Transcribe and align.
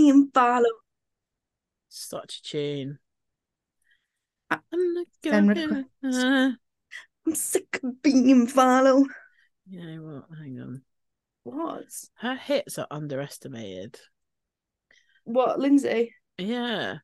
being 0.00 0.30
followed. 0.32 0.64
Such 1.88 2.36
a 2.38 2.42
tune. 2.42 2.98
Ah, 4.50 4.60
I'm 4.72 4.94
not 4.94 5.06
gonna- 5.22 5.84
I'm 7.26 7.34
sick 7.34 7.80
of 7.82 8.02
being. 8.02 8.26
You 8.28 9.86
know 9.86 10.02
what? 10.02 10.38
Hang 10.38 10.60
on. 10.60 10.82
What? 11.42 11.84
Her 12.14 12.34
hits 12.34 12.78
are 12.78 12.86
underestimated. 12.90 13.98
What, 15.24 15.58
Lindsay? 15.60 16.14
Yeah. 16.38 16.98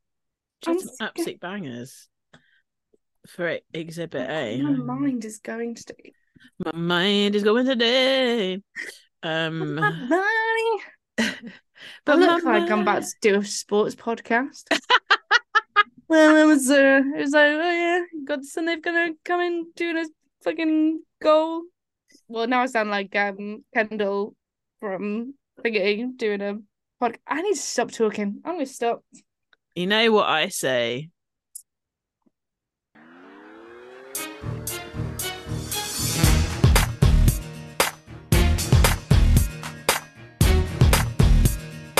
I'm 0.67 0.75
Just 0.81 0.97
some 0.97 1.09
absolute 1.09 1.41
bangers. 1.41 2.09
For 3.29 3.59
Exhibit 3.75 4.31
A. 4.31 4.63
My 4.63 4.71
mind 4.71 5.25
is 5.25 5.39
going 5.39 5.75
to. 5.75 5.95
My 6.65 6.73
mind 6.73 7.35
is 7.35 7.43
going 7.43 7.67
today. 7.67 8.63
Um, 9.23 9.79
Mind. 12.07 12.25
I 12.25 12.27
but 12.27 12.35
look 12.35 12.45
my 12.45 12.59
like 12.59 12.71
I'm 12.71 12.81
about 12.81 13.03
to 13.03 13.15
do 13.21 13.41
a 13.41 13.45
sports 13.45 13.95
podcast. 13.95 14.65
well, 16.09 16.37
it 16.37 16.45
was 16.45 16.71
uh, 16.71 17.03
it 17.15 17.21
was 17.21 17.33
like, 17.33 17.47
oh 17.47 17.71
yeah, 17.71 18.03
Godson, 18.25 18.67
they're 18.67 18.81
gonna 18.81 19.11
come 19.25 19.41
in 19.41 19.67
doing 19.77 19.99
a 19.99 20.07
fucking 20.43 21.03
goal. 21.23 21.63
Well, 22.29 22.47
now 22.47 22.63
I 22.63 22.67
sound 22.67 22.91
like 22.91 23.15
um 23.17 23.65
Kendall 23.75 24.35
from 24.81 25.35
Thingy 25.63 26.17
doing 26.17 26.41
a 26.41 26.59
podcast. 27.03 27.19
I 27.27 27.43
need 27.43 27.55
to 27.55 27.61
stop 27.61 27.91
talking. 27.91 28.41
I'm 28.45 28.55
gonna 28.55 28.67
stop. 28.67 29.05
You 29.75 29.87
know 29.87 30.13
what 30.13 30.29
I 30.29 30.49
say? 30.49 31.11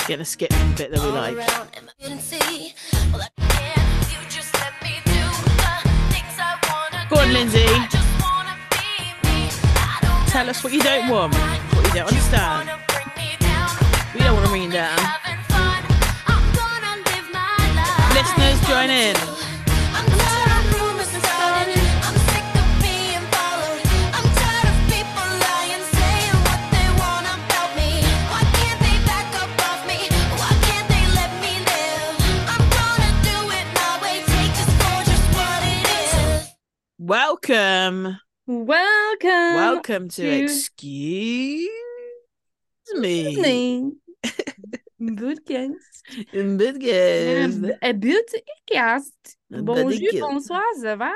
Gonna 0.07 0.23
skip 0.23 0.49
the 0.51 0.73
bit 0.77 0.91
that 0.91 1.01
we 1.01 1.09
like. 1.09 1.35
Go 7.09 7.17
on, 7.17 7.33
Lindsay. 7.33 7.65
Tell 10.27 10.49
us 10.49 10.63
what 10.63 10.71
you 10.71 10.81
don't 10.81 11.09
want, 11.09 11.35
what 11.35 11.87
you 11.87 11.93
don't 11.93 12.07
understand. 12.07 12.69
We 14.13 14.21
don't 14.21 14.35
want 14.35 14.45
to 14.45 14.49
bring 14.49 14.63
you 14.63 14.71
down. 14.71 14.97
Listeners, 18.13 18.61
join 18.65 18.89
in. 18.89 19.36
Welcome, 37.07 38.19
Welcome. 38.45 39.55
welcome 39.55 40.09
to 40.09 40.23
to- 40.23 40.29
Excuse 40.29 41.69
Me. 42.95 43.37
Me. 43.37 43.91
Bonjour, 49.51 49.99
bonsoir, 50.19 50.61
ça 50.81 50.95
va? 50.97 51.11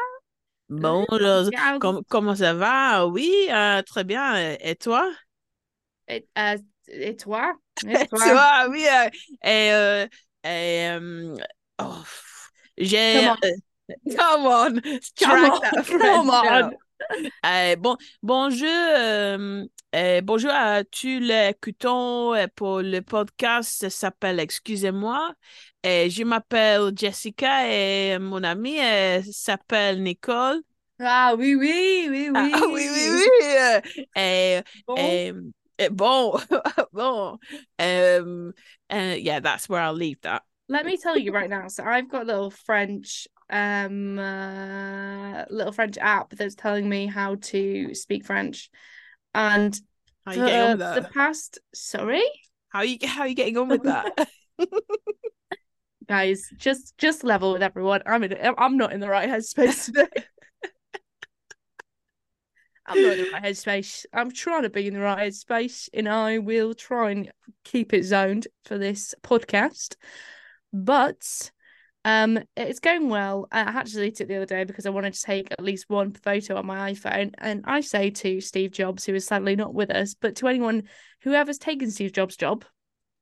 Bonjour, 0.69 1.45
Regarde. 1.45 1.81
com- 1.81 2.03
comment 2.09 2.35
ça 2.35 2.53
va? 2.53 3.05
Oui, 3.07 3.29
euh, 3.49 3.81
très 3.83 4.05
bien. 4.05 4.55
Et 4.61 4.75
toi? 4.75 5.11
Et, 6.07 6.25
euh, 6.37 6.57
et 6.87 7.15
toi? 7.15 7.53
Et 7.87 8.07
toi? 8.07 8.19
Toi, 8.19 8.67
oui. 8.69 8.85
euh, 8.87 9.09
et, 9.43 9.71
euh, 9.73 10.07
et, 10.43 10.87
euh, 10.89 11.35
oh, 11.79 12.03
j'ai. 12.77 13.29
Come 14.17 14.45
on. 14.45 14.81
Come 15.19 15.51
on, 15.51 15.99
Come 15.99 16.29
on. 16.29 16.71
Euh, 17.45 17.75
bon, 17.77 17.97
bonjour, 18.21 18.67
euh, 18.69 19.65
euh, 19.95 20.21
bonjour 20.21 20.51
à 20.51 20.83
tous 20.83 21.19
les 21.19 21.49
écoutants 21.49 22.33
euh, 22.35 22.45
pour 22.55 22.81
le 22.81 23.01
podcast. 23.01 23.79
Ça 23.81 23.89
s'appelle 23.89 24.39
Excusez-moi. 24.39 25.33
Et 25.83 26.09
je 26.11 26.23
m'appelle 26.23 26.91
Jessica 26.95 27.67
et 27.67 28.19
mon 28.19 28.43
amie 28.43 28.79
euh, 28.79 29.21
s'appelle 29.31 30.01
Nicole. 30.03 30.61
Ah 30.99 31.33
oui, 31.35 31.55
oui, 31.55 32.07
oui, 32.09 32.29
oui. 32.29 32.51
Ah, 32.53 32.61
oui, 32.71 32.87
oui, 32.91 33.09
oui. 33.09 33.45
euh, 34.17 34.61
Et, 34.97 35.33
Bon. 35.89 36.37
bon, 36.37 36.39
bon. 36.93 37.37
Um, 37.79 38.53
yeah, 38.91 39.39
that's 39.39 39.67
where 39.67 39.81
I'll 39.81 39.93
leave 39.93 40.21
that. 40.21 40.43
Let 40.69 40.85
me 40.85 40.97
tell 40.97 41.17
you 41.17 41.33
right 41.33 41.49
now. 41.49 41.67
So 41.67 41.83
I've 41.83 42.07
got 42.07 42.21
a 42.23 42.25
little 42.25 42.51
French, 42.51 43.27
um, 43.51 44.17
uh, 44.17 45.45
little 45.49 45.73
French 45.73 45.97
app 45.97 46.31
that's 46.31 46.55
telling 46.55 46.87
me 46.87 47.07
how 47.07 47.35
to 47.35 47.93
speak 47.93 48.25
French, 48.25 48.69
and 49.33 49.79
How 50.25 50.31
you 50.31 50.43
getting 50.43 50.61
on 50.61 50.69
with 50.71 50.79
that? 50.79 51.03
the 51.03 51.09
past, 51.09 51.59
sorry, 51.73 52.23
How 52.69 52.81
you 52.81 52.97
how 53.05 53.25
you 53.25 53.35
getting 53.35 53.57
on 53.57 53.67
with 53.67 53.83
that? 53.83 54.29
guys, 56.07 56.49
just 56.57 56.97
just 56.97 57.23
level 57.23 57.53
with 57.53 57.63
everyone. 57.63 58.01
I'm 58.05 58.23
in. 58.23 58.35
I'm 58.57 58.77
not 58.77 58.93
in 58.93 58.99
the 58.99 59.09
right 59.09 59.29
headspace 59.29 59.85
today. 59.85 60.07
I'm 62.85 63.01
not 63.01 63.17
in 63.17 63.25
the 63.25 63.31
right 63.31 63.43
headspace. 63.43 64.05
I'm 64.11 64.31
trying 64.31 64.63
to 64.63 64.69
be 64.69 64.87
in 64.87 64.93
the 64.93 64.99
right 64.99 65.29
headspace, 65.29 65.87
and 65.93 66.09
I 66.09 66.39
will 66.39 66.73
try 66.73 67.11
and 67.11 67.31
keep 67.63 67.93
it 67.93 68.03
zoned 68.03 68.47
for 68.65 68.77
this 68.77 69.15
podcast. 69.23 69.95
But 70.73 71.51
um, 72.03 72.39
it's 72.57 72.79
going 72.79 73.09
well. 73.09 73.47
I 73.51 73.71
had 73.71 73.85
to 73.85 73.93
delete 73.93 74.21
it 74.21 74.27
the 74.27 74.37
other 74.37 74.45
day 74.45 74.63
because 74.63 74.85
I 74.85 74.89
wanted 74.89 75.13
to 75.13 75.21
take 75.21 75.51
at 75.51 75.63
least 75.63 75.85
one 75.87 76.13
photo 76.13 76.55
on 76.55 76.65
my 76.65 76.91
iPhone. 76.93 77.33
And 77.37 77.63
I 77.65 77.81
say 77.81 78.09
to 78.09 78.41
Steve 78.41 78.71
Jobs, 78.71 79.05
who 79.05 79.13
is 79.13 79.25
sadly 79.25 79.55
not 79.55 79.73
with 79.73 79.91
us, 79.91 80.15
but 80.15 80.35
to 80.37 80.47
anyone 80.47 80.83
whoever's 81.21 81.59
taken 81.59 81.91
Steve 81.91 82.13
Jobs' 82.13 82.37
job, 82.37 82.65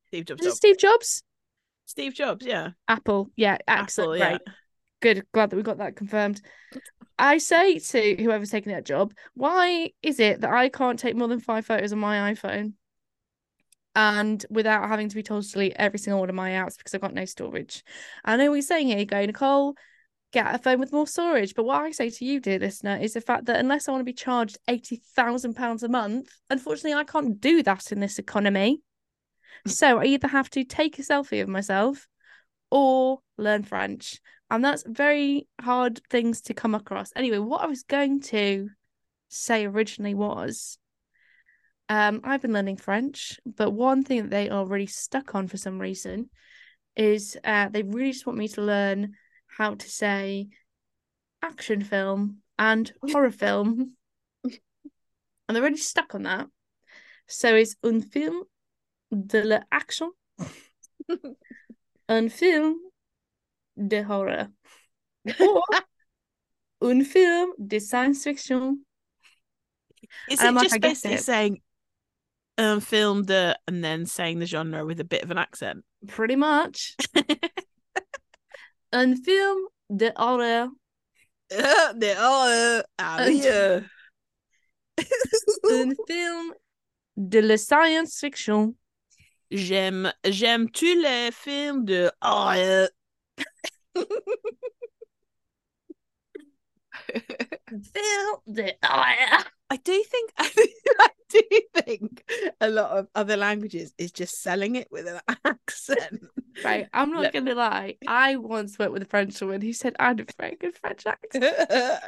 Steve 0.07 0.25
Jobs. 0.25 0.45
is 0.45 0.53
it 0.53 0.55
Steve 0.55 0.77
Jobs? 0.77 1.23
Steve 1.85 2.13
Jobs, 2.13 2.45
yeah. 2.45 2.69
Apple, 2.87 3.31
yeah, 3.35 3.57
excellent, 3.67 4.21
Apple, 4.21 4.31
yeah. 4.31 4.37
great, 4.37 5.15
good. 5.15 5.25
Glad 5.33 5.49
that 5.49 5.57
we 5.57 5.63
got 5.63 5.79
that 5.79 5.95
confirmed. 5.95 6.41
I 7.17 7.37
say 7.37 7.79
to 7.79 8.15
whoever's 8.15 8.51
taking 8.51 8.71
that 8.71 8.85
job, 8.85 9.13
why 9.33 9.91
is 10.01 10.21
it 10.21 10.41
that 10.41 10.51
I 10.51 10.69
can't 10.69 10.97
take 10.97 11.17
more 11.17 11.27
than 11.27 11.41
five 11.41 11.65
photos 11.65 11.91
on 11.91 11.99
my 11.99 12.33
iPhone, 12.33 12.73
and 13.99 14.45
without 14.49 14.87
having 14.87 15.09
to 15.09 15.15
be 15.15 15.23
told 15.23 15.43
to 15.43 15.51
delete 15.51 15.73
every 15.75 15.99
single 15.99 16.21
one 16.21 16.29
of 16.29 16.35
my 16.35 16.51
apps 16.51 16.77
because 16.77 16.95
I've 16.95 17.01
got 17.01 17.13
no 17.13 17.25
storage? 17.25 17.83
I 18.23 18.37
know 18.37 18.53
you're 18.53 18.61
saying 18.61 18.87
here. 18.87 18.99
You 18.99 19.05
go, 19.05 19.25
Nicole, 19.25 19.75
get 20.31 20.55
a 20.55 20.57
phone 20.57 20.79
with 20.79 20.93
more 20.93 21.05
storage. 21.05 21.53
But 21.53 21.65
what 21.65 21.81
I 21.81 21.91
say 21.91 22.09
to 22.09 22.23
you, 22.23 22.39
dear 22.39 22.59
listener, 22.59 22.95
is 22.95 23.13
the 23.13 23.19
fact 23.19 23.45
that 23.45 23.59
unless 23.59 23.89
I 23.89 23.91
want 23.91 23.99
to 23.99 24.05
be 24.05 24.13
charged 24.13 24.57
eighty 24.69 25.01
thousand 25.15 25.55
pounds 25.55 25.83
a 25.83 25.89
month, 25.89 26.29
unfortunately, 26.49 26.93
I 26.93 27.03
can't 27.03 27.41
do 27.41 27.61
that 27.63 27.91
in 27.91 27.99
this 27.99 28.19
economy. 28.19 28.81
So 29.67 29.99
I 29.99 30.05
either 30.05 30.29
have 30.29 30.49
to 30.51 30.63
take 30.63 30.97
a 30.97 31.01
selfie 31.01 31.41
of 31.41 31.49
myself 31.49 32.07
or 32.71 33.19
learn 33.37 33.63
French. 33.63 34.21
And 34.49 34.63
that's 34.63 34.85
very 34.87 35.49
hard 35.59 35.99
things 36.09 36.39
to 36.43 36.53
come 36.53 36.73
across. 36.73 37.11
Anyway, 37.17 37.39
what 37.39 37.61
I 37.61 37.67
was 37.67 37.83
going 37.83 38.21
to 38.21 38.69
say 39.27 39.65
originally 39.65 40.13
was 40.13 40.77
um, 41.89 42.21
I've 42.23 42.41
been 42.41 42.53
learning 42.53 42.77
French, 42.77 43.39
but 43.45 43.71
one 43.71 44.03
thing 44.03 44.21
that 44.21 44.29
they 44.29 44.49
are 44.49 44.65
really 44.65 44.85
stuck 44.85 45.33
on 45.33 45.47
for 45.47 45.57
some 45.57 45.81
reason 45.81 46.29
is 46.95 47.35
uh, 47.43 47.69
they 47.69 47.81
really 47.81 48.11
just 48.11 48.27
want 48.27 48.37
me 48.37 48.47
to 48.49 48.61
learn 48.61 49.13
how 49.47 49.73
to 49.73 49.89
say 49.89 50.49
action 51.41 51.83
film 51.83 52.37
and 52.59 52.91
horror 53.11 53.31
film. 53.31 53.93
and 54.43 54.53
they're 55.49 55.63
really 55.63 55.77
stuck 55.77 56.13
on 56.13 56.23
that. 56.23 56.47
So 57.27 57.55
it's 57.55 57.75
un 57.83 58.01
film 58.01 58.43
de 59.11 59.43
l'action, 59.43 60.11
un 62.09 62.29
film 62.29 62.75
de 63.75 64.03
horror, 64.03 64.49
or 65.39 65.63
un 66.81 67.03
film 67.03 67.53
de 67.65 67.79
science 67.79 68.23
fiction. 68.23 68.85
Is 70.29 70.41
it 70.41 70.53
like, 70.53 70.63
just 70.63 70.75
I 70.75 70.77
basically 70.79 71.15
it. 71.15 71.23
saying 71.23 71.61
um 72.59 72.79
film 72.79 73.23
the 73.23 73.57
and 73.67 73.83
then 73.83 74.05
saying 74.05 74.39
the 74.39 74.45
genre 74.45 74.85
with 74.85 74.99
a 74.99 75.03
bit 75.03 75.23
of 75.23 75.31
an 75.31 75.37
accent? 75.37 75.83
Pretty 76.07 76.35
much. 76.35 76.95
un 78.93 79.15
film 79.15 79.67
de 79.95 80.11
horror, 80.15 80.69
Uh, 81.51 81.93
uh, 81.93 82.83
And- 82.99 83.35
yeah. 83.35 83.79
un 85.71 85.95
film 86.07 86.53
de 87.17 87.41
la 87.41 87.57
science 87.57 88.19
fiction. 88.19 88.75
J'aime 89.51 90.11
j'aime 90.25 90.69
tous 90.69 90.95
les 91.01 91.31
films 91.31 91.85
de 91.85 92.11
horreur. 92.21 92.89
Film 97.67 98.37
de 98.47 98.71
horror. 98.83 99.43
I 99.69 99.77
do 99.77 100.03
think 100.03 100.33
I 100.37 101.07
do 101.29 101.41
think 101.75 102.23
a 102.59 102.69
lot 102.69 102.91
of 102.91 103.07
other 103.13 103.37
languages 103.37 103.93
is 103.97 104.11
just 104.11 104.41
selling 104.41 104.75
it 104.75 104.87
with 104.91 105.07
an 105.07 105.19
accent. 105.45 106.23
Right, 106.63 106.87
I'm 106.93 107.11
not 107.11 107.23
Look. 107.23 107.33
gonna 107.33 107.55
lie. 107.55 107.97
I 108.07 108.37
once 108.37 108.79
worked 108.79 108.93
with 108.93 109.03
a 109.03 109.05
French 109.05 109.39
woman 109.41 109.61
who 109.61 109.73
said 109.73 109.95
I 109.99 110.07
had 110.07 110.19
a 110.19 110.25
very 110.39 110.55
good 110.55 110.75
French 110.77 111.05
accent. 111.05 111.43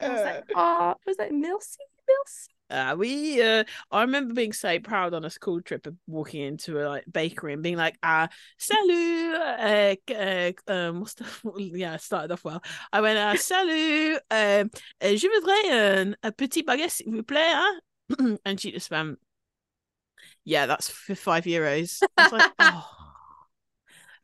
I 0.00 0.08
was 0.08 0.20
like, 0.20 0.44
oh, 0.56 0.94
was 1.06 1.16
like, 1.18 1.32
merci, 1.32 1.78
merci. 2.08 2.51
Uh, 2.72 2.96
we 2.96 3.42
uh, 3.42 3.64
I 3.90 4.00
remember 4.00 4.32
being 4.32 4.54
so 4.54 4.78
proud 4.78 5.12
on 5.12 5.26
a 5.26 5.30
school 5.30 5.60
trip 5.60 5.86
of 5.86 5.94
walking 6.06 6.40
into 6.40 6.80
a 6.80 6.88
like 6.88 7.04
bakery 7.12 7.52
and 7.52 7.62
being 7.62 7.76
like, 7.76 7.98
ah, 8.02 8.28
salut, 8.58 9.34
uh, 9.34 9.94
uh, 10.10 10.52
um, 10.68 11.00
what's 11.00 11.14
the 11.14 11.26
yeah, 11.58 11.92
I 11.92 11.96
started 11.98 12.32
off 12.32 12.44
well. 12.44 12.62
I 12.90 13.02
went, 13.02 13.18
uh, 13.18 13.36
salut, 13.36 14.20
um, 14.30 14.70
uh, 15.02 15.14
je 15.14 15.28
voudrais 15.28 15.70
un, 15.70 16.16
un 16.22 16.32
petit 16.32 16.62
baguette 16.62 16.90
s'il 16.90 17.12
vous 17.12 17.22
plaît, 17.22 17.52
hein? 17.52 18.38
and 18.46 18.58
she 18.58 18.72
just 18.72 18.90
went, 18.90 19.18
yeah, 20.44 20.64
that's 20.64 20.88
for 20.88 21.14
five 21.14 21.44
euros. 21.44 22.02
I 22.16 22.22
was 22.22 22.32
like, 22.32 22.52
oh. 22.58 22.88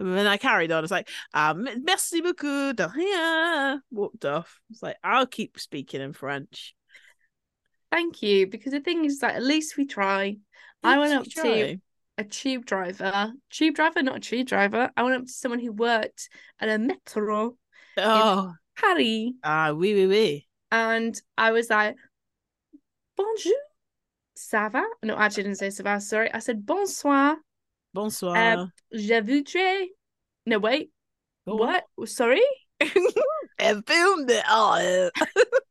And 0.01 0.17
then 0.17 0.27
I 0.27 0.37
carried 0.37 0.71
on. 0.71 0.79
I 0.79 0.81
was 0.81 0.91
like, 0.91 1.09
um, 1.35 1.69
merci 1.83 2.21
beaucoup, 2.21 2.75
de 2.75 2.89
rien. 2.89 3.83
Walked 3.91 4.25
off. 4.25 4.61
I 4.61 4.71
was 4.71 4.83
like, 4.83 4.97
I'll 5.03 5.27
keep 5.27 5.59
speaking 5.59 6.01
in 6.01 6.13
French. 6.13 6.75
Thank 7.91 8.23
you. 8.23 8.47
Because 8.47 8.73
the 8.73 8.81
thing 8.81 9.05
is 9.05 9.21
that 9.21 9.37
at 9.37 9.43
least 9.43 9.77
we 9.77 9.87
try. 9.87 10.37
I 10.83 10.99
went 10.99 11.15
up 11.15 11.25
we 11.25 11.43
to 11.43 11.81
a 12.19 12.25
tube 12.25 12.67
driver, 12.67 13.33
tube 13.51 13.75
driver, 13.75 14.03
not 14.03 14.17
a 14.17 14.21
tube 14.21 14.47
driver. 14.47 14.91
I 14.97 15.03
went 15.03 15.17
up 15.17 15.27
to 15.27 15.33
someone 15.33 15.61
who 15.61 15.73
worked 15.73 16.29
at 16.61 16.69
a 16.69 16.79
metro 16.79 17.57
Oh, 17.97 18.55
Paris, 18.77 19.33
ah, 19.43 19.73
oui, 19.73 19.95
oui, 19.95 20.07
oui. 20.07 20.47
and 20.71 21.21
I 21.37 21.51
was 21.51 21.69
like, 21.71 21.97
"Bonjour, 23.17 23.53
ça 24.37 24.71
va?" 24.71 24.85
No, 25.03 25.17
I 25.17 25.29
didn't 25.29 25.57
say 25.57 25.69
ça 25.69 25.83
va. 25.83 26.01
Sorry, 26.01 26.31
I 26.33 26.39
said 26.39 26.65
bonsoir. 26.65 27.37
Bonsoir. 27.93 28.37
Um, 28.37 28.73
Je 28.93 29.21
voudrais. 29.21 29.87
No, 30.47 30.59
wait. 30.59 30.91
On. 31.47 31.57
What? 31.57 31.85
Sorry. 32.05 32.43
it. 32.81 34.45
Oh, 34.49 35.11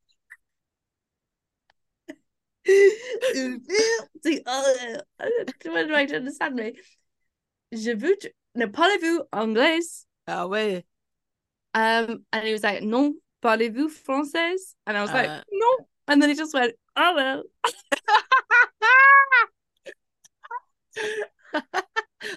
When 5.65 5.87
do 5.87 5.93
I 5.95 6.05
understand 6.05 6.55
me? 6.55 6.73
Je 7.71 7.91
voudrais. 7.95 8.33
Ne 8.55 8.65
parlez-vous 8.67 9.23
anglais? 9.31 10.05
ah 10.27 10.47
ouais. 10.47 10.83
Um, 11.73 12.25
and 12.33 12.43
he 12.47 12.53
was 12.53 12.63
like, 12.63 12.81
non, 12.81 13.13
parlez-vous 13.43 13.89
français? 13.89 14.55
And 14.87 14.97
I 14.97 15.01
was 15.01 15.11
like, 15.11 15.29
Uh. 15.29 15.41
no. 15.51 15.87
And 16.07 16.21
then 16.21 16.29
he 16.29 16.35
just 16.35 16.53
went, 16.53 16.73
oh 16.95 17.13
well. 17.15 17.43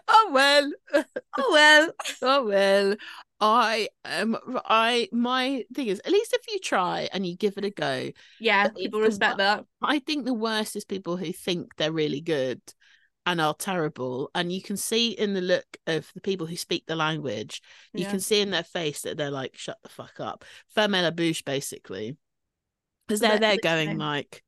oh 0.08 0.30
well. 0.32 0.72
Oh 1.38 1.50
well. 1.52 1.90
Oh 2.22 2.44
well. 2.46 2.96
I 3.40 3.88
um 4.04 4.36
I 4.66 5.08
my 5.12 5.64
thing 5.74 5.86
is 5.86 6.00
at 6.04 6.12
least 6.12 6.34
if 6.34 6.42
you 6.52 6.58
try 6.58 7.08
and 7.12 7.26
you 7.26 7.36
give 7.36 7.56
it 7.56 7.64
a 7.64 7.70
go. 7.70 8.10
Yeah, 8.38 8.68
people 8.68 8.76
it's 8.76 8.92
the 8.92 9.00
respect 9.00 9.38
that. 9.38 9.64
I 9.82 9.98
think 9.98 10.24
the 10.24 10.34
worst 10.34 10.76
is 10.76 10.84
people 10.84 11.16
who 11.16 11.32
think 11.32 11.76
they're 11.76 11.92
really 11.92 12.20
good 12.20 12.60
and 13.26 13.40
are 13.40 13.54
terrible. 13.54 14.30
And 14.34 14.52
you 14.52 14.62
can 14.62 14.76
see 14.76 15.10
in 15.10 15.34
the 15.34 15.40
look 15.40 15.76
of 15.86 16.10
the 16.14 16.20
people 16.20 16.46
who 16.46 16.56
speak 16.56 16.86
the 16.86 16.96
language, 16.96 17.62
you 17.94 18.04
Yeah. 18.04 18.10
can 18.10 18.20
see 18.20 18.40
in 18.40 18.50
their 18.50 18.64
face 18.64 19.02
that 19.02 19.16
they're 19.16 19.30
like, 19.30 19.56
shut 19.56 19.78
the 19.82 19.88
fuck 19.88 20.20
up. 20.20 20.44
Ferme 20.74 21.02
la 21.02 21.10
bouche, 21.10 21.44
basically. 21.44 22.16
Because 23.06 23.20
they're 23.20 23.38
there 23.38 23.58
going 23.58 23.98
like, 23.98 24.42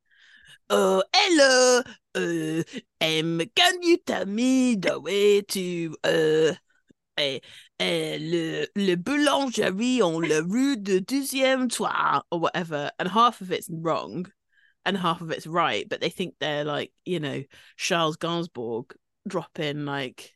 Oh, 0.69 1.03
hello. 1.13 1.81
Uh, 2.15 2.63
um, 3.01 3.41
can 3.55 3.81
you 3.83 3.97
tell 3.97 4.25
me 4.25 4.75
the 4.75 4.99
way 4.99 5.41
to 5.41 5.95
uh, 6.03 6.53
eh, 7.17 7.39
eh, 7.79 8.17
le, 8.19 8.67
le 8.75 8.95
boulangerie 8.95 10.01
on 10.01 10.21
la 10.21 10.41
rue 10.41 10.77
de 10.77 10.99
deuxième 10.99 11.69
toit 11.69 12.23
or 12.31 12.39
whatever, 12.39 12.91
and 12.99 13.09
half 13.09 13.41
of 13.41 13.51
it's 13.51 13.69
wrong, 13.71 14.25
and 14.85 14.97
half 14.97 15.21
of 15.21 15.31
it's 15.31 15.47
right, 15.47 15.87
but 15.87 16.01
they 16.01 16.09
think 16.09 16.35
they're 16.39 16.63
like 16.63 16.91
you 17.05 17.19
know 17.19 17.43
Charles 17.77 18.17
Gainsbourg 18.17 18.93
dropping 19.27 19.85
like. 19.85 20.31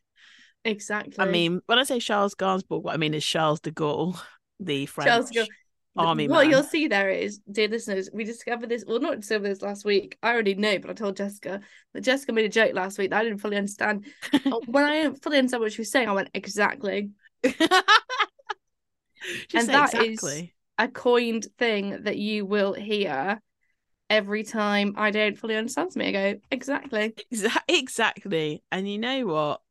Exactly. 0.66 1.16
I 1.18 1.26
mean, 1.26 1.62
when 1.68 1.80
I 1.80 1.84
say 1.84 2.00
Charles 2.00 2.36
Gainsbourg, 2.36 2.84
what 2.84 2.94
I 2.94 2.98
mean 2.98 3.14
is 3.14 3.26
Charles 3.26 3.62
de 3.62 3.72
Gaulle, 3.72 4.20
the 4.60 4.86
French 4.86 5.08
Charles 5.08 5.30
de 5.30 5.40
Gaulle. 5.40 5.48
army 5.96 6.28
what 6.28 6.44
man. 6.44 6.52
you'll 6.52 6.64
see 6.64 6.88
there 6.88 7.10
is, 7.10 7.40
dear 7.50 7.68
listeners, 7.70 8.10
we 8.14 8.24
discovered 8.24 8.70
this. 8.70 8.84
Well, 8.86 9.00
not 9.00 9.22
discovered 9.22 9.50
this 9.50 9.62
last 9.62 9.86
week. 9.86 10.18
I 10.22 10.34
already 10.34 10.56
know, 10.56 10.78
but 10.80 10.90
I 10.90 10.94
told 10.94 11.16
Jessica. 11.18 11.62
But 11.94 12.04
Jessica 12.04 12.34
made 12.34 12.46
a 12.46 12.50
joke 12.50 12.74
last 12.74 12.98
week 12.98 13.12
that 13.12 13.20
I 13.20 13.24
didn't 13.24 13.40
fully 13.40 13.58
understand. 13.58 14.06
When 14.66 14.84
I 14.84 15.04
didn't 15.04 15.24
fully 15.24 15.38
understand 15.38 15.62
what 15.62 15.72
she 15.72 15.82
was 15.82 15.92
saying, 15.92 16.10
I 16.10 16.14
went 16.14 16.30
exactly. 16.34 17.12
And 19.54 19.68
that 19.70 19.94
is- 19.96 20.08
exactly. 20.20 20.54
A 20.80 20.88
coined 20.88 21.48
thing 21.58 22.04
that 22.04 22.18
you 22.18 22.46
will 22.46 22.74
hear 22.74 23.42
every 24.12 24.44
time 24.44 24.94
I 24.96 25.10
don't 25.10 25.36
fully 25.36 25.56
understand 25.56 25.92
something. 25.92 26.16
I 26.16 26.34
go 26.34 26.40
exactly. 26.52 27.16
Exa- 27.34 27.58
exactly. 27.68 28.64
And 28.72 28.88
you 28.88 29.00
know 29.00 29.26
what? 29.26 29.62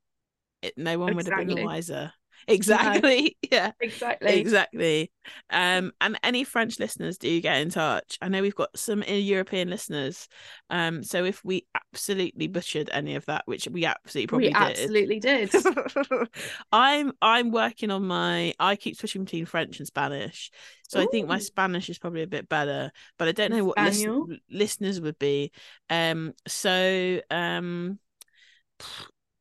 It, 0.62 0.76
no 0.76 0.98
one 0.98 1.14
would 1.14 1.26
have 1.26 1.46
been 1.46 1.64
wiser. 1.64 2.12
Exactly. 2.48 3.36
Yeah. 3.50 3.72
Exactly. 3.80 4.40
Exactly. 4.40 5.12
Um, 5.50 5.92
and 6.00 6.18
any 6.22 6.42
French 6.42 6.80
listeners 6.80 7.16
do 7.16 7.40
get 7.40 7.58
in 7.58 7.70
touch. 7.70 8.18
I 8.20 8.28
know 8.28 8.42
we've 8.42 8.54
got 8.54 8.76
some 8.76 9.02
European 9.06 9.70
listeners. 9.70 10.26
Um, 10.68 11.02
so 11.04 11.24
if 11.24 11.44
we 11.44 11.66
absolutely 11.74 12.48
butchered 12.48 12.90
any 12.92 13.14
of 13.14 13.24
that, 13.26 13.42
which 13.46 13.68
we 13.68 13.84
absolutely 13.84 14.26
probably 14.26 14.48
we 14.48 14.54
did. 14.54 14.78
absolutely 14.78 15.20
did. 15.20 15.50
I'm 16.72 17.12
I'm 17.22 17.50
working 17.52 17.90
on 17.90 18.06
my 18.06 18.52
I 18.58 18.76
keep 18.76 18.96
switching 18.96 19.24
between 19.24 19.46
French 19.46 19.78
and 19.78 19.86
Spanish. 19.86 20.50
So 20.88 21.00
I 21.00 21.06
think 21.06 21.28
my 21.28 21.38
Spanish 21.38 21.88
is 21.88 21.98
probably 21.98 22.22
a 22.22 22.28
bit 22.28 22.48
better, 22.48 22.90
but 23.18 23.28
I 23.28 23.32
don't 23.32 23.52
know 23.52 23.64
what 23.64 23.78
listen- 23.78 24.40
listeners 24.50 25.00
would 25.00 25.18
be. 25.18 25.52
Um 25.88 26.32
so 26.46 27.20
um 27.30 27.98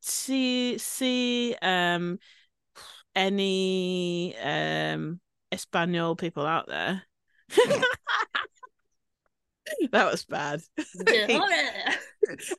see 0.00 0.78
see 0.78 1.56
um 1.60 2.18
any 3.16 4.36
um 4.36 5.20
Espanol 5.50 6.14
people 6.14 6.46
out 6.46 6.68
there. 6.68 7.02
that 9.90 10.10
was 10.10 10.24
bad. 10.24 10.60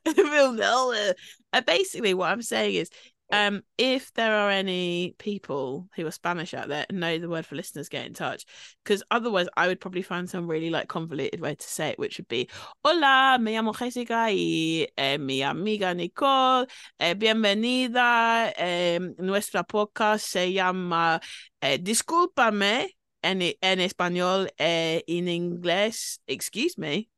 Uh, 0.04 1.62
basically 1.66 2.14
what 2.14 2.30
I'm 2.30 2.42
saying 2.42 2.74
is 2.74 2.90
um 3.30 3.62
if 3.76 4.12
there 4.14 4.34
are 4.34 4.50
any 4.50 5.14
people 5.18 5.88
who 5.94 6.06
are 6.06 6.10
Spanish 6.10 6.54
out 6.54 6.68
there 6.68 6.86
and 6.88 7.00
know 7.00 7.18
the 7.18 7.28
word 7.28 7.44
for 7.44 7.56
listeners 7.56 7.88
get 7.88 8.06
in 8.06 8.14
touch. 8.14 8.44
Because 8.84 9.02
otherwise 9.10 9.48
I 9.56 9.66
would 9.68 9.80
probably 9.80 10.02
find 10.02 10.28
some 10.28 10.46
really 10.46 10.70
like 10.70 10.88
convoluted 10.88 11.40
way 11.40 11.54
to 11.54 11.68
say 11.68 11.90
it 11.90 11.98
which 11.98 12.18
would 12.18 12.28
be 12.28 12.48
hola 12.84 13.38
me 13.40 13.54
llamo 13.54 13.76
Jessica 13.76 14.28
y 14.30 14.86
eh, 14.96 15.18
mi 15.18 15.42
amiga 15.42 15.94
Nicole 15.94 16.66
eh, 16.98 17.14
bienvenida 17.14 18.52
eh, 18.56 18.98
nuestra 19.18 19.62
podcast 19.62 20.26
se 20.26 20.52
llama 20.52 21.20
eh, 21.60 21.78
discúlpame 21.78 22.88
en, 23.22 23.42
en 23.42 23.80
español 23.80 24.48
eh, 24.58 25.02
en 25.06 25.28
inglés 25.28 26.20
excuse 26.26 26.78
me 26.78 27.08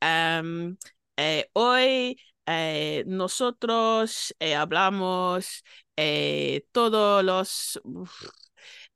um 0.00 0.76
eh, 1.16 1.46
hoy 1.54 2.16
eh, 2.46 3.04
nosotros 3.06 4.34
eh, 4.40 4.54
hablamos 4.54 5.64
eh, 5.96 6.64
todos 6.72 7.24
los 7.24 7.80
uf, 7.84 8.28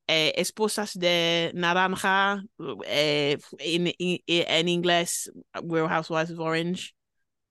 eh, 0.06 0.32
esposas 0.36 0.98
de 0.98 1.52
naranja 1.54 2.42
eh, 2.84 3.38
en, 3.58 3.86
en, 3.86 4.20
en 4.26 4.68
inglés 4.68 5.32
Real 5.52 5.88
Housewives 5.88 6.30
of 6.30 6.40
Orange 6.40 6.94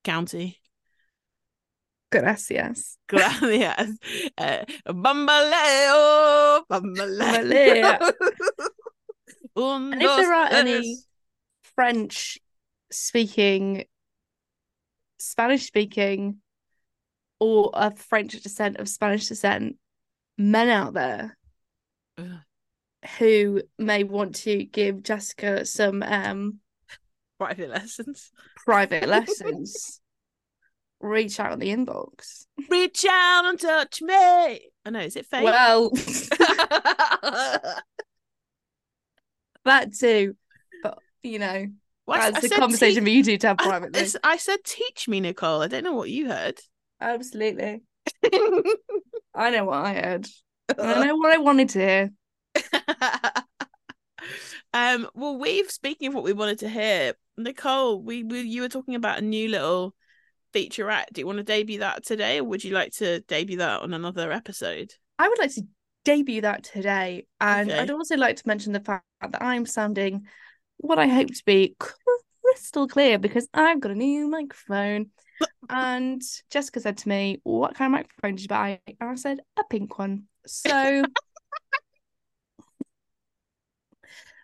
County 0.03 0.61
Gracias. 2.11 2.97
Gracias. 3.07 3.89
Eh, 4.37 4.65
bambaleo, 4.85 6.65
bambaleo. 6.69 7.99
Un, 9.55 9.93
And 9.93 10.01
if 10.01 10.07
dos, 10.07 10.17
there 10.17 10.33
are 10.33 10.53
any 10.53 10.97
French 11.75 12.39
speaking, 12.91 13.85
Spanish 15.25 15.65
speaking, 15.65 16.37
or 17.39 17.75
of 17.75 17.99
French 17.99 18.41
descent, 18.41 18.77
of 18.77 18.87
Spanish 18.87 19.27
descent, 19.27 19.77
men 20.37 20.69
out 20.69 20.93
there 20.93 21.37
Ugh. 22.17 22.39
who 23.19 23.61
may 23.77 24.03
want 24.03 24.35
to 24.35 24.63
give 24.65 25.03
Jessica 25.03 25.65
some 25.65 26.03
um 26.03 26.59
private 27.37 27.69
lessons. 27.69 28.31
private 28.65 29.07
lessons, 29.09 30.01
reach 30.99 31.39
out 31.39 31.51
on 31.51 31.59
the 31.59 31.69
inbox. 31.69 32.45
Reach 32.69 33.05
out 33.09 33.45
and 33.45 33.59
touch 33.59 34.01
me. 34.01 34.13
I 34.13 34.89
know, 34.89 34.99
is 34.99 35.15
it 35.15 35.25
fake? 35.25 35.43
Well, 35.43 35.89
that 39.65 39.93
too, 39.93 40.35
but 40.83 40.99
you 41.23 41.39
know, 41.39 41.67
Well, 42.07 42.21
I- 42.21 42.27
I 42.27 42.31
That's 42.31 42.45
a 42.45 42.49
conversation 42.49 43.03
te- 43.03 43.11
for 43.11 43.15
you 43.15 43.23
two 43.23 43.37
to 43.39 43.47
have 43.47 43.57
I, 43.59 43.63
privately. 43.65 43.99
it's- 43.99 44.15
I 44.23 44.37
said 44.37 44.59
teach 44.63 45.07
me, 45.07 45.19
Nicole. 45.19 45.61
I 45.61 45.67
don't 45.67 45.83
know 45.83 45.93
what 45.93 46.09
you 46.09 46.27
heard. 46.29 46.59
Absolutely. 47.01 47.81
I 49.33 49.49
know 49.49 49.65
what 49.65 49.77
I 49.85 49.93
heard. 49.95 50.27
I 50.77 51.05
know 51.07 51.15
what 51.17 51.33
I 51.33 51.37
wanted 51.37 51.69
to 51.69 51.79
hear. 51.79 52.09
um, 54.73 55.07
well, 55.13 55.37
we've 55.37 55.69
speaking 55.71 56.07
of 56.09 56.13
what 56.13 56.23
we 56.23 56.33
wanted 56.33 56.59
to 56.59 56.69
hear, 56.69 57.13
Nicole. 57.37 58.01
We, 58.01 58.23
we 58.23 58.41
you 58.41 58.61
were 58.61 58.69
talking 58.69 58.95
about 58.95 59.19
a 59.19 59.21
new 59.21 59.49
little 59.49 59.93
featurette. 60.53 61.05
Do 61.13 61.21
you 61.21 61.25
want 61.27 61.37
to 61.37 61.43
debut 61.43 61.79
that 61.79 62.05
today, 62.05 62.39
or 62.39 62.43
would 62.45 62.63
you 62.63 62.71
like 62.73 62.93
to 62.93 63.19
debut 63.21 63.57
that 63.57 63.81
on 63.81 63.93
another 63.93 64.31
episode? 64.31 64.93
I 65.19 65.27
would 65.27 65.39
like 65.39 65.53
to 65.55 65.63
debut 66.03 66.41
that 66.41 66.63
today. 66.63 67.25
And 67.39 67.69
Okay. 67.69 67.79
I'd 67.79 67.91
also 67.91 68.15
like 68.17 68.37
to 68.37 68.43
mention 68.47 68.73
the 68.73 68.79
fact 68.79 69.05
that 69.21 69.41
I'm 69.41 69.65
sounding 69.65 70.25
what 70.77 70.99
I 70.99 71.07
hope 71.07 71.27
to 71.29 71.43
be 71.45 71.75
crystal 71.79 72.87
clear 72.87 73.17
because 73.17 73.47
I've 73.53 73.79
got 73.79 73.91
a 73.91 73.95
new 73.95 74.27
microphone. 74.29 75.07
and 75.69 76.21
Jessica 76.49 76.79
said 76.79 76.97
to 76.99 77.09
me, 77.09 77.39
What 77.43 77.75
kind 77.75 77.93
of 77.93 77.99
microphone 77.99 78.35
did 78.35 78.41
you 78.43 78.47
buy? 78.47 78.79
And 78.87 79.09
I 79.09 79.15
said, 79.15 79.39
A 79.57 79.63
pink 79.69 79.97
one. 79.97 80.23
So 80.45 81.03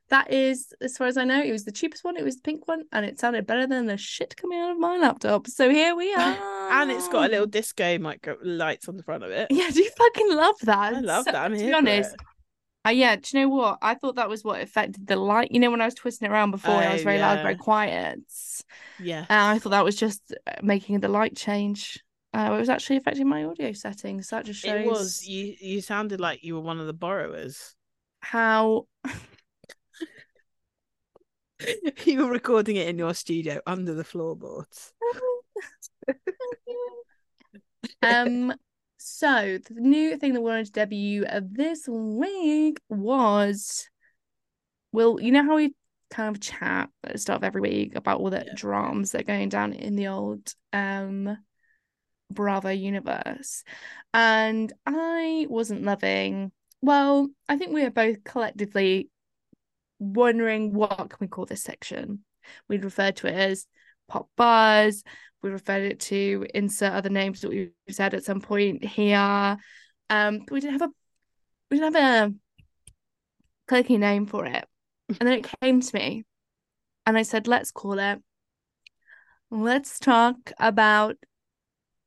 that 0.10 0.34
is, 0.34 0.74
as 0.82 0.98
far 0.98 1.08
as 1.08 1.16
I 1.16 1.24
know, 1.24 1.42
it 1.42 1.54
was 1.54 1.64
the 1.64 1.72
cheapest 1.72 2.04
one. 2.04 2.18
It 2.18 2.24
was 2.26 2.36
the 2.36 2.42
pink 2.42 2.68
one, 2.68 2.84
and 2.92 3.06
it 3.06 3.18
sounded 3.20 3.48
better 3.48 3.66
than 3.66 3.86
the 3.86 3.96
shit 3.96 4.36
coming 4.36 4.60
out 4.60 4.72
of 4.72 4.78
my 4.78 4.98
laptop. 4.98 5.48
So 5.48 5.70
here 5.70 5.96
we 5.96 6.14
are. 6.14 6.72
and 6.82 6.92
it's 6.92 7.08
got 7.08 7.30
a 7.30 7.32
little 7.32 7.46
disco 7.48 7.98
micro 7.98 8.36
lights 8.44 8.90
on 8.90 8.98
the 8.98 9.04
front 9.04 9.24
of 9.24 9.32
it. 9.32 9.48
Yeah, 9.50 9.70
do 9.70 9.82
you 9.82 9.90
fucking 9.98 10.34
love 10.36 10.56
that? 10.64 10.96
I 10.96 11.00
love 11.00 11.24
So- 11.26 11.32
that. 11.32 11.46
I'm 11.46 11.54
to 11.54 11.60
be 11.60 11.72
honest, 11.72 12.14
it. 12.14 12.20
Uh, 12.86 12.90
yeah, 12.90 13.16
do 13.16 13.38
you 13.38 13.44
know 13.44 13.50
what? 13.50 13.78
I 13.82 13.96
thought 13.96 14.16
that 14.16 14.30
was 14.30 14.44
what 14.44 14.62
affected 14.62 15.08
the 15.08 15.16
light. 15.16 15.52
You 15.52 15.60
know, 15.60 15.72
when 15.72 15.82
I 15.82 15.86
was 15.86 15.94
twisting 15.94 16.28
it 16.28 16.32
around 16.32 16.52
before, 16.52 16.74
I 16.74 16.94
was 16.94 17.02
Oh, 17.02 17.06
very 17.06 17.20
loud, 17.20 17.44
very 17.44 17.56
quiet. 17.56 18.20
Yeah. 19.00 19.26
And 19.30 19.30
I 19.30 19.60
thought 19.60 19.72
that 19.72 19.86
was 19.86 19.96
just 19.96 20.34
uh, 20.48 20.54
making 20.64 21.00
the 21.00 21.08
light 21.08 21.36
change. 21.36 22.04
Uh, 22.34 22.52
it 22.54 22.58
was 22.58 22.70
actually 22.70 22.98
affecting 22.98 23.28
my 23.28 23.44
audio 23.44 23.74
settings. 23.74 24.30
That 24.30 24.46
just 24.46 24.62
shows 24.62 24.82
It 24.82 24.88
was 24.88 25.28
you. 25.28 25.56
You 25.60 25.82
sounded 25.82 26.20
like 26.20 26.44
you 26.44 26.56
were 26.56 26.62
one 26.62 26.80
of 26.80 26.88
the 26.88 26.94
borrowers. 26.94 27.76
how 28.22 28.88
you 32.06 32.24
were 32.24 32.32
recording 32.32 32.78
it 32.78 32.88
in 32.88 32.98
your 32.98 33.14
studio 33.14 33.60
under 33.68 33.94
the 33.94 34.04
floorboards. 34.04 34.94
um 38.02 38.54
so 39.04 39.58
the 39.68 39.82
new 39.82 40.16
thing 40.18 40.34
that 40.34 40.42
we 40.42 40.50
wanted 40.50 40.68
to 40.68 40.72
debut 40.72 41.26
this 41.42 41.88
week 41.88 42.80
was 42.88 43.90
well 44.92 45.20
you 45.20 45.32
know 45.32 45.44
how 45.44 45.56
we 45.56 45.74
kind 46.12 46.36
of 46.36 46.42
chat 46.42 46.88
at 47.04 47.14
the 47.14 47.18
start 47.18 47.38
of 47.38 47.44
every 47.44 47.62
week 47.62 47.96
about 47.96 48.20
all 48.20 48.30
the 48.30 48.44
Yeah. 48.46 48.54
dramas 48.56 49.12
that 49.12 49.22
are 49.22 49.24
going 49.24 49.50
down 49.50 49.74
in 49.74 49.96
the 49.96 50.08
old 50.08 50.54
um 50.72 51.36
bravo 52.30 52.70
universe 52.70 53.64
and 54.14 54.72
i 54.86 55.48
wasn't 55.50 55.82
loving 55.82 56.52
well 56.82 57.28
i 57.50 57.58
think 57.58 57.74
we 57.74 57.84
are 57.84 57.90
both 57.92 58.24
collectively 58.24 59.10
wondering 59.98 60.74
what 60.74 60.98
can 60.98 61.18
we 61.20 61.28
call 61.28 61.46
this 61.46 61.64
section 61.64 62.20
we'd 62.68 62.84
refer 62.84 63.12
to 63.12 63.28
it 63.28 63.34
as 63.34 63.66
pop 64.12 64.30
buzz 64.36 65.04
we 65.42 65.50
referred 65.50 65.84
it 65.84 66.00
to 66.00 66.46
insert 66.54 66.94
other 66.94 67.10
names 67.10 67.42
that 67.42 67.50
we 67.50 67.72
said 67.90 68.14
at 68.14 68.24
some 68.24 68.42
point 68.42 68.84
here. 68.84 69.58
Um, 70.10 70.40
but 70.40 70.52
we 70.52 70.60
didn't 70.60 70.80
have 70.80 70.90
a 70.90 70.94
we 71.70 71.78
didn't 71.78 71.96
have 71.96 72.30
a 72.30 72.34
clicky 73.72 73.98
name 73.98 74.26
for 74.26 74.46
it. 74.46 74.66
And 75.08 75.18
then 75.20 75.40
it 75.40 75.48
came 75.62 75.82
to 75.82 75.96
me, 75.96 76.26
and 77.06 77.18
I 77.18 77.24
said, 77.24 77.48
"Let's 77.48 77.72
call 77.72 78.00
it. 78.00 78.20
Let's 79.50 80.00
talk 80.00 80.52
about 80.60 81.18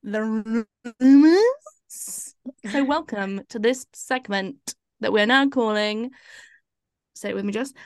the 0.03 0.23
rumors." 0.23 0.67
So, 2.71 2.85
welcome 2.85 3.43
to 3.51 3.59
this 3.59 3.87
segment 3.93 4.75
that 5.01 5.13
we're 5.13 5.27
now 5.27 5.49
calling. 5.49 6.11
Say 7.15 7.31
it 7.31 7.35
with 7.35 7.45
me, 7.45 7.53
just. 7.53 7.77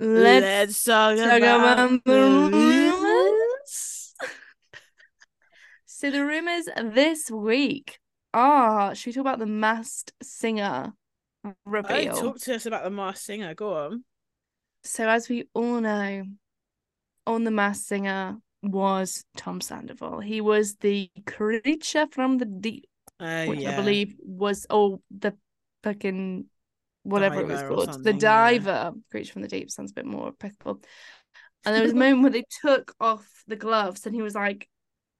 Let's 0.00 0.84
talk, 0.84 1.16
talk 1.16 1.38
about 1.38 2.04
the 2.04 2.12
rumors. 2.12 2.67
So 5.98 6.12
the 6.12 6.24
rumors 6.24 6.68
this 6.94 7.28
week 7.28 7.98
are 8.32 8.94
should 8.94 9.06
we 9.08 9.12
talk 9.14 9.20
about 9.22 9.40
the 9.40 9.46
masked 9.46 10.12
singer 10.22 10.92
Oh, 11.44 11.54
reveal? 11.64 12.14
talk 12.14 12.38
to 12.42 12.54
us 12.54 12.66
about 12.66 12.84
the 12.84 12.90
masked 12.90 13.24
Singer. 13.24 13.52
Go 13.54 13.74
on. 13.74 14.04
So 14.84 15.08
as 15.08 15.28
we 15.28 15.48
all 15.54 15.80
know, 15.80 16.22
on 17.26 17.42
the 17.42 17.50
masked 17.50 17.88
singer 17.88 18.36
was 18.62 19.24
Tom 19.36 19.60
Sandoval. 19.60 20.20
He 20.20 20.40
was 20.40 20.76
the 20.76 21.10
creature 21.26 22.06
from 22.12 22.38
the 22.38 22.44
deep, 22.44 22.88
Oh 23.18 23.48
which 23.48 23.58
yeah. 23.58 23.72
I 23.72 23.76
believe 23.76 24.14
was 24.22 24.68
oh 24.70 25.02
the 25.10 25.34
fucking 25.82 26.44
whatever 27.02 27.40
it 27.40 27.48
was 27.48 27.60
called. 27.62 27.88
The 27.88 27.92
something, 27.94 28.14
yeah. 28.14 28.20
diver 28.20 28.92
creature 29.10 29.32
from 29.32 29.42
the 29.42 29.48
deep 29.48 29.68
sounds 29.68 29.90
a 29.90 29.94
bit 29.94 30.06
more 30.06 30.28
applicable. 30.28 30.80
And 31.66 31.74
there 31.74 31.82
was 31.82 31.90
a 31.90 31.96
moment 32.04 32.22
where 32.22 32.30
they 32.30 32.44
took 32.62 32.94
off 33.00 33.26
the 33.48 33.56
gloves 33.56 34.06
and 34.06 34.14
he 34.14 34.22
was 34.22 34.36
like 34.36 34.68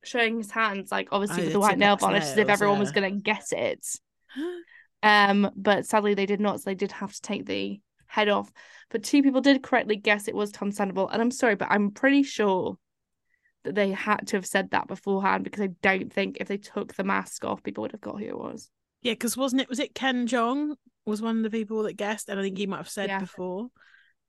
showing 0.05 0.39
his 0.39 0.51
hands, 0.51 0.91
like 0.91 1.09
obviously 1.13 1.43
Oh, 1.43 1.45
with 1.47 1.53
the 1.55 1.61
white 1.61 1.79
nail 1.79 1.97
varnish, 1.97 2.25
as 2.25 2.37
if 2.37 2.49
everyone 2.49 2.79
was 2.79 2.93
gonna 2.93 3.11
get 3.11 3.53
it. 3.53 3.87
Um, 5.01 5.49
but 5.55 5.87
sadly 5.87 6.15
they 6.15 6.27
did 6.27 6.41
not, 6.41 6.59
so 6.61 6.71
they 6.71 6.75
did 6.75 6.91
have 6.91 7.13
to 7.13 7.21
take 7.23 7.47
the 7.47 7.81
head 8.07 8.29
off. 8.29 8.51
But 8.91 9.05
two 9.05 9.23
people 9.23 9.41
did 9.41 9.63
correctly 9.63 9.95
guess 9.95 10.27
it 10.27 10.35
was 10.35 10.51
Tom 10.51 10.73
Sandoval, 10.73 11.09
and 11.09 11.23
I'm 11.23 11.31
sorry, 11.31 11.55
but 11.55 11.69
I'm 11.71 11.93
pretty 11.93 12.25
sure 12.25 12.77
that 13.63 13.77
they 13.77 13.93
had 13.93 14.27
to 14.29 14.37
have 14.37 14.45
said 14.47 14.71
that 14.73 14.89
beforehand 14.89 15.45
because 15.45 15.61
I 15.63 15.69
don't 15.83 16.13
think 16.13 16.39
if 16.41 16.49
they 16.49 16.57
took 16.57 16.95
the 16.95 17.05
mask 17.05 17.45
off, 17.45 17.63
people 17.63 17.83
would 17.83 17.93
have 17.93 18.01
got 18.01 18.19
who 18.19 18.25
it 18.27 18.37
was. 18.37 18.71
Yeah, 19.03 19.13
because 19.13 19.37
wasn't 19.37 19.63
it? 19.63 19.69
Was 19.69 19.79
it 19.79 19.95
Ken 19.95 20.27
Jeong? 20.27 20.75
Was 21.07 21.23
one 21.23 21.37
of 21.37 21.43
the 21.45 21.51
people 21.51 21.85
that 21.85 21.93
guessed, 21.97 22.29
and 22.29 22.41
I 22.41 22.43
think 22.43 22.59
he 22.59 22.67
might 22.67 22.79
have 22.79 22.89
said 22.91 23.09
Yeah. 23.09 23.21
before, 23.21 23.69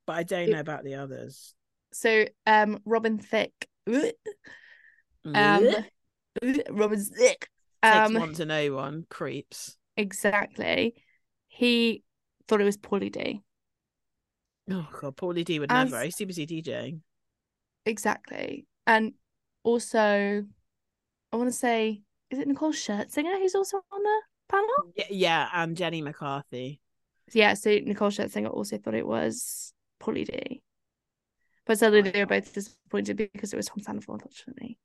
but 0.06 0.12
I 0.18 0.22
don't 0.22 0.48
It- 0.50 0.52
know 0.52 0.60
about 0.60 0.84
the 0.84 0.94
others. 0.94 1.52
So, 1.92 2.26
um, 2.46 2.78
Robin 2.84 3.18
Thicke, 3.18 3.66
um, 5.24 5.68
Robin 6.70 7.04
takes 7.18 7.48
um, 7.82 8.14
one 8.14 8.34
to 8.34 8.44
know 8.44 8.74
one. 8.74 9.06
Creeps. 9.08 9.76
exactly. 9.96 10.94
He 11.48 12.02
thought 12.46 12.60
it 12.60 12.64
was 12.64 12.76
Pauly 12.78 13.10
D. 13.10 13.42
Oh 14.70 14.86
god, 15.00 15.16
Pauly 15.16 15.44
D 15.44 15.58
would 15.58 15.72
As- 15.72 15.90
never. 15.90 16.04
He's 16.04 16.16
too 16.16 16.26
busy 16.26 16.46
DJing. 16.46 17.00
Exactly. 17.86 18.66
And 18.86 19.14
also, 19.62 20.44
I 21.32 21.36
want 21.36 21.48
to 21.48 21.56
say, 21.56 22.02
is 22.30 22.38
it 22.38 22.48
Nicole 22.48 22.72
Scherzinger 22.72 23.38
who's 23.38 23.54
also 23.54 23.78
on 23.90 24.02
the 24.02 24.22
panel? 24.48 24.92
Yeah, 24.96 25.04
yeah, 25.10 25.48
and 25.52 25.76
Jenny 25.76 26.02
McCarthy. 26.02 26.80
Yeah, 27.32 27.54
so 27.54 27.70
Nicole 27.70 28.10
Scherzinger 28.10 28.52
also 28.52 28.78
thought 28.78 28.94
it 28.94 29.06
was 29.06 29.72
Pauly 30.00 30.26
D. 30.26 30.62
But 31.66 31.78
sadly, 31.78 32.02
they 32.02 32.18
were 32.20 32.26
both 32.26 32.52
disappointed 32.52 33.16
because 33.16 33.52
it 33.52 33.56
was 33.56 33.66
Tom 33.66 33.80
Sandoval, 33.80 34.16
unfortunately. 34.16 34.78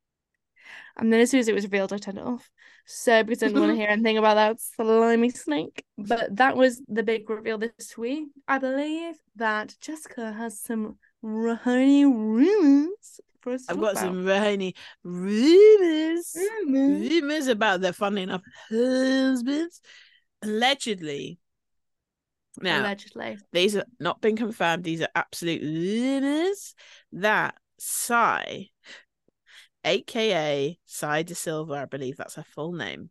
And 0.97 1.11
then 1.11 1.19
as 1.19 1.31
soon 1.31 1.39
as 1.39 1.47
it 1.47 1.55
was 1.55 1.63
revealed, 1.65 1.93
I 1.93 1.97
turned 1.97 2.17
it 2.17 2.23
off. 2.25 2.49
So 2.85 3.23
because 3.23 3.41
I 3.43 3.47
didn't 3.47 3.61
want 3.61 3.71
to 3.73 3.75
hear 3.77 3.89
anything 3.89 4.17
about 4.17 4.35
that 4.35 4.61
slimy 4.61 5.29
snake. 5.31 5.83
But 5.97 6.35
that 6.35 6.55
was 6.55 6.81
the 6.87 7.03
big 7.03 7.29
reveal 7.29 7.57
this 7.57 7.97
week. 7.97 8.27
I 8.47 8.57
believe 8.59 9.15
that 9.35 9.75
Jessica 9.81 10.31
has 10.33 10.59
some 10.59 10.97
Rahoni 11.23 12.03
rumors 12.03 13.19
for 13.41 13.53
us 13.53 13.65
to 13.65 13.73
I've 13.73 13.79
got 13.79 13.91
about. 13.93 14.01
some 14.01 14.25
rainy 14.25 14.75
rumors. 15.03 16.35
Rumors. 16.35 17.09
Rumors 17.09 17.47
about 17.47 17.81
their 17.81 17.93
funny 17.93 18.23
enough 18.23 18.41
husbands. 18.69 19.81
Allegedly. 20.41 21.39
Now, 22.61 22.81
Allegedly. 22.81 23.37
these 23.51 23.75
are 23.75 23.85
not 23.99 24.21
been 24.21 24.37
confirmed. 24.37 24.83
These 24.83 25.01
are 25.01 25.09
absolute 25.15 25.61
rumors 25.61 26.73
that 27.13 27.55
Sai, 27.77 28.69
aka 29.85 30.77
Sai 30.85 31.23
De 31.23 31.35
Silva, 31.35 31.73
I 31.75 31.85
believe 31.85 32.17
that's 32.17 32.35
her 32.35 32.43
full 32.43 32.73
name. 32.73 33.09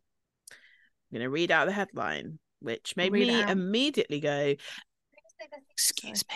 I'm 0.51 1.19
going 1.19 1.23
to 1.23 1.29
read 1.29 1.51
out 1.51 1.65
the 1.65 1.71
headline, 1.71 2.39
which 2.59 2.95
made 2.95 3.11
Read 3.13 3.27
me 3.27 3.41
immediately 3.41 4.19
go, 4.19 4.55
Excuse 5.71 6.23
me. 6.29 6.35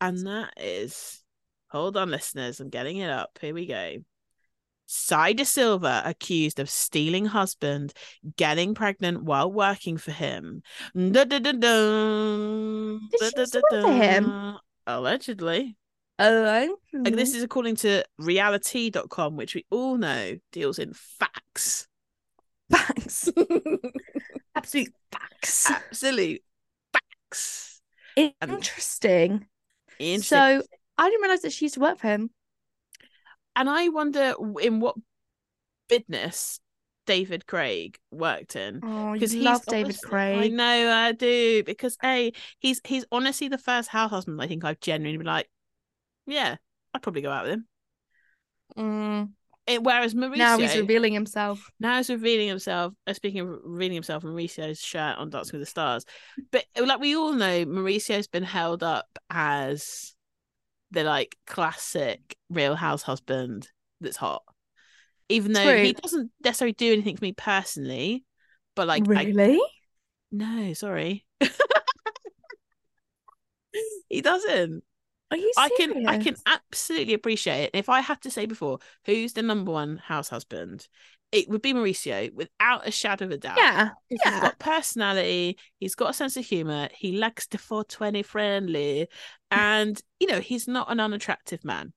And 0.00 0.26
that 0.26 0.54
is, 0.56 1.22
hold 1.68 1.96
on, 1.96 2.10
listeners, 2.10 2.60
I'm 2.60 2.70
getting 2.70 2.96
it 2.96 3.10
up. 3.10 3.38
Here 3.40 3.54
we 3.54 3.66
go. 3.66 3.96
Sai 4.86 5.32
De 5.32 5.44
Silva 5.44 6.02
accused 6.04 6.58
of 6.58 6.68
stealing 6.68 7.24
husband, 7.26 7.94
getting 8.36 8.74
pregnant 8.74 9.22
while 9.22 9.50
working 9.50 9.96
for 9.96 10.10
him. 10.12 10.62
Did 10.94 11.32
she 11.32 11.38
used 13.40 13.52
to 13.52 13.62
work 13.70 13.82
for 13.82 13.92
him? 13.92 14.58
Allegedly. 14.86 15.76
Oh, 16.18 16.44
uh, 16.44 16.68
Like, 16.92 17.16
this 17.16 17.34
is 17.34 17.42
according 17.42 17.76
to 17.76 18.04
reality.com, 18.18 19.36
which 19.36 19.54
we 19.54 19.66
all 19.70 19.96
know 19.96 20.38
deals 20.52 20.78
in 20.78 20.92
facts. 20.94 21.88
facts. 22.70 23.28
Absolute 24.54 24.94
facts. 25.10 25.70
Absolute 25.70 26.42
facts. 26.92 27.80
Um, 28.16 28.50
interesting. 28.50 29.46
Interesting. 29.98 30.20
So 30.20 30.62
I 30.98 31.08
didn't 31.08 31.22
realize 31.22 31.42
that 31.42 31.52
she 31.52 31.64
used 31.64 31.74
to 31.74 31.80
work 31.80 31.98
for 31.98 32.08
him. 32.08 32.30
And 33.56 33.68
I 33.68 33.88
wonder 33.88 34.34
in 34.60 34.80
what 34.80 34.96
business 35.88 36.60
David 37.06 37.46
Craig 37.46 37.98
worked 38.10 38.56
in. 38.56 38.80
Oh, 38.82 39.12
Because 39.12 39.34
love 39.34 39.64
David 39.66 40.00
Craig. 40.02 40.38
I 40.38 40.48
know 40.48 40.90
I 40.90 41.12
do. 41.12 41.62
Because 41.64 41.96
A, 42.04 42.32
he's 42.60 42.80
he's 42.84 43.04
honestly 43.12 43.48
the 43.48 43.58
first 43.58 43.88
house 43.88 44.10
husband 44.10 44.40
I 44.40 44.46
think 44.46 44.64
I've 44.64 44.80
genuinely 44.80 45.18
been 45.18 45.26
like, 45.26 45.48
yeah, 46.26 46.56
I'd 46.94 47.02
probably 47.02 47.22
go 47.22 47.30
out 47.30 47.44
with 47.44 47.52
him. 47.52 47.66
Mm, 48.76 49.30
It, 49.66 49.82
whereas 49.82 50.14
Mauricio 50.14 50.36
now 50.36 50.58
he's 50.58 50.76
revealing 50.76 51.12
himself. 51.12 51.70
now 51.78 51.98
he's 51.98 52.10
revealing 52.10 52.48
himself. 52.48 52.94
Uh, 53.06 53.12
speaking 53.12 53.40
of 53.40 53.48
revealing 53.64 53.94
himself, 53.94 54.22
Mauricio's 54.22 54.80
shirt 54.80 55.18
on 55.18 55.30
Dancing 55.30 55.58
with 55.58 55.66
the 55.66 55.70
Stars. 55.70 56.04
But 56.50 56.64
like 56.76 57.00
we 57.00 57.16
all 57.16 57.32
know, 57.32 57.64
Mauricio's 57.66 58.28
been 58.28 58.44
held 58.44 58.82
up 58.82 59.06
as 59.30 60.14
the 60.90 61.04
like 61.04 61.36
classic 61.46 62.36
Real 62.50 62.74
House 62.74 63.02
husband 63.02 63.68
that's 64.00 64.16
hot. 64.16 64.42
Even 65.28 65.52
though 65.52 65.76
he 65.76 65.92
doesn't 65.92 66.30
necessarily 66.44 66.74
do 66.74 66.92
anything 66.92 67.16
for 67.16 67.24
me 67.24 67.32
personally, 67.32 68.24
but 68.74 68.86
like 68.86 69.08
I, 69.08 69.24
really? 69.24 69.60
no, 70.30 70.72
sorry. 70.74 71.24
he 74.08 74.20
doesn't. 74.20 74.84
Are 75.32 75.36
you 75.38 75.52
I 75.56 75.70
can 75.76 76.06
I 76.06 76.18
can 76.18 76.36
absolutely 76.46 77.14
appreciate 77.14 77.64
it. 77.64 77.70
If 77.72 77.88
I 77.88 78.00
had 78.00 78.20
to 78.22 78.30
say 78.30 78.46
before, 78.46 78.78
who's 79.06 79.32
the 79.32 79.42
number 79.42 79.72
one 79.72 79.96
house 79.96 80.28
husband, 80.28 80.86
it 81.32 81.48
would 81.48 81.62
be 81.62 81.72
Mauricio 81.72 82.32
without 82.34 82.86
a 82.86 82.90
shadow 82.90 83.24
of 83.24 83.30
a 83.30 83.38
doubt. 83.38 83.56
Yeah. 83.56 83.90
He's 84.08 84.20
Yeah. 84.24 84.40
got 84.40 84.58
personality. 84.58 85.58
He's 85.78 85.94
got 85.94 86.10
a 86.10 86.12
sense 86.12 86.36
of 86.36 86.44
humor. 86.44 86.88
He 86.94 87.16
likes 87.16 87.46
the 87.46 87.56
420 87.56 88.22
friendly, 88.22 89.08
and 89.50 90.00
you 90.20 90.26
know 90.26 90.40
he's 90.40 90.68
not 90.68 90.92
an 90.92 91.00
unattractive 91.00 91.64
man. 91.64 91.94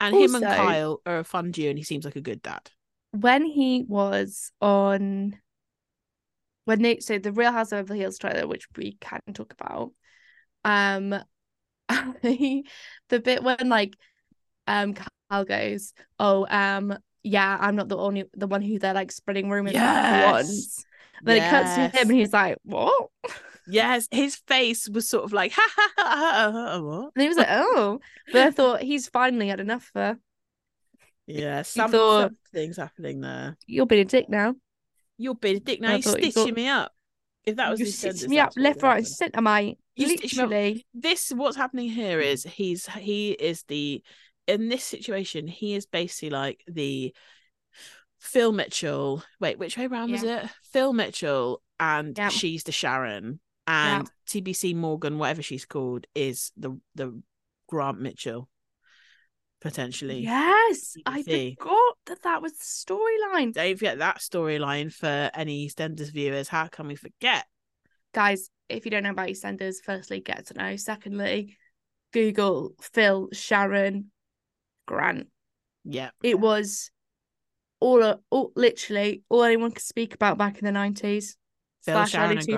And 0.00 0.14
him 0.14 0.34
and 0.36 0.44
Kyle 0.44 1.00
are 1.04 1.18
a 1.18 1.24
fun 1.24 1.50
duo, 1.50 1.70
and 1.70 1.78
he 1.78 1.84
seems 1.84 2.04
like 2.04 2.16
a 2.16 2.20
good 2.20 2.42
dad. 2.42 2.70
When 3.12 3.44
he 3.44 3.84
was 3.88 4.52
on 4.60 5.38
when 6.64 6.82
they 6.82 7.00
so 7.00 7.18
the 7.18 7.32
Real 7.32 7.52
House 7.52 7.72
of 7.72 7.86
Beverly 7.86 8.00
Hills 8.00 8.18
trailer, 8.18 8.46
which 8.46 8.66
we 8.76 8.96
can 9.00 9.20
talk 9.34 9.52
about, 9.52 9.92
um 10.64 11.14
the 12.22 12.64
bit 13.22 13.42
when 13.42 13.68
like 13.68 13.94
um 14.66 14.94
Kyle 14.94 15.44
goes, 15.44 15.92
Oh, 16.18 16.46
um, 16.48 16.96
yeah, 17.22 17.56
I'm 17.60 17.76
not 17.76 17.88
the 17.88 17.96
only 17.96 18.24
the 18.34 18.46
one 18.46 18.62
who 18.62 18.78
they're 18.78 18.94
like 18.94 19.12
spreading 19.12 19.48
rumors 19.50 19.72
Yes. 19.74 20.26
for 20.26 20.32
once. 20.32 20.84
Then 21.22 21.36
it 21.42 21.50
cuts 21.50 21.74
to 21.74 21.98
him 21.98 22.10
and 22.10 22.18
he's 22.18 22.32
like, 22.32 22.56
What? 22.64 23.08
Yes, 23.68 24.06
his 24.10 24.36
face 24.36 24.88
was 24.88 25.08
sort 25.08 25.24
of 25.24 25.32
like, 25.32 25.52
ha 25.56 25.68
ha 25.76 25.90
ha, 25.96 26.04
ha, 26.06 26.52
ha 26.52 26.80
what? 26.80 27.12
And 27.16 27.22
he 27.22 27.28
was 27.28 27.36
like, 27.36 27.48
Oh. 27.50 28.00
But 28.32 28.42
I 28.42 28.50
thought 28.50 28.82
he's 28.82 29.08
finally 29.08 29.48
had 29.48 29.60
enough 29.60 29.90
of 29.94 30.00
her. 30.00 30.18
Yeah, 31.28 31.62
some, 31.62 31.90
thought- 31.90 32.30
something's 32.52 32.76
happening 32.76 33.20
there. 33.20 33.56
You're 33.66 33.86
being 33.86 34.02
a 34.02 34.04
dick 34.04 34.28
now. 34.28 34.54
You're 35.18 35.34
being 35.34 35.56
a 35.56 35.60
dick 35.60 35.80
now. 35.80 35.92
You're 35.92 36.02
stitching 36.02 36.30
thought- 36.32 36.54
me 36.54 36.68
up. 36.68 36.92
If 37.44 37.56
that 37.56 37.68
was 37.70 37.80
you 37.80 37.86
sentence, 37.86 38.28
me 38.28 38.38
up 38.38 38.52
left, 38.56 38.82
right, 38.82 38.98
and 38.98 39.06
centre, 39.06 39.40
mate. 39.40 39.78
Literally. 39.96 40.86
this 40.94 41.30
what's 41.30 41.56
happening 41.56 41.88
here 41.88 42.20
is 42.20 42.42
he's 42.44 42.86
he 42.86 43.30
is 43.32 43.62
the 43.68 44.02
in 44.46 44.68
this 44.68 44.84
situation 44.84 45.46
he 45.46 45.74
is 45.74 45.86
basically 45.86 46.30
like 46.30 46.62
the 46.68 47.14
Phil 48.18 48.52
Mitchell 48.52 49.22
wait 49.40 49.58
which 49.58 49.76
way 49.76 49.86
round 49.86 50.12
was 50.12 50.22
it? 50.22 50.44
Phil 50.72 50.92
Mitchell 50.92 51.62
and 51.80 52.16
Yeah. 52.16 52.28
she's 52.28 52.64
the 52.64 52.72
Sharon. 52.72 53.40
And 53.68 54.08
TBC 54.28 54.74
Morgan 54.76 55.18
whatever 55.18 55.42
she's 55.42 55.64
called 55.64 56.06
is 56.14 56.52
the 56.56 56.78
the 56.94 57.20
Grant 57.68 58.00
Mitchell 58.00 58.48
potentially. 59.60 60.20
Yes, 60.20 60.94
I 61.04 61.22
forgot 61.22 61.96
that 62.06 62.22
that 62.22 62.42
was 62.42 62.52
the 62.52 62.64
storyline. 62.64 63.52
don't 63.52 63.76
forget 63.76 63.98
that 63.98 64.18
storyline 64.18 64.92
for 64.92 65.30
any 65.34 65.66
EastEnders 65.68 66.12
viewers. 66.12 66.46
How 66.48 66.68
can 66.68 66.86
we 66.86 66.94
forget 66.94 67.46
Guys, 68.16 68.48
if 68.70 68.86
you 68.86 68.90
don't 68.90 69.02
know 69.02 69.10
about 69.10 69.28
EastEnders, 69.28 69.76
firstly, 69.84 70.20
get 70.20 70.46
to 70.46 70.54
know. 70.54 70.74
Secondly, 70.76 71.58
Google 72.14 72.72
Phil 72.80 73.28
Sharon 73.34 74.10
Grant. 74.86 75.28
yeah 75.84 76.08
It 76.22 76.40
was 76.40 76.90
all, 77.78 78.22
all 78.30 78.52
literally 78.56 79.22
all 79.28 79.42
anyone 79.42 79.70
could 79.70 79.82
speak 79.82 80.14
about 80.14 80.38
back 80.38 80.58
in 80.58 80.64
the 80.64 80.72
nineties 80.72 81.36
Phil, 81.84 81.94
slash 81.94 82.12
Sharon 82.12 82.30
early 82.30 82.38
and 82.38 82.46
two 82.46 82.56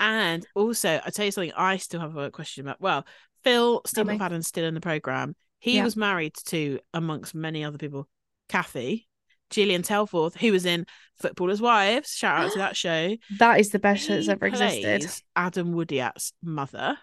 And 0.00 0.46
also, 0.56 1.00
I 1.06 1.10
tell 1.10 1.26
you 1.26 1.30
something, 1.30 1.52
I 1.56 1.76
still 1.76 2.00
have 2.00 2.16
a 2.16 2.32
question 2.32 2.66
about. 2.66 2.80
Well, 2.80 3.06
Phil 3.44 3.82
Steve. 3.86 4.06
McFadden's 4.06 4.48
still 4.48 4.64
in 4.64 4.74
the 4.74 4.80
program. 4.80 5.36
He 5.60 5.76
Yeah. 5.76 5.84
was 5.84 5.96
married 5.96 6.34
to, 6.46 6.80
amongst 6.92 7.36
many 7.36 7.62
other 7.62 7.78
people, 7.78 8.08
Kathy, 8.48 9.06
Gillian 9.50 9.82
Taylforth, 9.82 10.36
who 10.36 10.52
was 10.52 10.66
in 10.66 10.86
Footballers' 11.18 11.60
Wives. 11.60 12.10
Shout 12.14 12.44
out 12.44 12.52
to 12.52 12.58
that 12.58 12.76
show. 12.84 13.16
That 13.38 13.60
is 13.60 13.70
the 13.70 13.78
best 13.78 14.06
show 14.06 14.14
that's 14.14 14.28
ever 14.28 14.46
existed. 14.46 15.06
Adam 15.34 15.72
Woodyatt's 15.72 16.32
mother, 16.42 16.98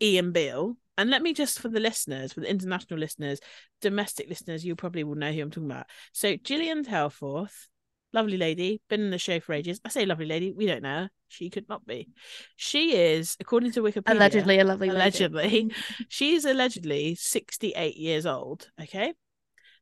Ian 0.00 0.32
Beale. 0.32 0.76
And 0.98 1.08
let 1.08 1.22
me 1.22 1.32
just, 1.32 1.58
for 1.58 1.68
the 1.68 1.80
listeners, 1.80 2.32
for 2.34 2.40
the 2.40 2.50
international 2.50 3.00
listeners, 3.00 3.40
domestic 3.80 4.28
listeners, 4.28 4.64
you 4.64 4.76
probably 4.76 5.04
will 5.04 5.14
know 5.14 5.32
who 5.32 5.40
I'm 5.40 5.50
talking 5.50 5.70
about. 5.70 5.86
So, 6.12 6.36
Gillian 6.36 6.84
Taylforth, 6.84 7.66
lovely 8.12 8.36
lady, 8.36 8.82
been 8.90 9.00
in 9.00 9.10
the 9.10 9.18
show 9.18 9.40
for 9.40 9.54
ages. 9.54 9.80
I 9.86 9.88
say 9.88 10.04
lovely 10.04 10.26
lady, 10.26 10.52
we 10.52 10.66
don't 10.66 10.82
know 10.82 10.88
her. 11.04 11.10
She 11.28 11.48
could 11.48 11.66
not 11.66 11.86
be. 11.86 12.10
She 12.56 12.94
is, 12.94 13.38
according 13.40 13.72
to 13.72 13.80
Wikipedia, 13.80 14.10
Allegedly 14.12 14.58
a 14.58 14.64
lovely 14.64 14.88
lady. 14.88 14.96
allegedly, 15.00 15.72
she's 16.08 16.44
allegedly 16.44 17.14
68 17.14 17.96
years 17.96 18.26
old. 18.26 18.70
Okay. 18.80 19.14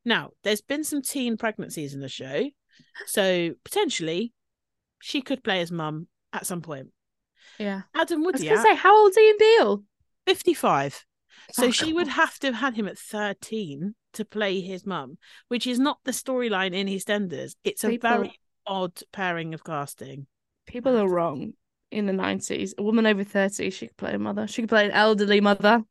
Now, 0.03 0.31
there's 0.43 0.61
been 0.61 0.83
some 0.83 1.01
teen 1.01 1.37
pregnancies 1.37 1.93
in 1.93 1.99
the 1.99 2.09
show. 2.09 2.49
So 3.05 3.51
potentially 3.63 4.33
she 5.01 5.21
could 5.21 5.43
play 5.43 5.59
his 5.59 5.71
mum 5.71 6.07
at 6.33 6.45
some 6.45 6.61
point. 6.61 6.87
Yeah. 7.59 7.81
Adam 7.93 8.25
I 8.25 8.31
was 8.31 8.43
gonna 8.43 8.61
say, 8.61 8.75
how 8.75 8.97
old's 8.97 9.17
Ian 9.17 9.35
Beale? 9.37 9.83
55. 10.25 11.05
So 11.51 11.65
Oh, 11.65 11.71
she 11.71 11.93
would 11.93 12.07
have 12.07 12.39
to 12.39 12.47
have 12.47 12.55
had 12.55 12.75
him 12.75 12.87
at 12.87 12.97
13 12.97 13.95
to 14.13 14.25
play 14.25 14.61
his 14.61 14.85
mum, 14.85 15.17
which 15.47 15.67
is 15.67 15.79
not 15.79 15.99
the 16.03 16.11
storyline 16.11 16.73
in 16.73 16.87
EastEnders. 16.87 17.55
It's 17.63 17.83
a 17.83 17.97
very 17.97 18.39
odd 18.65 18.99
pairing 19.11 19.53
of 19.53 19.63
casting. 19.63 20.27
People 20.65 20.97
are 20.97 21.09
wrong. 21.09 21.53
In 21.89 22.05
the 22.05 22.13
nineties, 22.13 22.73
a 22.77 22.83
woman 22.83 23.05
over 23.05 23.25
thirty, 23.25 23.69
she 23.69 23.87
could 23.87 23.97
play 23.97 24.13
a 24.13 24.19
mother. 24.19 24.47
She 24.47 24.61
could 24.61 24.69
play 24.69 24.85
an 24.85 24.91
elderly 24.91 25.41
mother. 25.41 25.83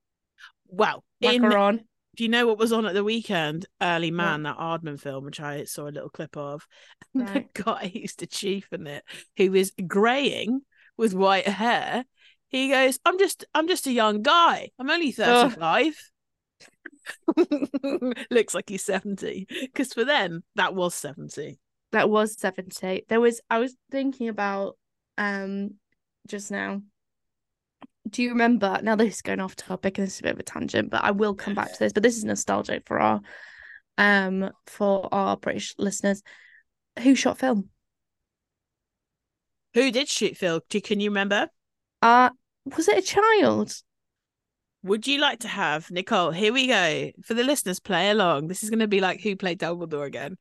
Well, 0.67 1.05
Whack 1.21 1.35
in 1.35 1.45
on. 1.45 1.81
Do 2.21 2.25
you 2.25 2.29
know 2.29 2.47
what 2.47 2.59
was 2.59 2.71
on 2.71 2.85
at 2.85 2.93
the 2.93 3.03
weekend? 3.03 3.65
Early 3.81 4.11
Man, 4.11 4.43
that 4.43 4.59
Aardman 4.59 5.01
film, 5.01 5.25
which 5.25 5.41
I 5.41 5.65
saw 5.65 5.89
a 5.89 5.89
little 5.89 6.11
clip 6.11 6.37
of. 6.37 6.67
Right. 7.15 7.49
The 7.55 7.63
guy 7.63 7.91
who 7.91 8.01
used 8.01 8.19
to 8.19 8.27
chief 8.27 8.69
in 8.73 8.87
it, 8.87 9.05
who 9.39 9.55
is 9.55 9.73
greying 9.89 10.61
with 10.99 11.15
white 11.15 11.49
hair, 11.49 12.05
he 12.49 12.69
goes, 12.69 12.99
"I'm 13.07 13.19
just, 13.19 13.47
I'm 13.55 13.67
just 13.69 13.87
a 13.87 13.91
young 13.93 14.21
guy. 14.21 14.69
I'm 14.79 14.91
only 14.91 15.15
Ugh. 15.19 15.51
35." 15.59 15.97
Looks 18.31 18.55
like 18.55 18.69
he's 18.69 18.85
70. 18.85 19.47
Because 19.63 19.95
for 19.95 20.05
them, 20.05 20.45
that 20.57 20.75
was 20.75 20.95
70. 20.95 21.59
that 21.93 22.11
was 22.11 22.39
70 22.39 23.07
there 23.09 23.21
was 23.21 23.41
i 23.49 23.59
was 23.59 23.75
thinking 23.91 24.29
about 24.29 24.77
um 25.17 25.71
just 26.29 26.51
now 26.51 26.83
do 28.11 28.23
you 28.23 28.31
remember 28.31 28.79
now 28.83 28.97
this 28.97 29.17
is 29.17 29.23
going 29.23 29.41
off 29.41 29.57
topic 29.57 29.99
and 29.99 30.07
this 30.07 30.15
is 30.15 30.21
a 30.21 30.23
bit 30.25 30.33
of 30.33 30.39
a 30.41 30.43
tangent 30.43 30.91
but 30.91 31.03
i 31.05 31.11
will 31.11 31.35
come 31.35 31.55
back 31.55 31.73
to 31.73 31.79
this 31.79 31.93
but 31.93 32.03
this 32.03 32.17
is 32.17 32.25
nostalgic 32.25 32.87
for 32.87 32.99
our 32.99 33.21
um 33.99 34.51
for 34.67 35.09
our 35.13 35.37
british 35.37 35.75
listeners 35.79 36.23
who 37.03 37.15
shot 37.15 37.39
film 37.39 37.69
Who 39.75 39.91
did 39.93 40.09
shoot 40.09 40.37
Phil? 40.37 40.63
Do- 40.69 40.81
Can 40.81 41.01
you 41.01 41.11
remember? 41.11 41.49
uh 42.03 42.31
was 42.65 42.89
it 42.89 42.99
a 42.99 43.03
child 43.03 43.73
Would 44.83 45.07
you 45.07 45.21
like 45.21 45.41
to 45.41 45.49
have 45.49 45.91
Nicole? 45.91 46.31
Here 46.31 46.53
we 46.53 46.67
go 46.67 47.11
for 47.23 47.35
the 47.35 47.45
listeners. 47.45 47.81
Play 47.81 48.11
along. 48.11 48.49
This 48.49 48.63
is 48.63 48.71
going 48.71 48.81
to 48.81 48.89
be 48.89 49.01
like 49.01 49.21
who 49.21 49.37
played 49.37 49.61
Dumbledore 49.61 50.07
again. 50.07 50.39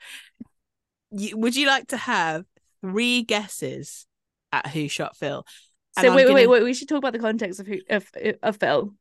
You, 1.12 1.38
would 1.38 1.55
you 1.55 1.67
like 1.67 1.88
to 1.88 1.97
have 1.97 2.45
three 2.82 3.23
guesses 3.23 4.08
at 4.51 4.67
who 4.67 4.88
shot 4.88 5.17
Phil? 5.17 5.45
So 6.01 6.09
wait, 6.09 6.15
wait 6.15 6.23
gonna- 6.23 6.35
wait 6.35 6.47
wait 6.47 6.63
we 6.63 6.73
should 6.73 6.88
talk 6.89 6.97
about 6.99 7.13
the 7.13 7.19
context 7.19 7.59
of 7.59 7.67
who 7.67 7.79
of, 7.89 8.05
of 8.43 8.57
phil 8.57 8.93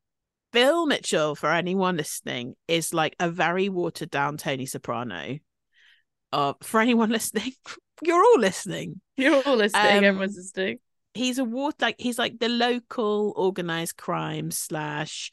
Phil 0.53 0.87
Mitchell, 0.87 1.35
for 1.35 1.53
anyone 1.53 1.99
listening, 1.99 2.55
is 2.69 2.95
like 2.95 3.15
a 3.21 3.29
very 3.31 3.69
watered 3.69 4.11
down 4.11 4.39
Tony 4.39 4.65
Soprano. 4.65 5.39
Uh, 6.33 6.55
for 6.63 6.81
anyone 6.81 7.11
listening, 7.19 7.53
you're 8.03 8.23
all 8.23 8.39
listening. 8.39 9.01
you're 9.17 9.43
all 9.45 9.57
listening 9.57 9.99
Um, 9.99 10.05
everyone's 10.05 10.37
listening 10.37 10.79
He's 11.15 11.39
a 11.39 11.45
water 11.45 11.77
like 11.81 11.97
he's 11.99 12.19
like 12.19 12.39
the 12.39 12.49
local 12.49 13.33
organized 13.37 13.97
crime 13.97 14.51
slash 14.51 15.31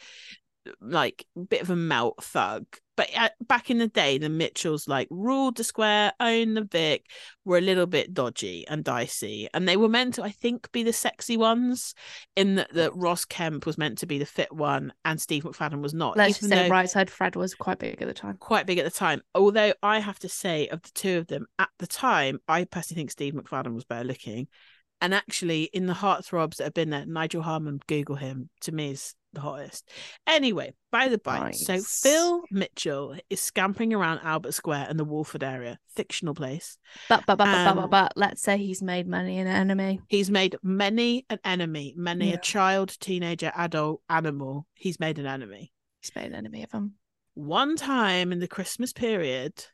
like 0.82 1.26
bit 1.50 1.62
of 1.62 1.70
a 1.70 1.76
melt 1.76 2.24
thug 2.24 2.66
but 2.96 3.10
uh, 3.16 3.30
back 3.42 3.70
in 3.70 3.78
the 3.78 3.88
day, 3.88 4.18
the 4.18 4.30
Mitchells 4.30 4.88
like 4.88 5.08
ruled 5.12 5.58
the 5.58 5.64
square, 5.64 6.14
owned 6.20 6.56
the 6.56 6.64
Vic, 6.64 7.10
were 7.44 7.58
a 7.58 7.62
little 7.62 7.86
bit 7.86 8.14
dodgy 8.14 8.66
and 8.68 8.84
dicey, 8.84 9.50
and 9.54 9.68
they 9.68 9.78
were 9.78 9.90
meant 9.90 10.16
to, 10.16 10.24
I 10.24 10.32
think, 10.32 10.72
be 10.72 10.84
the 10.84 10.94
sexy 10.94 11.38
ones. 11.38 11.94
In 12.36 12.56
that, 12.56 12.74
that 12.74 12.96
Ross 12.96 13.26
Kemp 13.26 13.66
was 13.66 13.78
meant 13.78 13.98
to 14.00 14.06
be 14.06 14.18
the 14.18 14.26
fit 14.26 14.52
one, 14.52 14.94
and 15.04 15.20
Steve 15.20 15.44
McFadden 15.44 15.82
was 15.82 15.94
not. 15.94 16.18
Let's 16.18 16.40
just 16.40 16.50
say 16.50 16.70
right 16.70 16.90
side 16.90 17.10
Fred 17.10 17.36
was 17.36 17.54
quite 17.54 17.80
big 17.80 18.02
at 18.02 18.08
the 18.08 18.14
time. 18.14 18.38
quite 18.38 18.66
big 18.66 18.78
at 18.78 18.86
the 18.86 18.92
time. 18.92 19.22
Although 19.34 19.74
I 19.84 20.00
have 20.00 20.20
to 20.20 20.30
say, 20.30 20.68
of 20.68 20.82
the 20.82 20.92
two 20.94 21.18
of 21.18 21.28
them 21.28 21.48
at 21.60 21.70
the 21.80 21.88
time, 21.88 22.40
I 22.48 22.64
personally 22.64 23.02
think 23.02 23.12
Steve 23.12 23.34
McFadden 23.34 23.74
was 23.74 23.86
better 23.86 24.06
looking. 24.06 24.48
And 25.02 25.14
actually, 25.14 25.64
in 25.64 25.88
the 25.88 25.94
heartthrobs 25.94 26.56
that 26.56 26.64
have 26.64 26.74
been 26.74 26.90
there, 26.90 27.06
Nigel 27.06 27.42
Harman, 27.42 27.80
Google 27.88 28.16
him, 28.16 28.50
to 28.62 28.72
me 28.72 28.92
is 28.92 29.14
the 29.36 29.42
hottest. 29.42 29.88
Anyway, 30.26 30.74
by 30.92 31.08
the 31.08 31.18
by, 31.20 31.52
so 31.52 31.80
Phil 31.80 32.42
Mitchell 32.50 33.16
is 33.30 33.40
scampering 33.40 33.94
around 33.94 34.20
Albert 34.24 34.54
Square 34.54 34.88
and 34.90 34.98
the 35.00 35.04
Walford 35.06 35.44
area, 35.44 35.78
fictional 35.96 36.34
place. 36.34 36.78
But 37.10 37.26
but 37.28 37.38
but 37.38 37.46
but, 37.46 37.52
but, 37.52 37.68
Um, 37.68 37.76
but 37.78 37.90
but 37.92 38.14
let's 38.16 38.42
say 38.42 38.58
he's 38.58 38.82
made 38.82 39.08
money 39.08 39.38
an 39.38 39.48
enemy. 39.48 40.02
He's 40.08 40.32
made 40.32 40.56
many 40.64 41.26
an 41.30 41.40
enemy, 41.46 41.94
many 41.96 42.30
Yeah. 42.30 42.36
a 42.36 42.42
child, 42.42 42.98
teenager, 43.00 43.52
adult, 43.56 44.02
animal. 44.10 44.66
He's 44.74 45.00
made 45.00 45.20
an 45.20 45.28
enemy. 45.28 45.72
He's 46.02 46.16
made 46.16 46.26
an 46.28 46.36
enemy 46.36 46.64
of 46.64 46.72
him. 46.72 46.96
one 47.36 47.76
time 47.76 48.32
in 48.32 48.40
the 48.40 48.48
Christmas 48.48 48.94
period, 48.94 49.66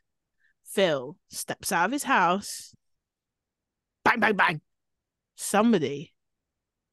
Phil 0.64 1.16
steps 1.28 1.70
out 1.72 1.86
of 1.86 1.92
his 1.92 2.04
house. 2.04 2.74
Bang, 4.04 4.18
bang, 4.20 4.34
bang. 4.36 4.60
Somebody 5.36 6.12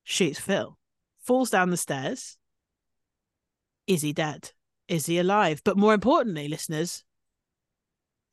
shoots 0.03 0.39
Phil, 0.39 0.77
falls 1.21 1.49
down 1.49 1.69
the 1.69 1.77
stairs. 1.77 2.37
Is 3.89 4.03
he 4.03 4.13
dead? 4.13 4.51
Is 4.87 5.07
he 5.07 5.17
alive? 5.17 5.61
But 5.65 5.75
more 5.75 5.95
importantly, 5.95 6.47
listeners, 6.47 7.03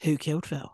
who 0.03 0.19
killed 0.19 0.45
Phil? 0.45 0.71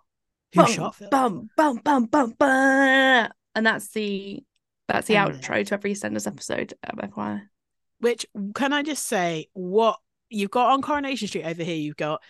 Who 0.54 0.62
Bum, 0.62 0.72
shot 0.72 0.94
Phil? 0.96 1.08
Bum 1.08 1.48
bum 1.56 1.76
bum 1.84 2.06
bum 2.06 2.34
bum. 2.36 3.28
And 3.54 3.64
that's 3.64 3.88
the 3.92 4.42
that's 4.88 5.06
the 5.06 5.14
outro 5.14 5.64
to 5.64 5.74
every 5.74 5.94
Senders 5.94 6.26
episode. 6.26 6.74
Um, 6.84 6.98
FYI. 6.98 7.42
Which 8.00 8.26
can 8.54 8.72
I 8.72 8.82
just 8.82 9.06
say, 9.06 9.48
what 9.52 9.98
you've 10.28 10.50
got 10.50 10.72
on 10.72 10.82
Coronation 10.82 11.28
Street 11.28 11.44
over 11.44 11.62
here, 11.62 11.76
you've 11.76 11.96
got 11.96 12.20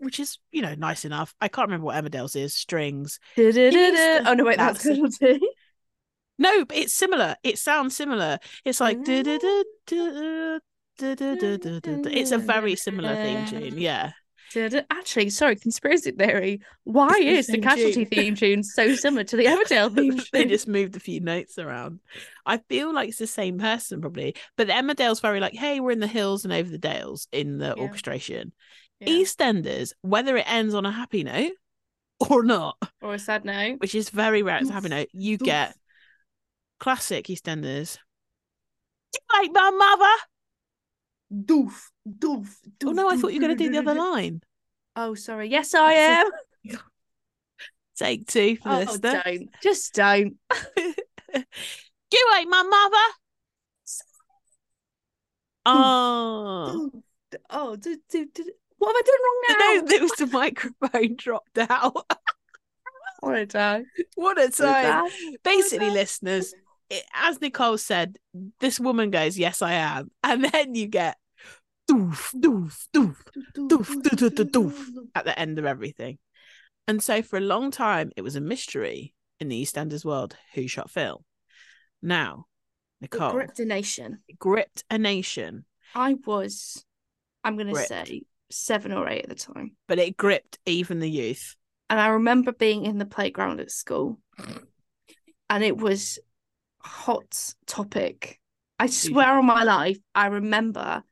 which 0.00 0.20
is, 0.20 0.38
you 0.52 0.60
know, 0.60 0.74
nice 0.74 1.06
enough. 1.06 1.34
I 1.40 1.48
can't 1.48 1.68
remember 1.68 1.86
what 1.86 1.96
Emmerdale's 1.96 2.36
is, 2.36 2.54
strings. 2.54 3.20
Oh 3.38 4.34
no, 4.34 4.44
wait, 4.44 4.58
that's 4.58 4.82
That's- 4.84 5.18
good 5.18 5.40
too. 5.40 5.48
No, 6.38 6.64
but 6.64 6.76
it's 6.76 6.94
similar. 6.94 7.36
It 7.42 7.58
sounds 7.58 7.96
similar. 7.96 8.38
It's 8.64 8.80
like 8.80 8.98
oh. 9.00 9.04
du-du-du-du-du-du. 9.04 10.60
it's 12.10 12.32
a 12.32 12.38
very 12.38 12.76
similar 12.76 13.14
theme 13.14 13.46
tune. 13.46 13.78
Yeah. 13.78 14.12
Actually, 14.90 15.30
sorry, 15.30 15.56
conspiracy 15.56 16.12
theory. 16.12 16.60
Why 16.84 17.08
It's 17.08 17.16
the 17.18 17.28
is 17.28 17.46
the 17.46 17.52
same 17.54 17.62
casualty 17.62 18.04
tune. 18.04 18.06
theme 18.06 18.34
tune 18.36 18.62
so 18.62 18.94
similar 19.04 19.24
to 19.24 19.36
the 19.36 19.46
Emmerdale 19.46 19.92
theme 19.92 20.20
they 20.32 20.44
just 20.44 20.68
moved 20.68 20.94
a 20.96 21.00
few 21.00 21.20
notes 21.20 21.58
around. 21.58 21.98
I 22.46 22.58
feel 22.58 22.94
like 22.94 23.08
it's 23.08 23.18
the 23.18 23.26
same 23.26 23.58
person 23.58 24.00
probably, 24.00 24.36
but 24.56 24.68
the 24.68 24.72
Emmerdale's 24.72 25.18
very 25.20 25.40
like, 25.40 25.54
hey, 25.54 25.80
we're 25.80 25.90
in 25.90 25.98
the 25.98 26.06
hills 26.06 26.44
and 26.44 26.52
over 26.52 26.70
the 26.70 26.78
dales 26.78 27.26
in 27.32 27.58
the 27.58 27.74
Yeah. 27.76 27.82
orchestration. 27.82 28.52
Yeah. 29.00 29.08
EastEnders, 29.08 29.92
whether 30.02 30.36
it 30.36 30.48
ends 30.48 30.72
on 30.74 30.86
a 30.86 30.92
happy 30.92 31.24
note 31.24 31.52
or 32.30 32.44
not, 32.44 32.76
or 33.02 33.14
a 33.14 33.18
sad 33.18 33.44
note. 33.44 33.80
which 33.80 33.96
is 33.96 34.08
very 34.10 34.42
rare, 34.44 34.58
it's 34.58 34.70
a 34.70 34.72
happy 34.72 34.88
note, 34.88 35.08
you 35.12 35.36
get 35.36 35.74
classic 36.80 37.26
EastEnders. 37.26 37.98
You 39.14 39.20
Like 39.32 39.50
my 39.52 39.70
mother. 39.70 41.44
Doof, 41.44 41.72
doof, 42.08 42.48
Oh 42.84 42.92
no, 42.92 43.08
I 43.08 43.16
thought 43.16 43.32
you 43.32 43.40
were 43.40 43.46
going 43.46 43.56
to 43.58 43.64
do 43.64 43.70
the 43.70 43.78
other 43.78 43.94
line. 43.94 44.42
Oh, 44.94 45.14
sorry. 45.14 45.48
Yes, 45.48 45.74
I 45.74 45.92
am. 45.94 46.30
Take 47.96 48.26
two 48.26 48.56
for 48.56 48.68
Oh, 48.70 48.84
this. 48.84 48.98
then. 48.98 49.22
don't. 49.24 49.50
Just 49.62 49.94
don't. 49.94 50.36
you 50.76 52.32
ain't 52.36 52.50
my 52.50 52.62
mother. 52.62 53.14
Ah. 55.66 56.72
Oh, 56.72 56.90
Oh, 57.50 57.74
do, 57.76 57.96
do, 58.10 58.26
do. 58.32 58.44
what 58.78 58.94
have 58.94 58.96
I 58.96 59.02
done 59.06 59.20
wrong 59.24 59.42
now? 59.48 59.80
no, 59.80 59.88
there 59.88 60.02
was 60.02 60.12
the 60.12 60.26
microphone 60.26 61.16
dropped 61.16 61.58
out. 61.58 61.96
What 63.20 63.38
a 63.38 63.46
time. 63.46 63.86
what 64.14 64.40
a 64.40 64.50
time. 64.50 65.10
Basically, 65.42 65.90
listeners, 65.90 66.54
it, 66.90 67.04
as 67.14 67.40
Nicole 67.40 67.78
said, 67.78 68.18
this 68.60 68.78
woman 68.78 69.10
goes, 69.10 69.38
Yes, 69.38 69.62
I 69.62 69.72
am. 69.74 70.10
And 70.22 70.44
then 70.44 70.74
you 70.74 70.86
get 70.86 71.16
doof, 71.90 72.34
doof, 72.34 72.86
doof 72.94 73.16
Doof, 73.56 73.68
doof, 73.68 74.02
doof, 74.02 74.30
doof, 74.30 74.50
doof. 74.50 74.84
at 75.14 75.24
the 75.24 75.38
end 75.38 75.58
of 75.58 75.64
everything. 75.64 76.18
And 76.86 77.02
so 77.02 77.22
for 77.22 77.36
a 77.36 77.40
long 77.40 77.70
time, 77.70 78.10
it 78.16 78.22
was 78.22 78.36
a 78.36 78.40
mystery 78.40 79.14
in 79.40 79.48
the 79.48 79.62
EastEnders 79.62 80.04
world 80.04 80.36
who 80.54 80.66
shot 80.68 80.90
Phil. 80.90 81.24
Now, 82.02 82.46
Nicole 83.00 83.32
gripped 83.32 83.58
a 83.58 83.64
nation. 83.64 84.18
gripped 84.38 84.84
a 84.90 84.98
nation, 84.98 85.64
I 85.94 86.16
was, 86.26 86.84
I'm 87.42 87.56
going 87.56 87.72
to 87.74 87.84
say, 87.84 88.22
seven 88.50 88.92
or 88.92 89.08
eight 89.08 89.24
at 89.24 89.28
the 89.30 89.34
time. 89.34 89.72
but 89.88 89.98
it 89.98 90.16
gripped 90.16 90.58
even 90.66 91.00
the 91.00 91.10
youth. 91.10 91.56
And 91.90 92.00
I 92.00 92.08
remember 92.08 92.52
being 92.52 92.84
in 92.84 92.98
the 92.98 93.06
playground 93.06 93.60
at 93.60 93.70
school 93.70 94.18
and 95.50 95.62
it 95.64 95.76
was 95.76 96.18
hot 96.84 97.54
topic. 97.66 98.40
I 98.78 98.86
swear 98.86 99.38
on 99.38 99.46
my 99.46 99.62
life, 99.64 99.98
I 100.14 100.26
remember 100.26 101.02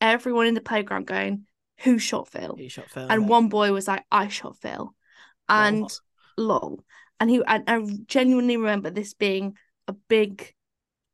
everyone 0.00 0.46
in 0.46 0.54
the 0.54 0.60
playground 0.60 1.06
going, 1.06 1.46
Who 1.80 1.98
shot 1.98 2.28
Phil? 2.28 2.56
Who 2.56 2.68
shot 2.68 2.90
Phil? 2.90 3.06
And 3.08 3.28
one 3.28 3.48
boy 3.48 3.72
was 3.72 3.88
like, 3.88 4.04
I 4.10 4.28
shot 4.28 4.56
Phil. 4.58 4.94
And 5.48 5.88
lol. 6.36 6.84
And 7.18 7.30
he 7.30 7.42
and 7.46 7.64
I 7.66 7.80
genuinely 8.06 8.56
remember 8.56 8.90
this 8.90 9.14
being 9.14 9.56
a 9.88 9.92
big 9.92 10.52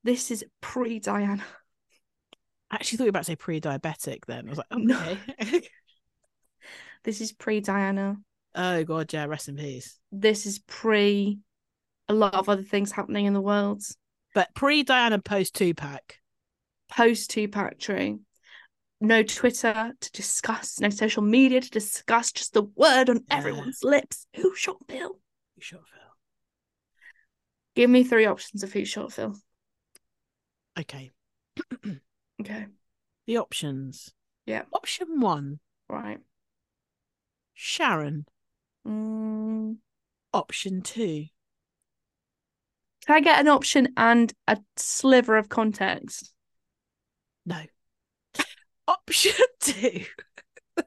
this 0.05 0.31
is 0.31 0.44
pre 0.61 0.98
Diana. 0.98 1.44
I 2.70 2.77
actually 2.77 2.98
thought 2.98 3.05
you 3.05 3.09
were 3.09 3.11
about 3.11 3.20
to 3.20 3.33
say 3.33 3.37
pre-diabetic. 3.37 4.25
Then 4.27 4.46
I 4.46 4.51
was 4.51 4.59
like, 4.59 4.66
No. 4.72 5.16
okay. 5.40 5.68
This 7.05 7.20
is 7.20 7.33
pre 7.33 7.61
Diana. 7.61 8.16
oh 8.55 8.85
god, 8.85 9.12
yeah. 9.12 9.25
Rest 9.27 9.48
in 9.48 9.57
peace. 9.57 9.98
This 10.12 10.46
is 10.46 10.61
pre 10.61 11.38
a 12.09 12.14
lot 12.14 12.35
of 12.35 12.48
other 12.48 12.62
things 12.62 12.92
happening 12.92 13.27
in 13.27 13.33
the 13.33 13.40
world. 13.40 13.83
But 14.35 14.55
pre-Diana, 14.55 15.18
post 15.21 15.55
Tupac. 15.55 16.18
Post 16.88 17.31
Tupac 17.31 17.79
tree. 17.79 18.18
No 19.01 19.23
Twitter 19.23 19.92
to 20.01 20.12
discuss, 20.12 20.79
no 20.79 20.88
social 20.90 21.23
media 21.23 21.61
to 21.61 21.71
discuss, 21.71 22.31
just 22.33 22.55
the 22.55 22.62
word 22.62 23.11
on 23.11 23.25
Yeah. 23.29 23.37
everyone's 23.38 23.83
lips. 23.83 24.27
Who 24.37 24.55
shot 24.55 24.77
Phil? 24.88 25.18
Who 25.57 25.61
shot 25.61 25.81
Phil? 25.88 25.99
Give 27.75 27.90
me 27.90 28.05
three 28.05 28.27
options 28.27 28.62
of 28.62 28.73
who 28.73 28.85
shot 28.85 29.12
Phil. 29.12 29.35
Okay. 30.79 31.11
Okay. 32.40 32.66
The 33.27 33.37
options. 33.37 34.12
Yeah. 34.47 34.62
Option 34.73 35.21
one, 35.21 35.61
Right. 35.88 36.18
Sharon. 37.55 38.27
Mm. 38.87 39.77
Option 40.33 40.83
two, 40.83 41.27
Can 43.07 43.17
I 43.17 43.21
get 43.21 43.41
an 43.41 43.49
option 43.49 43.88
and 43.97 44.33
a 44.47 44.59
sliver 44.77 45.37
of 45.37 45.49
context? 45.49 46.33
no. 47.45 47.61
Option 48.88 49.33
two, 49.61 50.05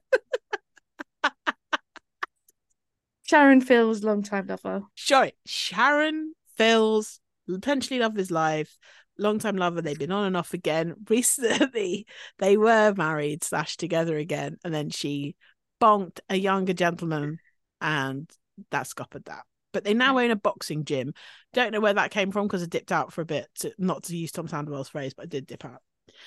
Sharon 3.24 3.62
Phil's 3.62 4.04
longtime 4.04 4.48
lover. 4.48 4.84
sorry, 4.96 5.34
Sharon 5.46 6.34
Phil's 6.58 7.20
potentially 7.50 8.00
love 8.00 8.12
of 8.12 8.18
his 8.18 8.32
life, 8.32 8.78
long-time 9.18 9.58
lover. 9.58 9.82
They've 9.82 9.98
been 9.98 10.12
on 10.12 10.26
and 10.26 10.38
off 10.38 10.54
again. 10.54 10.96
Recently, 11.10 12.06
they 12.38 12.58
were 12.58 12.94
married 12.96 13.44
slash 13.44 13.78
together 13.78 14.18
again, 14.18 14.58
and 14.64 14.74
then 14.74 14.90
she 14.90 15.36
bonked 15.82 16.20
a 16.30 16.36
younger 16.36 16.74
gentleman, 16.74 17.40
and 17.82 18.30
that 18.72 18.88
scuppered 18.88 19.26
that. 19.26 19.46
But 19.76 19.84
they 19.84 19.94
now 19.94 20.16
mm. 20.16 20.24
own 20.24 20.32
a 20.32 20.38
boxing 20.38 20.86
gym. 20.86 21.14
Don't 21.52 21.74
know 21.74 21.82
where 21.82 21.94
that 21.94 22.10
came 22.10 22.32
from 22.32 22.48
because 22.48 22.64
I 22.64 22.66
dipped 22.66 22.94
out 22.94 23.12
for 23.12 23.20
a 23.20 23.26
bit. 23.26 23.50
To, 23.60 23.74
not 23.78 24.04
to 24.04 24.16
use 24.16 24.32
Tom 24.32 24.48
Sandoval's 24.48 24.88
phrase, 24.88 25.14
but 25.14 25.24
I 25.24 25.26
did 25.26 25.48
dip 25.48 25.66
out. 25.66 25.82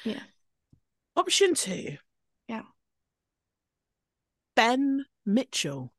Yeah. 0.05 0.21
Option 1.17 1.55
two. 1.55 1.97
Yeah. 2.47 2.65
Ben 4.55 5.07
Mitchell. 5.25 5.95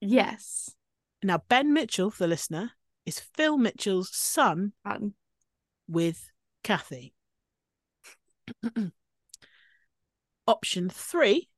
Yes. 0.00 0.74
Now, 1.22 1.40
Ben 1.48 1.72
Mitchell, 1.72 2.10
for 2.10 2.24
the 2.24 2.26
listener, 2.26 2.72
is 3.06 3.20
Phil 3.20 3.58
Mitchell's 3.58 4.10
son 4.12 4.72
And 4.84 5.12
with 5.86 6.32
Kathy. 6.64 7.14
option 10.48 10.88
three. 10.88 11.48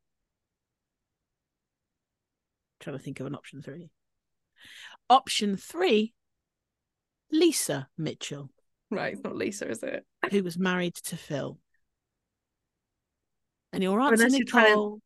trying 2.79 2.99
to 2.99 3.03
think 3.03 3.21
of 3.21 3.27
an 3.27 3.35
option 3.35 3.63
three. 3.63 3.91
Option 5.11 5.57
three, 5.57 6.15
Lisa 7.33 7.89
Mitchell, 7.99 8.49
right, 8.91 9.13
it's 9.15 9.23
not 9.25 9.37
Lisa, 9.37 9.69
is 9.69 9.83
it? 9.83 10.07
who 10.31 10.43
was 10.45 10.57
married 10.57 10.95
to 10.95 11.17
Phil. 11.17 11.59
And 13.73 13.83
your 13.83 14.01
answer, 14.01 14.25
Unless 14.25 14.33
to- 14.33 14.39
Nicole. 14.45 15.01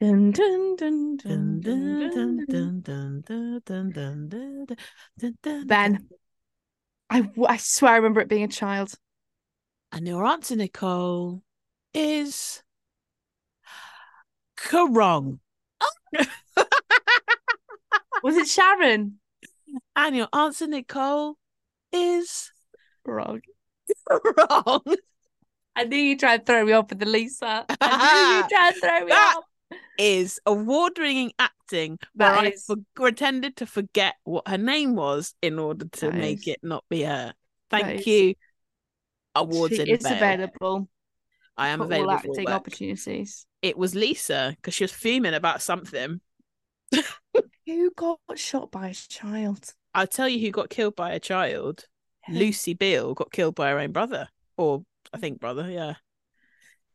Dun, 0.00 0.30
dun, 0.32 0.76
dun, 0.76 1.16
Dun, 1.16 1.60
dun, 1.60 2.00
dun, 2.00 2.06
dun, 2.06 2.44
dun, 2.44 2.82
dun. 2.82 2.82
dun, 2.82 3.20
dun, 3.22 3.60
dun, 3.60 3.90
dun, 3.90 4.28
dun, 4.28 4.66
dun, 4.66 4.76
dun, 5.18 5.36
dun, 5.42 5.66
Ben. 5.66 5.92
dun. 5.92 6.08
I, 7.08 7.20
w- 7.20 7.46
I 7.48 7.56
swear 7.56 7.92
I 7.92 7.96
remember 7.96 8.20
it 8.20 8.28
being 8.28 8.42
a 8.42 8.48
child. 8.48 8.92
And 9.92 10.06
your 10.06 10.26
answer, 10.26 10.56
Nicole, 10.56 11.42
is 11.94 12.62
wrong. 14.74 15.40
Was 18.22 18.36
it 18.36 18.48
Sharon? 18.48 19.18
And 19.96 20.16
your 20.16 20.28
answer, 20.32 20.66
Nicole, 20.66 21.36
is 21.92 22.50
Wrong. 23.04 23.40
wrong. 24.10 24.82
I 25.74 25.84
knew 25.84 25.96
you 25.96 26.16
tried 26.16 26.38
to 26.38 26.44
throw 26.44 26.64
me 26.64 26.72
off 26.72 26.88
with 26.90 26.98
the 27.00 27.06
Lisa. 27.06 27.64
I 27.80 28.34
knew 28.34 28.36
you 28.42 28.48
tried 28.48 28.72
to 28.74 28.80
throw 28.80 29.00
me 29.00 29.08
That 29.10 29.34
off. 29.38 29.44
Is 29.98 30.38
award-winning 30.46 31.32
acting 31.38 31.98
where 32.14 32.30
That 32.30 32.44
I 32.44 32.48
is- 32.48 32.64
for- 32.64 32.76
pretended 32.94 33.56
to 33.56 33.66
forget 33.66 34.14
what 34.24 34.46
her 34.46 34.58
name 34.58 34.94
was 34.96 35.34
in 35.42 35.58
order 35.58 35.86
to 35.86 36.06
That 36.06 36.14
make 36.14 36.40
is- 36.46 36.54
it 36.54 36.60
not 36.62 36.84
be 36.90 37.02
her. 37.02 37.32
that 37.70 37.80
Thank 37.82 38.00
is- 38.00 38.06
you. 38.06 38.34
Awards 39.34 39.76
She 39.76 39.82
in 39.82 39.88
is 39.88 40.04
available. 40.04 40.88
I 41.56 41.68
am 41.68 41.80
available 41.80 42.18
for 42.18 42.30
acting 42.32 42.48
opportunities. 42.48 43.46
It 43.62 43.78
was 43.78 43.94
Lisa 43.94 44.52
because 44.56 44.74
she 44.74 44.84
was 44.84 44.92
fuming 44.92 45.32
about 45.34 45.62
something. 45.62 46.20
Who 47.66 47.90
got 47.96 48.18
shot 48.36 48.70
by 48.70 48.88
a 48.88 48.94
child? 48.94 49.72
I'll 49.94 50.06
tell 50.06 50.28
you 50.28 50.40
who 50.40 50.50
got 50.50 50.70
killed 50.70 50.96
by 50.96 51.12
a 51.12 51.20
child. 51.20 51.84
Lucy 52.28 52.74
Beale 52.74 53.14
got 53.14 53.32
killed 53.32 53.54
by 53.54 53.70
her 53.70 53.78
own 53.78 53.92
brother, 53.92 54.28
or 54.56 54.84
I 55.12 55.18
think 55.18 55.40
brother, 55.40 55.70
yeah. 55.70 55.94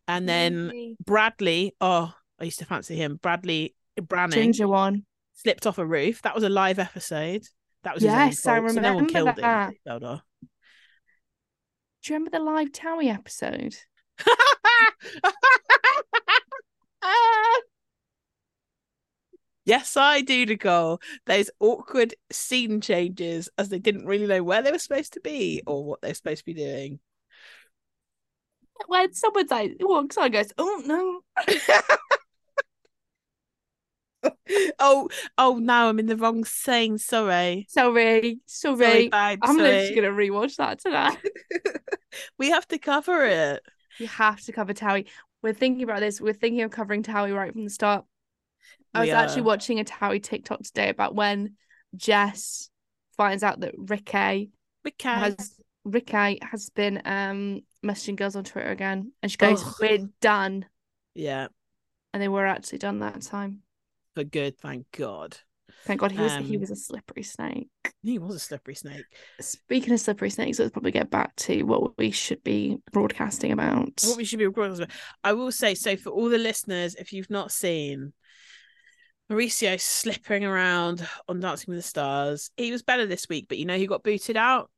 And 0.07 0.27
then? 0.27 0.95
Bradley, 1.03 1.75
oh, 1.81 2.13
I 2.39 2.45
used 2.45 2.59
to 2.59 2.65
fancy 2.65 2.95
him. 2.95 3.19
Bradley 3.21 3.75
Branning 4.01 4.31
ginger 4.33 4.67
one. 4.67 5.05
slipped 5.33 5.67
off 5.67 5.77
a 5.79 5.85
roof. 5.85 6.21
That 6.21 6.35
was 6.35 6.43
a 6.43 6.49
live 6.49 6.79
episode. 6.79 7.43
That 7.83 7.95
was 7.95 8.03
Yes, 8.03 8.45
I 8.45 8.59
fault, 8.59 8.71
so 8.71 8.81
no 8.81 8.95
one 8.95 9.05
remember 9.05 9.11
killed 9.11 9.35
that. 9.37 9.73
him. 9.85 10.21
Do 12.03 12.13
you 12.13 12.15
remember 12.15 12.31
the 12.31 12.39
live 12.43 12.71
Towie 12.71 13.13
episode? 13.13 13.75
yes, 19.67 19.95
I 19.95 20.21
do, 20.21 20.45
Nicole. 20.45 20.99
Those 21.27 21.51
awkward 21.59 22.15
scene 22.31 22.81
changes 22.81 23.49
as 23.57 23.69
they 23.69 23.79
didn't 23.79 24.07
really 24.07 24.25
know 24.25 24.43
where 24.43 24.63
they 24.63 24.71
were 24.71 24.79
supposed 24.79 25.13
to 25.13 25.19
be 25.19 25.61
or 25.67 25.83
what 25.83 26.01
they're 26.01 26.13
supposed 26.15 26.39
to 26.39 26.45
be 26.45 26.53
doing. 26.55 26.99
When 28.87 29.13
someone's 29.13 29.51
like 29.51 29.73
walks 29.79 30.17
on 30.17 30.31
goes, 30.31 30.51
Oh 30.57 30.81
no. 30.85 31.21
oh, 34.79 35.09
oh, 35.37 35.55
now 35.57 35.89
I'm 35.89 35.99
in 35.99 36.05
the 36.07 36.15
wrong 36.15 36.43
saying. 36.45 36.97
Sorry. 36.99 37.65
Sorry, 37.69 38.39
Sorry, 38.45 38.77
sorry. 38.77 39.09
babe. 39.09 39.39
I'm 39.41 39.57
sorry. 39.57 39.69
literally 39.69 39.95
gonna 39.95 40.09
rewatch 40.09 40.55
that 40.57 40.79
tonight. 40.79 41.17
we 42.37 42.49
have 42.49 42.67
to 42.69 42.77
cover 42.77 43.25
it. 43.25 43.63
you 43.99 44.07
have 44.07 44.41
to 44.41 44.51
cover 44.51 44.73
Towie. 44.73 45.07
We're 45.43 45.53
thinking 45.53 45.83
about 45.83 45.99
this. 45.99 46.19
We're 46.21 46.33
thinking 46.33 46.61
of 46.61 46.71
covering 46.71 47.03
Towie 47.03 47.35
right 47.35 47.51
from 47.53 47.63
the 47.63 47.69
start. 47.69 48.05
I 48.97 49.01
was 49.01 49.07
We 49.07 49.11
actually 49.11 49.41
watching 49.43 49.79
a 49.79 49.83
Towie 49.83 50.21
TikTok 50.23 50.61
today 50.63 50.89
about 50.89 51.15
when 51.15 51.55
Jess 51.95 52.69
finds 53.15 53.43
out 53.43 53.59
that 53.61 53.73
Ricky 53.77 54.51
Okay. 54.87 55.09
has 55.09 55.55
Ricky 55.83 56.39
has 56.41 56.69
been 56.69 57.01
um 57.05 57.61
messaging 57.85 58.15
girls 58.15 58.35
on 58.35 58.43
Twitter 58.43 58.69
again, 58.69 59.11
and 59.21 59.31
she 59.31 59.37
goes, 59.37 59.63
Ugh. 59.63 59.73
"We're 59.79 60.09
done," 60.21 60.65
yeah, 61.13 61.47
and 62.13 62.21
they 62.21 62.27
were 62.27 62.45
actually 62.45 62.79
done 62.79 62.99
that 62.99 63.21
time. 63.21 63.61
for 64.15 64.23
good. 64.23 64.57
Thank 64.57 64.89
God. 64.91 65.37
Thank 65.85 66.01
God 66.01 66.11
he 66.11 66.19
was 66.19 66.33
he 66.37 66.55
Um, 66.55 66.61
was 66.61 66.71
a 66.71 66.75
slippery 66.75 67.23
snake. 67.23 67.69
He 68.01 68.17
was 68.19 68.35
a 68.35 68.39
slippery 68.39 68.73
snake. 68.75 69.05
Speaking 69.39 69.93
of 69.93 69.99
slippery 69.99 70.29
snakes, 70.31 70.57
let's 70.59 70.71
probably 70.71 70.91
get 70.91 71.09
back 71.11 71.35
to 71.37 71.63
what 71.63 71.97
we 71.97 72.11
should 72.11 72.43
be 72.43 72.77
broadcasting 72.91 73.51
about. 73.51 74.01
What 74.03 74.17
we 74.17 74.23
should 74.25 74.39
be 74.39 74.47
broadcasting 74.47 74.85
about- 74.85 74.97
I 75.23 75.33
will 75.33 75.51
say 75.51 75.75
so 75.75 75.95
for 75.95 76.09
all 76.09 76.29
the 76.29 76.37
listeners, 76.39 76.95
if 76.95 77.13
you've 77.13 77.29
not 77.29 77.51
seen 77.51 78.13
Mauricio 79.31 79.79
slipping 79.79 80.45
around 80.45 81.07
on 81.27 81.39
Dancing 81.39 81.73
with 81.73 81.83
the 81.83 81.87
Stars, 81.87 82.49
he 82.57 82.71
was 82.71 82.81
better 82.83 83.05
this 83.05 83.27
week, 83.29 83.47
but 83.49 83.57
you 83.57 83.65
know 83.65 83.77
who 83.77 83.87
got 83.87 84.03
booted 84.03 84.37
out? 84.37 84.69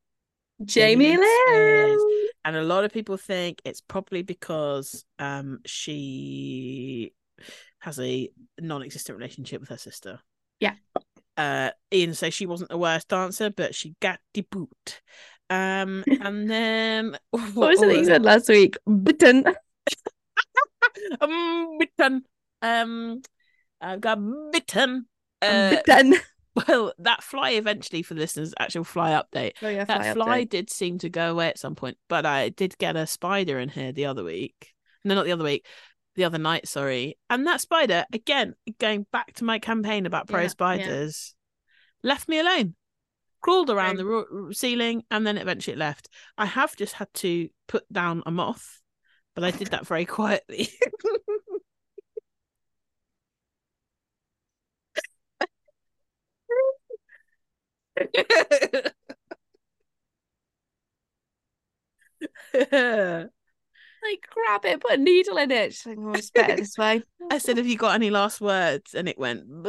Jamie 0.66 1.16
Lynn. 1.16 2.00
and 2.44 2.56
a 2.58 2.64
lot 2.64 2.84
of 2.84 2.92
people 2.92 3.16
think 3.16 3.62
it's 3.64 3.80
probably 3.80 4.24
because 4.24 5.06
um 5.18 5.60
she 5.66 7.14
has 7.80 7.98
a 8.00 8.30
non-existent 8.60 9.18
relationship 9.18 9.62
with 9.62 9.70
her 9.70 9.78
sister 9.78 10.20
Yeah. 10.60 10.74
uh 11.38 11.70
Ian 11.94 12.14
says 12.14 12.34
she 12.34 12.46
wasn't 12.46 12.72
the 12.72 12.78
worst 12.78 13.08
dancer 13.08 13.50
but 13.50 13.74
she 13.74 13.96
got 14.02 14.20
the 14.34 14.42
boot 14.42 15.02
um 15.50 16.04
and 16.22 16.50
then 16.50 17.18
What 17.32 17.56
was 17.56 17.82
it 17.82 17.88
that 17.88 17.98
you 17.98 18.04
said 18.06 18.24
last 18.26 18.50
week? 18.50 18.76
Bitten. 18.86 19.46
um 21.22 21.78
bitten 21.80 22.24
um 22.62 23.22
i've 23.82 24.02
got 24.02 24.20
bitten 24.52 25.06
uh 25.42 25.70
Bitten. 25.86 26.16
well 26.68 26.92
that 26.98 27.24
fly 27.24 27.52
eventually 27.52 28.02
for 28.02 28.16
the 28.16 28.20
listeners 28.22 28.54
actual 28.60 28.84
fly 28.84 29.12
update 29.12 29.52
Oh 29.62 29.70
yeah, 29.70 29.86
that 29.86 30.02
fly 30.02 30.14
fly 30.14 30.42
update. 30.44 30.50
did 30.50 30.70
seem 30.72 30.98
to 31.00 31.10
go 31.10 31.32
away 31.32 31.48
at 31.48 31.60
some 31.60 31.76
point, 31.76 31.98
but 32.08 32.26
I 32.26 32.50
did 32.50 32.78
get 32.78 32.96
a 32.96 33.06
spider 33.08 33.60
in 33.60 33.70
here 33.70 33.92
the 33.92 34.08
other 34.08 34.24
week. 34.24 34.74
No, 35.06 35.16
not 35.16 35.26
the 35.26 35.32
other 35.32 35.44
week, 35.44 35.66
the 36.16 36.26
other 36.26 36.40
night, 36.40 36.68
sorry. 36.68 37.18
And 37.30 37.46
that 37.48 37.62
spider, 37.62 38.04
again, 38.12 38.56
going 38.80 39.06
back 39.14 39.34
to 39.36 39.44
my 39.46 39.60
campaign 39.60 40.06
about 40.08 40.28
pro 40.28 40.40
Yeah, 40.40 40.44
yeah. 40.44 40.48
spiders, 40.50 41.36
left 42.04 42.28
me 42.28 42.40
alone. 42.40 42.76
Crawled 43.42 43.70
around 43.70 43.96
the 43.98 44.06
ro- 44.06 44.50
ceiling 44.52 45.04
and 45.12 45.26
then 45.26 45.38
eventually 45.38 45.74
it 45.76 45.80
left. 45.80 46.10
I 46.38 46.46
have 46.46 46.76
just 46.76 46.96
had 46.96 47.14
to 47.14 47.48
put 47.70 47.86
down 47.94 48.24
a 48.26 48.32
moth, 48.32 48.82
but 49.36 49.44
I 49.46 49.52
did 49.52 49.68
that 49.68 49.88
very 49.88 50.06
quietly. 50.18 50.68
Like 64.02 64.26
grab 64.30 64.64
it, 64.66 64.80
put 64.82 64.92
a 64.94 64.98
needle 64.98 65.38
in 65.38 65.52
it. 65.52 65.74
She's 65.74 65.86
like, 65.86 65.98
oh, 66.00 66.12
it's 66.14 66.32
better 66.32 66.56
this 66.56 66.78
way. 66.78 67.04
I 67.30 67.38
said, 67.38 67.58
"Have 67.58 67.68
you 67.68 67.78
got 67.78 67.96
any 67.96 68.10
last 68.10 68.40
words?" 68.40 68.94
And 68.94 69.10
it 69.10 69.18
went. 69.18 69.44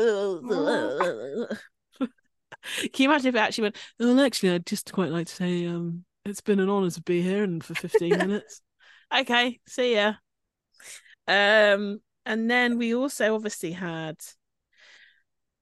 Can 1.98 2.90
you 2.98 3.10
imagine 3.10 3.28
if 3.28 3.34
it 3.34 3.38
actually 3.38 3.62
went? 3.62 3.76
Well, 3.98 4.20
actually, 4.20 4.50
I'd 4.50 4.66
just 4.66 4.92
quite 4.92 5.10
like 5.10 5.26
to 5.26 5.34
say, 5.34 5.66
um, 5.66 6.04
it's 6.24 6.40
been 6.40 6.60
an 6.60 6.70
honour 6.70 6.90
to 6.90 7.02
be 7.02 7.22
here 7.22 7.42
and 7.42 7.62
for 7.64 7.74
fifteen 7.74 8.10
minutes. 8.18 8.62
Okay, 9.12 9.58
see 9.66 9.94
ya. 9.94 10.14
Um, 11.26 12.00
and 12.24 12.48
then 12.48 12.78
we 12.78 12.94
also 12.94 13.34
obviously 13.34 13.72
had. 13.72 14.16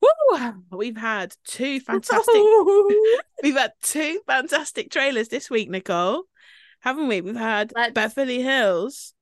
Woo! 0.00 0.64
We've 0.70 0.96
had 0.96 1.34
two 1.44 1.80
fantastic. 1.86 2.34
we've 3.42 3.56
had 3.56 3.72
two 3.82 4.20
fantastic 4.26 4.90
trailers 4.90 5.28
this 5.28 5.50
week, 5.50 5.68
Nicole, 5.70 6.24
haven't 6.80 7.08
we? 7.08 7.20
We've 7.20 7.34
had 7.36 7.72
Let's- 7.74 7.92
Beverly 7.94 8.42
Hills 8.42 9.14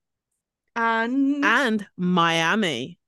and 0.75 1.45
and 1.45 1.87
Miami. 1.97 2.99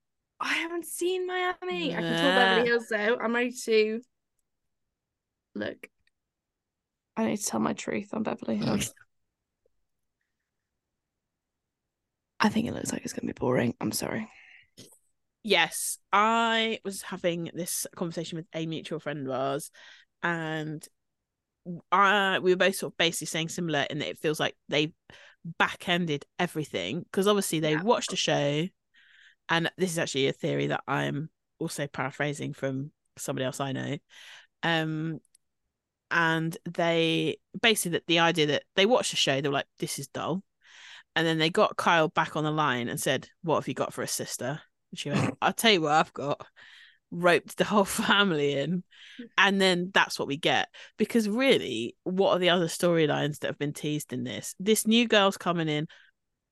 I 0.40 0.54
haven't 0.54 0.86
seen 0.86 1.26
Miami. 1.26 1.94
I 1.94 2.00
can 2.00 2.12
talk 2.12 2.22
Yeah. 2.22 2.34
Beverly 2.54 2.68
Hills 2.68 2.86
though. 2.88 3.16
I'm 3.20 3.34
ready 3.34 3.52
to 3.64 4.00
look. 5.54 5.88
I 7.16 7.24
need 7.26 7.38
to 7.38 7.44
tell 7.44 7.58
my 7.60 7.72
truth 7.72 8.10
on 8.14 8.22
Beverly 8.22 8.56
Hills. 8.64 8.94
I 12.40 12.48
think 12.48 12.68
it 12.68 12.72
looks 12.72 12.92
like 12.92 13.02
it's 13.04 13.12
gonna 13.12 13.26
be 13.26 13.32
boring. 13.38 13.74
I'm 13.80 13.90
sorry. 13.92 14.28
Yes, 15.48 15.96
I 16.12 16.78
was 16.84 17.00
having 17.00 17.50
this 17.54 17.86
conversation 17.96 18.36
with 18.36 18.44
a 18.54 18.66
mutual 18.66 19.00
friend 19.00 19.26
of 19.26 19.32
ours, 19.32 19.70
and 20.22 20.86
I 21.90 22.38
we 22.40 22.52
were 22.52 22.58
both 22.58 22.76
sort 22.76 22.92
of 22.92 22.98
basically 22.98 23.28
saying 23.28 23.48
similar 23.48 23.86
in 23.88 23.98
that 24.00 24.08
it 24.10 24.18
feels 24.18 24.38
like 24.38 24.56
they 24.68 24.92
back-ended 25.58 26.26
everything 26.38 27.00
because 27.00 27.26
obviously 27.26 27.60
they 27.60 27.72
Yeah. 27.72 27.82
watched 27.82 28.12
a 28.12 28.16
show, 28.16 28.68
and 29.48 29.70
this 29.78 29.90
is 29.90 29.98
actually 29.98 30.28
a 30.28 30.34
theory 30.34 30.66
that 30.66 30.84
I'm 30.86 31.30
also 31.58 31.86
paraphrasing 31.86 32.52
from 32.52 32.92
somebody 33.16 33.46
else 33.46 33.58
I 33.58 33.72
know, 33.72 33.96
um, 34.62 35.18
and 36.10 36.58
they 36.66 37.38
basically 37.62 37.92
that 37.92 38.06
the 38.06 38.18
idea 38.18 38.48
that 38.48 38.64
they 38.76 38.84
watched 38.84 39.14
a 39.14 39.16
show, 39.16 39.40
they 39.40 39.48
were 39.48 39.54
like, 39.54 39.68
"This 39.78 39.98
is 39.98 40.08
dull." 40.08 40.42
And 41.16 41.26
then 41.26 41.38
they 41.38 41.48
got 41.48 41.78
Kyle 41.78 42.08
back 42.08 42.36
on 42.36 42.44
the 42.44 42.50
line 42.50 42.88
and 42.88 43.00
said, 43.00 43.30
What 43.42 43.56
have 43.56 43.66
you 43.66 43.72
got 43.74 43.94
for 43.94 44.02
a 44.02 44.06
sister? 44.06 44.60
And 44.90 44.98
she 44.98 45.10
went, 45.10 45.36
I'll 45.40 45.52
tell 45.52 45.72
you 45.72 45.82
what 45.82 45.92
I've 45.92 46.12
got. 46.12 46.46
Roped 47.10 47.56
the 47.56 47.64
whole 47.64 47.84
family 47.86 48.54
in. 48.54 48.82
And 49.36 49.60
then 49.60 49.90
that's 49.92 50.18
what 50.18 50.28
we 50.28 50.36
get. 50.36 50.68
Because 50.96 51.28
really, 51.28 51.96
what 52.04 52.32
are 52.32 52.38
the 52.38 52.50
other 52.50 52.66
storylines 52.66 53.38
that 53.40 53.48
have 53.48 53.58
been 53.58 53.72
teased 53.72 54.12
in 54.12 54.24
this? 54.24 54.54
This 54.58 54.86
new 54.86 55.08
girl's 55.08 55.36
coming 55.36 55.68
in 55.68 55.86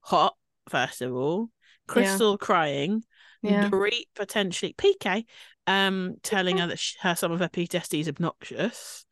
hot, 0.00 0.36
first 0.68 1.02
of 1.02 1.14
all, 1.14 1.48
Crystal 1.86 2.38
crying, 2.38 3.04
Yeah. 3.42 3.68
Dorit 3.68 4.06
potentially 4.14 4.74
PK 4.76 5.24
um 5.68 6.14
telling 6.22 6.58
her 6.58 6.68
that 6.68 6.78
she, 6.78 6.96
her 7.00 7.14
some 7.14 7.32
of 7.32 7.40
her 7.40 7.48
PTSD 7.48 8.00
is 8.00 8.08
obnoxious. 8.08 9.04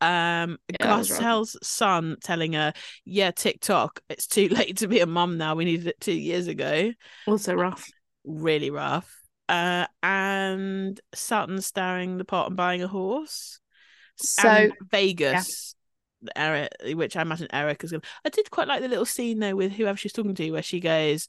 Um 0.00 0.58
Yeah, 0.68 0.86
that 0.86 0.98
was 0.98 1.10
rough. 1.10 1.20
Garcelle's 1.20 1.56
son 1.62 2.16
telling 2.22 2.52
her, 2.52 2.72
yeah, 3.04 3.30
TikTok, 3.30 4.00
it's 4.08 4.26
too 4.26 4.48
late 4.50 4.78
to 4.78 4.88
be 4.88 5.00
a 5.00 5.06
mum 5.06 5.38
now. 5.38 5.54
We 5.54 5.64
needed 5.64 5.86
it 5.86 6.00
two 6.00 6.12
years 6.12 6.46
ago. 6.46 6.92
Also 7.26 7.54
rough. 7.54 7.90
Really 8.24 8.70
rough. 8.70 9.12
Uh 9.48 9.86
and 10.02 10.98
Sutton 11.14 11.60
starring 11.60 12.16
the 12.18 12.24
pot 12.24 12.48
and 12.48 12.56
buying 12.56 12.82
a 12.82 12.88
horse. 12.88 13.60
So 14.16 14.48
and 14.48 14.72
Vegas. 14.90 15.74
Eric, 16.34 16.70
which 16.94 17.16
I 17.16 17.22
imagine 17.22 17.48
Eric 17.52 17.84
is 17.84 17.90
gonna. 17.90 18.02
I 18.24 18.30
did 18.30 18.50
quite 18.50 18.66
like 18.68 18.80
the 18.80 18.88
little 18.88 19.04
scene 19.04 19.38
though 19.40 19.54
with 19.54 19.72
whoever 19.72 19.98
she's 19.98 20.12
talking 20.14 20.34
to, 20.34 20.50
where 20.52 20.62
she 20.62 20.80
goes, 20.80 21.28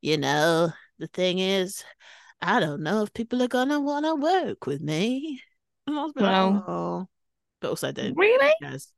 "You 0.00 0.16
know, 0.16 0.72
the 0.98 1.08
thing 1.08 1.38
is, 1.38 1.84
I 2.40 2.58
don't 2.60 2.82
know 2.82 3.02
if 3.02 3.12
people 3.12 3.42
are 3.42 3.48
gonna 3.48 3.78
want 3.80 4.06
to 4.06 4.14
work 4.14 4.66
with 4.66 4.80
me." 4.80 5.42
And 5.86 5.98
I 5.98 6.04
was 6.04 6.12
like, 6.16 6.22
Well. 6.22 6.64
oh, 6.66 7.08
but 7.60 7.68
also 7.68 7.88
I 7.88 7.92
don't. 7.92 8.16
really? 8.16 8.52
Yes. 8.62 8.90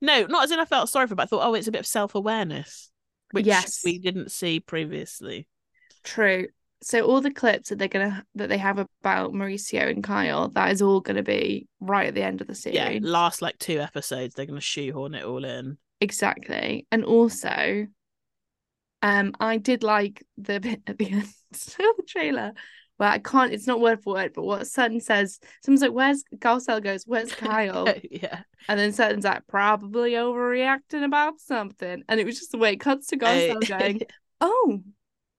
No, 0.00 0.24
not 0.26 0.44
as 0.44 0.50
in 0.50 0.58
I 0.58 0.64
felt 0.64 0.88
sorry 0.88 1.06
for, 1.06 1.14
but 1.14 1.24
I 1.24 1.26
thought, 1.26 1.46
oh, 1.46 1.54
it's 1.54 1.68
a 1.68 1.72
bit 1.72 1.80
of 1.80 1.86
self 1.86 2.16
awareness, 2.16 2.90
which 3.30 3.46
Yes. 3.46 3.82
we 3.84 3.98
didn't 3.98 4.32
see 4.32 4.58
previously. 4.58 5.46
True. 6.02 6.48
So 6.80 7.02
all 7.04 7.20
the 7.20 7.32
clips 7.32 7.70
that 7.70 7.78
they're 7.78 7.88
gonna 7.88 8.24
that 8.36 8.48
they 8.48 8.58
have 8.58 8.78
about 8.78 9.32
Mauricio 9.32 9.90
and 9.90 10.02
Kyle, 10.02 10.48
that 10.50 10.70
is 10.70 10.80
all 10.80 11.00
gonna 11.00 11.22
be 11.22 11.66
right 11.80 12.08
at 12.08 12.14
the 12.14 12.22
end 12.22 12.40
of 12.40 12.46
the 12.46 12.54
series. 12.54 12.76
Yeah, 12.76 12.98
last 13.02 13.42
like 13.42 13.58
two 13.58 13.80
episodes, 13.80 14.34
they're 14.34 14.46
gonna 14.46 14.60
shoehorn 14.60 15.14
it 15.14 15.24
all 15.24 15.44
in. 15.44 15.78
Exactly. 16.00 16.86
And 16.92 17.04
also, 17.04 17.86
um, 19.02 19.32
I 19.40 19.58
did 19.58 19.82
like 19.82 20.24
the 20.36 20.60
bit 20.60 20.82
at 20.86 20.98
the 20.98 21.10
end 21.10 21.22
of 21.22 21.32
the 21.52 22.04
trailer 22.06 22.52
where 22.98 23.08
I 23.08 23.18
can't, 23.18 23.52
it's 23.52 23.66
not 23.66 23.80
word 23.80 24.02
for 24.02 24.14
word, 24.14 24.32
but 24.34 24.42
what 24.42 24.66
Sutton 24.66 25.00
says, 25.00 25.38
someone's 25.64 25.82
like, 25.82 25.92
Where's 25.92 26.24
Garcelle 26.36 26.82
goes, 26.82 27.04
Where's 27.06 27.32
Kyle? 27.34 27.88
yeah. 28.10 28.42
and 28.68 28.78
then 28.78 28.92
Sutton's 28.92 29.24
like, 29.24 29.46
probably 29.46 30.12
overreacting 30.12 31.04
about 31.04 31.40
something. 31.40 32.02
And 32.08 32.20
it 32.20 32.26
was 32.26 32.38
just 32.38 32.50
the 32.50 32.58
way 32.58 32.72
it 32.72 32.80
cuts 32.80 33.06
to 33.08 33.16
Garcelle 33.16 33.66
going, 33.66 34.02
Oh, 34.40 34.82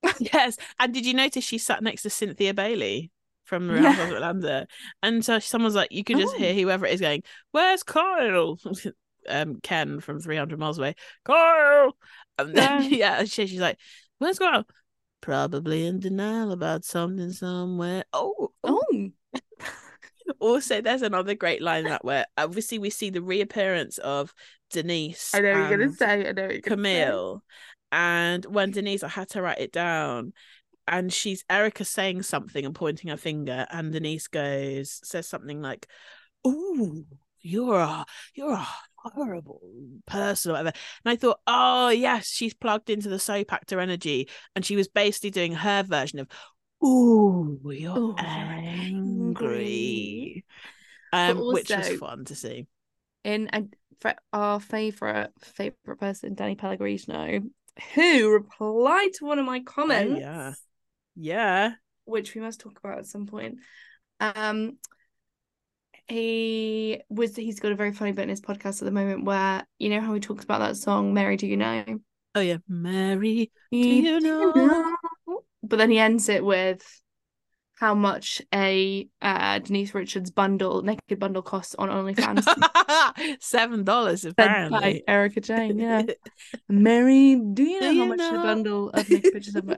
Yes, 0.19 0.57
and 0.79 0.93
did 0.93 1.05
you 1.05 1.13
notice 1.13 1.43
she 1.43 1.57
sat 1.57 1.83
next 1.83 2.03
to 2.03 2.09
Cynthia 2.09 2.53
Bailey 2.53 3.11
from 3.45 3.67
the 3.67 3.73
Real 3.73 3.83
Yeah. 3.83 4.13
Atlanta? 4.13 4.67
And 5.03 5.23
so 5.23 5.39
someone's 5.39 5.75
like, 5.75 5.91
you 5.91 6.03
could 6.03 6.17
just 6.17 6.35
Oh. 6.35 6.37
hear 6.37 6.53
whoever 6.53 6.85
it 6.85 6.93
is 6.93 7.01
going, 7.01 7.23
"Where's 7.51 7.83
Kyle?" 7.83 8.57
um, 9.29 9.59
Ken 9.61 9.99
from 9.99 10.19
three 10.19 10.37
hundred 10.37 10.59
miles 10.59 10.77
away, 10.77 10.95
Kyle. 11.25 11.95
And 12.37 12.55
then 12.55 12.83
yeah, 12.93 13.23
she, 13.25 13.47
she's 13.47 13.59
like, 13.59 13.77
"Where's 14.19 14.39
Kyle?" 14.39 14.65
Probably 15.21 15.85
in 15.85 15.99
denial 15.99 16.53
about 16.53 16.85
something 16.85 17.31
somewhere. 17.33 18.05
Oh, 18.13 18.53
oh. 18.63 18.81
oh, 18.93 19.09
also, 20.39 20.81
there's 20.81 21.01
another 21.01 21.35
great 21.35 21.61
line 21.61 21.85
that 21.85 22.05
where 22.05 22.25
obviously 22.37 22.79
we 22.79 22.89
see 22.89 23.09
the 23.09 23.21
reappearance 23.21 23.97
of 23.97 24.33
Denise. 24.69 25.33
I 25.33 25.39
know 25.41 25.51
you're 25.51 25.69
gonna 25.77 25.91
say. 25.91 26.29
I 26.29 26.31
know 26.31 26.49
you're. 26.49 26.61
Camille. 26.61 27.43
And 27.91 28.45
when 28.45 28.71
Denise, 28.71 29.03
I 29.03 29.07
had 29.09 29.29
to 29.29 29.41
write 29.41 29.59
it 29.59 29.71
down, 29.71 30.33
and 30.87 31.11
she's 31.13 31.43
Erika 31.49 31.85
saying 31.85 32.23
something 32.23 32.65
and 32.65 32.75
pointing 32.75 33.09
her 33.09 33.17
finger, 33.17 33.65
and 33.71 33.91
Denise 33.91 34.27
goes, 34.27 34.99
says 35.03 35.27
something 35.27 35.61
like, 35.61 35.87
"Ooh, 36.47 37.05
you're 37.41 37.79
a 37.79 38.05
you're 38.35 38.53
a 38.53 38.67
horrible 38.95 39.61
person," 40.05 40.51
or 40.51 40.53
whatever. 40.53 40.71
And 41.05 41.11
I 41.11 41.15
thought, 41.15 41.39
oh 41.47 41.89
yes, 41.89 42.27
she's 42.27 42.53
plugged 42.53 42.89
into 42.89 43.09
the 43.09 43.19
soap 43.19 43.53
actor 43.53 43.79
energy, 43.79 44.29
and 44.55 44.65
she 44.65 44.75
was 44.75 44.87
basically 44.87 45.31
doing 45.31 45.53
her 45.53 45.83
version 45.83 46.19
of, 46.19 46.27
"Ooh, 46.83 47.59
you're 47.65 47.97
Ooh, 47.97 48.15
angry," 48.17 49.35
angry. 49.37 50.45
um, 51.13 51.37
But 51.37 51.53
which 51.53 51.69
was 51.69 51.89
fun 51.89 52.25
to 52.25 52.35
see. 52.35 52.67
in 53.23 53.47
and 53.49 53.75
for 53.99 54.15
our 54.31 54.59
favorite 54.59 55.31
favorite 55.39 55.99
person, 55.99 56.35
Danny 56.35 56.55
Pellegrino, 56.55 57.41
who 57.95 58.31
replied 58.31 59.09
to 59.15 59.25
one 59.25 59.39
of 59.39 59.45
my 59.45 59.61
comments, 59.61 60.13
Oh, 60.15 60.19
yeah. 60.19 60.53
Yeah. 61.15 61.71
which 62.05 62.35
we 62.35 62.41
must 62.41 62.59
talk 62.59 62.79
about 62.79 62.99
at 62.99 63.05
some 63.05 63.25
point. 63.27 63.59
Um, 64.19 64.77
he 66.07 67.01
was 67.09 67.35
he's 67.35 67.59
got 67.59 67.71
a 67.71 67.75
very 67.75 67.93
funny 67.93 68.11
bit 68.11 68.23
in 68.23 68.29
his 68.29 68.41
podcast 68.41 68.81
at 68.81 68.85
the 68.85 68.91
moment 68.91 69.25
where 69.25 69.65
you 69.77 69.89
know 69.89 70.01
how 70.01 70.13
he 70.13 70.19
talks 70.19 70.43
about 70.43 70.59
that 70.59 70.75
song 70.75 71.13
"Mary, 71.13 71.37
Do 71.37 71.45
You 71.47 71.57
Know?" 71.57 71.83
Oh 72.35 72.41
yeah, 72.41 72.57
Mary. 72.67 73.51
You 73.71 73.79
you 73.81 74.19
know? 74.19 74.97
But 75.61 75.77
then 75.77 75.91
he 75.91 75.99
ends 75.99 76.29
it 76.29 76.43
with 76.43 76.83
how 77.79 77.95
much 77.95 78.41
a 78.53 79.07
uh, 79.21 79.59
Denise 79.59 79.95
Richards 79.95 80.31
bundle, 80.31 80.81
naked 80.81 81.17
bundle 81.17 81.41
costs 81.41 81.75
on 81.75 81.87
OnlyFans. 81.87 82.45
Seven 83.39 83.85
dollars 83.85 84.23
Said 84.23 84.35
by 84.35 84.43
apparently. 84.43 85.03
Erika 85.07 85.39
Jayne, 85.39 85.79
yeah. 85.79 86.03
Mary, 86.69 87.35
do 87.35 87.63
you 87.63 87.79
Do 87.79 87.85
know 87.85 87.87
how 87.87 87.93
you 87.93 88.05
much 88.09 88.19
a 88.19 88.33
bundle 88.33 88.89
of 88.89 89.09
naked 89.09 89.31
pictures 89.31 89.55
of 89.55 89.69
oh, 89.69 89.75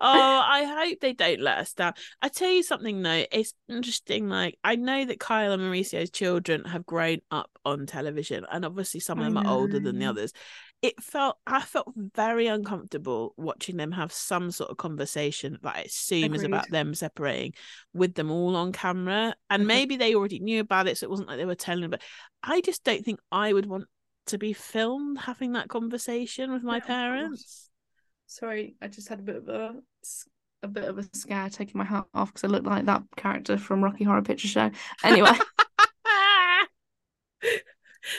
I 0.00 0.64
hope 0.64 1.00
they 1.00 1.14
don't 1.14 1.40
let 1.40 1.56
us 1.56 1.72
down. 1.72 1.94
I 2.20 2.28
tell 2.28 2.50
you 2.50 2.62
something 2.62 3.00
though, 3.00 3.24
it's 3.32 3.54
interesting. 3.66 4.28
Like 4.28 4.58
I 4.62 4.76
know 4.76 5.06
that 5.06 5.20
Kyle 5.20 5.52
and 5.52 5.62
Mauricio's 5.62 6.10
children 6.10 6.66
have 6.66 6.84
grown 6.84 7.20
up 7.30 7.50
on 7.64 7.86
television, 7.86 8.44
and 8.52 8.66
obviously 8.66 9.00
some 9.00 9.20
of 9.20 9.24
them 9.24 9.38
are 9.38 9.50
older 9.50 9.80
than 9.80 9.98
the 9.98 10.04
others. 10.04 10.34
It 10.82 11.02
felt 11.02 11.38
I 11.46 11.60
felt 11.62 11.92
very 11.96 12.46
uncomfortable 12.46 13.34
watching 13.36 13.76
them 13.76 13.92
have 13.92 14.12
some 14.12 14.50
sort 14.50 14.70
of 14.70 14.76
conversation 14.76 15.58
that 15.62 15.76
I 15.76 15.80
assume 15.80 16.34
is 16.34 16.44
about 16.44 16.70
them 16.70 16.94
separating 16.94 17.54
with 17.92 18.14
them 18.14 18.30
all 18.30 18.54
on 18.56 18.72
camera. 18.72 19.34
And 19.50 19.62
Mhm. 19.62 19.66
maybe 19.66 19.96
they 19.96 20.14
already 20.14 20.38
knew 20.38 20.60
about 20.60 20.86
it, 20.86 20.98
so 20.98 21.04
it 21.04 21.10
wasn't 21.10 21.28
like 21.28 21.38
they 21.38 21.46
were 21.46 21.54
telling. 21.54 21.90
But 21.90 22.02
I 22.42 22.60
just 22.60 22.84
don't 22.84 23.04
think 23.04 23.20
I 23.32 23.52
would 23.52 23.66
want 23.66 23.86
to 24.26 24.38
be 24.38 24.52
filmed 24.52 25.18
having 25.18 25.52
that 25.52 25.68
conversation 25.68 26.52
with 26.52 26.62
my 26.62 26.80
course. 26.80 26.86
parents. 26.88 27.70
Sorry, 28.26 28.76
I 28.82 28.88
just 28.88 29.08
had 29.08 29.20
a 29.20 29.22
bit 29.22 29.36
of 29.36 29.48
a 29.48 29.76
a 30.62 30.68
bit 30.68 30.84
of 30.84 30.98
a 30.98 31.04
scare 31.14 31.48
taking 31.48 31.78
my 31.78 31.84
hat 31.84 32.06
off 32.12 32.32
because 32.32 32.44
I 32.44 32.48
look 32.48 32.64
like 32.64 32.86
that 32.86 33.02
character 33.16 33.56
from 33.56 33.84
Rocky 33.84 34.04
Horror 34.04 34.22
Picture 34.22 34.48
Show. 34.48 34.70
Anyway, 35.04 35.30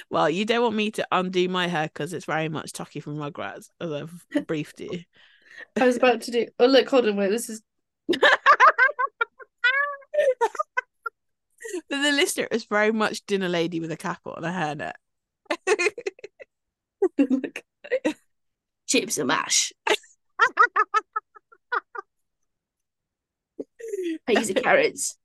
well, 0.09 0.29
you 0.29 0.45
don't 0.45 0.63
want 0.63 0.75
me 0.75 0.91
to 0.91 1.07
undo 1.11 1.47
my 1.49 1.67
hair 1.67 1.87
because 1.87 2.13
it's 2.13 2.25
very 2.25 2.49
much 2.49 2.73
Chuckie 2.73 2.99
from 2.99 3.17
Rugrats, 3.17 3.69
as 3.79 3.91
I've 3.91 4.25
briefed 4.47 4.79
you. 4.79 5.01
I 5.79 5.85
was 5.85 5.97
about 5.97 6.21
to 6.21 6.31
do. 6.31 6.47
Oh 6.59 6.65
look, 6.65 6.89
hold 6.89 7.07
on, 7.07 7.15
wait. 7.15 7.29
This 7.29 7.49
is 7.49 7.61
the 8.07 8.21
listener, 11.89 12.47
it's 12.51 12.65
very 12.65 12.91
much 12.91 13.25
dinner 13.25 13.49
lady 13.49 13.79
with 13.79 13.91
a 13.91 13.97
cap 13.97 14.21
on 14.25 14.43
a 14.43 14.49
hairnet. 14.49 14.93
chips 18.87 19.17
and 19.17 19.27
mash. 19.27 19.73
Peas 24.27 24.49
and 24.49 24.63
carrots. 24.63 25.17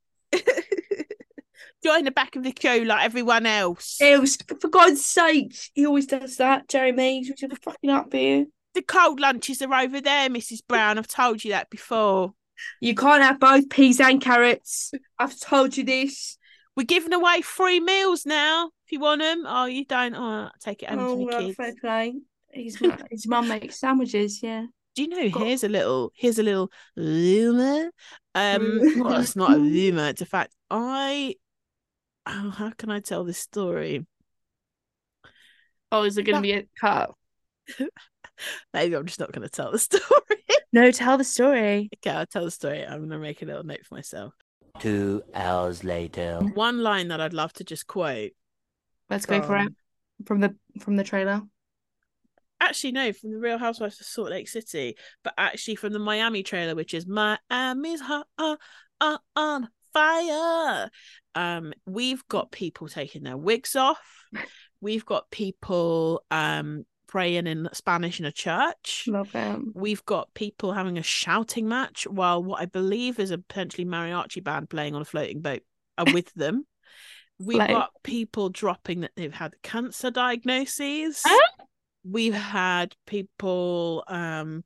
Join 1.85 2.05
the 2.05 2.11
back 2.11 2.37
of 2.37 2.43
the 2.45 2.53
queue 2.53 2.85
like 2.85 3.05
everyone 3.05 3.45
else. 3.47 3.99
Ew, 4.01 4.25
for 4.61 4.69
God's 4.69 5.05
sake, 5.05 5.55
he 5.75 5.87
always 5.87 6.07
does 6.07 6.37
that. 6.37 6.69
Jeremy, 6.69 7.19
he's 7.23 7.35
just 7.35 7.63
fucking 7.63 7.91
up 7.91 8.13
here. 8.13 8.47
The 8.75 8.83
cold 8.83 9.21
lunches 9.21 9.61
are 9.63 9.75
over 9.75 10.01
there, 10.01 10.29
Mrs. 10.31 10.61
Brown. 10.67 10.97
I've 10.99 11.09
told 11.09 11.45
you 11.45 11.51
that 11.53 11.71
before. 11.71 12.33
You 12.81 12.95
can't 12.95 13.23
have 13.23 13.41
both 13.41 13.69
peas 13.69 14.01
and 14.01 14.21
carrots. 14.21 14.93
I've 15.19 15.39
told 15.41 15.77
you 15.77 15.85
this. 15.85 16.39
We're 16.77 16.85
giving 16.85 17.13
away 17.13 17.43
free 17.43 17.81
meals 17.81 18.25
now. 18.25 18.71
If 18.87 18.93
you 18.93 19.01
want 19.01 19.21
them, 19.21 19.45
oh, 19.47 19.67
you 19.67 19.85
don't. 19.85 20.15
Oh, 20.15 20.49
take 20.61 20.83
it 20.83 20.89
home 20.89 20.99
Oh, 21.01 21.11
to 21.15 21.19
the 21.19 21.25
well, 21.27 21.41
kids. 21.41 21.57
fair 21.57 21.75
play. 21.81 22.15
His 22.53 22.81
mum, 22.81 22.97
his 23.11 23.27
mum 23.27 23.49
makes 23.49 23.79
sandwiches. 23.81 24.43
Yeah. 24.43 24.67
Do 24.95 25.03
you 25.03 25.09
know? 25.09 25.29
Got- 25.31 25.47
Here's 25.47 25.65
a 25.65 25.69
little. 25.69 26.13
Here's 26.15 26.39
a 26.39 26.43
little 26.43 26.71
rumor. 26.97 27.91
Um, 28.35 28.81
well, 28.99 29.21
it's 29.21 29.37
not 29.37 29.55
a 29.55 29.59
rumor. 29.59 30.09
It's 30.09 30.23
a 30.23 30.27
fact. 30.27 30.55
I. 30.71 31.35
Oh, 32.27 32.51
how 32.51 32.71
can 32.71 32.91
I 32.91 33.01
tell 33.01 33.25
this 33.25 33.39
story? 33.39 34.07
Oh, 35.91 36.05
is 36.05 36.17
it 36.17 36.23
going 36.23 36.37
to 36.37 36.43
be 36.43 36.53
a 36.53 36.65
cut? 36.81 37.11
Maybe 38.75 38.95
I'm 38.95 39.07
just 39.07 39.21
not 39.21 39.33
going 39.33 39.43
to 39.47 39.51
tell 39.51 39.73
the 39.73 39.79
story. 39.79 40.03
No, 40.73 40.91
tell 40.91 41.19
the 41.19 41.25
story. 41.25 41.91
okay, 41.99 42.17
I'll 42.17 42.27
tell 42.27 42.45
the 42.45 42.51
story. 42.51 42.85
I'm 42.85 42.99
going 42.99 43.11
to 43.11 43.19
make 43.19 43.43
a 43.43 43.45
little 43.45 43.65
note 43.65 43.85
for 43.85 43.95
myself. 43.95 44.33
Two 44.79 45.23
hours 45.35 45.85
later. 45.85 46.39
One 46.55 46.83
line 46.83 47.09
that 47.09 47.21
I'd 47.21 47.35
love 47.35 47.53
to 47.55 47.65
just 47.65 47.87
quote. 47.87 48.31
Let's 49.11 49.27
go 49.27 49.43
for 49.43 49.57
it 49.57 49.65
from- 49.65 49.77
from 50.25 50.41
the 50.41 50.55
from 50.81 50.97
the 50.97 51.03
trailer. 51.05 51.43
Actually, 52.61 52.93
no, 52.93 53.13
from 53.13 53.33
the 53.33 53.39
Real 53.39 53.59
Housewives 53.59 54.01
of 54.01 54.07
Salt 54.07 54.31
Lake 54.31 54.49
City, 54.49 54.97
but 55.25 55.35
actually 55.37 55.75
from 55.75 55.93
the 55.93 55.99
Miami 55.99 56.45
trailer, 56.45 56.77
which 56.77 56.95
is 56.95 57.07
Miami's 57.09 58.01
hot 58.01 58.29
uh, 58.39 58.57
uh, 59.01 59.19
on 59.35 59.69
fire. 59.93 60.91
Um, 61.35 61.73
we've 61.87 62.27
got 62.29 62.51
people 62.51 62.89
taking 62.89 63.23
their 63.23 63.37
wigs 63.37 63.77
off. 63.77 64.01
We've 64.81 65.07
got 65.07 65.31
people 65.31 66.25
um 66.31 66.85
praying 67.07 67.47
in 67.47 67.69
Spanish 67.73 68.19
in 68.19 68.27
a 68.27 68.33
church. 68.33 69.05
Love 69.07 69.31
him. 69.31 69.71
We've 69.75 70.05
got 70.07 70.33
people 70.35 70.73
having 70.73 70.99
a 70.99 71.03
shouting 71.03 71.69
match 71.69 72.07
while 72.09 72.43
what 72.43 72.61
I 72.61 72.65
believe 72.67 73.19
is 73.21 73.31
a 73.31 73.39
potentially 73.39 73.85
mariachi 73.87 74.43
band 74.43 74.71
playing 74.71 74.95
on 74.97 75.03
a 75.03 75.05
floating 75.05 75.41
boat 75.41 75.61
are 75.99 76.13
with 76.13 76.33
them. 76.35 76.67
We've 77.39 77.59
Like- 77.59 77.71
got 77.71 77.91
people 78.03 78.49
dropping 78.49 79.01
that 79.03 79.13
they've 79.15 79.33
had 79.33 79.55
cancer 79.63 80.11
diagnoses. 80.11 81.23
Huh? 81.25 81.65
We've 82.05 82.35
had 82.35 82.95
people 83.07 84.03
um 84.09 84.65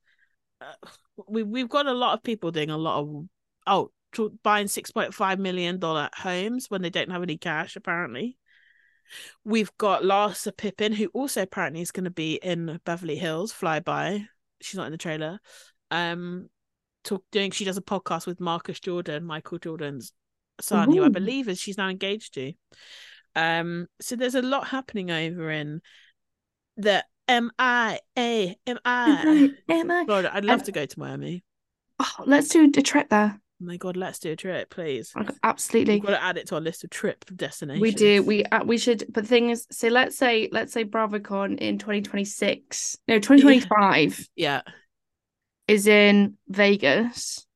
uh, 0.62 0.88
we 1.28 1.42
we've 1.42 1.68
got 1.68 1.86
a 1.86 1.92
lot 1.92 2.14
of 2.14 2.22
people 2.22 2.50
doing 2.52 2.70
a 2.70 2.78
lot 2.78 3.00
of 3.00 3.26
oh 3.66 3.90
buying 4.42 4.66
6.5 4.66 5.38
million 5.38 5.78
dollar 5.78 6.08
homes 6.14 6.70
when 6.70 6.82
they 6.82 6.90
don't 6.90 7.10
have 7.10 7.22
any 7.22 7.36
cash 7.36 7.76
apparently. 7.76 8.36
We've 9.44 9.70
got 9.78 10.02
Larsa 10.02 10.56
Pippen, 10.56 10.92
who 10.92 11.06
also 11.14 11.42
apparently 11.42 11.80
is 11.80 11.92
going 11.92 12.04
to 12.04 12.10
be 12.10 12.34
in 12.34 12.80
Beverly 12.84 13.16
Hills 13.16 13.52
Flyby. 13.52 14.26
She's 14.60 14.76
not 14.76 14.86
in 14.86 14.92
the 14.92 14.98
trailer. 14.98 15.38
Um, 15.92 16.48
talk 17.04 17.22
doing. 17.30 17.52
She 17.52 17.64
does 17.64 17.76
a 17.76 17.82
podcast 17.82 18.26
with 18.26 18.40
Marcus 18.40 18.80
Jordan, 18.80 19.24
Michael 19.24 19.58
Jordan's 19.58 20.12
son, 20.60 20.90
who 20.90 21.04
I 21.04 21.08
believe 21.08 21.48
is 21.48 21.60
she's 21.60 21.78
now 21.78 21.88
engaged 21.88 22.34
to. 22.34 22.52
Um, 23.36 23.86
so 24.00 24.16
there's 24.16 24.34
a 24.34 24.42
lot 24.42 24.66
happening 24.66 25.10
over 25.12 25.50
in 25.50 25.82
the 26.76 27.04
M 27.28 27.50
I 27.58 28.00
A 28.18 28.56
M 28.66 28.78
I. 28.84 29.50
Emma. 29.68 30.04
Florida. 30.04 30.34
I'd 30.34 30.44
love 30.44 30.60
Um, 30.60 30.66
to 30.66 30.72
go 30.72 30.84
to 30.86 30.98
Miami. 30.98 31.44
Oh, 32.00 32.24
let's 32.26 32.48
do 32.48 32.64
a 32.64 32.82
trip 32.82 33.08
there. 33.08 33.40
Oh 33.58 33.64
my 33.64 33.78
god, 33.78 33.96
let's 33.96 34.18
do 34.18 34.32
a 34.32 34.36
trip, 34.36 34.68
please. 34.68 35.14
Absolutely. 35.42 35.94
We've 35.94 36.02
got 36.02 36.10
to 36.10 36.22
add 36.22 36.36
it 36.36 36.46
to 36.48 36.56
our 36.56 36.60
list 36.60 36.84
of 36.84 36.90
trip 36.90 37.24
destinations. 37.34 37.80
We 37.80 37.90
do. 37.92 38.22
We 38.22 38.44
uh, 38.44 38.64
we 38.64 38.76
should. 38.76 39.04
But 39.10 39.24
the 39.24 39.28
thing 39.28 39.48
is, 39.48 39.66
so 39.70 39.88
let's 39.88 40.16
say 40.18 40.50
let's 40.52 40.74
say 40.74 40.84
BravoCon 40.84 41.58
in 41.58 41.78
2026. 41.78 42.98
No, 43.08 43.14
2025 43.18 44.28
Yeah. 44.36 44.60
is 45.68 45.86
in 45.86 46.36
Vegas. 46.48 47.46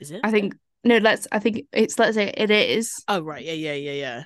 Is 0.00 0.10
it? 0.10 0.22
I 0.24 0.32
think 0.32 0.56
no. 0.82 0.98
Let's. 0.98 1.28
I 1.30 1.38
think 1.38 1.66
it's. 1.72 1.98
Let's 2.00 2.16
say 2.16 2.34
it 2.36 2.50
is. 2.50 2.92
Oh 3.06 3.20
right. 3.20 3.44
Yeah. 3.44 3.52
Yeah. 3.52 3.74
Yeah. 3.74 3.92
Yeah. 3.92 4.22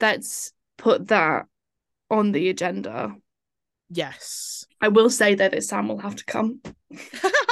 Let's 0.00 0.52
put 0.78 1.08
that 1.08 1.46
on 2.08 2.30
the 2.30 2.50
agenda. 2.50 3.16
Yes. 3.90 4.64
I 4.80 4.88
will 4.88 5.10
say 5.10 5.34
though 5.34 5.48
that 5.48 5.64
Sam 5.64 5.88
will 5.88 5.98
have 5.98 6.14
to 6.14 6.24
come. 6.24 6.60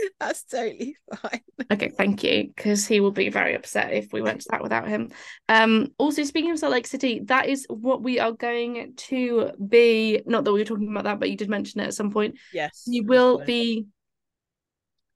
That's 0.20 0.44
totally 0.44 0.96
fine. 1.20 1.40
Okay, 1.72 1.88
thank 1.88 2.22
you, 2.22 2.48
because 2.54 2.86
he 2.86 3.00
will 3.00 3.10
be 3.10 3.28
very 3.28 3.54
upset 3.54 3.92
if 3.92 4.12
we 4.12 4.22
went 4.22 4.42
to 4.42 4.48
that 4.50 4.62
without 4.62 4.88
him. 4.88 5.10
Um, 5.48 5.92
also 5.98 6.24
speaking 6.24 6.50
of 6.50 6.58
Salt 6.58 6.72
Lake 6.72 6.86
City, 6.86 7.20
that 7.24 7.48
is 7.48 7.66
what 7.68 8.02
we 8.02 8.18
are 8.18 8.32
going 8.32 8.94
to 8.96 9.52
be. 9.68 10.22
Not 10.26 10.44
that 10.44 10.52
we 10.52 10.60
were 10.60 10.64
talking 10.64 10.90
about 10.90 11.04
that, 11.04 11.20
but 11.20 11.30
you 11.30 11.36
did 11.36 11.48
mention 11.48 11.80
it 11.80 11.88
at 11.88 11.94
some 11.94 12.10
point. 12.10 12.38
Yes. 12.52 12.84
You 12.86 13.04
will 13.04 13.38
be 13.38 13.86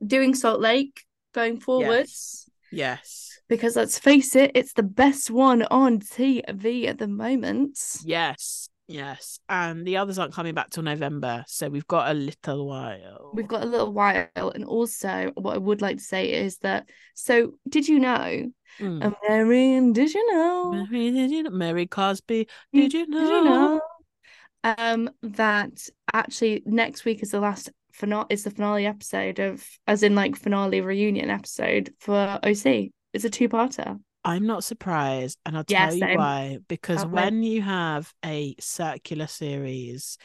doing 0.05 0.35
Salt 0.35 0.61
Lake 0.61 1.03
going 1.32 1.61
forwards 1.61 2.49
Yes. 2.70 3.39
because 3.49 3.76
let's 3.76 3.99
face 3.99 4.37
it, 4.37 4.53
it's 4.55 4.72
the 4.72 4.82
best 4.82 5.30
one 5.30 5.62
on 5.62 6.01
TV 6.01 6.87
at 6.87 6.99
the 6.99 7.09
moment. 7.09 7.78
Yes. 8.05 8.63
Yes. 8.87 9.39
And 9.49 9.87
the 9.87 9.97
others 9.97 10.18
aren't 10.18 10.35
coming 10.35 10.55
back 10.55 10.70
till 10.70 10.82
November, 10.82 11.45
so 11.47 11.68
we've 11.68 11.87
got 11.87 12.11
a 12.11 12.14
little 12.14 12.66
while. 12.66 13.30
We've 13.32 13.49
got 13.49 13.62
a 13.62 13.66
little 13.66 13.93
while, 13.93 14.28
and 14.37 14.64
also 14.64 15.32
what 15.37 15.55
I 15.55 15.59
would 15.59 15.80
like 15.80 15.99
to 15.99 16.03
say 16.05 16.32
is 16.32 16.59
that. 16.59 16.89
So, 17.14 17.55
did 17.68 17.89
you 17.89 17.99
know, 17.99 18.51
Mm. 18.80 19.14
Marion? 19.28 19.93
Did 19.93 20.12
you 20.12 20.32
know? 20.32 20.72
Mary, 20.72 21.11
did 21.12 21.30
you 21.30 21.45
know? 21.45 21.51
Mary 21.51 21.87
Cosby, 21.87 22.49
did 22.72 22.93
you 22.93 23.07
know? 23.07 23.20
Did 23.20 23.28
you 23.28 23.45
know? 23.45 23.80
Um, 24.64 25.11
that 25.22 25.89
actually 26.12 26.62
next 26.66 27.05
week 27.05 27.22
is 27.22 27.30
the 27.30 27.41
last 27.41 27.70
finale. 27.93 28.26
Is 28.30 28.45
the 28.45 28.51
finale 28.51 28.87
episode 28.87 29.39
of, 29.39 29.64
as 29.87 30.03
in 30.03 30.14
like 30.14 30.37
finale 30.37 30.80
reunion 30.80 31.30
episode 31.30 31.95
for 32.01 32.41
OC. 32.43 32.91
It's 33.12 33.24
a 33.24 33.30
two-parter. 33.30 34.01
I'm 34.24 34.46
not 34.46 34.64
surprised, 34.64 35.38
and 35.44 35.56
I'll 35.56 35.64
Yeah, 35.66 35.86
tell 35.86 35.94
you 35.94 36.06
why. 36.16 36.58
Because 36.68 37.04
when 37.04 37.42
you 37.42 37.62
have 37.62 38.12
a 38.24 38.54
circular 38.58 39.26
series, 39.26 40.18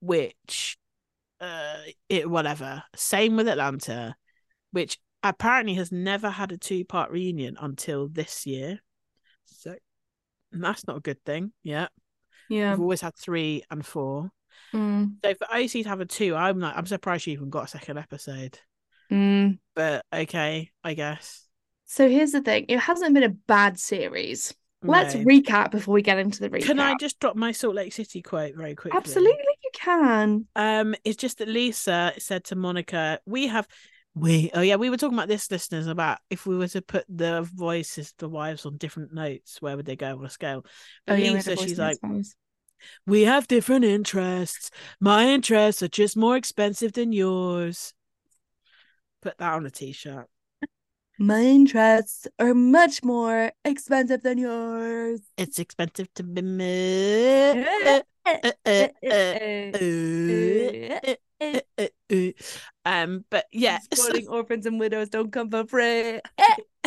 which, 0.00 0.76
uh, 1.40 1.78
it 2.08 2.28
whatever, 2.30 2.84
same 2.96 3.36
with 3.36 3.48
Atlanta, 3.48 4.16
which 4.72 4.98
apparently 5.22 5.74
has 5.74 5.92
never 5.92 6.30
had 6.30 6.52
a 6.52 6.58
two-part 6.58 7.10
reunion 7.10 7.56
until 7.60 8.08
this 8.08 8.46
year. 8.46 8.80
So 9.46 9.76
that's 10.52 10.86
not 10.86 10.98
a 10.98 11.00
good 11.00 11.24
thing. 11.24 11.52
Yeah, 11.62 11.88
Yeah. 12.48 12.72
we've 12.72 12.80
always 12.80 13.00
had 13.02 13.16
three 13.16 13.64
and 13.70 13.84
four. 13.86 14.30
Mm, 14.74 15.20
So 15.24 15.34
for 15.34 15.46
OC 15.52 15.84
to 15.84 15.88
have 15.88 16.00
a 16.00 16.06
two, 16.06 16.34
I'm 16.34 16.60
like, 16.60 16.76
I'm 16.76 16.86
surprised 16.86 17.26
you 17.26 17.34
even 17.34 17.50
got 17.50 17.64
a 17.64 17.68
second 17.68 17.98
episode. 17.98 18.60
mm. 19.10 19.58
But 19.74 20.04
okay, 20.12 20.70
I 20.84 20.94
guess. 20.94 21.46
So 21.92 22.08
here's 22.08 22.32
the 22.32 22.40
thing: 22.40 22.64
it 22.70 22.78
hasn't 22.78 23.12
been 23.12 23.22
a 23.22 23.28
bad 23.28 23.78
series. 23.78 24.54
Let's 24.82 25.14
recap 25.14 25.72
before 25.72 25.92
we 25.92 26.00
get 26.00 26.18
into 26.18 26.40
the 26.40 26.48
recap. 26.48 26.64
Can 26.64 26.80
I 26.80 26.94
just 26.98 27.20
drop 27.20 27.36
my 27.36 27.52
Salt 27.52 27.74
Lake 27.74 27.92
City 27.92 28.22
quote 28.22 28.56
very 28.56 28.74
quickly? 28.74 28.96
Absolutely, 28.96 29.44
you 29.62 29.70
can. 29.74 30.46
Um, 30.56 30.94
it's 31.04 31.18
just 31.18 31.36
that 31.38 31.48
Lisa 31.48 32.14
said 32.16 32.44
to 32.44 32.56
Monica, 32.56 33.20
"We 33.26 33.48
have, 33.48 33.68
we, 34.14 34.50
oh 34.54 34.62
yeah, 34.62 34.76
we 34.76 34.88
were 34.88 34.96
talking 34.96 35.18
about 35.18 35.28
this, 35.28 35.50
listeners, 35.50 35.86
about 35.86 36.16
if 36.30 36.46
we 36.46 36.56
were 36.56 36.68
to 36.68 36.80
put 36.80 37.04
the 37.10 37.42
voices, 37.54 38.14
the 38.16 38.26
wives, 38.26 38.64
on 38.64 38.78
different 38.78 39.12
notes, 39.12 39.60
where 39.60 39.76
would 39.76 39.84
they 39.84 39.94
go 39.94 40.16
on 40.16 40.24
a 40.24 40.30
scale?" 40.30 40.64
But 41.06 41.12
Oh, 41.12 41.16
yeah, 41.16 41.32
we 41.32 41.36
had 41.36 41.46
a 41.46 41.50
Lisa, 41.50 41.68
she's 41.68 41.78
like. 41.78 41.98
"We 43.06 43.22
have 43.22 43.46
different 43.46 43.84
interests. 43.84 44.70
My 44.98 45.28
interests 45.28 45.82
are 45.82 45.88
just 45.88 46.16
more 46.16 46.38
expensive 46.38 46.94
than 46.94 47.12
yours." 47.12 47.92
Put 49.20 49.36
that 49.36 49.52
on 49.52 49.66
a 49.66 49.70
t-shirt. 49.70 50.26
My 51.22 51.40
interests 51.40 52.26
are 52.40 52.52
much 52.52 53.04
more 53.04 53.52
expensive 53.64 54.24
than 54.24 54.38
yours. 54.38 55.20
It's 55.38 55.60
expensive 55.60 56.12
to 56.14 56.24
be 56.24 56.42
me. 56.42 57.52
Um, 62.84 63.24
but 63.30 63.46
yeah, 63.52 63.78
Spoiling 63.94 64.26
orphans 64.26 64.66
and 64.66 64.80
widows 64.80 65.10
don't 65.10 65.30
come 65.30 65.48
for 65.48 65.64
free. 65.64 65.84
Eh, 65.84 66.20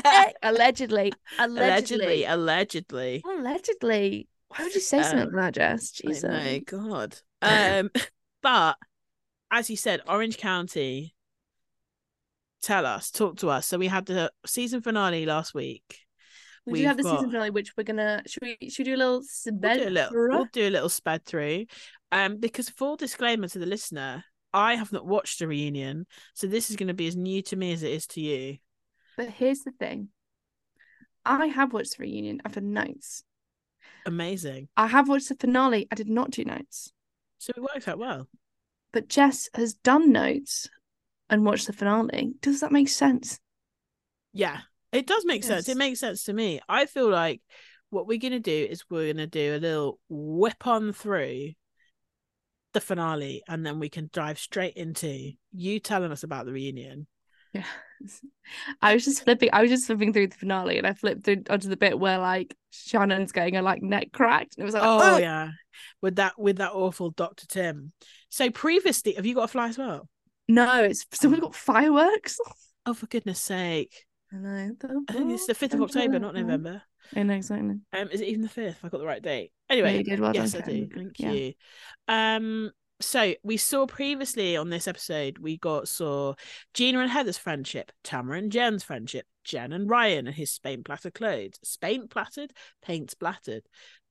eh, 0.04 0.32
Allegedly. 0.44 1.14
allegedly, 1.40 2.26
Allegedly. 2.26 2.26
allegedly. 2.26 3.24
Allegedly. 3.26 4.28
Why 4.50 4.64
would 4.66 4.76
you 4.76 4.82
say 4.82 5.02
something 5.02 5.20
Um, 5.30 5.34
like 5.34 5.54
that, 5.54 5.54
Jess? 5.54 5.92
Jesus. 5.92 6.24
my 6.30 6.60
God. 6.66 7.18
Um, 7.42 7.90
but 8.44 8.76
as 9.50 9.70
you 9.70 9.78
said, 9.78 10.02
Orange 10.10 10.38
County. 10.38 11.15
Tell 12.66 12.88
us, 12.88 13.12
talk 13.12 13.38
to 13.38 13.50
us. 13.52 13.68
So 13.68 13.78
we 13.78 13.86
had 13.86 14.08
the 14.08 14.32
season 14.44 14.82
finale 14.82 15.28
last 15.28 15.54
week. 15.54 16.00
We 16.66 16.80
do 16.80 16.88
have 16.88 16.98
the 16.98 17.04
We've 17.04 17.12
season 17.12 17.30
finale, 17.30 17.52
which 17.52 17.78
we're 17.78 17.84
gonna 17.84 18.24
should 18.26 18.42
we 18.42 18.70
should 18.72 18.88
we 18.88 18.92
do 18.92 18.96
a 18.96 18.98
little 18.98 19.20
We'll 19.20 19.24
sped 19.24 19.78
do 19.78 19.88
a 19.88 19.92
little, 19.92 20.10
through? 20.10 20.30
we'll 20.32 20.48
do 20.52 20.68
a 20.68 20.72
little 20.72 20.90
sped 20.90 21.24
through. 21.26 21.68
Um, 22.12 22.38
because 22.40 22.68
full 22.68 22.96
disclaimer 22.96 23.48
to 23.50 23.60
the 23.60 23.68
listener, 23.68 24.26
I 24.52 24.78
have 24.78 24.92
not 24.92 25.06
watched 25.06 25.38
the 25.38 25.48
reunion, 25.48 26.08
so 26.34 26.48
this 26.48 26.72
is 26.72 26.76
going 26.76 26.88
to 26.88 26.96
be 26.96 27.06
as 27.06 27.16
new 27.16 27.44
to 27.44 27.56
me 27.56 27.72
as 27.72 27.84
it 27.84 27.92
is 27.92 28.08
to 28.08 28.22
you. 28.22 28.58
But 29.16 29.30
here's 29.30 29.62
the 29.62 29.70
thing. 29.70 30.08
I 31.24 31.46
have 31.46 31.72
watched 31.72 32.00
the 32.00 32.04
reunion. 32.04 32.42
I've 32.44 32.54
done 32.54 32.74
notes. 32.74 33.24
Amazing. 34.08 34.70
I 34.76 34.88
have 34.88 35.08
watched 35.08 35.30
the 35.30 35.36
finale. 35.36 35.88
I 35.92 35.96
did 35.96 36.10
not 36.10 36.32
do 36.32 36.44
notes. 36.44 36.92
So 37.38 37.54
it 37.56 37.62
works 37.62 37.88
out 37.88 38.00
well. 38.00 38.28
But 38.92 39.08
Jess 39.08 39.50
has 39.54 39.76
done 39.76 40.12
notes 40.12 40.68
and 41.30 41.46
watch 41.46 41.66
the 41.66 41.74
finale. 41.74 42.34
Does 42.42 42.62
that 42.62 42.72
make 42.72 42.90
sense? 42.90 43.40
Yeah, 44.34 44.60
it 44.92 45.08
does 45.08 45.26
make 45.26 45.44
sense. 45.44 45.70
It 45.70 45.78
makes 45.78 46.00
sense 46.00 46.24
to 46.26 46.34
me. 46.34 46.60
I 46.68 46.86
feel 46.86 47.10
like 47.10 47.42
what 47.90 48.08
we're 48.08 48.20
gonna 48.20 48.40
do 48.40 48.68
is 48.70 48.84
we're 48.90 49.14
gonna 49.14 49.28
do 49.28 49.56
a 49.56 49.60
little 49.60 50.00
whip 50.10 50.68
on 50.68 50.94
through 50.94 51.52
the 52.74 52.82
finale, 52.82 53.44
and 53.48 53.66
then 53.66 53.80
we 53.80 53.90
can 53.90 54.10
dive 54.12 54.38
straight 54.38 54.76
into 54.76 55.32
you 55.54 55.80
telling 55.80 56.12
us 56.12 56.24
about 56.24 56.46
the 56.46 56.52
reunion. 56.52 57.08
Yeah. 57.54 57.64
I 58.82 58.94
was 58.94 59.06
just 59.06 59.24
flipping 59.24 59.50
I 59.54 59.62
was 59.62 59.72
just 59.72 59.88
flipping 59.88 60.12
through 60.12 60.28
the 60.28 60.36
finale 60.36 60.78
and 60.78 60.86
I 60.86 60.94
flipped 60.94 61.24
through 61.24 61.44
onto 61.50 61.70
the 61.70 61.78
bit 61.78 61.98
where 61.98 62.18
like 62.18 62.54
Shannon's 62.72 63.32
getting 63.32 63.54
her 63.54 63.62
like 63.62 63.82
neck 63.82 64.12
cracked 64.12 64.58
and 64.58 64.64
it 64.64 64.66
was 64.66 64.74
like 64.74 64.84
Oh 64.84 65.00
"Ugh!" 65.00 65.22
yeah, 65.22 65.52
with 66.02 66.18
that 66.18 66.34
with 66.38 66.58
that 66.58 66.74
awful 66.74 67.12
Doctor 67.12 67.48
Tim. 67.48 67.94
So 68.30 68.52
previously, 68.52 69.14
have 69.14 69.26
you 69.26 69.36
got 69.36 69.46
a 69.46 69.48
fly 69.48 69.70
as 69.70 69.78
well? 69.78 70.10
No 70.48 70.84
it's 70.84 71.06
so 71.12 71.30
we've 71.30 71.42
got 71.42 71.56
fireworks 71.56 72.40
Oh, 72.88 72.94
for 72.94 73.08
goodness 73.08 73.40
sake! 73.40 74.06
I 74.32 74.36
know 74.38 74.72
I 75.10 75.14
think 75.14 75.32
it's 75.32 75.48
the 75.48 75.56
fifth 75.56 75.74
of 75.74 75.82
October, 75.82 76.20
not 76.20 76.36
November. 76.36 76.84
I 77.16 77.24
know 77.24 77.34
exactly 77.34 77.78
Um, 77.94 78.10
is 78.12 78.22
it 78.22 78.28
even 78.28 78.44
the 78.44 78.50
fifth? 78.50 78.80
I 78.84 78.90
got 78.90 79.00
the 79.00 79.08
right 79.08 79.22
date. 79.24 79.52
yeah, 79.70 79.74
Anyway, 79.74 79.98
you 79.98 80.04
did 80.04 80.20
well 80.20 80.36
yes, 80.36 80.52
done 80.52 80.62
I 80.62 80.66
do. 80.66 80.88
Thank 80.94 81.20
Yeah. 81.20 81.32
you. 81.32 81.54
Um, 82.08 82.72
so 83.02 83.34
we 83.44 83.58
saw 83.58 83.88
previously 83.88 84.56
on 84.56 84.70
this 84.70 84.88
episode, 84.88 85.40
we 85.40 85.58
got 85.58 85.88
saw 85.88 86.36
Gina 86.76 87.00
and 87.00 87.10
Heather's 87.10 87.40
friendship, 87.40 87.92
Tamara 88.04 88.38
and 88.38 88.52
Jen's 88.52 88.84
friendship, 88.84 89.26
Jen 89.44 89.74
and 89.74 89.90
Ryan 89.90 90.28
and 90.28 90.36
his 90.36 90.52
Spain 90.52 90.84
platter 90.84 91.10
clothes, 91.12 91.60
Spain 91.64 92.08
plattered, 92.08 92.54
paint 92.84 93.10
splattered, 93.10 93.64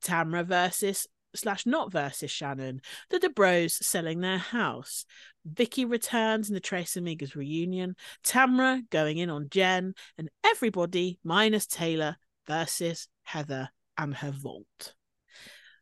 Tamara 0.03 0.43
versus 0.43 1.07
slash 1.35 1.67
not 1.67 1.93
versus 1.93 2.31
Shannon, 2.31 2.81
the 3.11 3.19
Dubrows 3.19 3.73
selling 3.83 4.21
their 4.21 4.39
house, 4.39 5.05
Vicky 5.45 5.85
returns 5.85 6.49
in 6.49 6.55
the 6.55 6.61
Tres 6.61 6.93
Amigas 6.95 7.35
reunion, 7.35 7.97
Tamra 8.25 8.83
going 8.91 9.19
in 9.19 9.31
on 9.31 9.49
Jen, 9.51 9.95
and 10.19 10.31
everybody 10.45 11.19
minus 11.25 11.67
Taylor 11.67 12.17
versus 12.47 13.09
Heather 13.23 13.71
and 13.99 14.15
her 14.15 14.31
vault. 14.31 14.95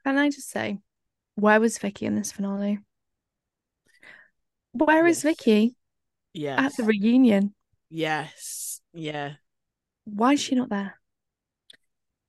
Can 0.05 0.19
I 0.19 0.31
just 0.31 0.51
say, 0.51 0.79
where 1.37 1.61
was 1.61 1.79
Vicky 1.79 2.07
in 2.07 2.15
this 2.17 2.33
finale? 2.33 2.79
Where 4.73 5.07
is 5.07 5.19
Yes. 5.19 5.23
Vicky 5.23 5.77
Yes. 6.35 6.59
at 6.59 6.77
the 6.77 6.85
reunion? 6.85 7.55
yes. 7.91 8.81
Yeah. 8.95 9.35
Why 10.05 10.33
is 10.33 10.41
she 10.41 10.55
not 10.55 10.69
there? 10.71 10.99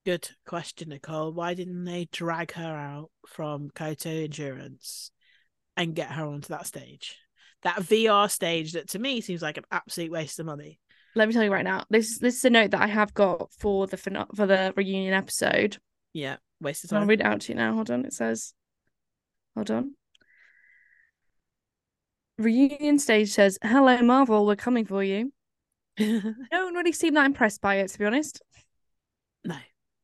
Good 0.06 0.30
question, 0.46 0.90
Nicole. 0.90 1.32
Why 1.32 1.54
didn't 1.54 1.86
they 1.86 2.10
drag 2.12 2.52
her 2.54 2.76
out 2.76 3.10
from 3.28 3.70
Coto 3.70 4.26
Insurance 4.26 5.12
and 5.78 5.96
get 5.96 6.12
her 6.12 6.26
onto 6.26 6.50
that 6.50 6.68
stage? 6.68 7.18
That 7.62 7.78
VR 7.78 8.30
stage 8.30 8.74
that 8.74 8.90
to 8.90 9.00
me 9.00 9.22
seems 9.22 9.42
like 9.42 9.58
an 9.58 9.64
absolute 9.72 10.12
waste 10.12 10.40
of 10.40 10.46
money. 10.46 10.80
Let 11.16 11.28
me 11.28 11.34
tell 11.34 11.44
you 11.44 11.52
right 11.54 11.64
now. 11.64 11.86
This 11.90 12.18
this 12.20 12.36
is 12.38 12.46
a 12.46 12.50
note 12.50 12.72
that 12.72 12.82
I 12.82 12.88
have 12.88 13.14
got 13.14 13.52
for 13.60 13.88
the 13.88 13.96
for 13.98 14.46
the 14.46 14.74
reunion 14.76 15.14
episode. 15.14 15.78
Yeah, 16.12 16.38
waste 16.60 16.84
of 16.84 16.90
time. 16.90 17.04
I'll 17.04 17.08
read 17.08 17.22
it 17.22 17.26
out 17.26 17.42
to 17.42 17.54
you 17.54 17.58
now. 17.58 17.74
Hold 17.74 17.92
on. 17.92 18.04
It 18.04 18.14
says, 18.14 18.54
hold 19.56 19.72
on. 19.72 19.96
Reunion 22.38 23.00
stage 23.00 23.32
says, 23.32 23.58
"Hello, 23.64 24.02
Marvel. 24.02 24.46
We're 24.46 24.56
coming 24.56 24.86
for 24.86 25.04
you." 25.04 25.32
No 26.00 26.66
one 26.66 26.74
really 26.74 26.92
seemed 26.92 27.16
that 27.16 27.26
impressed 27.28 27.62
by 27.62 27.76
it, 27.76 27.90
to 27.90 28.00
be 28.00 28.06
honest. 28.06 28.42
no. 29.46 29.56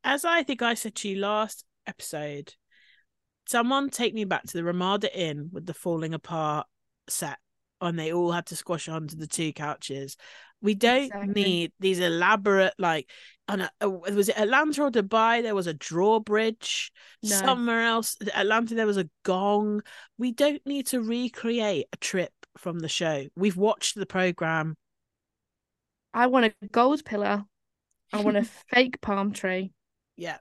As 0.04 0.26
I 0.26 0.44
think 0.44 0.62
I 0.62 0.74
said 0.74 0.96
to 0.96 1.10
you 1.10 1.18
last 1.18 1.66
episode, 1.86 2.54
someone 3.48 3.90
take 3.90 4.14
me 4.14 4.26
back 4.26 4.44
to 4.44 4.58
the 4.58 4.64
Ramada 4.64 5.16
Inn 5.18 5.50
with 5.52 5.66
the 5.66 5.74
falling 5.74 6.14
apart 6.14 6.68
set 7.08 7.40
and 7.82 7.98
they 7.98 8.12
all 8.14 8.32
had 8.32 8.46
to 8.48 8.56
squash 8.56 8.88
onto 8.90 9.16
the 9.16 9.28
two 9.28 9.54
couches. 9.54 10.18
We 10.62 10.76
don't 10.76 11.06
Exactly. 11.06 11.44
need 11.44 11.72
these 11.80 12.00
elaborate 12.00 12.74
like 12.78 13.10
on 13.48 13.62
a, 13.62 13.72
uh, 13.82 13.90
was 13.90 14.30
it 14.30 14.38
Atlanta 14.38 14.84
or 14.84 14.92
Dubai? 14.92 15.42
There 15.42 15.56
was 15.56 15.68
a 15.68 15.74
drawbridge. 15.74 16.92
No. 17.24 17.30
Somewhere 17.30 17.82
else, 17.82 18.18
Atlanta, 18.36 18.76
there 18.76 18.86
was 18.86 18.98
a 18.98 19.10
gong. 19.24 19.82
We 20.18 20.32
don't 20.34 20.64
need 20.66 20.88
to 20.88 21.02
recreate 21.02 21.88
a 21.94 21.98
trip 21.98 22.32
from 22.58 22.80
the 22.80 22.90
show. 22.90 23.28
We've 23.36 23.58
watched 23.58 23.96
the 23.96 24.06
program. 24.06 24.76
I 26.14 26.28
want 26.28 26.54
a 26.62 26.68
gold 26.68 27.06
pillar. 27.06 27.46
I 28.12 28.22
want 28.22 28.38
a 28.38 28.44
fake 28.70 29.00
palm 29.02 29.32
tree, 29.32 29.72
Yeah, 30.20 30.38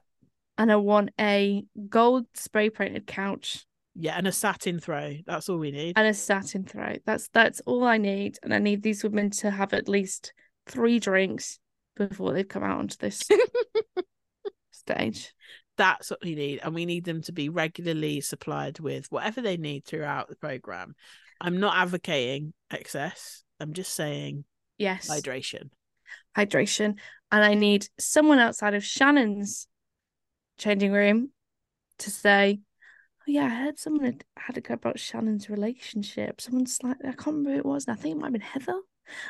and 0.57 0.71
I 0.71 0.75
want 0.75 1.11
a 1.19 1.63
gold 1.87 2.25
spray 2.35 2.69
painted 2.69 3.07
couch 3.07 3.65
yeah, 3.95 4.15
and 4.17 4.27
a 4.27 4.31
satin 4.31 4.79
throw. 4.79 5.15
That's 5.25 5.49
all 5.49 5.57
we 5.57 5.71
need. 5.71 5.97
and 5.97 6.07
a 6.07 6.13
satin 6.13 6.63
throw. 6.65 6.97
That's 7.05 7.27
that's 7.29 7.61
all 7.61 7.83
I 7.83 7.97
need, 7.97 8.37
and 8.43 8.53
I 8.53 8.59
need 8.59 8.83
these 8.83 9.03
women 9.03 9.29
to 9.31 9.49
have 9.51 9.73
at 9.73 9.89
least 9.89 10.33
three 10.67 10.99
drinks 10.99 11.59
before 11.95 12.33
they've 12.33 12.47
come 12.47 12.63
out 12.63 12.79
onto 12.79 12.95
this 12.99 13.21
stage. 14.71 15.33
That's 15.77 16.09
what 16.11 16.19
we 16.23 16.35
need, 16.35 16.59
and 16.63 16.75
we 16.75 16.85
need 16.85 17.05
them 17.05 17.21
to 17.23 17.31
be 17.31 17.47
regularly 17.49 18.19
supplied 18.21 18.79
with 18.79 19.07
whatever 19.09 19.41
they 19.41 19.55
need 19.57 19.85
throughout 19.85 20.27
the 20.27 20.35
program. 20.35 20.93
I'm 21.39 21.59
not 21.61 21.77
advocating 21.77 22.53
excess. 22.69 23.43
I'm 23.61 23.71
just 23.73 23.93
saying 23.93 24.43
Yes, 24.77 25.09
hydration. 25.09 25.69
hydration, 26.37 26.97
and 27.31 27.43
I 27.43 27.53
need 27.53 27.87
someone 27.97 28.39
outside 28.39 28.73
of 28.73 28.83
Shannon's 28.83 29.67
changing 30.59 30.91
room 30.91 31.31
to 31.99 32.11
say, 32.11 32.59
"Oh 33.21 33.23
yeah, 33.27 33.45
I 33.45 33.49
heard 33.49 33.79
someone 33.79 34.05
had, 34.05 34.23
had 34.37 34.57
a 34.57 34.61
go 34.61 34.75
about 34.75 34.99
Shannon's 34.99 35.49
relationship. 35.49 36.41
Someone's 36.41 36.79
like, 36.83 36.97
I 37.03 37.13
can't 37.13 37.27
remember 37.27 37.51
who 37.51 37.57
it 37.59 37.65
was. 37.65 37.87
And 37.87 37.97
I 37.97 38.01
think 38.01 38.15
it 38.15 38.19
might 38.19 38.27
have 38.27 38.33
been 38.33 38.41
Heather. 38.41 38.79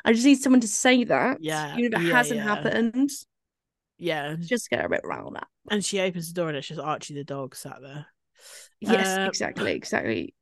I 0.03 0.13
just 0.13 0.25
need 0.25 0.41
someone 0.41 0.61
to 0.61 0.67
say 0.67 1.05
that, 1.05 1.37
Yeah, 1.41 1.77
even 1.77 1.93
if 1.93 2.01
it 2.01 2.05
yeah, 2.07 2.13
hasn't 2.13 2.39
yeah. 2.39 2.43
happened. 2.43 3.11
Yeah, 3.97 4.35
Just 4.39 4.69
get 4.69 4.85
a 4.85 4.89
bit 4.89 5.01
riled 5.03 5.35
up. 5.35 5.47
and 5.69 5.83
she 5.83 5.99
opens 5.99 6.27
the 6.29 6.33
door, 6.33 6.49
and 6.49 6.57
it's 6.57 6.67
just 6.67 6.79
Archie 6.79 7.13
the 7.15 7.23
dog 7.23 7.55
sat 7.55 7.77
there. 7.81 8.05
Yes, 8.79 9.17
Um, 9.17 9.27
exactly, 9.27 9.73
exactly. 9.73 10.33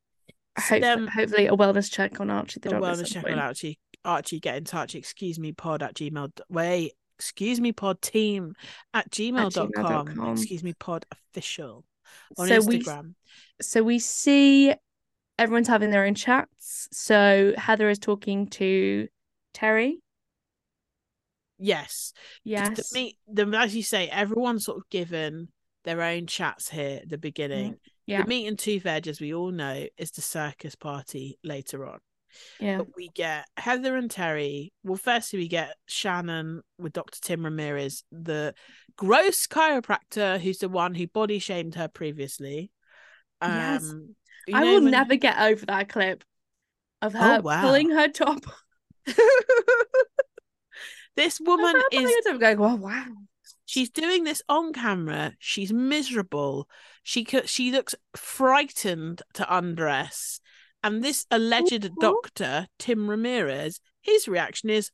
Hope, 0.60 0.84
hopefully, 1.10 1.48
a 1.48 1.52
wellness 1.56 1.92
check 1.92 2.20
on 2.20 2.30
Archie 2.30 2.60
the 2.60 2.70
a 2.70 2.72
dog. 2.74 2.84
wellness 2.84 3.12
check 3.12 3.24
point. 3.24 3.36
on 3.36 3.40
Archie. 3.40 3.80
Archie, 4.06 4.40
get 4.40 4.58
in 4.58 4.64
touch. 4.64 4.96
Excuse 4.96 5.40
me, 5.40 5.52
pod 5.52 5.84
at 5.84 5.96
gmail. 5.96 6.32
Wait, 6.50 6.94
excuse 7.18 7.60
me, 7.60 7.72
pod 7.72 8.02
team 8.02 8.54
at 8.94 9.10
gmail.com. 9.10 9.72
gmail.com. 9.72 10.32
Excuse 10.34 10.64
me, 10.64 10.74
pod 10.74 11.06
official 11.12 11.84
on 12.38 12.48
So 12.48 12.62
we 12.62 12.80
Instagram. 12.80 13.14
so 13.62 13.84
we 13.84 14.00
see 14.00 14.74
everyone's 15.40 15.68
having 15.68 15.90
their 15.92 16.06
own 16.06 16.16
chats. 16.16 16.88
So 16.92 17.54
Heather 17.58 17.90
is 17.90 18.00
talking 18.00 18.48
to 18.48 19.08
Terry. 19.54 20.00
Yes. 21.60 22.14
Yes. 22.44 22.94
Me, 22.94 23.18
the, 23.28 23.48
as 23.58 23.76
you 23.76 23.84
say, 23.84 24.08
everyone's 24.10 24.66
sort 24.66 24.78
of 24.78 24.90
given 24.90 25.50
their 25.84 26.02
own 26.02 26.28
chats 26.28 26.70
here 26.70 27.00
at 27.02 27.10
the 27.10 27.18
beginning. 27.18 27.74
Mm, 27.74 27.78
yeah. 28.06 28.22
The 28.22 28.28
meat 28.28 28.48
and 28.48 28.60
two 28.60 28.80
veg, 28.80 29.08
as 29.08 29.20
we 29.20 29.34
all 29.34 29.52
know, 29.52 29.86
is 29.98 30.12
the 30.12 30.22
circus 30.22 30.76
party 30.76 31.40
later 31.44 31.86
on. 31.88 32.00
Yeah. 32.60 32.80
But 32.80 32.88
we 32.96 33.10
get 33.10 33.46
Heather 33.58 33.96
and 33.96 34.10
Terry. 34.10 34.74
Well, 34.84 34.98
firstly, 34.98 35.40
we 35.40 35.48
get 35.48 35.76
Shannon 35.88 36.62
with 36.78 36.94
Dr. 36.94 37.20
Tim 37.22 37.44
Ramirez, 37.46 38.04
the 38.12 38.54
gross 38.96 39.46
chiropractor 39.48 40.40
who's 40.40 40.58
the 40.60 40.70
one 40.70 40.96
who 40.96 41.08
body 41.08 41.40
shamed 41.40 41.76
her 41.76 41.88
previously. 41.88 42.72
Um, 43.42 43.52
Yes. 43.52 43.94
I 44.54 44.64
will 44.64 44.82
when- 44.82 44.92
never 44.92 45.16
get 45.16 45.38
over 45.40 45.66
that 45.66 45.90
clip 45.90 46.24
of 47.02 47.14
her 47.14 47.38
Oh, 47.38 47.42
wow. 47.42 47.62
pulling 47.62 47.90
her 47.92 48.08
top. 48.08 48.46
this 51.16 51.40
woman 51.40 51.76
is 51.76 51.84
pulling 51.92 52.08
her 52.26 52.32
top, 52.32 52.40
going, 52.40 52.60
oh 52.62 52.76
wow. 52.76 53.06
she's 53.66 53.90
doing 53.90 54.24
this 54.24 54.42
on 54.50 54.74
camera 54.74 55.34
she's 55.40 55.72
miserable 55.74 56.68
she 57.04 57.26
she 57.46 57.72
looks 57.72 57.96
frightened 58.16 59.22
to 59.34 59.56
undress 59.56 60.40
and 60.84 61.04
this 61.04 61.26
alleged 61.32 61.86
Ooh. 61.86 61.96
doctor 62.00 62.68
tim 62.80 63.10
ramirez 63.10 63.80
his 64.02 64.28
reaction 64.28 64.70
is 64.70 64.92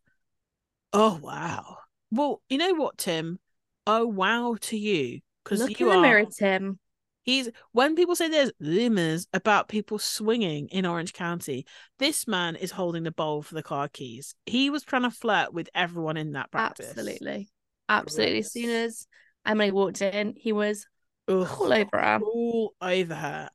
oh 0.92 1.20
wow 1.22 1.78
well 2.12 2.42
you 2.50 2.58
know 2.58 2.74
what 2.74 2.98
tim 2.98 3.40
oh 3.88 4.06
wow 4.06 4.56
to 4.62 4.78
you 4.78 5.20
because 5.44 5.60
Look 5.60 5.80
you 5.80 5.88
in 5.88 5.92
the 5.94 5.98
are 6.00 6.02
mirror, 6.02 6.26
Tim. 6.26 6.80
he's 7.24 7.50
when 7.74 7.96
people 7.96 8.16
say 8.16 8.30
there's 8.30 8.52
rumors 8.60 9.28
about 9.34 9.68
people 9.68 10.00
swinging 10.00 10.68
in 10.70 10.86
orange 10.86 11.14
county 11.14 11.66
this 12.00 12.28
man 12.28 12.56
is 12.56 12.72
holding 12.72 13.04
the 13.04 13.12
bowl 13.12 13.42
for 13.42 13.56
the 13.56 13.64
car 13.64 13.90
keys 13.90 14.36
he 14.46 14.70
was 14.70 14.84
trying 14.84 15.04
to 15.04 15.12
flirt 15.12 15.54
with 15.54 15.70
everyone 15.76 16.18
in 16.18 16.34
that 16.34 16.52
practice 16.52 16.90
Absolutely. 16.90 17.50
Absolutely. 17.90 18.40
As 18.40 18.52
soon 18.52 18.70
as 18.70 19.08
Emily 19.46 19.72
walked 19.72 20.02
in, 20.02 20.34
he 20.38 20.52
was 20.52 20.88
Ugh. 21.28 21.48
all 21.60 21.74
over 21.74 21.98
her. 21.98 22.20
all 22.24 22.74
over 22.82 23.14
her. 23.14 23.50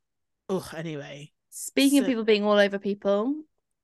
Ugh, 0.49 0.73
anyway. 0.75 1.31
Speaking 1.59 1.99
of 1.99 2.05
people 2.05 2.23
being 2.23 2.43
all 2.45 2.57
over 2.57 2.79
people, 2.79 3.35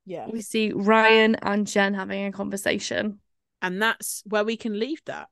Yeah. 0.05 0.27
we 0.31 0.41
see 0.41 0.71
Ryan 0.71 1.35
and 1.35 1.67
Jen 1.67 1.93
having 1.93 2.25
a 2.25 2.31
conversation. 2.31 3.19
And 3.61 3.81
that's 3.81 4.21
where 4.25 4.43
we 4.45 4.57
can 4.57 4.79
leave 4.79 5.01
that. 5.05 5.27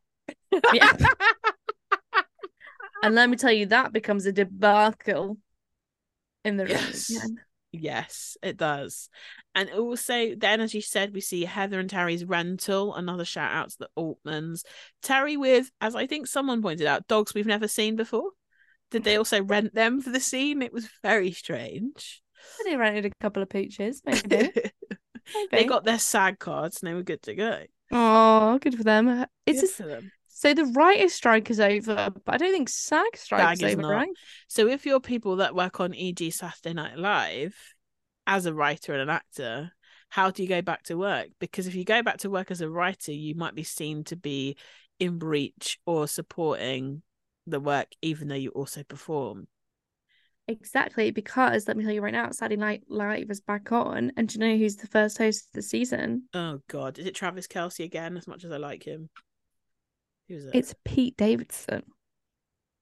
Yeah. 0.74 0.92
And 3.04 3.16
let 3.16 3.30
me 3.30 3.36
tell 3.36 3.52
you, 3.52 3.66
that 3.66 3.92
becomes 3.92 4.26
a 4.26 4.32
debacle 4.32 5.38
in 6.46 6.56
the 6.56 6.66
Yes. 6.70 7.10
reunion. 7.10 7.38
yes, 7.74 8.38
it 8.42 8.56
does. 8.56 9.10
And 9.54 9.70
also, 9.72 10.36
then, 10.38 10.62
as 10.62 10.74
you 10.74 10.80
said, 10.80 11.14
we 11.14 11.20
see 11.20 11.44
Heather 11.44 11.82
and 11.82 11.90
Terry's 11.90 12.24
rental. 12.24 12.96
Another 12.96 13.26
shout 13.26 13.52
out 13.52 13.72
to 13.72 13.78
the 13.80 13.90
Altmans. 13.98 14.64
Terry 15.02 15.36
with, 15.36 15.70
as 15.82 15.98
I 15.98 16.08
think 16.08 16.28
someone 16.28 16.62
pointed 16.62 16.88
out, 16.88 17.10
dogs 17.10 17.34
we've 17.34 17.46
never 17.46 17.68
seen 17.68 17.98
before. 17.98 18.30
Did 18.90 19.04
they 19.04 19.18
also 19.18 19.44
rent 19.44 19.76
them 19.76 20.00
for 20.00 20.10
the 20.10 20.22
scene? 20.22 20.62
It 20.62 20.72
was 20.72 20.88
very 21.02 21.34
strange. 21.34 22.23
They 22.66 22.76
rented 22.76 23.06
a 23.06 23.12
couple 23.22 23.42
of 23.44 23.50
pooches, 23.50 24.02
maybe. 24.06 24.52
they 25.52 25.66
got 25.66 25.84
their 25.84 26.00
SAG 26.00 26.40
cards 26.40 26.82
and 26.82 26.90
they 26.90 26.94
were 26.94 27.04
good 27.04 27.22
to 27.24 27.36
go. 27.36 27.64
Oh, 27.92 28.58
good 28.60 28.76
for 28.76 28.84
them. 28.84 29.26
It's 29.46 29.62
Good 29.62 29.68
just, 29.68 29.76
for 29.76 29.84
them. 29.88 30.12
so 30.28 30.54
the 30.54 30.66
writers' 30.66 31.14
strike 31.14 31.50
is 31.50 31.60
over, 31.60 32.10
but 32.26 32.36
I 32.36 32.38
don't 32.38 32.52
think 32.52 32.70
SAG 32.70 33.16
strike 33.16 33.54
is 33.54 33.62
is 33.62 33.74
over, 33.74 33.82
not. 33.84 33.90
right? 33.92 34.10
So 34.48 34.68
if 34.68 34.86
you're 34.86 35.00
people 35.00 35.38
that 35.38 35.56
work 35.56 35.80
on 35.80 35.94
EG 35.94 36.32
Saturday 36.32 36.74
Night 36.74 36.98
Live 36.98 37.56
as 38.26 38.46
a 38.46 38.54
writer 38.54 38.94
and 38.94 39.02
an 39.04 39.10
actor, 39.10 39.72
how 40.10 40.32
do 40.32 40.44
you 40.44 40.50
go 40.50 40.62
back 40.62 40.84
to 40.84 40.96
work? 40.98 41.30
Because 41.40 41.68
if 41.68 41.76
you 41.76 41.84
go 41.86 42.02
back 42.04 42.18
to 42.20 42.30
work 42.30 42.52
as 42.52 42.62
a 42.62 42.70
writer, 42.70 43.12
you 43.12 43.36
might 43.36 43.56
be 43.56 43.64
seen 43.64 44.04
to 44.06 44.16
be 44.16 44.58
in 45.00 45.18
breach 45.18 45.80
or 45.86 46.08
supporting 46.08 47.02
the 47.48 47.60
work, 47.60 47.88
even 48.02 48.28
though 48.28 48.36
you 48.36 48.50
also 48.52 48.84
perform. 48.84 49.48
Exactly, 50.48 51.12
because 51.12 51.68
let 51.68 51.78
me 51.78 51.84
tell 51.86 51.94
you 51.94 52.02
right 52.02 52.12
now, 52.14 52.30
Saturday 52.32 52.60
Night 52.60 52.84
Live 52.90 53.30
is 53.30 53.40
back 53.40 53.72
on, 53.72 54.12
and 54.18 54.28
do 54.28 54.34
you 54.38 54.40
know 54.46 54.58
who's 54.58 54.76
the 54.76 54.88
first 54.88 55.18
host 55.18 55.46
of 55.46 55.54
the 55.54 55.62
season? 55.62 56.24
Oh 56.34 56.60
God, 56.70 57.00
is 57.00 57.06
it 57.06 57.16
Travis 57.16 57.48
Kelce 57.48 57.84
again? 57.86 58.18
As 58.18 58.28
much 58.28 58.44
as 58.44 58.52
I 58.52 58.58
like 58.58 58.84
him, 58.84 59.10
who's 60.28 60.46
it? 60.46 60.52
It's 60.54 60.76
Pete 60.84 61.16
Davidson. 61.16 61.84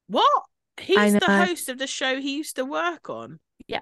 what? 0.07 0.43
He's 0.79 1.13
the 1.13 1.45
host 1.45 1.69
of 1.69 1.77
the 1.77 1.85
show 1.85 2.19
he 2.19 2.37
used 2.37 2.55
to 2.55 2.65
work 2.65 3.09
on. 3.09 3.39
Yeah. 3.67 3.81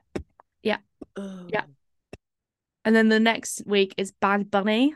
Yeah. 0.61 0.79
Oh. 1.15 1.47
Yeah. 1.47 1.63
And 2.83 2.93
then 2.93 3.07
the 3.07 3.19
next 3.19 3.63
week 3.65 3.93
is 3.97 4.11
Bad 4.11 4.51
Bunny. 4.51 4.93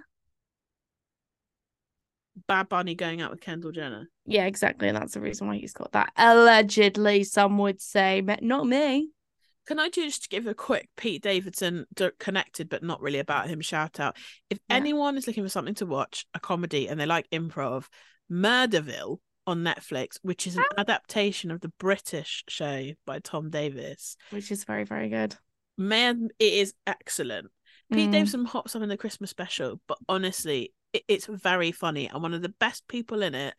Bad 2.47 2.69
Bunny 2.69 2.95
going 2.95 3.21
out 3.21 3.31
with 3.31 3.41
Kendall 3.41 3.71
Jenner. 3.71 4.09
Yeah, 4.25 4.45
exactly, 4.45 4.87
and 4.87 4.97
that's 4.97 5.13
the 5.13 5.21
reason 5.21 5.47
why 5.47 5.57
he's 5.57 5.73
got 5.73 5.91
that. 5.91 6.11
Allegedly, 6.17 7.23
some 7.23 7.57
would 7.59 7.81
say, 7.81 8.21
but 8.21 8.41
not 8.43 8.65
me. 8.65 9.09
Can 9.65 9.79
I 9.79 9.89
just 9.89 10.29
give 10.29 10.45
a 10.45 10.53
quick 10.53 10.89
Pete 10.97 11.21
Davidson 11.23 11.85
connected, 12.19 12.67
but 12.69 12.83
not 12.83 12.99
really 13.01 13.19
about 13.19 13.47
him 13.47 13.61
shout 13.61 13.99
out? 13.99 14.17
If 14.49 14.59
Yeah. 14.69 14.75
anyone 14.75 15.15
is 15.17 15.25
looking 15.25 15.43
for 15.43 15.49
something 15.49 15.75
to 15.75 15.85
watch, 15.85 16.25
a 16.33 16.39
comedy, 16.39 16.87
and 16.87 16.99
they 16.99 17.05
like 17.05 17.29
improv, 17.29 17.87
Murderville 18.29 19.19
on 19.47 19.63
Netflix, 19.63 20.17
which 20.21 20.47
is 20.47 20.57
an 20.57 20.63
adaptation 20.77 21.51
of 21.51 21.61
the 21.61 21.71
British 21.79 22.43
show 22.49 22.91
by 23.05 23.19
Tom 23.19 23.49
Davis. 23.49 24.17
Which 24.31 24.51
is 24.51 24.63
very, 24.63 24.83
very 24.83 25.09
good. 25.09 25.35
Man, 25.77 26.29
it 26.39 26.53
is 26.53 26.73
excellent. 26.87 27.51
Pete 27.91 28.09
Mm. 28.09 28.11
Davidson 28.11 28.45
hops 28.45 28.75
up 28.75 28.81
in 28.81 28.89
the 28.89 28.97
Christmas 28.97 29.29
special, 29.29 29.79
but 29.87 29.97
honestly, 30.09 30.73
it's 31.07 31.25
very 31.27 31.71
funny. 31.71 32.07
And 32.09 32.21
one 32.21 32.33
of 32.33 32.41
the 32.41 32.49
best 32.49 32.87
people 32.87 33.21
in 33.23 33.35
it 33.35 33.55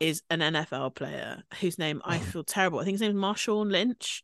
is 0.00 0.22
an 0.30 0.42
NFL 0.42 0.90
player 0.90 1.42
whose 1.60 1.78
name 1.78 2.02
I 2.04 2.18
feel 2.20 2.44
terrible. 2.44 2.80
I 2.80 2.84
think 2.84 2.94
his 2.94 3.00
name 3.02 3.12
is 3.12 3.16
Marshawn 3.16 3.70
Lynch. 3.70 4.22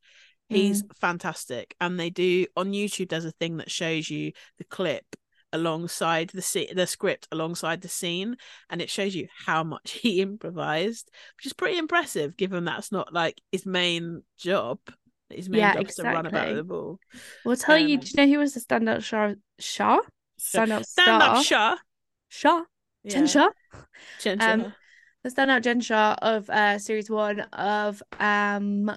He's 0.48 0.82
fantastic. 1.00 1.74
And 1.80 2.00
they 2.00 2.10
do 2.10 2.46
on 2.56 2.72
YouTube, 2.72 3.10
there's 3.10 3.26
a 3.26 3.32
thing 3.32 3.58
that 3.58 3.70
shows 3.70 4.08
you 4.08 4.32
the 4.56 4.64
clip 4.64 5.04
alongside 5.52 6.28
the 6.30 6.42
se- 6.42 6.72
the 6.74 6.86
script 6.86 7.26
alongside 7.32 7.80
the 7.80 7.88
scene 7.88 8.36
and 8.68 8.82
it 8.82 8.90
shows 8.90 9.14
you 9.14 9.26
how 9.46 9.64
much 9.64 9.92
he 10.02 10.20
improvised 10.20 11.10
which 11.38 11.46
is 11.46 11.54
pretty 11.54 11.78
impressive 11.78 12.36
given 12.36 12.66
that's 12.66 12.92
not 12.92 13.14
like 13.14 13.40
his 13.50 13.64
main 13.64 14.22
job 14.36 14.78
his 15.30 15.48
main 15.48 15.60
Yeah, 15.60 15.72
job 15.72 15.88
is 15.88 15.96
to 15.96 16.04
run 16.04 16.26
about 16.26 16.54
the 16.54 16.62
ball 16.64 17.00
We'll 17.44 17.56
tell 17.56 17.78
you, 17.78 17.96
Um, 17.96 18.00
do 18.00 18.06
you 18.14 18.26
know 18.26 18.32
who 18.32 18.38
was 18.38 18.54
the 18.54 18.60
standout 18.60 19.02
Shah? 19.02 19.34
Shah? 19.58 20.00
Standout 20.38 20.84
stand 20.84 21.20
star? 21.20 21.22
up 21.22 21.44
Shah 22.28 22.60
Shah? 22.60 22.64
Jen 23.06 23.26
Shah? 23.26 23.48
Jen 24.20 24.40
Um, 24.40 24.62
Shah. 24.62 24.70
The 25.24 25.30
standout 25.30 25.62
Jen 25.62 25.80
Shah 25.80 26.16
of 26.22 26.48
uh, 26.50 26.78
series 26.78 27.10
one 27.10 27.40
of 27.40 28.02
um 28.20 28.96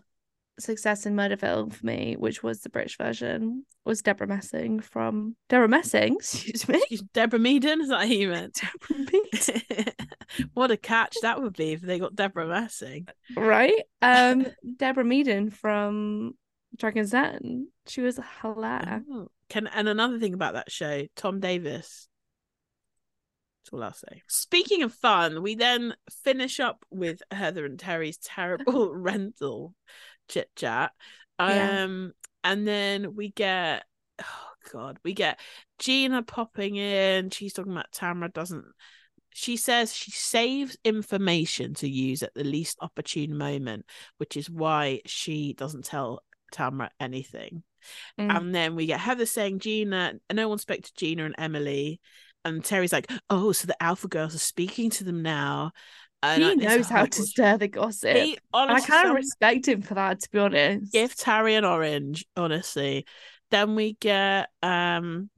Success 0.60 1.08
in 1.08 1.16
Murderville 1.16 1.74
for 1.74 1.84
me, 1.86 2.16
which 2.20 2.44
was 2.44 2.62
the 2.62 2.70
British 2.70 2.96
version, 2.98 3.66
was 3.84 4.04
Deborah 4.04 4.28
Messing 4.28 4.80
from 4.80 5.36
Deborah 5.50 5.68
Messing, 5.68 6.16
excuse 6.20 6.68
me. 6.68 6.80
Deborah 7.14 7.40
Meaden, 7.40 7.82
is 7.82 7.90
that 7.90 8.08
who 8.08 8.14
you 8.14 8.30
meant? 8.30 8.62
Deborah 8.90 9.22
Messing. 9.34 9.62
what 10.54 10.70
a 10.70 10.78
catch 10.78 11.16
that 11.24 11.42
would 11.42 11.56
be 11.56 11.72
if 11.72 11.82
they 11.82 11.98
got 11.98 12.16
Deborah 12.16 12.48
Messing. 12.48 13.08
right? 13.36 13.74
Um, 14.04 14.46
Deborah 14.78 15.04
Meaden 15.06 15.52
from 15.52 16.34
Dragon's 16.78 17.12
Den. 17.12 17.70
She 17.88 18.02
was 18.02 18.20
hilarious. 18.42 19.04
Oh. 19.12 19.30
Can 19.50 19.66
and 19.68 19.90
another 19.90 20.20
thing 20.20 20.36
about 20.36 20.54
that 20.54 20.72
show, 20.72 21.08
Tom 21.16 21.40
Davis. 21.40 22.08
All 23.72 23.84
I'll 23.84 23.94
say. 23.94 24.22
Speaking 24.28 24.84
of 24.84 24.94
fun, 24.94 25.42
we 25.42 25.56
then 25.56 25.96
finish 26.24 26.60
up 26.60 26.86
with 26.92 27.22
Heather 27.32 27.66
and 27.66 27.80
Terry's 27.80 28.18
terrible 28.18 28.94
rental 28.96 29.74
chit 30.28 30.50
chat. 30.56 30.92
Yeah. 31.40 31.84
Um, 31.84 32.14
and 32.44 32.68
then 32.68 33.16
we 33.16 33.30
get 33.30 33.84
oh 34.22 34.70
god, 34.72 35.00
we 35.04 35.14
get 35.14 35.40
Gina 35.80 36.24
popping 36.24 36.76
in. 36.76 37.30
She's 37.30 37.54
talking 37.54 37.72
about 37.72 37.92
Tamara 37.92 38.30
doesn't. 38.30 38.66
She 39.34 39.56
says 39.56 39.96
she 39.96 40.12
saves 40.12 40.78
information 40.84 41.74
to 41.76 41.90
use 41.90 42.22
at 42.22 42.34
the 42.34 42.44
least 42.44 42.78
opportune 42.82 43.38
moment, 43.38 43.86
which 44.18 44.36
is 44.36 44.50
why 44.50 45.02
she 45.06 45.54
doesn't 45.54 45.86
tell 45.86 46.22
Tamara 46.52 46.92
anything. 47.00 47.64
Mm. 48.20 48.38
And 48.38 48.56
then 48.56 48.76
we 48.76 48.86
get 48.86 49.00
Heather 49.00 49.26
saying 49.26 49.60
Gina, 49.60 50.16
no 50.32 50.50
one 50.50 50.58
spoke 50.58 50.82
to 50.82 50.94
Gina 50.96 51.26
and 51.26 51.36
Emily. 51.38 52.02
And 52.44 52.64
Terry's 52.64 52.94
like, 52.94 53.12
oh, 53.30 53.52
so 53.52 53.68
the 53.68 53.82
Alpha 53.82 54.08
girls 54.08 54.36
are 54.36 54.40
speaking 54.40 54.90
to 54.92 55.04
them 55.04 55.22
now. 55.22 55.72
And 56.24 56.44
he 56.44 56.56
knows 56.56 56.88
how 56.88 57.06
to 57.06 57.24
stir 57.24 57.58
the 57.58 57.68
gossip. 57.68 58.16
He, 58.16 58.38
and 58.54 58.72
I 58.72 58.80
kind 58.82 59.10
of 59.10 59.16
respect 59.16 59.68
him 59.68 59.82
for 59.82 59.96
that, 59.96 60.22
to 60.22 60.30
be 60.30 60.40
honest. 60.40 60.92
give 60.92 61.16
Terry 61.16 61.56
an 61.56 61.66
orange, 61.66 62.26
honestly. 62.36 63.06
Then 63.50 63.76
we 63.76 63.94
get 63.94 64.50
um 64.62 65.30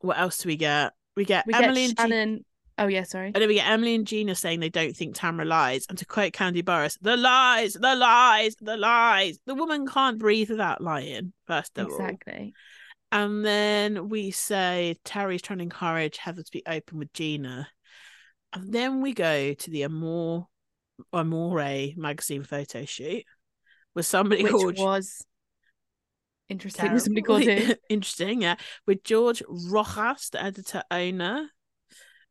what 0.00 0.18
else 0.18 0.38
do 0.38 0.48
we 0.48 0.56
get? 0.56 0.92
We 1.16 1.24
get 1.24 1.46
we 1.46 1.54
Emily 1.54 1.88
get 1.88 2.00
and. 2.00 2.10
Shannon. 2.10 2.44
Oh 2.80 2.86
yeah, 2.86 3.02
sorry. 3.02 3.32
And 3.34 3.34
then 3.34 3.48
we 3.48 3.54
get 3.54 3.68
Emily 3.68 3.96
and 3.96 4.06
Gina 4.06 4.36
saying 4.36 4.60
they 4.60 4.68
don't 4.68 4.96
think 4.96 5.16
Tamara 5.16 5.44
lies. 5.44 5.86
And 5.88 5.98
to 5.98 6.06
quote 6.06 6.32
Kandi 6.32 6.62
Burruss, 6.62 6.96
the 7.00 7.16
lies, 7.16 7.72
the 7.72 7.96
lies, 7.96 8.54
the 8.60 8.76
lies. 8.76 9.40
The 9.46 9.56
woman 9.56 9.84
can't 9.84 10.16
breathe 10.16 10.48
without 10.48 10.80
lying, 10.80 11.32
first 11.48 11.76
of 11.76 11.88
all. 11.88 11.94
Exactly. 11.94 12.54
And 13.10 13.44
then 13.44 14.08
we 14.08 14.30
say 14.30 14.96
Terry's 15.04 15.42
trying 15.42 15.58
to 15.58 15.62
encourage 15.62 16.18
Heather 16.18 16.42
to 16.42 16.52
be 16.52 16.62
open 16.66 16.98
with 16.98 17.12
Gina. 17.12 17.68
And 18.52 18.72
then 18.72 19.00
we 19.00 19.14
go 19.14 19.54
to 19.54 19.70
the 19.70 19.84
Amore 19.84 20.46
Amore 21.12 21.92
magazine 21.96 22.42
photo 22.42 22.84
shoot 22.84 23.24
with 23.94 24.06
somebody 24.06 24.42
Which 24.42 24.52
called 24.52 24.78
was 24.78 25.24
interesting. 26.48 26.92
Was 26.92 27.04
somebody 27.04 27.22
called 27.22 27.44
who? 27.44 27.74
Interesting, 27.88 28.42
yeah. 28.42 28.56
With 28.86 29.04
George 29.04 29.42
Rojas, 29.48 30.30
the 30.30 30.42
editor 30.42 30.82
owner. 30.90 31.48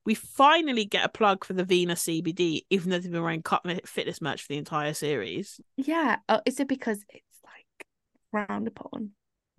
We 0.05 0.13
finally 0.13 0.86
get 0.86 1.03
a 1.03 1.09
plug 1.09 1.43
for 1.43 1.51
the 1.51 1.65
Vena 1.65 1.95
CBD, 1.95 2.61
even 2.69 2.89
though 2.89 2.99
they've 2.99 3.11
been 3.11 3.21
wearing 3.21 3.43
Fitness 3.86 4.21
merch 4.21 4.41
for 4.41 4.47
the 4.47 4.57
entire 4.57 4.93
series. 4.93 5.59
Yeah. 5.75 6.17
Oh, 6.30 6.39
is 6.45 6.61
it 6.61 6.69
because 6.69 7.03
it's 7.09 7.39
like 7.43 7.88
frowned 8.32 8.67
upon? 8.67 9.11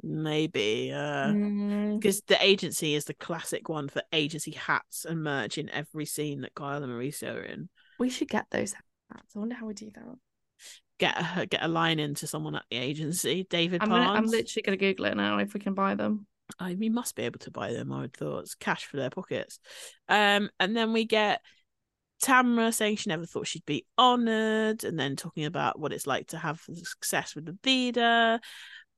Maybe. 0.02 0.92
Uh 0.92 1.32
Mm, 1.32 1.68
because 1.98 2.20
the 2.22 2.42
agency 2.44 2.94
is 2.94 3.06
the 3.06 3.14
classic 3.14 3.68
one 3.68 3.88
for 3.88 4.02
agency 4.12 4.52
hats 4.52 5.04
and 5.04 5.22
merch 5.22 5.58
in 5.58 5.68
every 5.70 6.04
scene 6.04 6.42
that 6.42 6.54
Kyle 6.54 6.82
and 6.82 6.92
Mauricio 6.92 7.34
are 7.34 7.42
in. 7.42 7.68
we 7.98 8.08
should 8.08 8.28
get 8.28 8.46
those 8.50 8.72
hats. 8.72 9.34
I 9.34 9.38
wonder 9.38 9.54
how 9.54 9.66
we 9.66 9.74
do 9.74 9.90
that. 9.94 10.04
Get 10.98 11.16
a 11.36 11.46
get 11.46 11.62
a 11.62 11.68
line 11.68 11.98
into 11.98 12.26
someone 12.26 12.56
at 12.56 12.64
the 12.70 12.76
agency. 12.76 13.46
David 13.48 13.82
I'm 13.82 13.88
gonna, 13.88 14.10
I'm 14.10 14.26
literally 14.26 14.62
gonna 14.62 14.76
Google 14.76 15.06
it 15.06 15.16
now 15.16 15.38
if 15.38 15.54
we 15.54 15.60
can 15.60 15.74
buy 15.74 15.94
them. 15.94 16.26
I 16.58 16.74
we 16.74 16.88
must 16.88 17.14
be 17.14 17.22
able 17.22 17.38
to 17.40 17.50
buy 17.50 17.72
them. 17.72 17.92
I 17.92 18.02
would 18.02 18.16
thought 18.16 18.40
it's 18.40 18.54
cash 18.54 18.84
for 18.84 18.96
their 18.96 19.10
pockets. 19.10 19.58
Um, 20.08 20.50
and 20.58 20.76
then 20.76 20.92
we 20.92 21.04
get 21.04 21.40
Tamara 22.20 22.72
saying 22.72 22.96
she 22.96 23.10
never 23.10 23.26
thought 23.26 23.46
she'd 23.46 23.66
be 23.66 23.86
honoured, 23.98 24.84
and 24.84 24.98
then 24.98 25.14
talking 25.14 25.44
about 25.44 25.78
what 25.78 25.92
it's 25.92 26.06
like 26.06 26.28
to 26.28 26.38
have 26.38 26.60
success 26.60 27.34
with 27.34 27.46
the 27.46 27.56
Vida. 27.62 28.40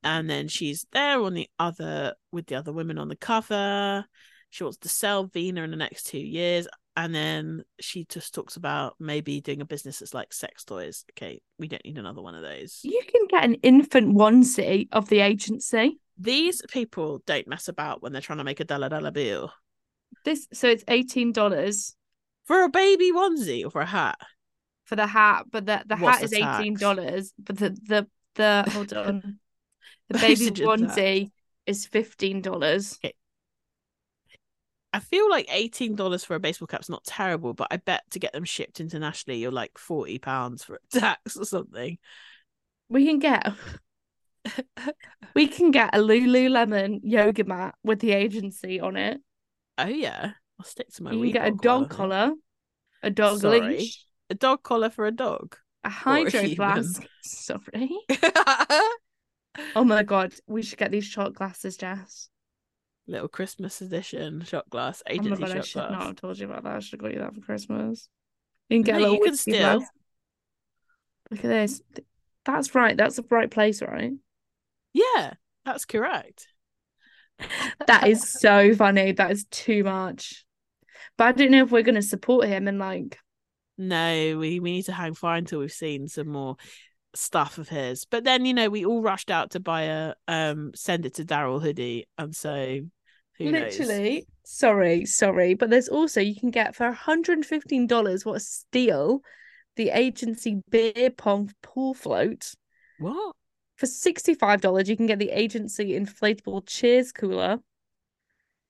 And 0.03 0.29
then 0.29 0.49
she's 0.49 0.87
there 0.93 1.21
on 1.21 1.35
the 1.35 1.49
other 1.59 2.15
with 2.33 2.47
the 2.47 2.57
other 2.57 2.73
women 2.73 2.99
on 2.99 3.09
the 3.09 3.17
cover. 3.17 4.05
She 4.49 4.65
wants 4.65 4.79
to 4.79 4.89
sell 4.89 5.25
Vena 5.25 5.63
in 5.63 5.71
the 5.71 5.77
next 5.77 6.07
two 6.07 6.19
years. 6.19 6.67
And 6.97 7.15
then 7.15 7.63
she 7.81 8.05
just 8.07 8.35
talks 8.35 8.57
about 8.57 8.97
maybe 8.99 9.41
doing 9.41 9.61
a 9.61 9.65
business 9.65 10.01
that's 10.01 10.15
like 10.15 10.33
sex 10.33 10.65
toys. 10.65 11.05
Okay, 11.13 11.41
we 11.59 11.69
don't 11.69 11.85
need 11.85 11.99
another 11.99 12.21
one 12.21 12.35
of 12.35 12.43
those. 12.43 12.81
You 12.83 13.03
can 13.07 13.27
get 13.29 13.45
an 13.45 13.55
infant 13.63 14.15
onesie 14.17 14.89
of 14.91 15.09
the 15.09 15.21
agency. 15.21 16.01
These 16.19 16.63
people 16.69 17.23
don't 17.27 17.47
mess 17.47 17.69
about 17.69 18.03
when 18.03 18.13
they're 18.13 18.21
trying 18.21 18.39
to 18.39 18.45
make 18.45 18.61
a 18.61 18.65
dollar 18.65 18.89
dollar 18.89 19.11
bill. 19.11 19.53
This 20.25 20.49
so 20.53 20.69
it's 20.69 20.85
eighteen 20.89 21.33
dollars 21.33 21.95
For 22.45 22.63
a 22.65 22.69
baby 22.69 23.13
onesie 23.13 23.65
or 23.65 23.71
for 23.71 23.81
a 23.83 23.87
hat? 23.87 24.19
for 24.91 24.97
the 24.97 25.07
hat, 25.07 25.45
but 25.51 25.65
the 25.67 25.83
the 25.87 25.97
What's 25.97 26.19
hat 26.19 26.25
is 26.25 26.33
eighteen 26.33 26.75
dollars. 26.75 27.33
But 27.39 27.57
the 27.59 27.71
the 27.87 28.07
the 28.35 28.65
hold 28.69 28.93
on, 28.93 29.39
the 30.11 30.19
baby 30.19 30.51
onesie 30.51 31.31
is 31.67 31.87
fifteen 31.87 32.43
dollars. 32.43 32.99
I 34.93 34.99
feel 34.99 35.31
like 35.31 35.47
eighteen 35.51 35.95
dollars 35.95 36.25
for 36.25 36.35
a 36.35 36.41
baseball 36.41 36.67
cap's 36.67 36.89
not 36.89 37.05
terrible, 37.05 37.55
but 37.55 37.69
I 37.71 37.77
bet 37.77 38.03
to 38.11 38.19
get 38.19 38.33
them 38.33 38.45
shipped 38.45 38.81
internationally, 38.81 39.39
you're 39.39 39.53
like 39.53 39.79
forty 39.79 40.19
pounds 40.19 40.65
for 40.65 40.75
a 40.75 40.79
tax 40.99 41.37
or 41.37 41.45
something. 41.45 41.99
We 42.89 43.07
can 43.07 43.21
get 43.21 43.53
we 45.35 45.47
can 45.47 45.71
get 45.71 45.95
a 45.95 45.99
Lululemon 45.99 47.01
yoga 47.05 47.45
mat 47.45 47.77
with 47.85 48.01
the 48.01 48.13
agency 48.13 48.81
on 48.81 48.97
it. 48.97 49.21
Oh 49.79 49.87
yeah, 49.87 50.33
I'll 50.59 50.67
stick 50.67 50.89
to 50.95 51.03
my. 51.05 51.13
you 51.13 51.21
can 51.21 51.31
get 51.33 51.47
a 51.47 51.53
dog 51.53 51.89
collar. 51.89 52.09
collar, 52.29 52.35
a 53.05 53.11
dog 53.11 53.39
Sorry. 53.39 53.61
leash, 53.61 54.05
a 54.29 54.35
dog 54.35 54.63
collar 54.65 54.91
for 54.91 55.07
a 55.07 55.13
dog. 55.13 55.57
a 55.85 55.89
hydro 55.89 56.41
human. 56.41 56.57
flask. 56.57 57.07
Sorry. 57.23 57.91
Oh 59.75 59.85
my 59.85 60.03
god, 60.03 60.35
we 60.47 60.63
should 60.63 60.79
get 60.79 60.91
these 60.91 61.05
shot 61.05 61.35
glasses, 61.35 61.77
Jess. 61.77 62.29
Little 63.07 63.29
Christmas 63.29 63.81
edition 63.83 64.43
shot 64.45 64.71
glass, 64.71 65.03
Oh 65.19 65.23
my 65.23 65.37
agency 65.37 65.37
god, 65.37 65.51
I 65.53 65.61
shot 65.61 65.65
should 65.65 65.91
not 65.91 66.07
have 66.07 66.17
told 66.17 66.39
you 66.39 66.47
about 66.47 66.65
that. 66.65 66.77
I 66.77 66.79
should 66.81 66.93
have 66.93 67.01
got 67.01 67.13
you 67.13 67.19
that 67.21 67.35
for 67.35 67.41
Christmas. 67.41 68.09
You 68.69 68.77
can 68.79 68.83
get 68.83 68.95
No, 68.95 68.99
a 68.99 69.01
little 69.01 69.17
you 69.17 69.21
can 69.21 69.37
still. 69.37 69.81
glass. 69.81 69.91
Look 71.31 71.45
at 71.45 71.49
this. 71.49 71.83
That's 72.45 72.75
right. 72.75 72.97
That's 72.97 73.17
the 73.17 73.25
right 73.31 73.51
place, 73.51 73.83
right? 73.83 74.13
Yeah, 74.93 75.35
that's 75.65 75.85
correct. 75.85 76.49
That 77.87 78.07
is 78.09 78.29
so 78.29 78.75
funny. 78.75 79.13
That 79.13 79.31
is 79.31 79.45
too 79.51 79.85
much. 79.85 80.45
But 81.17 81.25
I 81.29 81.33
don't 81.33 81.51
know 81.51 81.63
if 81.65 81.71
we're 81.71 81.83
gonna 81.83 82.03
support 82.03 82.47
him 82.49 82.69
and 82.69 82.79
like 82.79 83.19
No, 83.79 84.37
we, 84.39 84.61
we 84.61 84.73
need 84.73 84.85
to 84.87 84.93
hang 84.93 85.15
fire 85.15 85.39
until 85.39 85.61
we've 85.61 85.73
seen 85.73 86.07
some 86.09 86.29
more 86.29 86.57
stuff 87.15 87.59
of 87.59 87.69
his. 87.69 88.05
But 88.05 88.25
then, 88.25 88.45
you 88.45 88.55
know, 88.55 88.69
we 88.69 88.85
all 88.85 89.03
rushed 89.03 89.31
out 89.31 89.51
to 89.53 89.61
buy 89.61 89.83
a 89.83 90.15
um 90.29 90.73
send 90.75 91.07
it 91.07 91.15
to 91.15 91.25
Daryl 91.25 91.61
hoodie. 91.63 92.09
And 92.19 92.35
so 92.35 92.81
who 93.39 93.53
knows? 93.53 93.79
literally. 93.79 94.27
Sorry, 94.45 95.05
sorry. 95.05 95.55
But 95.55 95.71
there's 95.71 95.89
also 95.89 96.21
you 96.21 96.35
can 96.35 96.51
get 96.51 96.75
for 96.75 96.87
$115 96.87 98.25
what 98.27 98.37
a 98.37 98.41
steal 98.41 99.23
the 99.77 99.91
agency 99.91 100.61
beer 100.69 101.11
pong 101.11 101.51
pool 101.63 101.95
float. 101.95 102.53
What? 102.99 103.35
For 103.77 103.87
$65, 103.87 104.89
you 104.89 104.97
can 104.97 105.07
get 105.07 105.19
the 105.19 105.31
agency 105.31 105.99
inflatable 105.99 106.67
cheers 106.67 107.13
cooler. 107.13 107.61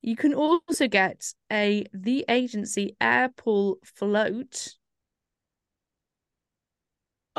You 0.03 0.15
can 0.17 0.35
also 0.35 0.87
get 0.87 1.35
a 1.51 1.85
the 1.93 2.25
agency 2.29 2.97
air 3.01 3.29
pool 3.37 3.79
float 3.83 4.77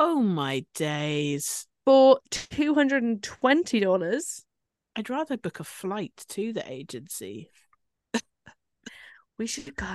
Oh 0.04 0.20
my 0.20 0.66
days. 0.74 1.68
for 1.86 2.20
$220. 2.32 4.44
I'd 4.96 5.10
rather 5.12 5.38
book 5.38 5.60
a 5.60 5.64
flight 5.64 6.26
to 6.30 6.52
the 6.54 6.64
agency. 6.68 7.52
We 9.38 9.46
should 9.46 9.76
go. 9.76 9.86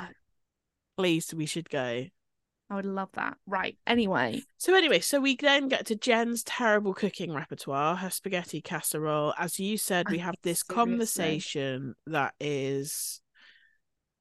Please, 0.96 1.34
we 1.34 1.46
should 1.46 1.68
go. 1.68 2.04
I 2.70 2.74
would 2.74 2.84
love 2.84 3.08
that. 3.14 3.36
Right. 3.48 3.76
Anyway, 3.84 4.42
So 4.58 4.76
anyway, 4.76 5.00
so 5.00 5.20
we 5.20 5.34
then 5.34 5.66
get 5.66 5.86
to 5.86 5.96
Jen's 5.96 6.44
terrible 6.44 6.94
cooking 6.94 7.32
repertoire, 7.32 7.96
her 7.96 8.10
spaghetti 8.10 8.62
casserole. 8.62 9.34
As 9.36 9.58
you 9.58 9.76
said, 9.76 10.08
we 10.08 10.18
have 10.18 10.36
this 10.44 10.60
seriously. 10.60 10.74
conversation 10.74 11.94
that 12.06 12.34
is 12.38 13.20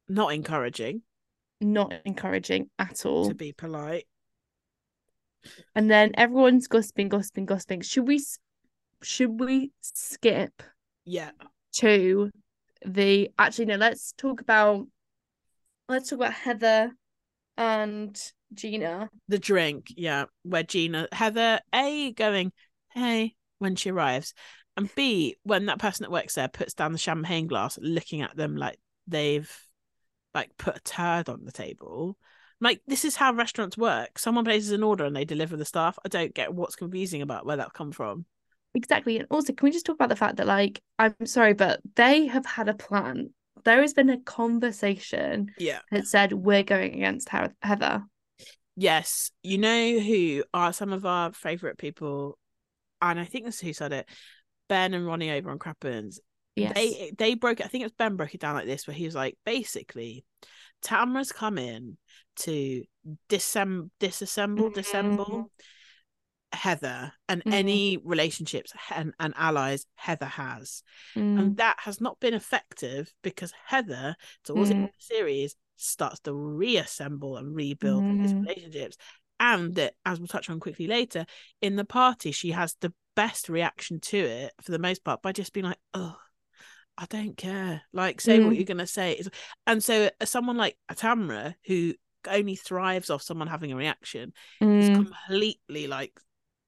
not 0.09 0.33
encouraging, 0.33 1.03
not 1.61 1.93
encouraging 2.05 2.71
at 2.79 3.05
all. 3.05 3.27
to 3.27 3.35
be 3.35 3.51
polite. 3.51 4.07
And 5.75 5.89
then 5.89 6.11
everyone's 6.15 6.67
gossiping, 6.67 7.09
gossiping, 7.09 7.45
gossiping. 7.45 7.81
Should 7.81 8.07
we 8.07 8.23
should 9.01 9.39
we 9.39 9.71
skip 9.81 10.63
Yeah. 11.03 11.31
to 11.77 12.31
the 12.85 13.29
actually 13.37 13.65
no, 13.65 13.75
let's 13.75 14.13
talk 14.13 14.41
about 14.41 14.87
let's 15.89 16.09
talk 16.09 16.19
about 16.19 16.33
Heather 16.33 16.91
and 17.57 18.19
Gina. 18.53 19.09
The 19.27 19.39
drink, 19.39 19.87
yeah, 19.95 20.25
where 20.43 20.63
Gina 20.63 21.07
Heather 21.11 21.59
A 21.73 22.11
going, 22.13 22.51
hey, 22.93 23.35
when 23.59 23.75
she 23.75 23.91
arrives, 23.91 24.33
and 24.77 24.93
B, 24.95 25.35
when 25.43 25.67
that 25.67 25.79
person 25.79 26.03
that 26.03 26.11
works 26.11 26.35
there 26.35 26.47
puts 26.47 26.73
down 26.73 26.91
the 26.91 26.97
champagne 26.97 27.47
glass, 27.47 27.77
looking 27.81 28.21
at 28.21 28.35
them 28.35 28.55
like 28.55 28.77
they've 29.07 29.51
like 30.33 30.51
put 30.57 30.77
a 30.77 30.81
turd 30.81 31.29
on 31.29 31.45
the 31.45 31.51
table. 31.51 32.17
Like 32.65 32.81
this 32.87 33.05
is 33.05 33.15
how 33.15 33.31
restaurants 33.31 33.77
work. 33.77 34.17
Someone 34.17 34.43
places 34.43 34.71
an 34.71 34.81
order 34.81 35.05
and 35.05 35.15
they 35.15 35.23
deliver 35.23 35.55
the 35.55 35.65
stuff. 35.65 35.99
I 36.03 36.09
don't 36.09 36.33
get 36.33 36.51
what's 36.51 36.75
confusing 36.75 37.21
about 37.21 37.45
where 37.45 37.57
that 37.57 37.73
come 37.73 37.91
from. 37.91 38.25
Exactly. 38.73 39.19
And 39.19 39.27
also 39.29 39.53
can 39.53 39.67
we 39.67 39.71
just 39.71 39.85
talk 39.85 39.93
about 39.97 40.09
the 40.09 40.15
fact 40.15 40.37
that 40.37 40.47
like 40.47 40.81
I'm 40.97 41.13
sorry, 41.25 41.53
but 41.53 41.79
they 41.95 42.25
have 42.25 42.43
had 42.47 42.67
a 42.67 42.73
plan. 42.73 43.29
There 43.65 43.81
has 43.81 43.93
been 43.93 44.09
a 44.09 44.19
conversation 44.19 45.51
Yeah. 45.59 45.81
that 45.91 46.07
said 46.07 46.33
we're 46.33 46.63
going 46.63 46.95
against 46.95 47.29
He- 47.29 47.37
Heather. 47.61 48.01
Yes. 48.75 49.29
You 49.43 49.59
know 49.59 49.99
who 49.99 50.43
are 50.51 50.73
some 50.73 50.91
of 50.91 51.05
our 51.05 51.33
favourite 51.33 51.77
people, 51.77 52.39
and 52.99 53.19
I 53.19 53.25
think 53.25 53.45
this 53.45 53.55
is 53.57 53.61
who 53.61 53.73
said 53.73 53.93
it. 53.93 54.09
Ben 54.69 54.95
and 54.95 55.05
Ronnie 55.05 55.29
over 55.29 55.51
on 55.51 55.59
Crappens. 55.59 56.19
Yes. 56.55 56.73
they 56.73 57.11
they 57.15 57.35
broke 57.35 57.59
it. 57.59 57.67
I 57.67 57.69
think 57.69 57.83
it 57.83 57.85
was 57.85 57.91
Ben 57.97 58.15
broke 58.15 58.33
it 58.33 58.41
down 58.41 58.55
like 58.55 58.65
this, 58.65 58.87
where 58.87 58.95
he 58.95 59.05
was 59.05 59.13
like, 59.13 59.37
basically, 59.45 60.25
Tamara's 60.81 61.31
come 61.31 61.59
in 61.59 61.97
to 62.37 62.83
disem- 63.29 63.89
disassemble, 63.99 64.73
dissemble 64.73 65.27
Mhm. 65.27 65.45
Heather 66.53 67.11
and 67.27 67.43
Mhm. 67.43 67.53
any 67.53 67.97
relationships 67.97 68.71
and, 68.89 69.13
and 69.19 69.33
allies 69.35 69.85
Heather 69.95 70.25
has. 70.25 70.83
Mm. 71.15 71.39
And 71.39 71.57
that 71.57 71.77
has 71.81 71.99
not 71.99 72.19
been 72.19 72.33
effective 72.33 73.13
because 73.21 73.53
Heather, 73.65 74.15
towards 74.45 74.69
the 74.69 74.75
end 74.75 74.85
of 74.85 74.91
the 74.91 75.03
series, 75.15 75.55
starts 75.75 76.21
to 76.21 76.33
reassemble 76.33 77.35
and 77.35 77.53
rebuild 77.53 78.03
these 78.03 78.33
Mm. 78.33 78.41
relationships. 78.47 78.95
And 79.37 79.75
that, 79.75 79.95
as 80.05 80.19
we'll 80.19 80.27
touch 80.29 80.49
on 80.49 80.61
quickly 80.61 80.87
later, 80.87 81.25
in 81.61 81.75
the 81.75 81.83
party, 81.83 82.31
she 82.31 82.51
has 82.51 82.75
the 82.79 82.93
best 83.15 83.49
reaction 83.49 83.99
to 83.99 84.17
it 84.17 84.53
for 84.61 84.71
the 84.71 84.79
most 84.79 85.03
part 85.03 85.21
by 85.21 85.33
just 85.33 85.51
being 85.51 85.65
like, 85.65 85.79
oh, 85.93 86.17
I 86.97 87.05
don't 87.07 87.35
care. 87.35 87.81
Like, 87.91 88.21
say 88.21 88.39
what 88.39 88.53
Mm. 88.53 88.55
you're 88.55 88.63
going 88.63 88.77
to 88.77 88.87
say. 88.87 89.21
And 89.67 89.83
so, 89.83 90.09
uh, 90.21 90.25
someone 90.25 90.55
like 90.55 90.77
Tamra, 90.89 91.55
who 91.65 91.95
only 92.29 92.55
thrives 92.55 93.09
off 93.09 93.21
someone 93.21 93.47
having 93.47 93.71
a 93.71 93.75
reaction, 93.75 94.33
is 94.61 94.89
Mm. 94.89 94.95
completely 94.95 95.87
like 95.87 96.19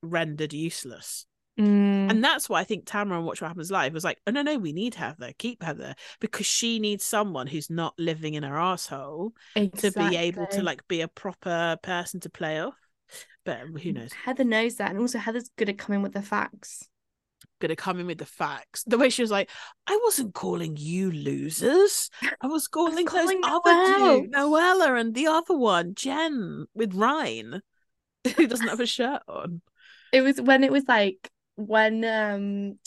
rendered 0.02 0.54
useless. 0.54 1.26
Mm. 1.60 2.12
And 2.12 2.24
that's 2.24 2.48
why 2.48 2.60
I 2.60 2.64
think 2.64 2.86
Tamara 2.86 3.18
on 3.18 3.26
Watch 3.26 3.42
What 3.42 3.48
Happens 3.48 3.72
Live 3.72 3.94
was 3.94 4.04
like, 4.04 4.20
oh 4.28 4.32
no, 4.32 4.44
no, 4.44 4.58
we 4.60 4.74
need 4.74 4.94
Heather, 4.94 5.34
keep 5.38 5.64
Heather, 5.64 5.96
because 6.20 6.46
she 6.46 6.78
needs 6.78 7.04
someone 7.04 7.48
who's 7.48 7.70
not 7.70 7.96
living 7.98 8.36
in 8.36 8.44
her 8.44 8.60
asshole 8.60 9.34
to 9.56 9.92
be 9.92 10.16
able 10.16 10.46
to 10.48 10.62
like 10.62 10.88
be 10.88 11.02
a 11.02 11.08
proper 11.08 11.78
person 11.82 12.20
to 12.22 12.30
play 12.30 12.60
off. 12.60 12.76
But 13.44 13.62
who 13.82 13.92
knows? 13.92 14.14
Heather 14.14 14.44
knows 14.44 14.76
that, 14.76 14.92
and 14.92 15.00
also 15.00 15.18
Heather's 15.18 15.50
good 15.58 15.70
at 15.70 15.78
coming 15.78 16.02
with 16.02 16.14
the 16.14 16.22
facts. 16.22 16.88
Gonna 17.60 17.76
come 17.76 18.00
in 18.00 18.08
with 18.08 18.20
the 18.20 18.26
facts. 18.26 18.84
The 18.86 18.98
way 18.98 19.10
she 19.10 19.22
was 19.24 19.32
like, 19.32 19.50
I 19.88 20.00
wasn't 20.04 20.34
calling 20.34 20.78
you 20.78 21.12
losers. 21.12 22.10
I 22.42 22.48
was 22.48 22.68
calling, 22.68 23.06
calling 23.06 23.42
those 23.42 23.52
other 23.66 23.94
two, 23.96 24.28
Noella 24.30 25.00
and 25.00 25.14
the 25.16 25.28
other 25.28 25.58
one, 25.58 25.96
Jen 25.96 26.66
with 26.76 26.94
Ryan, 26.94 27.62
who 28.36 28.48
doesn't 28.48 28.68
have 28.68 28.80
a 28.80 28.86
shirt 28.86 29.22
on. 29.28 29.62
It 30.12 30.22
was 30.22 30.40
when 30.40 30.64
it 30.64 30.72
was 30.72 30.84
like 30.88 31.30
when 31.56 32.06
um 32.06 32.80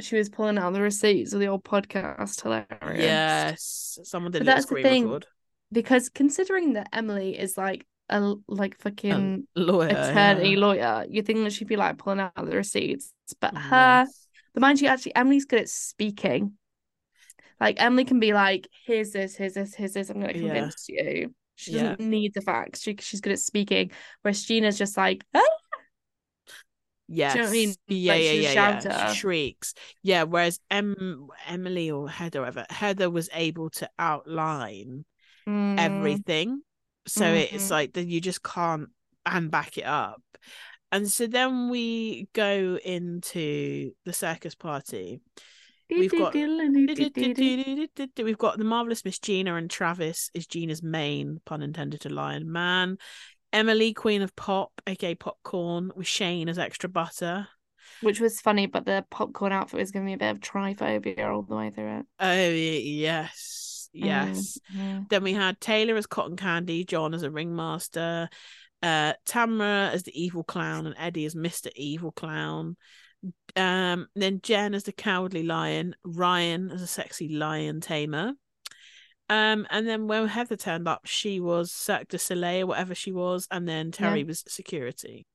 she 0.00 0.16
was 0.16 0.28
pulling 0.28 0.58
out 0.58 0.72
the 0.72 0.80
receipts 0.80 1.32
of 1.32 1.40
the 1.40 1.46
old 1.48 1.62
podcast. 1.62 2.40
Hilarious. 2.42 3.02
Yes, 3.02 3.98
someone 4.04 4.32
did 4.32 4.40
But 4.40 4.42
a 4.42 4.44
little 4.44 4.56
that's 4.56 4.66
the 4.66 4.82
thing. 4.82 5.04
record. 5.04 5.26
Because 5.72 6.08
considering 6.08 6.72
that 6.72 6.88
Emily 6.92 7.38
is 7.38 7.56
like 7.56 7.86
a 8.10 8.34
like 8.48 8.78
fucking 8.78 9.46
Lawyer, 9.56 9.88
attorney 9.88 10.52
yeah. 10.52 10.58
lawyer, 10.58 11.06
you 11.08 11.22
think 11.22 11.44
that 11.44 11.52
she'd 11.52 11.68
be 11.68 11.76
like 11.76 11.98
pulling 11.98 12.20
out 12.20 12.34
the 12.36 12.56
receipts. 12.56 13.12
But 13.40 13.56
her 13.56 14.04
Yes. 14.06 14.26
But 14.52 14.60
mind 14.62 14.80
you, 14.80 14.88
actually, 14.88 15.14
Emily's 15.14 15.44
good 15.44 15.60
at 15.60 15.68
speaking. 15.68 16.54
Like 17.60 17.80
Emily 17.80 18.04
can 18.04 18.18
be 18.20 18.32
like, 18.32 18.66
"Here's 18.86 19.12
this, 19.12 19.36
here's 19.36 19.54
this, 19.54 19.74
here's 19.74 19.92
this. 19.92 20.10
I'm 20.10 20.20
going 20.20 20.34
to 20.34 20.40
Yeah. 20.40 20.54
convince 20.54 20.86
you." 20.88 21.34
She 21.54 21.72
Yeah. 21.72 21.94
doesn't 21.94 22.10
need 22.10 22.34
the 22.34 22.40
facts. 22.40 22.80
She, 22.82 22.96
she's 23.00 23.20
good 23.20 23.32
at 23.32 23.38
speaking. 23.38 23.90
Whereas 24.22 24.42
Gina's 24.44 24.78
just 24.78 24.96
like, 24.96 25.24
"Ah!" 25.34 25.40
Yes. 27.06 27.34
know 27.34 27.42
what 27.42 27.48
I 27.50 27.52
mean? 27.52 27.74
Yeah, 27.88 28.12
Like, 28.12 28.22
yeah, 28.22 28.30
she's 28.30 28.38
a 28.38 28.42
yeah, 28.42 28.48
yeah. 28.52 28.80
shouter. 28.80 29.08
She 29.12 29.18
shrieks. 29.18 29.74
Yeah. 30.02 30.22
Whereas 30.24 30.60
em- 30.70 31.28
Emily 31.46 31.90
or 31.90 32.08
Heather, 32.08 32.40
whatever, 32.40 32.66
Heather 32.70 33.10
was 33.10 33.28
able 33.32 33.70
to 33.70 33.90
outline 33.98 35.04
Mm, 35.48 35.78
everything. 35.78 36.62
So 37.06 37.26
it's 37.26 37.66
Mhm. 37.66 37.70
like 37.70 37.92
that 37.94 38.06
you 38.06 38.20
just 38.20 38.42
can't 38.42 38.88
and 39.26 39.50
back 39.50 39.78
it 39.78 39.84
up. 39.84 40.22
And 40.92 41.10
so 41.10 41.26
then 41.26 41.70
we 41.70 42.28
go 42.32 42.78
into 42.84 43.92
the 44.04 44.12
circus 44.12 44.54
party. 44.54 45.20
We've 45.88 46.10
got- 46.10 46.34
We've 46.34 48.38
got 48.38 48.58
the 48.58 48.64
marvelous 48.64 49.04
Miss 49.04 49.18
Gina 49.18 49.56
and 49.56 49.70
Travis 49.70 50.30
is 50.34 50.46
Gina's 50.46 50.82
main, 50.82 51.40
pun 51.44 51.62
intended, 51.62 52.00
to 52.02 52.08
Lion 52.08 52.50
Man. 52.50 52.98
Emily, 53.52 53.92
Queen 53.92 54.22
of 54.22 54.34
Pop, 54.36 54.72
aka 54.86 55.16
Popcorn, 55.16 55.90
with 55.96 56.06
Shane 56.06 56.48
as 56.48 56.58
extra 56.58 56.88
butter. 56.88 57.48
Which 58.02 58.20
was 58.20 58.40
funny, 58.40 58.66
but 58.66 58.86
the 58.86 59.04
popcorn 59.10 59.52
outfit 59.52 59.80
was 59.80 59.90
giving 59.90 60.06
me 60.06 60.12
a 60.12 60.18
bit 60.18 60.30
of 60.30 60.38
trypophobia 60.38 61.26
all 61.26 61.42
the 61.42 61.56
way 61.56 61.70
through 61.70 61.98
it. 61.98 62.06
Oh 62.20 62.50
yes, 62.50 63.59
yes. 63.92 64.58
Mhm. 64.74 65.08
Then 65.08 65.22
we 65.22 65.32
had 65.32 65.60
Taylor 65.60 65.96
as 65.96 66.06
Cotton 66.06 66.36
Candy, 66.36 66.84
John 66.84 67.14
as 67.14 67.22
a 67.22 67.30
ringmaster, 67.30 68.28
uh, 68.82 69.12
Tamara 69.26 69.90
as 69.90 70.04
the 70.04 70.22
evil 70.22 70.44
clown, 70.44 70.86
and 70.86 70.94
Eddie 70.98 71.26
as 71.26 71.34
Mister 71.34 71.70
Evil 71.76 72.12
Clown. 72.12 72.76
Um, 73.54 74.06
then 74.14 74.40
Jen 74.42 74.74
as 74.74 74.84
the 74.84 74.92
cowardly 74.92 75.42
lion, 75.42 75.94
Ryan 76.04 76.70
as 76.70 76.80
a 76.80 76.86
sexy 76.86 77.28
lion 77.28 77.80
tamer. 77.80 78.32
Um, 79.28 79.66
and 79.70 79.86
then 79.86 80.08
when 80.08 80.26
Heather 80.26 80.56
turned 80.56 80.88
up, 80.88 81.02
she 81.04 81.38
was 81.38 81.70
Cirque 81.70 82.08
du 82.08 82.18
Soleil, 82.18 82.66
whatever 82.66 82.94
she 82.94 83.12
was, 83.12 83.46
and 83.50 83.68
then 83.68 83.92
Terry 83.92 84.24
was 84.24 84.42
security. 84.48 85.26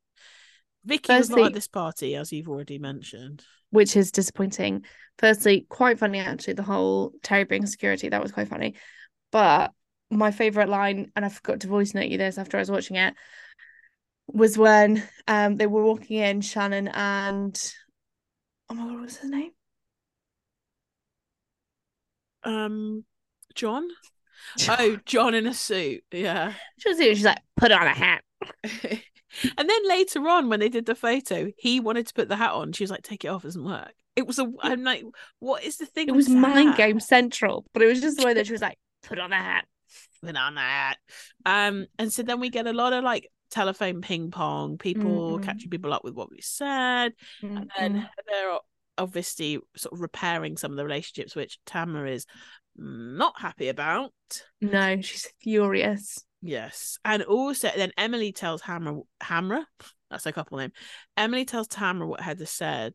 Vicky 0.86 1.14
was 1.16 1.30
not 1.30 1.44
at 1.44 1.54
this 1.54 1.68
party, 1.68 2.16
as 2.16 2.32
you've 2.32 2.50
already 2.50 2.78
mentioned. 2.80 3.44
which 3.72 3.96
is 3.96 4.12
disappointing. 4.12 4.86
Firstly, 5.18 5.66
quite 5.70 6.00
funny 6.00 6.20
actually, 6.20 6.54
the 6.54 6.64
whole 6.64 7.14
Terry 7.24 7.44
being 7.46 7.66
security, 7.66 8.10
that 8.10 8.22
was 8.22 8.32
quite 8.32 8.48
funny. 8.48 8.76
But 9.32 9.72
my 10.12 10.32
favourite 10.32 10.70
line, 10.70 11.12
and 11.16 11.26
I 11.26 11.30
forgot 11.30 11.62
to 11.62 11.68
voice 11.68 11.94
note 11.94 12.08
you 12.08 12.18
this 12.18 12.38
after 12.38 12.58
I 12.58 12.62
was 12.62 12.72
watching 12.72 12.98
it. 12.98 13.16
was 14.28 14.58
when 14.58 15.04
um 15.28 15.56
they 15.56 15.68
were 15.68 15.84
walking 15.84 16.18
in, 16.18 16.42
Shannon 16.42 16.88
and 16.90 17.74
oh 18.70 18.74
my 18.74 18.86
god, 18.88 19.00
what's 19.02 19.18
his 19.18 19.30
name? 19.30 19.52
Um, 22.44 23.06
John. 23.54 23.88
Oh, 24.70 24.98
John 25.06 25.34
in 25.34 25.48
a 25.48 25.54
suit. 25.54 26.04
Yeah. 26.12 26.54
She 26.78 26.90
was 26.90 26.98
she's 27.00 27.26
like, 27.26 27.40
put 27.58 27.72
on 27.72 27.88
a 27.88 27.90
hat. 27.90 28.24
and 29.58 29.70
then 29.70 29.88
later 29.88 30.28
on, 30.28 30.50
when 30.50 30.60
they 30.60 30.70
did 30.70 30.86
the 30.86 30.96
photo, 30.96 31.52
he 31.58 31.80
wanted 31.80 32.08
to 32.08 32.14
put 32.14 32.30
the 32.30 32.36
hat 32.36 32.52
on. 32.52 32.72
She 32.74 32.84
was 32.84 32.92
like, 32.92 33.04
"Take 33.04 33.26
it 33.26 33.30
off, 33.30 33.44
it 33.44 33.48
doesn't 33.48 33.64
work." 33.66 33.94
It 34.16 34.26
was 34.28 34.40
a. 34.40 34.50
I'm 34.62 34.84
like, 34.84 35.04
what 35.40 35.64
is 35.64 35.78
the 35.78 35.86
thing? 35.86 36.08
It 36.08 36.16
was 36.16 36.30
mind 36.30 36.70
that? 36.70 36.78
game 36.78 37.00
central, 37.00 37.66
but 37.74 37.82
it 37.84 37.88
was 37.88 38.02
just 38.02 38.18
the 38.18 38.26
way 38.26 38.34
that 38.34 38.46
she 38.48 38.54
was 38.54 38.62
like, 38.70 38.78
put 39.04 39.20
on 39.20 39.30
the 39.30 39.36
hat. 39.36 39.66
Put 40.24 40.36
on 40.36 40.56
that. 40.56 40.96
Um, 41.46 41.86
and 42.00 42.12
so 42.12 42.24
then 42.24 42.40
we 42.40 42.50
get 42.50 42.66
a 42.68 42.74
lot 42.74 42.94
of 42.94 43.04
like 43.04 43.30
telephone 43.52 44.02
ping 44.02 44.32
pong, 44.32 44.78
people 44.78 45.38
Mhm. 45.40 45.44
catching 45.44 45.70
people 45.70 45.94
up 45.94 46.04
with 46.04 46.14
what 46.16 46.32
we 46.32 46.42
said, 46.42 47.14
and 47.42 47.70
then 47.78 48.10
they're 48.28 48.58
obviously 48.98 49.60
sort 49.76 49.94
of 49.94 50.00
repairing 50.00 50.56
some 50.58 50.72
of 50.72 50.78
the 50.78 50.86
relationships, 50.86 51.36
which 51.36 51.60
Tamara 51.66 52.10
is 52.12 52.26
not 52.78 53.40
happy 53.40 53.68
about. 53.68 54.14
No, 54.62 55.02
she's 55.02 55.28
furious. 55.42 56.26
Yes. 56.46 56.98
And 57.04 57.24
also 57.24 57.70
then 57.76 57.92
Emily 57.98 58.32
tells 58.32 58.62
Hammer 58.62 59.00
Hammer, 59.22 59.66
that's 60.10 60.26
a 60.26 60.32
couple 60.32 60.58
name. 60.58 60.72
Emily 61.18 61.46
tells 61.46 61.68
Tamara 61.68 62.08
what 62.08 62.22
Heather 62.22 62.46
said, 62.46 62.94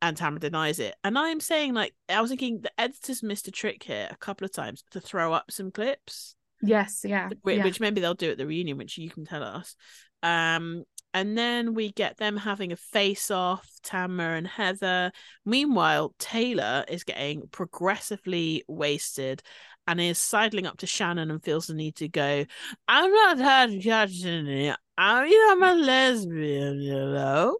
and 0.00 0.16
Tamara 0.16 0.40
denies 0.40 0.78
it. 0.78 0.94
And 1.02 1.18
I'm 1.18 1.40
saying, 1.40 1.74
like, 1.74 1.94
I 2.08 2.20
was 2.20 2.30
thinking 2.30 2.60
the 2.60 2.72
editors 2.78 3.22
missed 3.22 3.48
a 3.48 3.50
trick 3.50 3.82
here 3.82 4.08
a 4.10 4.16
couple 4.16 4.44
of 4.44 4.52
times 4.52 4.84
to 4.90 5.00
throw 5.00 5.32
up 5.32 5.50
some 5.50 5.70
clips, 5.70 6.34
Yes, 6.62 7.04
yeah. 7.04 7.28
which, 7.42 7.56
yeah. 7.56 7.64
which 7.64 7.80
maybe 7.80 8.00
they'll 8.00 8.14
do 8.14 8.30
at 8.30 8.38
the 8.38 8.46
reunion, 8.46 8.78
which 8.78 8.98
you 8.98 9.10
can 9.10 9.24
tell 9.24 9.42
us. 9.42 9.74
Um, 10.22 10.84
and 11.14 11.36
then 11.36 11.74
we 11.74 11.92
get 11.92 12.16
them 12.16 12.36
having 12.36 12.72
a 12.72 12.76
face 12.76 13.30
off, 13.30 13.68
Tamara 13.82 14.36
and 14.38 14.46
Heather. 14.46 15.12
Meanwhile, 15.44 16.14
Taylor 16.18 16.84
is 16.88 17.04
getting 17.04 17.48
progressively 17.50 18.64
wasted 18.66 19.42
and 19.86 20.00
is 20.00 20.18
sidling 20.18 20.66
up 20.66 20.78
to 20.78 20.86
Shannon 20.86 21.30
and 21.30 21.42
feels 21.42 21.66
the 21.66 21.74
need 21.74 21.96
to 21.96 22.08
go, 22.08 22.44
I'm 22.88 23.12
not 23.12 23.38
touching 23.82 24.46
it. 24.46 24.76
I 24.96 25.24
mean, 25.24 25.40
I'm 25.50 25.62
a 25.62 25.74
lesbian, 25.74 26.80
you 26.80 26.94
know. 26.94 27.58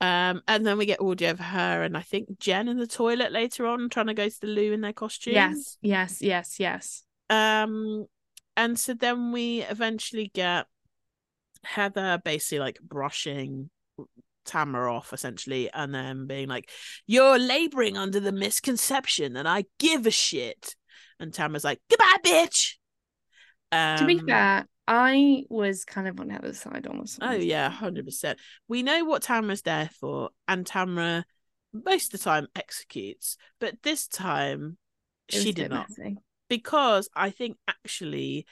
Um, 0.00 0.42
and 0.46 0.66
then 0.66 0.76
we 0.76 0.86
get 0.86 1.00
audio 1.00 1.30
of 1.30 1.40
her 1.40 1.82
and 1.82 1.96
I 1.96 2.02
think 2.02 2.38
Jen 2.38 2.68
in 2.68 2.78
the 2.78 2.86
toilet 2.86 3.32
later 3.32 3.66
on 3.66 3.88
trying 3.88 4.08
to 4.08 4.14
go 4.14 4.28
to 4.28 4.40
the 4.40 4.46
loo 4.46 4.72
in 4.72 4.80
their 4.80 4.92
costumes. 4.92 5.34
Yes, 5.34 5.78
yes, 5.80 6.22
yes, 6.22 6.60
yes. 6.60 7.02
Um, 7.30 8.06
and 8.56 8.78
so 8.78 8.94
then 8.94 9.32
we 9.32 9.62
eventually 9.62 10.30
get 10.34 10.66
Heather 11.64 12.20
basically 12.22 12.58
like 12.58 12.78
brushing 12.80 13.70
Tamara 14.44 14.94
off 14.94 15.12
essentially, 15.12 15.70
and 15.72 15.94
then 15.94 16.26
being 16.26 16.48
like, 16.48 16.70
"You're 17.06 17.38
laboring 17.38 17.96
under 17.96 18.20
the 18.20 18.32
misconception 18.32 19.32
that 19.34 19.46
I 19.46 19.64
give 19.78 20.06
a 20.06 20.10
shit," 20.10 20.76
and 21.20 21.32
Tamara's 21.32 21.64
like, 21.64 21.80
"Goodbye, 21.90 22.16
bitch." 22.24 22.74
Um, 23.72 23.96
to 23.98 24.04
be 24.06 24.18
fair, 24.18 24.66
I 24.86 25.44
was 25.48 25.84
kind 25.84 26.08
of 26.08 26.20
on 26.20 26.30
Heather's 26.30 26.60
side 26.60 26.86
on 26.86 26.98
this. 27.00 27.18
Oh 27.20 27.32
yeah, 27.32 27.68
hundred 27.70 28.04
percent. 28.04 28.38
We 28.68 28.82
know 28.82 29.04
what 29.04 29.22
Tamara's 29.22 29.62
there 29.62 29.90
for, 30.00 30.30
and 30.48 30.66
Tamara 30.66 31.24
most 31.72 32.12
of 32.14 32.20
the 32.20 32.24
time 32.24 32.46
executes, 32.54 33.36
but 33.60 33.82
this 33.82 34.06
time 34.06 34.78
It 35.28 35.40
she 35.40 35.52
did 35.52 35.70
not. 35.70 35.88
messy. 35.88 36.18
because 36.48 37.08
I 37.16 37.30
think 37.30 37.56
actually, 37.66 38.46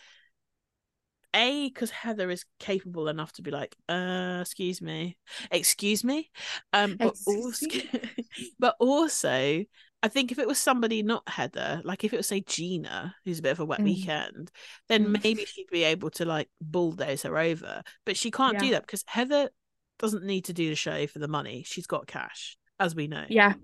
a 1.34 1.68
because 1.68 1.90
Heather 1.90 2.30
is 2.30 2.44
capable 2.58 3.08
enough 3.08 3.32
to 3.34 3.42
be 3.42 3.50
like, 3.50 3.74
uh, 3.88 4.38
excuse 4.42 4.82
me, 4.82 5.16
excuse 5.50 6.04
me, 6.04 6.30
um, 6.72 6.98
but 7.00 7.14
also, 7.24 7.66
Excuse 7.68 7.84
but 8.58 8.76
also, 8.78 9.64
I 10.02 10.08
think 10.08 10.32
if 10.32 10.38
it 10.38 10.48
was 10.48 10.58
somebody 10.58 11.02
not 11.02 11.28
Heather, 11.28 11.80
like 11.84 12.02
if 12.04 12.12
it 12.12 12.16
was 12.16 12.26
say 12.26 12.40
Gina, 12.40 13.14
who's 13.24 13.38
a 13.38 13.42
bit 13.42 13.52
of 13.52 13.60
a 13.60 13.64
wet 13.64 13.80
Mm. 13.80 13.84
weekend, 13.84 14.50
then 14.88 15.06
Mm. 15.06 15.22
maybe 15.22 15.44
she'd 15.44 15.70
be 15.70 15.84
able 15.84 16.10
to 16.10 16.24
like 16.24 16.48
bulldoze 16.60 17.22
her 17.22 17.38
over, 17.38 17.82
but 18.04 18.16
she 18.16 18.30
can't 18.30 18.58
do 18.58 18.70
that 18.70 18.82
because 18.82 19.04
Heather 19.06 19.50
doesn't 19.98 20.24
need 20.24 20.46
to 20.46 20.52
do 20.52 20.68
the 20.68 20.74
show 20.74 21.06
for 21.06 21.20
the 21.20 21.28
money. 21.28 21.62
She's 21.64 21.86
got 21.86 22.06
cash, 22.08 22.56
as 22.80 22.94
we 22.96 23.06
know 23.06 23.24
Yeah, 23.28 23.54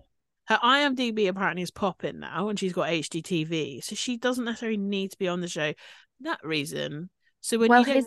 her 0.47 0.59
IMDb 0.63 1.27
apparently 1.29 1.63
is 1.63 1.73
popping 1.73 2.21
now, 2.21 2.49
and 2.49 2.59
she's 2.59 2.73
got 2.73 2.89
HDTV, 2.89 3.83
so 3.83 3.97
she 3.97 4.17
doesn't 4.17 4.45
necessarily 4.45 4.77
need 4.79 5.11
to 5.11 5.19
be 5.19 5.27
on 5.29 5.41
the 5.41 5.49
show. 5.49 5.73
for 5.73 6.23
That 6.23 6.41
reason. 6.45 7.11
So 7.41 7.59
when 7.59 7.71
Well, 7.71 7.81
you 7.81 7.93
here's 7.93 8.07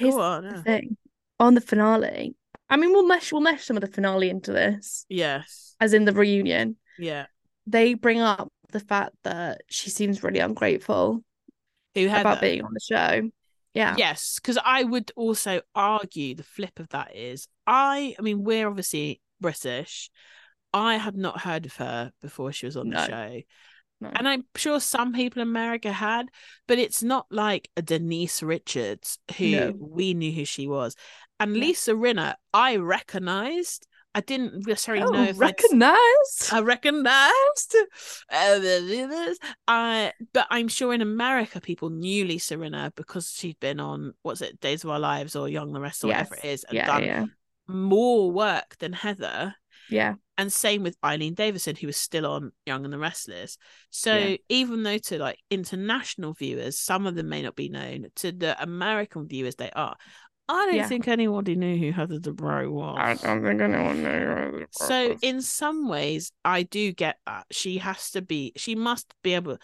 go 0.00 0.20
on, 0.20 0.42
the 0.42 0.50
yeah. 0.56 0.62
thing 0.62 0.96
on 1.38 1.54
the 1.54 1.60
finale. 1.60 2.34
I 2.68 2.76
mean, 2.76 2.90
we'll 2.90 3.06
mesh 3.06 3.30
we'll 3.32 3.40
mesh 3.40 3.64
some 3.64 3.76
of 3.76 3.80
the 3.82 3.86
finale 3.86 4.28
into 4.28 4.52
this, 4.52 5.06
yes, 5.08 5.76
as 5.80 5.92
in 5.92 6.04
the 6.04 6.12
reunion. 6.12 6.76
yeah, 6.98 7.26
They 7.66 7.94
bring 7.94 8.20
up 8.20 8.52
the 8.70 8.80
fact 8.80 9.14
that 9.24 9.62
she 9.68 9.90
seems 9.90 10.22
really 10.22 10.40
ungrateful 10.40 11.22
who 11.94 12.06
had 12.08 12.20
about 12.22 12.40
being 12.40 12.62
on 12.62 12.72
the 12.72 12.80
show. 12.80 13.30
Yeah, 13.74 13.94
Yes, 13.98 14.38
because 14.40 14.58
I 14.64 14.84
would 14.84 15.12
also 15.16 15.60
argue 15.74 16.34
the 16.34 16.42
flip 16.42 16.78
of 16.80 16.88
that 16.90 17.14
is 17.14 17.46
I. 17.66 18.14
I 18.18 18.22
mean, 18.22 18.42
we're 18.42 18.66
obviously 18.66 19.20
British. 19.40 20.10
I 20.72 20.96
had 20.96 21.16
not 21.16 21.42
heard 21.42 21.66
of 21.66 21.76
her 21.76 22.12
before 22.22 22.52
she 22.52 22.66
was 22.66 22.76
on 22.76 22.88
the 22.88 23.06
show. 23.06 23.40
No. 24.00 24.10
And 24.14 24.28
I'm 24.28 24.44
sure 24.56 24.78
some 24.80 25.12
people 25.14 25.40
in 25.40 25.48
America 25.48 25.90
had, 25.90 26.26
but 26.68 26.78
it's 26.78 27.02
not 27.02 27.26
like 27.30 27.70
a 27.76 27.82
Denise 27.82 28.42
Richards 28.42 29.18
who 29.38 29.50
No. 29.50 29.72
we 29.78 30.12
knew 30.12 30.32
who 30.32 30.44
she 30.44 30.66
was. 30.66 30.94
And 31.40 31.54
Yeah. 31.54 31.60
Lisa 31.62 31.92
Rinna, 31.92 32.34
I 32.52 32.76
recognized. 32.76 33.86
I 34.16 34.20
didn't 34.22 34.66
necessarily 34.66 35.04
know 35.04 35.18
Oh, 35.18 35.22
if 35.24 35.28
I'd- 35.28 35.38
recognized. 35.38 36.50
I 36.50 36.60
recognized. 36.60 37.76
Uh, 38.32 39.34
I, 39.68 40.12
but 40.32 40.46
I'm 40.50 40.68
sure 40.68 40.94
in 40.94 41.02
America 41.02 41.60
people 41.60 41.90
knew 41.90 42.24
Lisa 42.24 42.56
Rinna 42.56 42.94
because 42.94 43.30
she'd 43.30 43.60
been 43.60 43.78
on 43.78 44.14
what's 44.22 44.40
it, 44.40 44.58
Days 44.60 44.84
of 44.84 44.90
Our 44.90 44.98
Lives 44.98 45.36
or 45.36 45.48
Young 45.48 45.72
the 45.72 45.80
Rest 45.80 46.02
or 46.02 46.08
whatever 46.08 46.34
it 46.36 46.44
is, 46.46 46.64
and 46.64 46.76
yeah, 46.76 46.86
done 46.86 47.02
yeah, 47.04 47.24
more 47.68 48.30
work 48.30 48.76
than 48.78 48.92
Heather. 48.94 49.54
yeah. 49.90 50.14
And 50.38 50.52
same 50.52 50.82
with 50.82 50.98
Eileen 51.02 51.32
Davidson, 51.32 51.76
who 51.76 51.86
was 51.86 51.96
still 51.96 52.26
on 52.26 52.52
Young 52.66 52.84
and 52.84 52.92
the 52.92 52.98
Restless. 52.98 53.56
So 53.88 54.14
Yeah. 54.14 54.36
even 54.50 54.82
though 54.82 54.98
to 54.98 55.18
like 55.18 55.38
international 55.50 56.34
viewers, 56.34 56.78
some 56.78 57.06
of 57.06 57.14
them 57.14 57.30
may 57.30 57.40
not 57.40 57.56
be 57.56 57.70
known, 57.70 58.08
to 58.16 58.32
the 58.32 58.62
American 58.62 59.26
viewers 59.28 59.54
they 59.56 59.70
are. 59.70 59.96
I 60.48 60.66
don't 60.66 60.76
Yeah. 60.76 60.88
think 60.88 61.08
anybody 61.08 61.56
knew 61.56 61.76
who 61.76 61.92
Heather 61.92 62.18
Dubrow 62.18 62.70
was. 62.70 62.98
I 62.98 63.14
don't 63.14 63.42
think 63.44 63.60
anyone 63.60 64.02
knows. 64.02 64.66
So 64.70 65.16
in 65.20 65.42
some 65.42 65.88
ways, 65.88 66.30
I 66.44 66.62
do 66.62 66.92
get 66.92 67.18
that. 67.26 67.46
She 67.50 67.78
has 67.78 68.12
to 68.12 68.22
be, 68.22 68.52
she 68.56 68.74
must 68.76 69.12
be 69.22 69.34
able, 69.34 69.58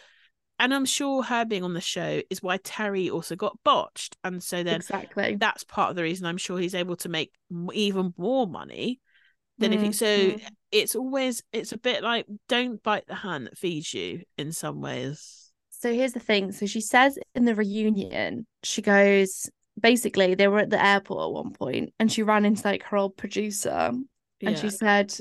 and 0.58 0.74
I'm 0.74 0.84
sure 0.84 1.22
her 1.22 1.44
being 1.44 1.62
on 1.62 1.74
the 1.74 1.80
show 1.80 2.22
is 2.30 2.42
why 2.42 2.56
Terry 2.56 3.10
also 3.10 3.36
got 3.36 3.58
botched. 3.64 4.16
And 4.24 4.42
so 4.42 4.62
then 4.62 4.76
exactly. 4.76 5.36
that's 5.36 5.64
part 5.64 5.90
of 5.90 5.96
the 5.96 6.02
reason 6.02 6.26
I'm 6.26 6.36
sure 6.36 6.58
he's 6.58 6.74
able 6.74 6.96
to 6.96 7.08
make 7.08 7.32
even 7.72 8.12
more 8.16 8.46
money 8.46 9.00
than 9.58 9.72
if 9.72 9.82
he, 9.82 9.92
so 9.92 10.06
Mhm. 10.06 10.48
it's 10.72 10.96
always, 10.96 11.42
it's 11.52 11.70
a 11.72 11.78
bit 11.78 12.02
like 12.02 12.26
don't 12.48 12.82
bite 12.82 13.06
the 13.06 13.14
hand 13.14 13.46
that 13.46 13.58
feeds 13.58 13.94
you 13.94 14.22
in 14.36 14.50
some 14.50 14.80
ways. 14.80 15.52
So 15.70 15.92
here's 15.92 16.12
the 16.12 16.20
thing. 16.20 16.50
So 16.50 16.66
she 16.66 16.80
says 16.80 17.18
in 17.36 17.44
the 17.44 17.54
reunion, 17.54 18.46
she 18.64 18.82
goes, 18.82 19.48
basically, 19.80 20.34
they 20.34 20.48
were 20.48 20.60
at 20.60 20.70
the 20.70 20.84
airport 20.84 21.24
at 21.24 21.32
one 21.32 21.52
point 21.52 21.92
and 21.98 22.10
she 22.10 22.22
ran 22.22 22.44
into 22.44 22.66
like 22.66 22.82
her 22.84 22.96
old 22.96 23.16
producer 23.16 23.92
and 24.44 24.58
she 24.58 24.70
said, 24.70 25.14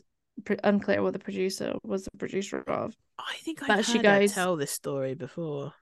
pr- 0.45 0.53
unclear 0.63 1.03
what 1.03 1.13
the 1.13 1.19
producer 1.19 1.73
was 1.83 2.05
the 2.05 2.17
producer 2.17 2.59
of. 2.67 2.95
I 3.19 3.35
think 3.43 3.61
I've 3.61 3.67
but 3.67 3.75
heard 3.77 3.85
she 3.85 3.97
her 3.97 4.03
goes- 4.03 4.33
tell 4.33 4.55
this 4.55 4.71
story 4.71 5.13
before. 5.13 5.73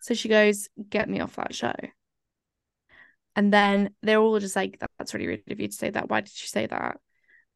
So 0.00 0.14
she 0.14 0.28
goes, 0.28 0.68
get 0.88 1.08
me 1.08 1.20
off 1.20 1.36
that 1.36 1.54
show. 1.54 1.74
And 3.36 3.52
then 3.52 3.90
they're 4.02 4.18
all 4.18 4.38
just 4.40 4.56
like, 4.56 4.82
that's 4.98 5.14
really 5.14 5.26
rude 5.26 5.42
of 5.50 5.60
you 5.60 5.68
to 5.68 5.72
say 5.72 5.90
that. 5.90 6.08
Why 6.08 6.20
did 6.20 6.40
you 6.40 6.46
say 6.46 6.66
that? 6.66 6.98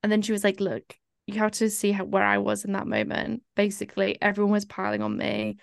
And 0.03 0.13
then 0.13 0.23
she 0.23 0.33
was 0.33 0.45
like, 0.45 0.61
look, 0.61 0.95
you 1.27 1.39
have 1.39 1.53
to 1.53 1.71
see 1.71 1.93
how, 1.93 2.05
where 2.05 2.23
I 2.23 2.39
was 2.39 2.65
in 2.65 2.73
that 2.73 2.87
moment. 2.87 3.43
Basically, 3.57 4.21
everyone 4.21 4.53
was 4.53 4.67
piling 4.67 5.03
on 5.03 5.17
me. 5.17 5.57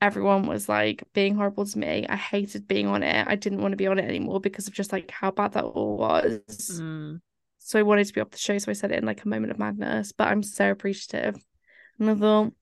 Everyone 0.00 0.46
was 0.46 0.68
like 0.68 1.02
being 1.14 1.34
horrible 1.34 1.64
to 1.64 1.78
me. 1.78 2.06
I 2.08 2.16
hated 2.16 2.68
being 2.68 2.86
on 2.86 3.02
it. 3.02 3.26
I 3.26 3.36
didn't 3.36 3.62
want 3.62 3.72
to 3.72 3.76
be 3.76 3.86
on 3.86 3.98
it 3.98 4.04
anymore 4.04 4.40
because 4.40 4.68
of 4.68 4.74
just 4.74 4.92
like 4.92 5.10
how 5.10 5.30
bad 5.30 5.52
that 5.52 5.64
all 5.64 5.96
was. 5.96 6.40
Mm. 6.82 7.20
So 7.58 7.78
I 7.78 7.82
wanted 7.82 8.06
to 8.06 8.12
be 8.12 8.20
off 8.20 8.30
the 8.30 8.38
show. 8.38 8.58
So 8.58 8.70
I 8.70 8.74
said 8.74 8.92
it 8.92 8.98
in 8.98 9.06
like 9.06 9.24
a 9.24 9.28
moment 9.28 9.50
of 9.52 9.58
madness, 9.58 10.12
but 10.12 10.28
I'm 10.28 10.42
so 10.42 10.70
appreciative. 10.70 11.36
And 11.98 12.10
I 12.10 12.14
thought, 12.14 12.52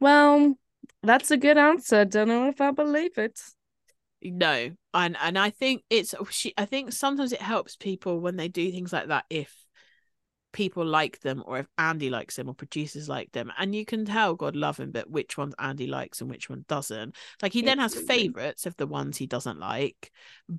well, 0.00 0.54
that's 1.02 1.30
a 1.30 1.36
good 1.36 1.58
answer. 1.58 2.04
Don't 2.04 2.28
know 2.28 2.48
if 2.48 2.60
I 2.60 2.72
believe 2.72 3.16
it. 3.18 3.40
no 4.22 4.70
and 4.94 5.16
and 5.20 5.38
i 5.38 5.50
think 5.50 5.82
it's 5.90 6.14
she 6.30 6.54
i 6.56 6.64
think 6.64 6.92
sometimes 6.92 7.32
it 7.32 7.42
helps 7.42 7.76
people 7.76 8.20
when 8.20 8.36
they 8.36 8.48
do 8.48 8.70
things 8.70 8.92
like 8.92 9.08
that 9.08 9.24
if 9.28 9.54
people 10.54 10.86
like 10.86 11.20
them 11.20 11.42
or 11.46 11.58
if 11.58 11.66
Andy 11.76 12.08
likes 12.08 12.36
them 12.36 12.48
or 12.48 12.54
producers 12.54 13.08
like 13.08 13.30
them. 13.32 13.52
And 13.58 13.74
you 13.74 13.84
can 13.84 14.06
tell, 14.06 14.34
God 14.34 14.56
love 14.56 14.78
him, 14.78 14.92
but 14.92 15.10
which 15.10 15.36
ones 15.36 15.54
Andy 15.58 15.86
likes 15.86 16.22
and 16.22 16.30
which 16.30 16.48
one 16.48 16.64
doesn't. 16.68 17.14
Like 17.42 17.52
he 17.52 17.60
then 17.60 17.78
has 17.78 17.94
favorites 17.94 18.64
of 18.64 18.76
the 18.76 18.86
ones 18.86 19.18
he 19.18 19.26
doesn't 19.26 19.58
like, 19.58 20.10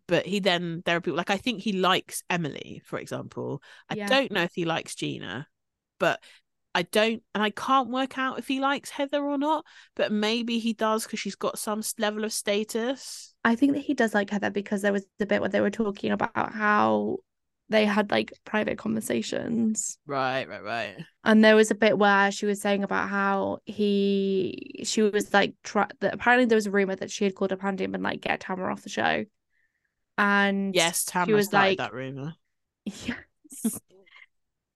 but 0.08 0.28
he 0.28 0.40
then 0.40 0.84
there 0.86 0.98
are 0.98 1.02
people 1.02 1.18
like 1.18 1.32
I 1.32 1.38
think 1.38 1.62
he 1.62 1.74
likes 1.74 2.22
Emily, 2.30 2.84
for 2.86 3.00
example. 3.00 3.64
I 3.90 3.96
Yeah. 3.96 4.08
don't 4.08 4.32
know 4.32 4.44
if 4.44 4.54
he 4.54 4.66
likes 4.66 4.94
Gina, 4.94 5.48
but 5.98 6.22
I 6.76 6.82
don't, 6.82 7.24
and 7.34 7.42
I 7.42 7.52
can't 7.52 7.90
work 7.90 8.18
out 8.18 8.38
if 8.38 8.50
he 8.50 8.60
likes 8.60 8.90
Heather 8.90 9.24
or 9.24 9.38
not. 9.38 9.66
But 9.96 10.12
maybe 10.12 10.60
he 10.60 10.74
does 10.74 11.06
because 11.06 11.22
she's 11.22 11.36
got 11.36 11.58
some 11.58 11.82
level 11.98 12.26
of 12.26 12.34
status. 12.34 13.34
I 13.46 13.56
think 13.56 13.74
that 13.74 13.86
he 13.86 13.94
does 13.94 14.14
like 14.14 14.30
Heather 14.30 14.50
because 14.50 14.82
there 14.82 14.92
was 14.92 15.06
the 15.18 15.26
bit 15.26 15.40
where 15.40 15.50
they 15.50 15.62
were 15.62 15.70
talking 15.72 16.12
about 16.12 16.54
how 16.54 17.20
they 17.70 17.86
had 17.86 18.12
like 18.12 18.32
private 18.46 18.78
conversations. 18.78 19.98
Right, 20.06 20.48
right, 20.48 20.64
right. 20.64 20.96
And 21.24 21.44
there 21.44 21.56
was 21.56 21.72
a 21.72 21.76
bit 21.76 21.98
where 21.98 22.32
she 22.32 22.46
was 22.46 22.62
saying 22.62 22.84
about 22.84 23.10
how 23.10 23.60
he, 23.66 24.82
she 24.84 25.02
was 25.02 25.34
like, 25.34 25.56
try, 25.64 25.88
that 26.02 26.14
apparently 26.14 26.46
there 26.46 26.58
was 26.58 26.68
a 26.68 26.72
rumor 26.72 26.96
that 26.96 27.12
she 27.12 27.24
had 27.24 27.36
called 27.36 27.52
up 27.52 27.64
Andy 27.64 27.84
and 27.84 27.94
been 27.94 28.04
like, 28.04 28.22
get 28.22 28.40
Tamara 28.42 28.72
off 28.72 28.84
the 28.84 28.90
show. 28.90 29.26
And 30.18 30.76
Yes, 30.76 31.06
Tamara 31.06 31.36
was 31.36 31.48
started 31.48 31.70
like- 31.70 31.78
that 31.80 31.94
rumor. 31.94 32.36
yes. 32.86 33.80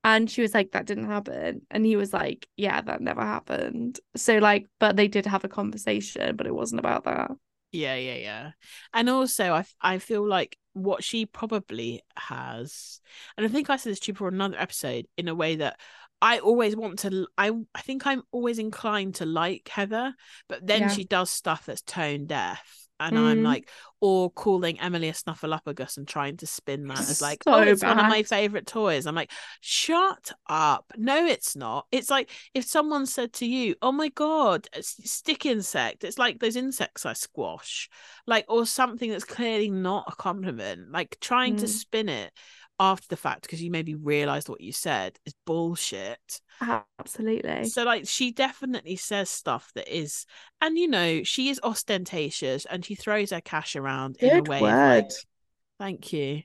and 0.03 0.29
she 0.29 0.41
was 0.41 0.53
like, 0.53 0.71
that 0.71 0.85
didn't 0.87 1.05
happen. 1.07 1.61
And 1.69 1.85
he 1.85 1.95
was 1.95 2.11
like, 2.11 2.47
yeah, 2.57 2.81
that 2.81 3.01
never 3.01 3.21
happened. 3.21 3.99
So, 4.15 4.37
like, 4.39 4.65
but 4.79 4.95
they 4.95 5.07
did 5.07 5.25
have 5.27 5.43
a 5.43 5.49
conversation, 5.49 6.35
but 6.35 6.47
it 6.47 6.55
wasn't 6.55 6.79
about 6.79 7.03
that. 7.03 7.31
Yeah, 7.71 7.95
yeah, 7.95 8.15
yeah. 8.15 8.51
And 8.93 9.09
also, 9.09 9.53
I, 9.53 9.65
I 9.79 9.99
feel 9.99 10.27
like 10.27 10.57
what 10.73 11.03
she 11.03 11.25
probably 11.25 12.01
has, 12.15 13.01
and 13.37 13.45
I 13.45 13.49
think 13.49 13.69
I 13.69 13.77
said 13.77 13.91
this 13.91 13.99
to 14.01 14.11
you 14.11 14.15
for 14.15 14.27
another 14.27 14.57
episode, 14.57 15.07
in 15.17 15.27
a 15.27 15.35
way 15.35 15.57
that 15.57 15.79
I 16.21 16.39
always 16.39 16.75
want 16.75 16.99
to. 16.99 17.27
i 17.37 17.51
i 17.73 17.81
think 17.81 18.05
I'm 18.05 18.23
always 18.31 18.59
inclined 18.59 19.15
to 19.15 19.25
like 19.25 19.67
Heather, 19.69 20.13
but 20.47 20.65
then 20.65 20.81
Yeah. 20.81 20.89
she 20.89 21.05
does 21.05 21.29
stuff 21.29 21.65
that's 21.65 21.81
tone 21.81 22.25
deaf, 22.25 22.87
and 22.99 23.17
I'm 23.17 23.41
Mm. 23.41 23.43
like, 23.43 23.69
or 24.01 24.29
calling 24.31 24.79
Emily 24.79 25.09
a 25.09 25.13
snuffleupagus 25.13 25.97
and 25.97 26.07
trying 26.07 26.37
to 26.37 26.47
spin 26.47 26.87
that 26.87 27.09
as 27.09 27.21
like, 27.21 27.43
So 27.43 27.51
oh, 27.51 27.61
it's 27.61 27.83
one 27.83 27.99
of 27.99 28.05
my 28.05 28.23
favorite 28.23 28.65
toys. 28.67 29.05
I'm 29.05 29.15
like, 29.15 29.31
shut 29.61 30.31
up. 30.47 30.85
No, 30.97 31.25
it's 31.25 31.55
not. 31.55 31.87
It's 31.91 32.09
like 32.09 32.29
if 32.53 32.65
someone 32.65 33.05
said 33.05 33.33
to 33.33 33.45
you, 33.45 33.75
oh 33.81 33.91
my 33.91 34.09
god, 34.09 34.67
stick 34.81 35.45
insect. 35.45 36.03
It's 36.03 36.17
like 36.17 36.39
those 36.39 36.55
insects 36.55 37.05
I 37.05 37.13
squash, 37.13 37.89
like 38.27 38.45
or 38.47 38.65
something 38.65 39.09
that's 39.11 39.23
clearly 39.25 39.69
not 39.69 40.05
a 40.07 40.15
compliment. 40.15 40.91
Like 40.91 41.17
trying 41.19 41.55
to 41.57 41.67
Mm. 41.67 41.67
spin 41.67 42.09
it 42.09 42.31
after 42.79 43.07
the 43.09 43.17
fact 43.17 43.41
because 43.41 43.61
you 43.61 43.69
maybe 43.71 43.95
realized 43.95 44.47
what 44.49 44.61
you 44.61 44.71
said 44.71 45.17
is 45.25 45.33
bullshit. 45.45 46.41
Absolutely. 46.61 47.65
So 47.65 47.83
like 47.83 48.07
she 48.07 48.31
definitely 48.31 48.95
says 48.95 49.29
stuff 49.29 49.71
that 49.75 49.87
is 49.93 50.25
and 50.61 50.77
you 50.77 50.87
know, 50.87 51.23
she 51.23 51.49
is 51.49 51.59
ostentatious 51.63 52.65
and 52.65 52.83
she 52.85 52.95
throws 52.95 53.31
her 53.31 53.41
cash 53.41 53.75
around 53.75 54.17
in 54.19 54.29
a 54.29 54.41
way 54.43 54.57
of 54.57 54.61
like, 54.61 54.61
word. 54.61 55.11
thank 55.79 56.13
you. 56.13 56.43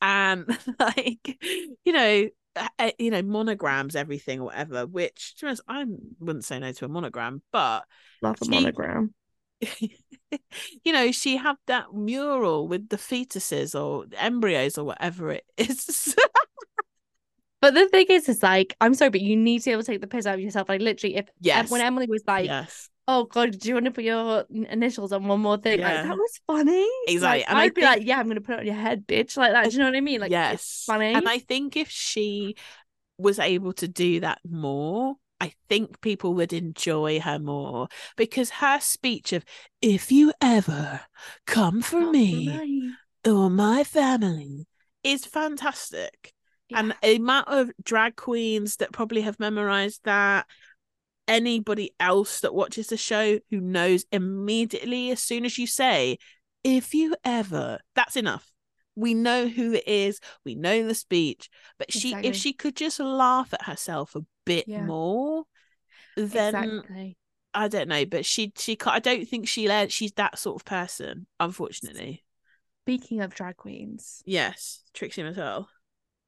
And 0.00 0.46
like, 0.78 1.38
you 1.84 1.92
know, 1.92 2.28
uh, 2.54 2.68
uh, 2.78 2.90
you 2.98 3.10
know, 3.10 3.22
monograms, 3.22 3.96
everything 3.96 4.40
or 4.40 4.46
whatever, 4.46 4.86
which 4.86 5.34
to 5.36 5.44
be 5.44 5.48
honest, 5.48 5.62
I 5.66 5.84
wouldn't 6.20 6.44
say 6.44 6.58
no 6.58 6.72
to 6.72 6.84
a 6.84 6.88
monogram, 6.88 7.42
but 7.50 7.84
Love 8.20 8.36
a 8.40 8.44
she- 8.44 8.50
monogram. 8.50 9.14
you 10.84 10.92
know, 10.92 11.12
she 11.12 11.36
had 11.36 11.56
that 11.66 11.92
mural 11.94 12.66
with 12.68 12.88
the 12.88 12.96
fetuses 12.96 13.78
or 13.80 14.06
embryos 14.18 14.78
or 14.78 14.84
whatever 14.84 15.30
it 15.30 15.44
is. 15.56 16.14
But 17.60 17.74
the 17.74 17.88
thing 17.88 18.06
is, 18.08 18.28
is 18.28 18.42
like, 18.42 18.74
I'm 18.80 18.92
sorry, 18.94 19.10
but 19.10 19.20
you 19.20 19.36
need 19.36 19.60
to 19.60 19.66
be 19.66 19.72
able 19.72 19.82
to 19.82 19.92
take 19.92 20.00
the 20.00 20.08
piss 20.08 20.26
out 20.26 20.34
of 20.34 20.40
yourself. 20.40 20.68
Like, 20.68 20.80
literally, 20.80 21.14
if 21.16 21.28
Yes. 21.40 21.70
when 21.70 21.80
Emily 21.80 22.06
was 22.08 22.24
like, 22.26 22.46
yes. 22.46 22.88
"Oh 23.06 23.24
God, 23.24 23.56
do 23.56 23.68
you 23.68 23.74
want 23.74 23.84
to 23.86 23.92
put 23.92 24.02
your 24.02 24.44
initials 24.50 25.12
on 25.12 25.28
one 25.28 25.38
more 25.40 25.58
thing?" 25.58 25.78
Yeah. 25.78 25.94
Like, 25.94 26.08
that 26.08 26.16
was 26.16 26.40
funny. 26.46 26.88
Exactly, 27.06 27.40
Like, 27.40 27.48
and 27.48 27.58
I 27.58 27.62
I'd 27.62 27.74
be 27.74 27.82
think- 27.82 27.96
like, 27.98 28.06
"Yeah, 28.06 28.18
I'm 28.18 28.26
gonna 28.26 28.40
put 28.40 28.54
it 28.54 28.60
on 28.60 28.66
your 28.66 28.74
head, 28.74 29.06
bitch," 29.06 29.36
like 29.36 29.52
that. 29.52 29.66
Do 29.66 29.70
you 29.70 29.78
know 29.78 29.84
what 29.84 29.94
I 29.96 30.00
mean? 30.00 30.20
Like, 30.20 30.32
yes. 30.32 30.54
it's 30.54 30.84
funny. 30.86 31.14
And 31.14 31.28
I 31.28 31.38
think 31.38 31.76
if 31.76 31.88
she 31.88 32.56
was 33.16 33.38
able 33.38 33.74
to 33.74 33.86
do 33.86 34.18
that 34.20 34.40
more, 34.48 35.14
I 35.42 35.54
think 35.68 36.00
people 36.00 36.34
would 36.34 36.52
enjoy 36.52 37.18
her 37.18 37.40
more 37.40 37.88
because 38.16 38.50
her 38.50 38.78
speech 38.78 39.32
of 39.32 39.44
if 39.80 40.12
you 40.12 40.32
ever 40.40 41.00
come 41.48 41.82
for 41.82 41.98
Not 41.98 42.12
me 42.12 42.94
or 43.26 43.50
my 43.50 43.82
family 43.82 44.68
is 45.02 45.26
fantastic. 45.26 46.32
And 46.72 46.94
the 47.02 47.16
amount 47.16 47.48
of 47.48 47.72
drag 47.82 48.14
queens 48.14 48.76
that 48.76 48.92
probably 48.92 49.22
have 49.22 49.40
memorized 49.40 50.02
that, 50.04 50.46
anybody 51.26 51.90
else 51.98 52.40
that 52.40 52.54
watches 52.54 52.86
the 52.86 52.96
show 52.96 53.40
who 53.50 53.60
knows 53.60 54.04
immediately 54.12 55.10
as 55.10 55.20
soon 55.20 55.44
as 55.44 55.58
you 55.58 55.66
say, 55.66 56.18
if 56.62 56.94
you 56.94 57.16
ever, 57.24 57.80
that's 57.96 58.16
enough. 58.16 58.48
We 58.94 59.14
know 59.14 59.48
who 59.48 59.72
it 59.72 59.88
is, 59.88 60.20
we 60.44 60.54
know 60.54 60.86
the 60.86 60.94
speech, 60.94 61.50
but 61.80 61.92
she 61.92 62.10
Exactly. 62.10 62.30
if 62.30 62.36
she 62.36 62.52
could 62.52 62.76
just 62.76 63.00
laugh 63.00 63.52
at 63.52 63.64
herself 63.64 64.14
a 64.14 64.20
bit 64.44 64.66
Yeah. 64.66 64.84
more, 64.84 65.44
then 66.16 66.84
exactly. 66.84 67.16
I 67.54 67.68
don't 67.68 67.88
know, 67.88 68.06
but 68.06 68.26
she 68.26 68.52
she 68.58 68.78
I 68.86 69.00
don't 69.00 69.28
think 69.28 69.48
she 69.48 69.68
let 69.68 69.92
she's 69.92 70.12
that 70.14 70.38
sort 70.38 70.60
of 70.62 70.66
person, 70.66 71.26
unfortunately. 71.40 72.24
Speaking 72.84 73.20
of 73.20 73.34
drag 73.34 73.56
queens, 73.56 74.24
Yes, 74.24 74.82
Trixie 74.94 75.22
Mattel. 75.22 75.68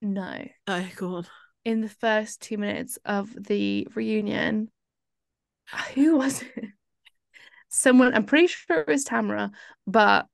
no. 0.00 0.44
Oh, 0.66 0.88
go 0.96 1.14
on. 1.16 1.26
In 1.64 1.80
the 1.80 1.88
first 1.88 2.40
two 2.40 2.58
minutes 2.58 2.98
of 3.04 3.34
the 3.34 3.86
reunion, 3.94 4.70
who 5.94 6.16
was 6.16 6.42
it? 6.42 6.66
Someone, 7.68 8.14
I'm 8.14 8.24
pretty 8.24 8.46
sure 8.46 8.80
it 8.80 8.86
was 8.88 9.04
Tamara, 9.04 9.50
but 9.86 10.26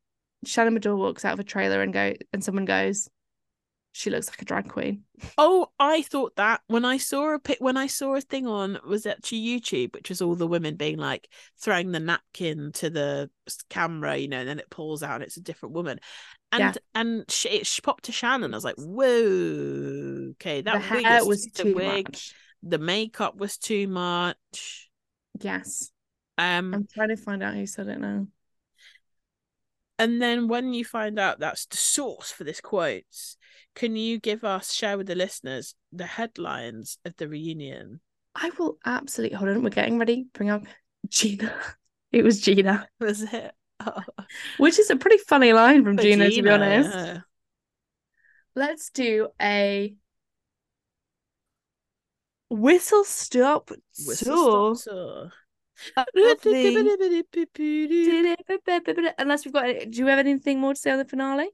Shannon 0.44 0.74
Beador 0.78 0.96
walks 0.96 1.24
out 1.24 1.34
of 1.34 1.40
a 1.40 1.44
trailer 1.44 1.80
and 1.82 1.92
go, 1.92 2.14
and 2.32 2.44
someone 2.44 2.64
goes, 2.64 3.08
"She 4.00 4.10
looks 4.10 4.28
like 4.28 4.42
a 4.42 4.44
drag 4.44 4.68
queen." 4.68 5.04
Oh, 5.36 5.70
I 5.78 6.02
thought 6.02 6.36
that 6.36 6.62
when 6.66 6.84
I 6.84 6.96
saw 6.96 7.34
a 7.34 7.38
pic, 7.38 7.58
when 7.60 7.76
I 7.76 7.86
saw 7.86 8.14
a 8.16 8.20
thing 8.20 8.46
on 8.46 8.78
was 8.86 9.06
actually 9.06 9.40
YouTube, 9.46 9.94
which 9.94 10.08
was 10.08 10.22
all 10.22 10.34
the 10.34 10.46
women 10.46 10.76
being 10.76 10.96
like 10.98 11.28
throwing 11.58 11.92
the 11.92 12.00
napkin 12.00 12.72
to 12.72 12.90
the 12.90 13.30
camera, 13.68 14.16
you 14.16 14.28
know, 14.28 14.38
and 14.38 14.48
then 14.48 14.58
it 14.58 14.70
pulls 14.70 15.02
out 15.02 15.16
and 15.16 15.24
it's 15.24 15.36
a 15.36 15.42
different 15.42 15.74
woman, 15.74 16.00
and 16.52 16.62
Yeah. 16.62 16.74
and 16.94 17.30
sh- 17.30 17.46
it 17.46 17.78
popped 17.82 18.04
to 18.04 18.12
Shannon. 18.12 18.54
I 18.54 18.56
was 18.56 18.64
like, 18.64 18.76
whoa, 18.76 20.30
okay, 20.32 20.62
that 20.62 20.88
the 20.88 20.94
wig 20.94 21.04
hair 21.04 21.24
was 21.24 21.46
the 21.46 21.62
too 21.62 21.74
wig, 21.74 22.06
much. 22.06 22.34
the 22.62 22.78
makeup 22.78 23.36
was 23.36 23.56
too 23.58 23.86
much. 23.88 24.90
Yes, 25.40 25.90
Um, 26.38 26.74
I'm 26.74 26.86
trying 26.92 27.08
to 27.10 27.16
find 27.16 27.42
out 27.42 27.54
who 27.54 27.66
said 27.66 27.88
it 27.88 27.98
now. 27.98 28.26
And 30.00 30.20
then 30.20 30.48
when 30.48 30.72
you 30.72 30.82
find 30.84 31.18
out 31.18 31.40
that's 31.40 31.66
the 31.66 31.76
source 31.76 32.32
for 32.32 32.42
this 32.44 32.60
quotes, 32.62 33.36
can 33.74 33.96
you 33.96 34.18
give 34.18 34.44
us 34.44 34.72
share 34.72 34.96
with 34.96 35.06
the 35.06 35.14
listeners 35.14 35.74
the 35.92 36.06
headlines 36.06 36.96
of 37.04 37.14
the 37.18 37.28
reunion? 37.28 38.00
I 38.34 38.50
will 38.58 38.78
absolutely 38.86 39.36
hold 39.36 39.50
on. 39.50 39.62
We're 39.62 39.68
getting 39.68 39.98
ready. 39.98 40.26
Bring 40.32 40.48
up 40.50 40.64
Gina. 41.08 41.52
It 42.12 42.24
was 42.24 42.40
Gina, 42.40 42.88
Was 43.00 43.22
it? 43.22 43.52
Oh. 43.78 44.02
which 44.56 44.78
is 44.80 44.90
a 44.90 44.96
pretty 44.96 45.18
funny 45.18 45.52
line 45.52 45.84
from 45.84 45.96
For 45.96 46.02
Gina, 46.02 46.28
to 46.30 46.42
be 46.42 46.48
honest. 46.50 46.90
yeah. 46.92 47.18
Let's 48.56 48.90
do 48.90 49.28
a 49.40 49.94
whistle 52.48 53.04
stop 53.04 53.70
Whistle 54.06 54.34
tour 54.34 54.74
stop 54.74 54.92
tour. 54.94 55.32
Unless 59.18 59.44
we've 59.44 59.54
got, 59.54 59.64
do 59.64 59.98
you 59.98 60.06
have 60.06 60.18
anything 60.18 60.60
more 60.60 60.74
to 60.74 60.80
say 60.80 60.90
on 60.90 60.98
the 60.98 61.04
finale? 61.04 61.48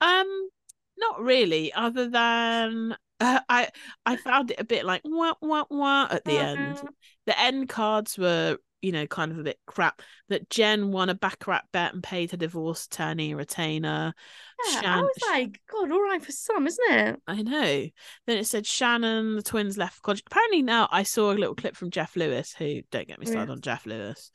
Um, 0.00 0.48
not 0.96 1.20
really. 1.20 1.72
Other 1.72 2.08
than 2.08 2.96
uh, 3.20 3.40
I, 3.48 3.68
I 4.04 4.16
found 4.16 4.50
it 4.50 4.60
a 4.60 4.64
bit 4.64 4.84
like 4.84 5.02
wah 5.04 5.34
wah 5.40 5.64
wah 5.70 6.08
at 6.10 6.24
the 6.24 6.38
end. 6.38 6.80
The 7.26 7.38
end 7.38 7.68
cards 7.68 8.18
were, 8.18 8.58
you 8.84 8.92
know, 8.92 9.06
kind 9.06 9.32
of 9.32 9.38
a 9.38 9.42
bit 9.42 9.58
crap. 9.66 10.02
That 10.28 10.48
Jen 10.50 10.92
won 10.92 11.08
a 11.08 11.14
baccarat 11.14 11.62
bet 11.72 11.94
and 11.94 12.02
paid 12.02 12.30
her 12.30 12.36
divorce 12.36 12.86
attorney 12.86 13.32
a 13.32 13.36
retainer. 13.36 14.14
Yeah, 14.70 14.96
I 14.98 15.00
was 15.02 15.16
like, 15.28 15.60
God, 15.70 15.90
all 15.90 16.02
right 16.02 16.24
for 16.24 16.32
some, 16.32 16.66
isn't 16.66 16.92
it? 16.92 17.20
I 17.26 17.42
know. 17.42 17.86
Then 18.26 18.38
it 18.38 18.46
said 18.46 18.66
Shannon, 18.66 19.36
the 19.36 19.42
twins 19.42 19.76
left 19.76 20.02
college. 20.02 20.22
Apparently 20.26 20.62
now 20.62 20.88
I 20.90 21.02
saw 21.02 21.32
a 21.32 21.34
little 21.34 21.54
clip 21.54 21.76
from 21.76 21.90
Jeff 21.90 22.16
Lewis, 22.16 22.54
who 22.56 22.82
don't 22.90 23.08
get 23.08 23.18
me 23.18 23.26
Oh, 23.26 23.30
yeah. 23.30 23.32
started 23.36 23.52
on 23.52 23.60
Jeff 23.60 23.86
Lewis. 23.86 24.30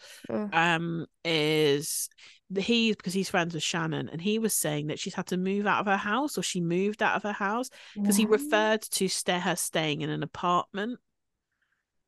Um, 0.52 1.06
is 1.24 2.10
he 2.58 2.91
because 2.91 3.14
he's 3.14 3.30
friends 3.30 3.54
with 3.54 3.64
Shannon, 3.64 4.10
and 4.10 4.20
he 4.22 4.39
was 4.39 4.56
saying 4.56 4.88
that 4.88 5.00
she's 5.00 5.14
had 5.14 5.28
to 5.28 5.38
move 5.38 5.68
out 5.68 5.82
of 5.82 5.86
her 5.86 5.97
house, 5.97 6.38
or 6.38 6.41
she 6.41 6.62
moved 6.62 7.02
out 7.04 7.16
of 7.16 7.24
her 7.24 7.32
house 7.32 7.70
because 7.95 8.16
he 8.18 8.26
referred 8.26 8.82
to 8.82 9.08
stay 9.08 9.39
her 9.39 9.56
staying 9.56 10.02
in 10.02 10.10
an 10.10 10.24
apartment. 10.24 11.00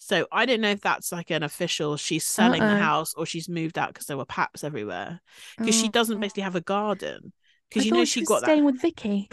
So 0.03 0.27
I 0.31 0.45
don't 0.47 0.61
know 0.61 0.71
if 0.71 0.81
that's 0.81 1.11
like 1.11 1.29
an 1.29 1.43
official. 1.43 1.95
She's 1.95 2.25
selling 2.25 2.67
the 2.67 2.73
Uh-uh. 2.73 2.77
house, 2.77 3.13
or 3.13 3.25
she's 3.25 3.47
moved 3.47 3.77
out 3.77 3.89
because 3.93 4.07
there 4.07 4.17
were 4.17 4.25
paps 4.25 4.63
everywhere. 4.63 5.21
Because 5.59 5.75
she 5.75 5.87
Oh, 5.87 5.91
doesn't 5.91 6.17
oh. 6.17 6.19
basically 6.19 6.43
have 6.43 6.55
a 6.55 6.61
garden. 6.61 7.33
Because 7.69 7.85
you 7.85 7.91
know 7.91 7.99
thought 7.99 8.07
she, 8.07 8.21
got 8.23 8.41
staying 8.41 8.65
that. 8.65 8.65
with 8.65 8.81
Vicki. 8.81 9.29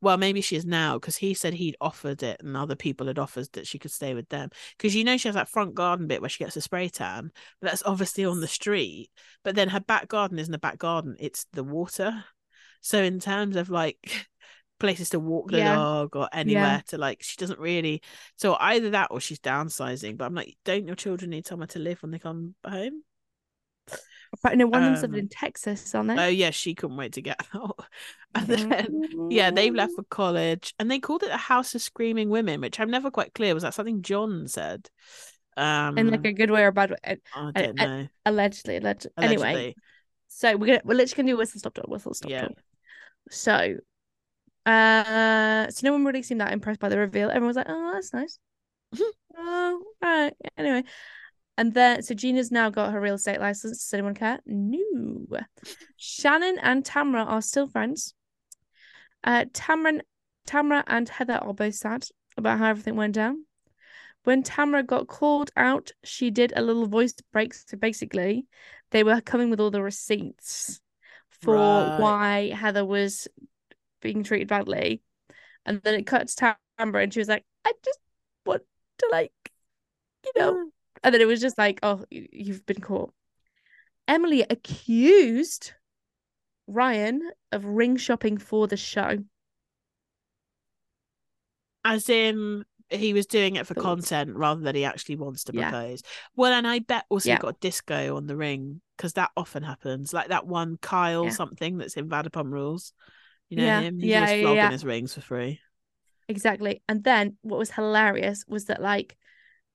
Well, 0.00 0.16
maybe 0.18 0.40
she 0.40 0.56
is 0.56 0.66
now 0.66 0.98
because 0.98 1.16
he 1.16 1.34
said 1.34 1.54
he'd 1.54 1.76
offered 1.80 2.22
it 2.22 2.40
and 2.42 2.56
other 2.56 2.76
people 2.76 3.06
had 3.06 3.18
offered 3.18 3.48
that 3.52 3.66
she 3.66 3.78
could 3.78 3.90
stay 3.90 4.14
with 4.14 4.28
them. 4.28 4.50
Because 4.76 4.94
you 4.94 5.04
know 5.04 5.16
she 5.16 5.28
has 5.28 5.34
that 5.36 5.48
front 5.48 5.74
garden 5.74 6.06
bit 6.06 6.20
where 6.20 6.28
she 6.28 6.44
gets 6.44 6.56
a 6.56 6.60
spray 6.60 6.88
tan, 6.88 7.32
but 7.60 7.70
that's 7.70 7.82
obviously 7.84 8.24
on 8.24 8.40
the 8.40 8.48
street. 8.48 9.10
But 9.42 9.54
then 9.54 9.68
her 9.70 9.80
back 9.80 10.08
garden 10.08 10.38
isn't 10.38 10.52
a 10.54 10.58
back 10.58 10.78
garden, 10.78 11.16
it's 11.18 11.46
the 11.52 11.64
water. 11.64 12.24
So 12.82 13.02
in 13.02 13.20
terms 13.20 13.56
of 13.56 13.70
like 13.70 13.98
places 14.78 15.10
to 15.10 15.18
walk 15.20 15.50
the 15.50 15.58
Yeah. 15.58 15.74
dog 15.74 16.16
or 16.16 16.28
anywhere 16.32 16.82
to 16.88 16.98
like 16.98 17.22
she 17.22 17.36
doesn't 17.36 17.58
really 17.58 18.02
so 18.36 18.56
either 18.60 18.90
that 18.90 19.08
or 19.10 19.20
she's 19.20 19.38
downsizing. 19.40 20.16
But 20.16 20.26
I'm 20.26 20.34
like, 20.34 20.56
don't 20.64 20.86
your 20.86 20.96
children 20.96 21.30
need 21.30 21.46
somewhere 21.46 21.68
to 21.68 21.78
live 21.78 22.02
when 22.02 22.10
they 22.10 22.18
come 22.18 22.54
home? 22.66 23.02
But 24.42 24.58
no, 24.58 24.66
one 24.66 24.82
of 24.82 24.88
them's 24.88 25.02
living 25.02 25.14
Um, 25.14 25.20
in 25.20 25.28
Texas, 25.28 25.94
aren't 25.94 26.08
they? 26.08 26.24
Oh 26.24 26.28
yeah, 26.28 26.50
she 26.50 26.74
couldn't 26.74 26.96
wait 26.96 27.12
to 27.12 27.22
get 27.22 27.40
out. 27.54 27.78
And 28.34 28.46
then 28.46 29.28
yeah, 29.30 29.50
they've 29.50 29.72
left 29.74 29.92
for 29.94 30.02
college, 30.04 30.74
and 30.78 30.90
they 30.90 30.98
called 30.98 31.22
it 31.22 31.28
the 31.28 31.36
House 31.36 31.74
of 31.74 31.80
Screaming 31.82 32.28
Women, 32.28 32.60
which 32.60 32.80
I'm 32.80 32.90
never 32.90 33.10
quite 33.10 33.32
clear. 33.34 33.54
Was 33.54 33.62
that 33.62 33.74
something 33.74 34.02
John 34.02 34.48
said? 34.48 34.90
Um, 35.56 35.96
in 35.96 36.10
like 36.10 36.26
a 36.26 36.32
good 36.32 36.50
way 36.50 36.64
or 36.64 36.66
a 36.68 36.72
bad 36.72 36.90
way. 36.90 36.96
I 37.04 37.16
I- 37.34 37.52
don't 37.52 37.80
I- 37.80 37.86
know. 37.86 38.08
Allegedly, 38.26 38.76
allegedly. 38.76 39.12
Anyway, 39.24 39.74
so 40.28 40.56
we're 40.56 40.66
gonna 40.66 40.82
we're 40.84 40.94
literally 40.96 41.22
gonna 41.22 41.32
do 41.32 41.38
whistle 41.38 41.60
stop 41.60 41.74
talk, 41.74 41.88
whistle 41.88 42.12
stop 42.12 42.30
Yeah. 42.30 42.42
talk. 42.48 42.58
So, 43.30 43.76
uh, 44.66 45.70
so 45.70 45.86
no 45.86 45.92
one 45.92 46.04
really 46.04 46.22
seemed 46.22 46.40
that 46.40 46.52
impressed 46.52 46.80
by 46.80 46.88
the 46.88 46.98
reveal. 46.98 47.28
Everyone 47.28 47.48
was 47.48 47.56
like, 47.56 47.66
"Oh, 47.68 47.92
that's 47.94 48.12
nice." 48.12 48.38
oh, 49.36 49.82
right. 50.02 50.34
Anyway, 50.58 50.84
and 51.56 51.72
then 51.72 52.02
so 52.02 52.14
Gina's 52.14 52.50
now 52.50 52.70
got 52.70 52.92
her 52.92 53.00
real 53.00 53.14
estate 53.14 53.40
license. 53.40 53.78
Does 53.78 53.94
anyone 53.94 54.14
care? 54.14 54.40
No. 54.44 55.24
Shannon 55.96 56.58
and 56.58 56.84
Tamra 56.84 57.26
are 57.26 57.42
still 57.42 57.66
friends. 57.66 58.14
Uh, 59.24 59.44
Tamra, 59.52 60.00
Tamra 60.46 60.84
and 60.86 61.08
Heather 61.08 61.34
are 61.34 61.54
both 61.54 61.74
sad 61.74 62.06
about 62.36 62.58
how 62.58 62.66
everything 62.66 62.96
went 62.96 63.14
down. 63.14 63.44
When 64.24 64.42
Tamra 64.42 64.84
got 64.84 65.06
called 65.06 65.50
out, 65.56 65.92
she 66.04 66.30
did 66.30 66.52
a 66.56 66.62
little 66.62 66.86
voice 66.86 67.14
break. 67.32 67.54
So 67.54 67.76
basically, 67.76 68.46
they 68.90 69.04
were 69.04 69.20
coming 69.20 69.50
with 69.50 69.60
all 69.60 69.70
the 69.70 69.82
receipts 69.82 70.80
for 71.40 71.54
Right. 71.54 72.00
why 72.00 72.52
Heather 72.54 72.84
was 72.84 73.28
being 74.06 74.22
treated 74.22 74.46
badly. 74.46 75.02
And 75.64 75.80
then 75.82 75.94
it 75.94 76.06
cut 76.06 76.28
to 76.28 76.56
Tamra, 76.78 77.02
and 77.02 77.12
she 77.12 77.18
was 77.18 77.28
like, 77.28 77.44
I 77.64 77.72
just 77.84 77.98
want 78.44 78.62
to, 78.98 79.08
like, 79.10 79.32
you 80.24 80.32
know. 80.36 80.54
Mm. 80.54 80.64
And 81.02 81.12
then 81.14 81.20
it 81.20 81.26
was 81.26 81.40
just 81.40 81.58
like, 81.58 81.80
oh, 81.82 82.04
you've 82.10 82.64
been 82.66 82.80
caught. 82.80 83.12
Emily 84.06 84.42
accused 84.48 85.72
Ryan 86.68 87.30
of 87.50 87.64
ring 87.64 87.96
shopping 87.96 88.38
for 88.38 88.68
the 88.68 88.76
show. 88.76 89.18
As 91.84 92.08
in, 92.08 92.64
he 92.88 93.12
was 93.12 93.26
doing 93.26 93.56
it 93.56 93.66
for 93.66 93.74
content 93.74 94.36
rather 94.36 94.60
than 94.60 94.76
he 94.76 94.84
actually 94.84 95.16
wants 95.16 95.44
to 95.44 95.52
Yeah. 95.52 95.70
propose. 95.70 96.02
Well, 96.36 96.52
and 96.52 96.66
I 96.66 96.78
bet 96.78 97.06
also 97.08 97.30
Yeah. 97.30 97.38
got 97.38 97.58
disco 97.58 98.16
on 98.16 98.26
the 98.26 98.36
ring 98.36 98.80
because 98.96 99.14
that 99.14 99.32
often 99.36 99.64
happens. 99.64 100.12
Like 100.12 100.28
that 100.28 100.46
one 100.46 100.78
Kyle 100.80 101.24
Yeah. 101.24 101.30
something 101.30 101.78
that's 101.78 101.96
in 101.96 102.08
Vanderpump 102.08 102.52
Rules. 102.52 102.92
You 103.48 103.58
know 103.58 103.64
Yeah, 103.64 103.80
him? 103.80 103.98
He's 103.98 104.04
yeah, 104.08 104.30
yeah, 104.30 104.42
flogging 104.42 104.56
yeah. 104.56 104.70
his 104.70 104.84
rings 104.84 105.14
for 105.14 105.20
free. 105.20 105.60
Exactly. 106.28 106.82
And 106.88 107.04
then 107.04 107.36
what 107.42 107.58
was 107.58 107.70
hilarious 107.70 108.44
was 108.48 108.64
that 108.66 108.82
like 108.82 109.16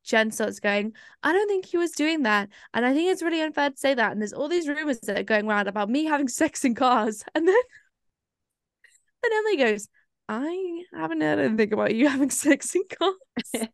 Jen 0.04 0.32
starts 0.32 0.60
going, 0.60 0.94
I 1.24 1.32
don't 1.32 1.48
think 1.48 1.66
he 1.66 1.78
was 1.78 1.92
doing 1.92 2.24
that. 2.24 2.50
And 2.74 2.86
I 2.86 2.94
think 2.94 3.12
it's 3.12 3.22
really 3.22 3.42
unfair 3.42 3.70
to 3.70 3.78
say 3.78 3.94
that. 3.94 4.12
And 4.12 4.20
there's 4.22 4.34
all 4.34 4.50
these 4.50 4.68
rumors 4.68 5.00
that 5.02 5.18
are 5.18 5.24
going 5.24 5.48
around 5.48 5.68
about 5.68 5.90
me 5.90 6.06
having 6.06 6.28
sex 6.42 6.66
in 6.66 6.76
cars. 6.76 7.24
And 7.36 7.48
then 7.48 7.56
then 9.24 9.32
Emily 9.34 9.58
goes, 9.58 9.88
I 10.28 10.84
haven't 10.94 11.22
heard 11.22 11.40
anything 11.40 11.74
about 11.74 11.94
you 11.96 12.08
having 12.10 12.30
sex 12.46 12.76
in 12.76 12.84
cars. 12.90 13.68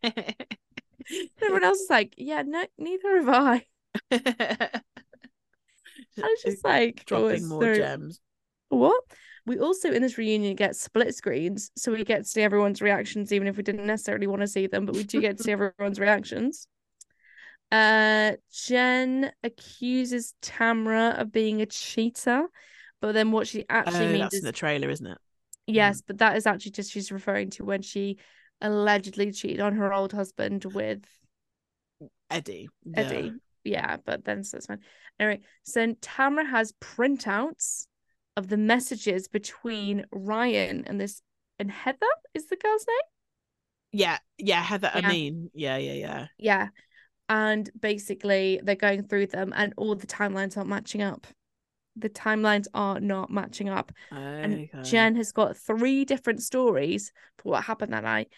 Everyone 1.41 1.64
else 1.64 1.80
is 1.80 1.89
like, 1.89 2.14
Yeah, 2.18 2.43
no, 2.45 2.66
neither 2.78 3.18
have 3.18 3.30
I. 3.30 3.66
I 4.12 4.82
was 6.18 6.41
just 6.43 6.64
like, 6.66 7.06
dropping 7.06 7.48
more 7.48 7.62
so- 7.64 7.76
gems. 7.76 8.20
What? 8.70 9.02
We 9.48 9.60
also 9.60 9.91
in 9.91 10.02
this 10.02 10.18
reunion 10.18 10.56
get 10.56 10.76
split 10.76 11.16
screens, 11.16 11.72
so 11.78 11.93
we 11.93 12.04
get 12.04 12.20
to 12.20 12.24
see 12.26 12.41
everyone's 12.41 12.82
reactions, 12.82 13.32
even 13.32 13.48
if 13.48 13.56
we 13.56 13.64
didn't 13.64 13.88
necessarily 13.88 14.28
want 14.28 14.41
to 14.41 14.48
see 14.48 14.68
them, 14.68 14.86
but 14.86 14.93
we 14.95 15.04
do 15.04 15.22
get 15.22 15.38
to 15.38 15.43
see 15.43 15.52
everyone's 15.54 16.00
reactions. 16.00 16.68
Uh, 17.72 18.34
Jen 18.52 19.32
accuses 19.43 20.34
Tamra 20.41 21.20
of 21.20 21.32
being 21.32 21.62
a 21.62 21.66
cheater, 21.66 22.48
but 23.02 23.14
then 23.14 23.32
what 23.32 23.48
she 23.48 23.66
actually 23.70 24.08
Oh, 24.08 24.12
means 24.12 24.20
that's 24.20 24.36
is 24.36 24.39
in 24.41 24.45
the 24.45 24.52
trailer, 24.52 24.89
isn't 24.89 25.08
it? 25.08 25.18
yes, 25.66 26.02
but 26.02 26.18
that 26.20 26.36
is 26.38 26.45
actually 26.45 26.72
just 26.72 26.91
she's 26.91 27.12
referring 27.12 27.50
to 27.52 27.64
when 27.66 27.82
she 27.82 28.18
allegedly 28.62 29.32
cheated 29.32 29.62
on 29.62 29.76
her 29.76 29.93
old 29.93 30.12
husband 30.12 30.66
with 30.66 31.04
Eddie. 32.30 32.70
Yeah. 32.86 33.02
Eddie. 33.02 33.34
Yeah, 33.64 33.98
but 34.06 34.24
then 34.24 34.43
so 34.43 34.58
that's 34.58 34.68
fine. 34.68 34.80
Anyway, 35.20 35.41
so 35.64 35.93
Tamra 35.95 36.50
has 36.50 36.74
printouts 36.74 37.87
of 38.38 38.48
the 38.48 38.58
messages 38.58 39.28
between 39.28 40.06
Ryan 40.12 40.86
and 40.88 41.02
this 41.02 41.22
and 41.60 41.70
Heather 41.70 41.98
is 42.34 42.48
the 42.48 42.56
girl's 42.56 42.86
name. 42.88 42.98
Yeah, 43.92 44.20
yeah, 44.38 44.62
Heather. 44.62 44.92
Yeah. 44.94 45.08
I 45.08 45.12
mean, 45.12 45.50
yeah, 45.54 45.78
yeah, 45.78 45.94
yeah. 45.94 46.28
Yeah, 46.38 46.68
and 47.28 47.70
basically 47.78 48.62
they're 48.64 48.76
going 48.76 49.04
through 49.04 49.28
them, 49.28 49.54
and 49.56 49.74
all 49.76 49.96
the 49.96 50.08
timelines 50.08 50.56
aren't 50.56 50.70
matching 50.70 51.02
up. 51.02 51.28
The 51.96 52.10
timelines 52.10 52.68
are 52.76 53.00
not 53.00 53.32
matching 53.32 53.70
up, 53.70 53.92
and 54.12 54.70
Jen 54.84 55.16
has 55.16 55.32
got 55.32 55.58
three 55.58 56.06
different 56.06 56.44
stories 56.44 57.12
for 57.40 57.50
what 57.50 57.64
happened 57.64 57.92
that 57.94 58.04
night. 58.04 58.30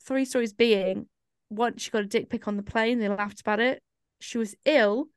Three 0.00 0.24
stories 0.24 0.54
being 0.54 1.06
once 1.50 1.82
she 1.82 1.90
got 1.90 2.04
a 2.04 2.06
dick 2.06 2.30
pic 2.30 2.48
on 2.48 2.56
the 2.56 2.62
plane, 2.62 2.98
they 2.98 3.08
laughed 3.08 3.40
about 3.42 3.60
it. 3.60 3.82
She 4.20 4.38
was 4.38 4.54
ill 4.64 5.08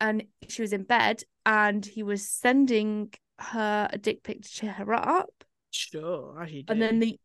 and 0.00 0.24
she 0.48 0.60
was 0.62 0.74
in 0.74 0.82
bed, 0.82 1.22
and 1.46 1.86
he 1.86 2.02
was 2.02 2.28
sending 2.28 3.14
her 3.38 3.88
a 3.90 3.96
dick 3.98 4.22
pic 4.22 4.42
to 4.42 4.48
cheer 4.50 4.72
her 4.72 4.92
up. 4.92 5.44
Sure, 5.70 6.42
as 6.42 6.52
you 6.52 6.62
do. 6.62 6.74
And 6.74 6.82
then 6.82 6.98
the 6.98 7.18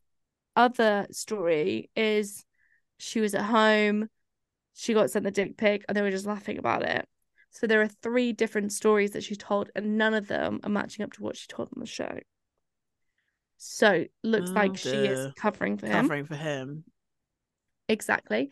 other 0.56 1.08
story 1.12 1.90
is 1.96 2.46
she 2.98 3.20
was 3.20 3.34
at 3.34 3.44
home, 3.46 4.10
she 4.74 4.94
got 4.94 5.10
sent 5.12 5.26
the 5.26 5.32
dick 5.32 5.58
pic, 5.58 5.84
and 5.88 5.98
they 5.98 6.02
were 6.02 6.12
just 6.12 6.26
laughing 6.26 6.58
about 6.58 6.84
it. 6.84 7.08
So 7.50 7.68
there 7.68 7.82
are 7.82 7.88
three 7.88 8.32
different 8.34 8.72
stories 8.72 9.12
that 9.12 9.24
she 9.24 9.36
told, 9.36 9.70
and 9.76 9.98
none 9.98 10.14
of 10.14 10.28
them 10.28 10.60
are 10.64 10.70
matching 10.70 11.04
up 11.04 11.14
to 11.14 11.24
what 11.24 11.36
she 11.36 11.48
told 11.48 11.70
on 11.76 11.80
the 11.82 11.88
show. 11.88 12.20
So 13.58 14.06
looks 14.24 14.52
Oh, 14.52 14.56
like 14.56 14.78
she 14.78 15.06
is 15.08 15.28
covering 15.36 15.78
for 15.78 15.88
him. 15.88 16.04
covering 16.04 16.26
for 16.26 16.36
him. 16.36 16.84
Exactly. 17.88 18.52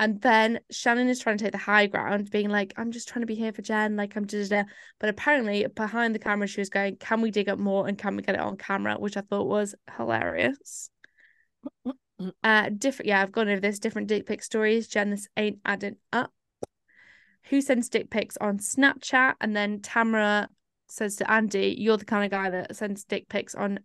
And 0.00 0.20
then 0.20 0.60
Shannon 0.70 1.08
is 1.08 1.18
trying 1.18 1.38
to 1.38 1.44
take 1.44 1.52
the 1.52 1.58
high 1.58 1.86
ground, 1.86 2.30
being 2.30 2.50
like, 2.50 2.72
I'm 2.76 2.92
just 2.92 3.08
trying 3.08 3.22
to 3.22 3.26
be 3.26 3.34
here 3.34 3.52
for 3.52 3.62
Jen, 3.62 3.96
like 3.96 4.16
I'm 4.16 4.26
just 4.26 4.50
there. 4.50 4.66
But 5.00 5.08
apparently 5.08 5.66
behind 5.66 6.14
the 6.14 6.20
camera, 6.20 6.46
she 6.46 6.60
was 6.60 6.70
going, 6.70 6.96
Can 6.96 7.20
we 7.20 7.32
dig 7.32 7.48
up 7.48 7.58
more 7.58 7.88
and 7.88 7.98
can 7.98 8.14
we 8.14 8.22
get 8.22 8.36
it 8.36 8.40
on 8.40 8.56
camera? 8.56 8.96
Which 8.96 9.16
I 9.16 9.22
thought 9.22 9.46
was 9.46 9.74
hilarious. 9.96 10.90
Uh 12.42 12.68
different 12.70 13.06
yeah, 13.06 13.22
I've 13.22 13.30
gone 13.30 13.48
over 13.48 13.60
this 13.60 13.78
different 13.78 14.08
dick 14.08 14.26
pic 14.26 14.42
stories. 14.42 14.88
Jen, 14.88 15.10
this 15.10 15.28
ain't 15.36 15.60
adding 15.64 15.98
up. 16.12 16.32
Who 17.44 17.60
sends 17.60 17.88
dick 17.88 18.10
pics 18.10 18.36
on 18.38 18.58
Snapchat? 18.58 19.34
And 19.40 19.54
then 19.54 19.80
Tamara 19.82 20.48
says 20.88 21.14
to 21.16 21.30
Andy, 21.30 21.76
You're 21.78 21.96
the 21.96 22.04
kind 22.04 22.24
of 22.24 22.32
guy 22.32 22.50
that 22.50 22.74
sends 22.74 23.04
dick 23.04 23.28
pics 23.28 23.54
on 23.54 23.78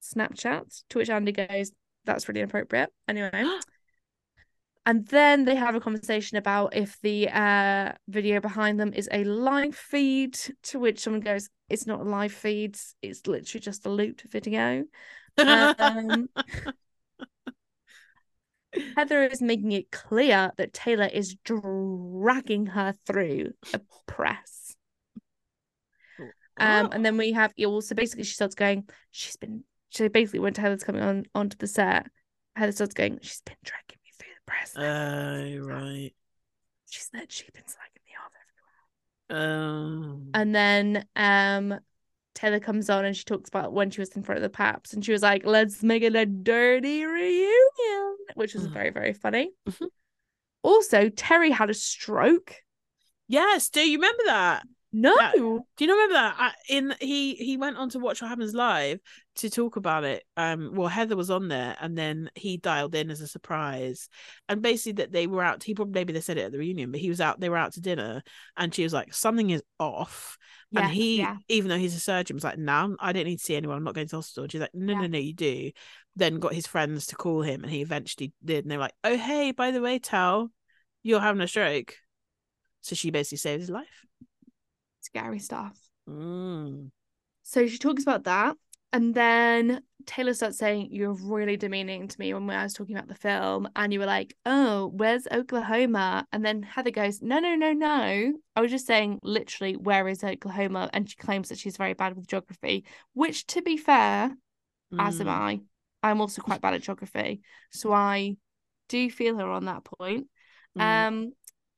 Snapchat. 0.00 0.84
To 0.90 0.98
which 0.98 1.10
Andy 1.10 1.32
goes, 1.32 1.72
That's 2.04 2.28
really 2.28 2.40
inappropriate. 2.40 2.92
Anyway. 3.08 3.32
And 4.86 5.06
then 5.06 5.46
they 5.46 5.54
have 5.54 5.74
a 5.74 5.80
conversation 5.80 6.36
about 6.36 6.76
if 6.76 7.00
the 7.00 7.28
uh 7.30 7.92
video 8.06 8.40
behind 8.40 8.78
them 8.78 8.92
is 8.92 9.08
a 9.10 9.24
live 9.24 9.74
feed, 9.74 10.38
to 10.64 10.78
which 10.78 11.00
someone 11.00 11.20
goes, 11.20 11.48
It's 11.68 11.86
not 11.86 12.00
a 12.00 12.04
live 12.04 12.32
feed, 12.32 12.76
it's 13.00 13.26
literally 13.26 13.60
just 13.60 13.86
a 13.86 13.88
looped 13.88 14.24
video. 14.30 14.84
Um, 15.38 16.28
Heather 18.96 19.24
is 19.24 19.40
making 19.40 19.72
it 19.72 19.90
clear 19.90 20.52
that 20.56 20.72
Taylor 20.72 21.06
is 21.06 21.36
dragging 21.44 22.66
her 22.66 22.94
through 23.06 23.52
the 23.72 23.80
press. 24.06 24.76
Um, 26.56 26.90
and 26.92 27.04
then 27.04 27.16
we 27.16 27.32
have 27.32 27.52
also 27.66 27.94
basically 27.94 28.24
she 28.24 28.34
starts 28.34 28.54
going, 28.54 28.88
she's 29.10 29.36
been 29.36 29.64
she 29.90 30.08
basically 30.08 30.40
when 30.40 30.54
Heather's 30.54 30.84
coming 30.84 31.02
on 31.02 31.24
onto 31.34 31.56
the 31.56 31.66
set, 31.66 32.06
Heather 32.56 32.72
starts 32.72 32.94
going, 32.94 33.18
she's 33.22 33.42
been 33.42 33.56
dragging 33.64 33.98
me 34.46 34.54
through 34.66 34.80
the 34.80 34.80
press. 34.80 35.62
Oh, 35.64 35.66
right. 35.66 36.10
She's 36.90 37.08
said 37.10 37.32
she's 37.32 37.50
been 37.50 37.62
slagging 37.64 38.04
me 38.06 38.14
off 38.24 38.32
everywhere. 39.30 39.44
Um, 39.46 40.30
And 40.34 40.54
then 40.54 41.06
um 41.16 41.80
Taylor 42.34 42.58
comes 42.60 42.90
on 42.90 43.04
and 43.04 43.16
she 43.16 43.24
talks 43.24 43.48
about 43.48 43.72
when 43.72 43.90
she 43.90 44.00
was 44.00 44.10
in 44.10 44.22
front 44.24 44.38
of 44.38 44.42
the 44.42 44.48
Paps 44.50 44.92
and 44.92 45.04
she 45.04 45.12
was 45.12 45.22
like, 45.22 45.46
let's 45.46 45.82
make 45.84 46.02
it 46.02 46.16
a 46.16 46.26
dirty 46.26 47.04
reunion, 47.04 48.16
which 48.34 48.54
was 48.54 48.66
very, 48.66 48.90
very 48.90 49.12
funny. 49.12 49.52
Mhm. 49.68 49.86
Also, 50.62 51.08
Terry 51.10 51.50
had 51.50 51.70
a 51.70 51.74
stroke. 51.74 52.56
yes, 53.28 53.68
do 53.68 53.80
you 53.88 53.98
remember 53.98 54.22
that? 54.26 54.64
No. 54.96 55.16
That- 55.16 55.34
Do 55.34 55.84
you 55.84 55.92
remember 55.92 56.14
that? 56.14 56.34
I, 56.38 56.52
in 56.68 56.94
he 57.00 57.34
he 57.34 57.56
went 57.56 57.76
on 57.76 57.90
to 57.90 57.98
watch 57.98 58.22
what 58.22 58.28
happens 58.28 58.54
live 58.54 59.00
to 59.36 59.50
talk 59.50 59.74
about 59.74 60.04
it. 60.04 60.22
Um, 60.36 60.70
well, 60.74 60.86
Heather 60.86 61.16
was 61.16 61.30
on 61.30 61.48
there, 61.48 61.76
and 61.80 61.98
then 61.98 62.30
he 62.36 62.58
dialed 62.58 62.94
in 62.94 63.10
as 63.10 63.20
a 63.20 63.26
surprise, 63.26 64.08
and 64.48 64.62
basically 64.62 65.02
that 65.02 65.10
they 65.10 65.26
were 65.26 65.42
out. 65.42 65.64
He 65.64 65.74
probably 65.74 65.94
maybe 65.94 66.12
they 66.12 66.20
said 66.20 66.38
it 66.38 66.42
at 66.44 66.52
the 66.52 66.58
reunion, 66.58 66.92
but 66.92 67.00
he 67.00 67.08
was 67.08 67.20
out. 67.20 67.40
They 67.40 67.48
were 67.48 67.56
out 67.56 67.72
to 67.72 67.80
dinner, 67.80 68.22
and 68.56 68.72
she 68.72 68.84
was 68.84 68.92
like, 68.92 69.12
"Something 69.12 69.50
is 69.50 69.64
off." 69.80 70.38
Yes, 70.70 70.84
and 70.84 70.92
he, 70.92 71.18
yeah. 71.18 71.36
even 71.48 71.68
though 71.70 71.76
he's 71.78 71.96
a 71.96 72.00
surgeon, 72.00 72.36
was 72.36 72.44
like, 72.44 72.58
"No, 72.58 72.94
I 73.00 73.12
don't 73.12 73.24
need 73.24 73.38
to 73.38 73.44
see 73.44 73.56
anyone. 73.56 73.76
I'm 73.76 73.84
not 73.84 73.94
going 73.94 74.06
to 74.06 74.10
the 74.12 74.16
hospital." 74.18 74.46
She's 74.48 74.60
like, 74.60 74.74
"No, 74.74 74.92
Yeah. 74.92 75.00
no, 75.00 75.06
no, 75.08 75.18
you 75.18 75.34
do." 75.34 75.72
Then 76.14 76.38
got 76.38 76.54
his 76.54 76.68
friends 76.68 77.06
to 77.08 77.16
call 77.16 77.42
him, 77.42 77.64
and 77.64 77.72
he 77.72 77.80
eventually 77.82 78.32
did. 78.44 78.64
And 78.64 78.70
they're 78.70 78.78
like, 78.78 78.94
"Oh, 79.02 79.16
hey, 79.16 79.50
by 79.50 79.72
the 79.72 79.80
way, 79.80 79.98
Tal, 79.98 80.52
you're 81.02 81.18
having 81.20 81.42
a 81.42 81.48
stroke." 81.48 81.96
So 82.82 82.94
she 82.94 83.10
basically 83.10 83.38
saved 83.38 83.60
his 83.62 83.70
life. 83.70 84.06
Scary 85.16 85.38
stuff. 85.38 85.78
Mm. 86.08 86.90
So 87.44 87.66
she 87.66 87.78
talks 87.78 88.02
about 88.02 88.24
that. 88.24 88.56
And 88.92 89.14
then 89.14 89.82
Taylor 90.06 90.34
starts 90.34 90.58
saying, 90.58 90.88
You're 90.92 91.14
really 91.14 91.56
demeaning 91.56 92.08
to 92.08 92.20
me 92.20 92.32
when 92.32 92.48
I 92.50 92.62
was 92.62 92.74
talking 92.74 92.96
about 92.96 93.08
the 93.08 93.14
film. 93.14 93.68
And 93.74 93.92
you 93.92 93.98
were 93.98 94.06
like, 94.06 94.34
Oh, 94.46 94.92
where's 94.94 95.26
Oklahoma? 95.30 96.26
And 96.32 96.44
then 96.44 96.62
Heather 96.62 96.90
goes, 96.90 97.22
No, 97.22 97.38
no, 97.38 97.54
no, 97.54 97.72
no. 97.72 98.32
I 98.56 98.60
was 98.60 98.70
just 98.70 98.86
saying, 98.86 99.18
literally, 99.22 99.74
where 99.76 100.06
is 100.08 100.22
Oklahoma? 100.22 100.90
And 100.92 101.08
she 101.08 101.16
claims 101.16 101.48
that 101.48 101.58
she's 101.58 101.76
very 101.76 101.94
bad 101.94 102.16
with 102.16 102.28
geography, 102.28 102.84
which, 103.14 103.46
to 103.48 103.62
be 103.62 103.76
fair, 103.76 104.30
as 104.98 105.20
am 105.20 105.26
Mm. 105.26 105.30
I. 105.30 105.60
I'm 106.02 106.20
also 106.20 106.42
quite 106.42 106.60
bad 106.60 106.74
at 106.74 106.82
geography. 106.82 107.40
So 107.70 107.92
I 107.92 108.36
do 108.88 109.10
feel 109.10 109.38
her 109.38 109.50
on 109.50 109.64
that 109.64 109.84
point. 109.84 110.28
Mm. 110.78 111.08
Um, 111.08 111.32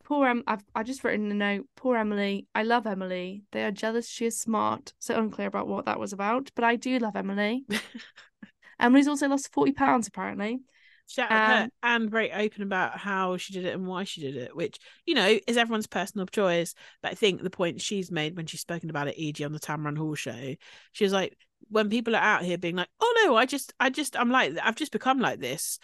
poor 0.06 0.28
em- 0.28 0.44
I've 0.46 0.62
I 0.74 0.82
just 0.82 1.04
written 1.04 1.30
a 1.30 1.34
note. 1.34 1.66
Poor 1.76 1.96
Emily. 1.96 2.46
I 2.54 2.62
love 2.62 2.86
Emily. 2.86 3.42
They 3.52 3.64
are 3.64 3.70
jealous 3.72 4.08
she 4.08 4.26
is 4.26 4.38
smart. 4.40 4.94
So 4.98 5.16
unclear 5.18 5.48
about 5.48 5.68
what 5.68 5.86
that 5.86 5.98
was 5.98 6.12
about, 6.12 6.50
but 6.54 6.64
I 6.64 6.76
do 6.76 6.98
love 6.98 7.16
Emily. 7.16 7.66
Emily's 8.80 9.08
also 9.08 9.28
lost 9.28 9.52
forty 9.52 9.72
pounds 9.72 10.06
apparently. 10.06 10.60
Shout 11.08 11.30
out 11.30 11.44
her 11.46 11.62
Um, 11.62 11.70
and 11.82 12.10
very 12.10 12.32
open 12.32 12.62
about 12.62 12.98
how 12.98 13.36
she 13.36 13.52
did 13.52 13.64
it 13.64 13.74
and 13.74 13.86
why 13.86 14.04
she 14.04 14.20
did 14.20 14.36
it, 14.36 14.56
which 14.56 14.78
you 15.04 15.14
know 15.14 15.38
is 15.46 15.56
everyone's 15.56 15.86
personal 15.86 16.26
choice. 16.26 16.74
But 17.02 17.12
I 17.12 17.14
think 17.14 17.42
the 17.42 17.50
point 17.50 17.80
she's 17.80 18.10
made 18.10 18.36
when 18.36 18.46
she's 18.46 18.60
spoken 18.60 18.90
about 18.90 19.08
it, 19.08 19.14
e.g., 19.16 19.42
on 19.44 19.52
the 19.52 19.60
Tamron 19.60 19.96
Hall 19.96 20.14
show, 20.14 20.54
she 20.92 21.04
was 21.04 21.12
like, 21.12 21.36
when 21.68 21.90
people 21.90 22.16
are 22.16 22.22
out 22.22 22.42
here 22.42 22.58
being 22.58 22.76
like, 22.76 22.88
"Oh 23.00 23.24
no, 23.24 23.36
I 23.36 23.46
just, 23.46 23.72
I 23.78 23.90
just, 23.90 24.16
I'm 24.16 24.30
like, 24.30 24.54
I've 24.62 24.76
just 24.76 24.92
become 24.92 25.20
like 25.20 25.38
this," 25.38 25.78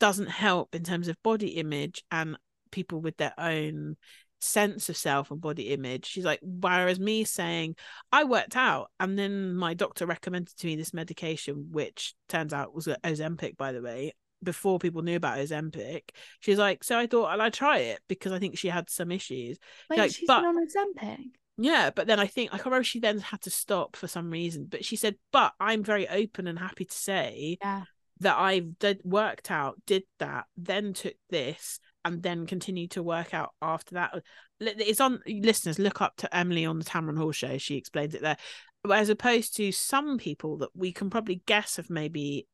doesn't 0.00 0.28
help 0.28 0.74
in 0.74 0.84
terms 0.84 1.08
of 1.08 1.20
body 1.22 1.48
image 1.58 2.04
and 2.12 2.36
people 2.70 3.00
with 3.00 3.16
their 3.16 3.34
own 3.38 3.96
sense 4.40 4.88
of 4.88 4.96
self 4.96 5.30
and 5.30 5.40
body 5.40 5.70
image. 5.70 6.06
She's 6.06 6.24
like, 6.24 6.40
whereas 6.42 7.00
me 7.00 7.24
saying 7.24 7.74
I 8.12 8.24
worked 8.24 8.56
out 8.56 8.90
and 9.00 9.18
then 9.18 9.54
my 9.56 9.74
doctor 9.74 10.06
recommended 10.06 10.56
to 10.56 10.66
me 10.66 10.76
this 10.76 10.94
medication, 10.94 11.68
which 11.72 12.14
turns 12.28 12.52
out 12.52 12.74
was 12.74 12.86
uh, 12.88 12.96
Ozempic, 13.02 13.56
by 13.56 13.72
the 13.72 13.82
way, 13.82 14.12
before 14.42 14.78
people 14.78 15.02
knew 15.02 15.16
about 15.16 15.38
Ozempic. 15.38 16.02
She's 16.40 16.58
like, 16.58 16.84
so 16.84 16.96
I 16.96 17.08
thought 17.08 17.40
I'd 17.40 17.52
try 17.52 17.78
it 17.78 18.00
because 18.08 18.30
I 18.32 18.38
think 18.38 18.56
she 18.56 18.68
had 18.68 18.88
some 18.90 19.10
issues. 19.10 19.58
Wait, 19.90 19.98
Like, 19.98 20.12
she's 20.14 20.26
but- 20.28 20.44
on 20.44 20.54
Ozempic. 20.66 21.24
Yeah, 21.60 21.90
but 21.90 22.06
then 22.06 22.20
I 22.20 22.28
think 22.28 22.50
I 22.50 22.56
can't 22.58 22.66
remember 22.66 22.84
she 22.84 23.00
then 23.00 23.18
had 23.18 23.40
to 23.40 23.50
stop 23.50 23.96
for 23.96 24.06
some 24.06 24.30
reason. 24.30 24.66
But 24.70 24.84
she 24.84 24.94
said, 24.94 25.16
but 25.32 25.54
I'm 25.58 25.82
very 25.82 26.08
open 26.08 26.46
and 26.46 26.56
happy 26.56 26.84
to 26.84 26.94
say 26.96 27.58
Yeah. 27.60 27.82
that 28.20 28.38
I've 28.38 28.78
did, 28.78 29.00
worked 29.02 29.50
out, 29.50 29.82
did 29.84 30.04
that, 30.20 30.44
then 30.56 30.92
took 30.92 31.16
this, 31.30 31.80
and 32.08 32.22
then 32.22 32.46
continue 32.46 32.88
to 32.88 33.02
work 33.02 33.34
out 33.34 33.50
after 33.62 33.94
that. 33.94 34.22
It's 34.60 35.00
on 35.00 35.20
listeners. 35.26 35.78
Look 35.78 36.00
up 36.00 36.16
to 36.16 36.36
Emily 36.36 36.66
on 36.66 36.78
the 36.78 36.84
Tamron 36.84 37.18
Hall 37.18 37.32
show. 37.32 37.58
She 37.58 37.76
explains 37.76 38.14
it 38.14 38.22
there. 38.22 38.36
But 38.82 38.98
as 38.98 39.08
opposed 39.08 39.56
to 39.56 39.70
some 39.72 40.18
people 40.18 40.58
that 40.58 40.70
we 40.74 40.92
can 40.92 41.10
probably 41.10 41.42
guess 41.46 41.78
of 41.78 41.90
maybe, 41.90 42.46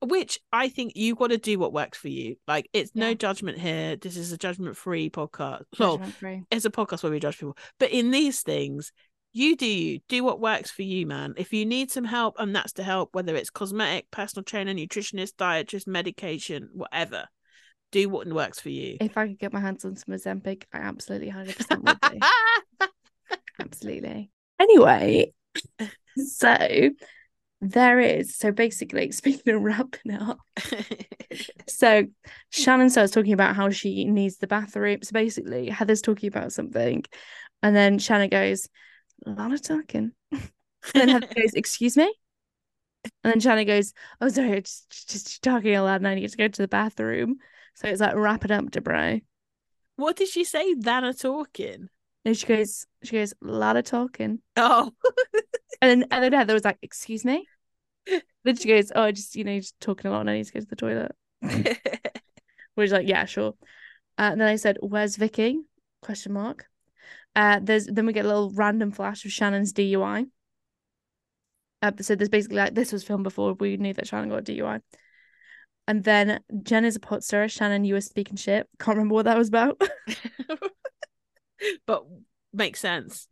which 0.00 0.38
I 0.52 0.68
think 0.68 0.92
you 0.94 1.14
got 1.14 1.28
to 1.28 1.38
do 1.38 1.58
what 1.58 1.72
works 1.72 1.98
for 1.98 2.08
you. 2.08 2.36
Like 2.46 2.68
it's 2.72 2.94
no 2.94 3.14
judgment 3.14 3.58
here. 3.58 3.96
This 3.96 4.16
is 4.16 4.32
a 4.32 4.38
judgment 4.38 4.76
free 4.76 5.10
podcast. 5.10 5.64
Well, 5.78 6.00
it's 6.50 6.64
a 6.64 6.70
podcast 6.70 7.02
where 7.02 7.12
we 7.12 7.20
judge 7.20 7.38
people. 7.38 7.56
But 7.78 7.90
in 7.90 8.10
these 8.10 8.42
things, 8.42 8.92
you 9.32 9.56
do 9.56 9.66
you 9.66 10.00
do 10.08 10.22
what 10.22 10.40
works 10.40 10.70
for 10.70 10.82
you, 10.82 11.06
man. 11.06 11.34
If 11.36 11.52
you 11.52 11.66
need 11.66 11.90
some 11.90 12.04
help, 12.04 12.36
and 12.38 12.54
that's 12.54 12.74
to 12.74 12.84
help, 12.84 13.14
whether 13.14 13.34
it's 13.34 13.50
cosmetic, 13.50 14.10
personal 14.10 14.44
trainer, 14.44 14.72
nutritionist, 14.72 15.34
dietitian, 15.34 15.88
medication, 15.88 16.68
whatever, 16.72 17.26
do 17.94 18.08
what 18.08 18.26
works 18.26 18.60
for 18.60 18.70
you. 18.70 18.96
If 19.00 19.16
I 19.16 19.28
could 19.28 19.38
get 19.38 19.52
my 19.52 19.60
hands 19.60 19.84
on 19.84 19.94
some 19.94 20.14
Ozempic, 20.14 20.64
I 20.72 20.78
absolutely 20.78 21.30
100% 21.30 21.82
would 21.84 22.00
do. 22.00 22.88
Absolutely. 23.60 24.32
Anyway, 24.58 25.32
so 26.16 26.90
there 27.60 28.00
is. 28.00 28.36
So 28.36 28.50
basically, 28.50 29.12
speaking 29.12 29.54
of 29.54 29.62
wrapping 29.62 30.12
up, 30.12 30.38
so 31.68 32.04
Shannon 32.50 32.90
starts 32.90 33.12
talking 33.12 33.32
about 33.32 33.54
how 33.54 33.70
she 33.70 34.04
needs 34.04 34.38
the 34.38 34.48
bathroom. 34.48 35.02
So 35.02 35.12
basically, 35.12 35.68
Heather's 35.68 36.02
talking 36.02 36.26
about 36.26 36.52
something, 36.52 37.04
and 37.62 37.76
then 37.76 38.00
Shannon 38.00 38.28
goes, 38.28 38.68
"A 39.24 39.30
lot 39.30 39.52
of 39.52 39.62
talking." 39.62 40.10
and 40.32 40.42
then 40.94 41.08
Heather 41.08 41.28
goes, 41.28 41.52
"Excuse 41.54 41.96
me." 41.96 42.12
And 43.22 43.34
then 43.34 43.40
Shannon 43.40 43.66
goes, 43.66 43.92
"Oh, 44.20 44.28
sorry, 44.28 44.62
just, 44.62 45.08
just 45.08 45.42
talking 45.42 45.76
a 45.76 45.84
lot, 45.84 46.00
and 46.00 46.08
I 46.08 46.16
need 46.16 46.28
to 46.28 46.36
go 46.36 46.48
to 46.48 46.62
the 46.62 46.68
bathroom." 46.68 47.38
So 47.74 47.88
it's 47.88 48.00
like 48.00 48.14
wrap 48.14 48.44
it 48.44 48.50
up, 48.50 48.66
Debray. 48.66 49.22
what 49.96 50.16
did 50.16 50.28
she 50.28 50.44
say? 50.44 50.74
Than 50.74 51.04
a 51.04 51.12
talking. 51.14 51.88
And 52.24 52.36
she 52.36 52.46
goes, 52.46 52.86
she 53.02 53.16
goes, 53.16 53.32
a 53.32 53.46
lot 53.46 53.76
of 53.76 53.84
talking. 53.84 54.40
Oh, 54.56 54.90
And 55.82 56.02
then 56.02 56.08
and 56.10 56.24
then 56.24 56.32
Heather 56.32 56.54
was 56.54 56.64
like, 56.64 56.78
excuse 56.82 57.24
me. 57.24 57.46
Then 58.44 58.56
she 58.56 58.68
goes, 58.68 58.92
oh, 58.94 59.02
I 59.02 59.12
just 59.12 59.34
you 59.36 59.44
know, 59.44 59.58
just 59.58 59.78
talking 59.80 60.08
a 60.10 60.12
lot, 60.12 60.20
and 60.20 60.30
I 60.30 60.36
need 60.36 60.46
to 60.46 60.52
go 60.52 60.60
to 60.60 60.66
the 60.66 60.76
toilet. 60.76 61.12
Which 62.74 62.86
is 62.86 62.92
like, 62.92 63.08
yeah, 63.08 63.24
sure. 63.24 63.54
Uh, 64.18 64.30
and 64.32 64.40
then 64.40 64.48
I 64.48 64.56
said, 64.56 64.78
where's 64.80 65.16
Vicki? 65.16 65.60
Question 66.02 66.32
mark. 66.32 66.66
Uh, 67.36 67.58
there's 67.62 67.86
then 67.86 68.06
we 68.06 68.12
get 68.12 68.24
a 68.24 68.28
little 68.28 68.50
random 68.50 68.92
flash 68.92 69.24
of 69.24 69.32
Shannon's 69.32 69.72
DUI. 69.72 70.26
Uh, 71.82 71.92
so 72.00 72.14
there's 72.14 72.28
basically 72.30 72.56
like 72.56 72.74
this 72.74 72.92
was 72.92 73.04
filmed 73.04 73.24
before 73.24 73.54
we 73.54 73.76
knew 73.76 73.92
that 73.94 74.06
Shannon 74.06 74.30
got 74.30 74.48
a 74.48 74.52
DUI. 74.52 74.80
And 75.86 76.04
then 76.04 76.40
Jen 76.62 76.84
is 76.84 76.96
a 76.96 77.00
pot 77.00 77.22
stirrer. 77.22 77.48
Shannon, 77.48 77.84
you 77.84 77.94
were 77.94 78.00
speaking 78.00 78.36
shit. 78.36 78.68
Can't 78.78 78.96
remember 78.96 79.14
what 79.14 79.26
that 79.26 79.36
was 79.36 79.48
about. 79.48 79.80
but 81.86 82.04
makes 82.52 82.80
sense. 82.80 83.28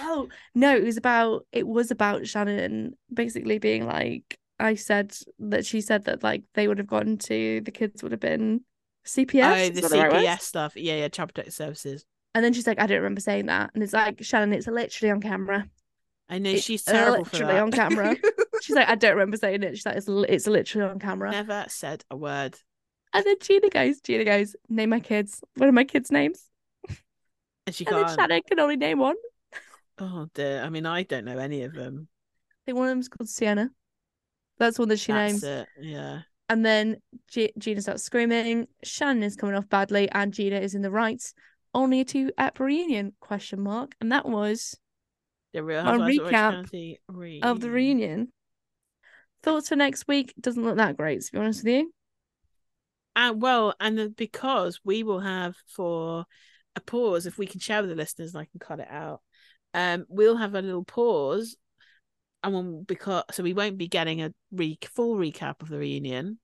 Oh 0.00 0.28
no, 0.54 0.74
it 0.74 0.84
was 0.84 0.96
about 0.96 1.46
it 1.52 1.66
was 1.66 1.90
about 1.90 2.26
Shannon 2.26 2.96
basically 3.12 3.58
being 3.58 3.86
like 3.86 4.38
I 4.58 4.74
said 4.74 5.14
that 5.38 5.66
she 5.66 5.80
said 5.80 6.04
that 6.04 6.22
like 6.22 6.42
they 6.54 6.66
would 6.66 6.78
have 6.78 6.86
gotten 6.86 7.18
to 7.18 7.60
the 7.60 7.70
kids 7.70 8.02
would 8.02 8.12
have 8.12 8.20
been 8.20 8.62
CPS. 9.06 9.70
oh, 9.70 9.70
the 9.70 9.80
that 9.88 10.12
right? 10.12 10.26
CPS 10.26 10.40
stuff. 10.40 10.76
Yeah, 10.76 10.94
yeah, 10.94 11.08
Child 11.08 11.30
Protective 11.30 11.54
Services. 11.54 12.04
And 12.34 12.44
then 12.44 12.52
she's 12.52 12.66
like, 12.66 12.80
I 12.80 12.86
don't 12.86 12.98
remember 12.98 13.20
saying 13.20 13.46
that. 13.46 13.70
And 13.74 13.82
it's 13.82 13.92
like, 13.92 14.22
Shannon, 14.22 14.52
it's 14.52 14.68
literally 14.68 15.10
on 15.10 15.20
camera. 15.20 15.68
I 16.30 16.38
know 16.38 16.50
It's 16.50 16.62
she's 16.64 16.84
terrible 16.84 17.24
for 17.24 17.32
literally 17.38 17.54
that. 17.54 17.62
on 17.62 17.70
camera. 17.72 18.16
She's 18.62 18.76
like, 18.76 18.88
I 18.88 18.94
don't 18.94 19.12
remember 19.12 19.36
saying 19.36 19.62
it. 19.62 19.76
She's 19.76 19.86
like, 19.86 19.96
it's, 19.96 20.06
it's 20.08 20.46
literally 20.46 20.90
on 20.90 20.98
camera. 20.98 21.30
Never 21.32 21.64
said 21.68 22.04
a 22.10 22.16
word. 22.16 22.56
And 23.12 23.24
then 23.26 23.36
Gina 23.40 23.68
goes, 23.70 24.00
Gina 24.00 24.24
goes, 24.24 24.54
name 24.68 24.90
my 24.90 25.00
kids. 25.00 25.42
What 25.56 25.68
are 25.68 25.72
my 25.72 25.84
kids' 25.84 26.12
names? 26.12 26.44
And 27.66 27.74
she 27.74 27.84
and 27.86 27.94
can't. 27.96 28.20
Shannon 28.20 28.42
can 28.46 28.60
only 28.60 28.76
name 28.76 28.98
one. 28.98 29.16
Oh 29.98 30.28
dear. 30.34 30.62
I 30.62 30.68
mean, 30.70 30.86
I 30.86 31.02
don't 31.02 31.24
know 31.24 31.38
any 31.38 31.62
of 31.64 31.74
them. 31.74 32.06
I 32.52 32.56
think 32.66 32.78
one 32.78 32.86
of 32.86 32.90
them's 32.92 33.08
called 33.08 33.28
Sienna. 33.28 33.70
That's 34.58 34.78
one 34.78 34.88
that 34.88 34.98
she 35.00 35.12
That's 35.12 35.32
names. 35.32 35.44
it. 35.44 35.68
Yeah. 35.80 36.20
And 36.48 36.64
then 36.64 36.96
G- 37.28 37.52
Gina 37.58 37.80
starts 37.80 38.02
screaming. 38.02 38.68
Shannon 38.84 39.22
is 39.22 39.36
coming 39.36 39.54
off 39.56 39.68
badly, 39.68 40.08
and 40.10 40.32
Gina 40.32 40.58
is 40.60 40.74
in 40.74 40.82
the 40.82 40.90
right. 40.90 41.22
Only 41.74 42.00
a 42.00 42.04
two 42.04 42.30
app 42.38 42.60
reunion? 42.60 43.14
Question 43.20 43.60
mark. 43.60 43.94
And 44.00 44.12
that 44.12 44.26
was 44.26 44.76
The 45.52 45.62
Real 45.64 45.82
Housewives 45.82 46.18
of 46.18 46.24
Orange 46.26 46.70
recap 46.70 47.42
of 47.42 47.60
the 47.60 47.70
reunion. 47.70 48.32
Thoughts 49.42 49.68
for 49.68 49.76
next 49.76 50.06
week? 50.06 50.34
Doesn't 50.38 50.62
look 50.62 50.76
that 50.76 50.96
great, 50.96 51.22
to 51.22 51.32
be 51.32 51.38
honest 51.38 51.64
with 51.64 51.74
you. 51.74 51.92
And 53.16 53.42
well, 53.42 53.74
and 53.80 53.98
then 53.98 54.14
because 54.16 54.80
we 54.84 55.02
will 55.02 55.20
have 55.20 55.56
for 55.66 56.24
a 56.76 56.80
pause, 56.80 57.26
if 57.26 57.38
we 57.38 57.46
can 57.46 57.60
share 57.60 57.80
with 57.80 57.90
the 57.90 57.96
listeners, 57.96 58.34
and 58.34 58.42
I 58.42 58.44
can 58.44 58.60
cut 58.60 58.80
it 58.80 58.88
out. 58.90 59.20
Um, 59.74 60.04
we'll 60.08 60.36
have 60.36 60.54
a 60.54 60.62
little 60.62 60.84
pause, 60.84 61.56
and 62.42 62.54
when 62.54 62.82
because 62.84 63.24
so 63.32 63.42
we 63.42 63.54
won't 63.54 63.78
be 63.78 63.88
getting 63.88 64.22
a 64.22 64.32
re- 64.52 64.78
full 64.94 65.16
recap 65.16 65.62
of 65.62 65.68
the 65.68 65.78
reunion. 65.78 66.38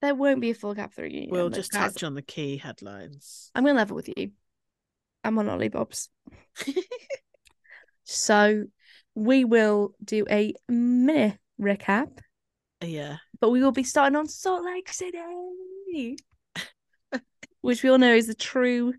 There 0.00 0.14
won't 0.14 0.40
be 0.40 0.50
a 0.50 0.54
full 0.54 0.74
cap 0.74 0.92
for 0.92 1.02
the 1.02 1.08
reunion. 1.08 1.30
We'll 1.30 1.50
just 1.50 1.72
guys, 1.72 1.94
touch 1.94 2.04
on 2.04 2.14
the 2.14 2.22
key 2.22 2.56
headlines. 2.56 3.50
I'm 3.54 3.64
gonna 3.64 3.78
level 3.78 3.96
with 3.96 4.10
you. 4.16 4.32
I'm 5.24 5.38
on 5.38 5.46
Lollipop's. 5.46 6.08
So 8.04 8.64
we 9.14 9.44
will 9.44 9.92
do 10.04 10.24
a 10.30 10.54
mini 10.68 11.36
recap, 11.60 12.18
yeah, 12.82 13.18
but 13.40 13.50
we 13.50 13.62
will 13.62 13.72
be 13.72 13.84
starting 13.84 14.16
on 14.16 14.26
Salt 14.26 14.64
Lake 14.64 14.88
City, 14.92 16.16
which 17.60 17.82
we 17.82 17.90
all 17.90 17.98
know 17.98 18.14
is 18.14 18.26
the 18.26 18.34
true 18.34 18.94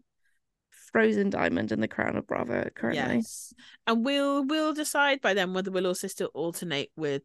Frozen 0.93 1.31
Diamond 1.31 1.71
and 1.71 1.81
the 1.81 1.87
Crown 1.87 2.15
of 2.15 2.27
Bravo 2.27 2.69
currently. 2.75 3.15
Yes. 3.15 3.53
And 3.87 4.05
we'll 4.05 4.45
we'll 4.45 4.73
decide 4.73 5.21
by 5.21 5.33
then 5.33 5.53
whether 5.53 5.71
we'll 5.71 5.87
also 5.87 6.07
still 6.07 6.29
alternate 6.33 6.91
with 6.95 7.23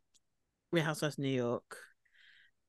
Real 0.72 0.84
Housewives 0.84 1.18
New 1.18 1.28
York. 1.28 1.76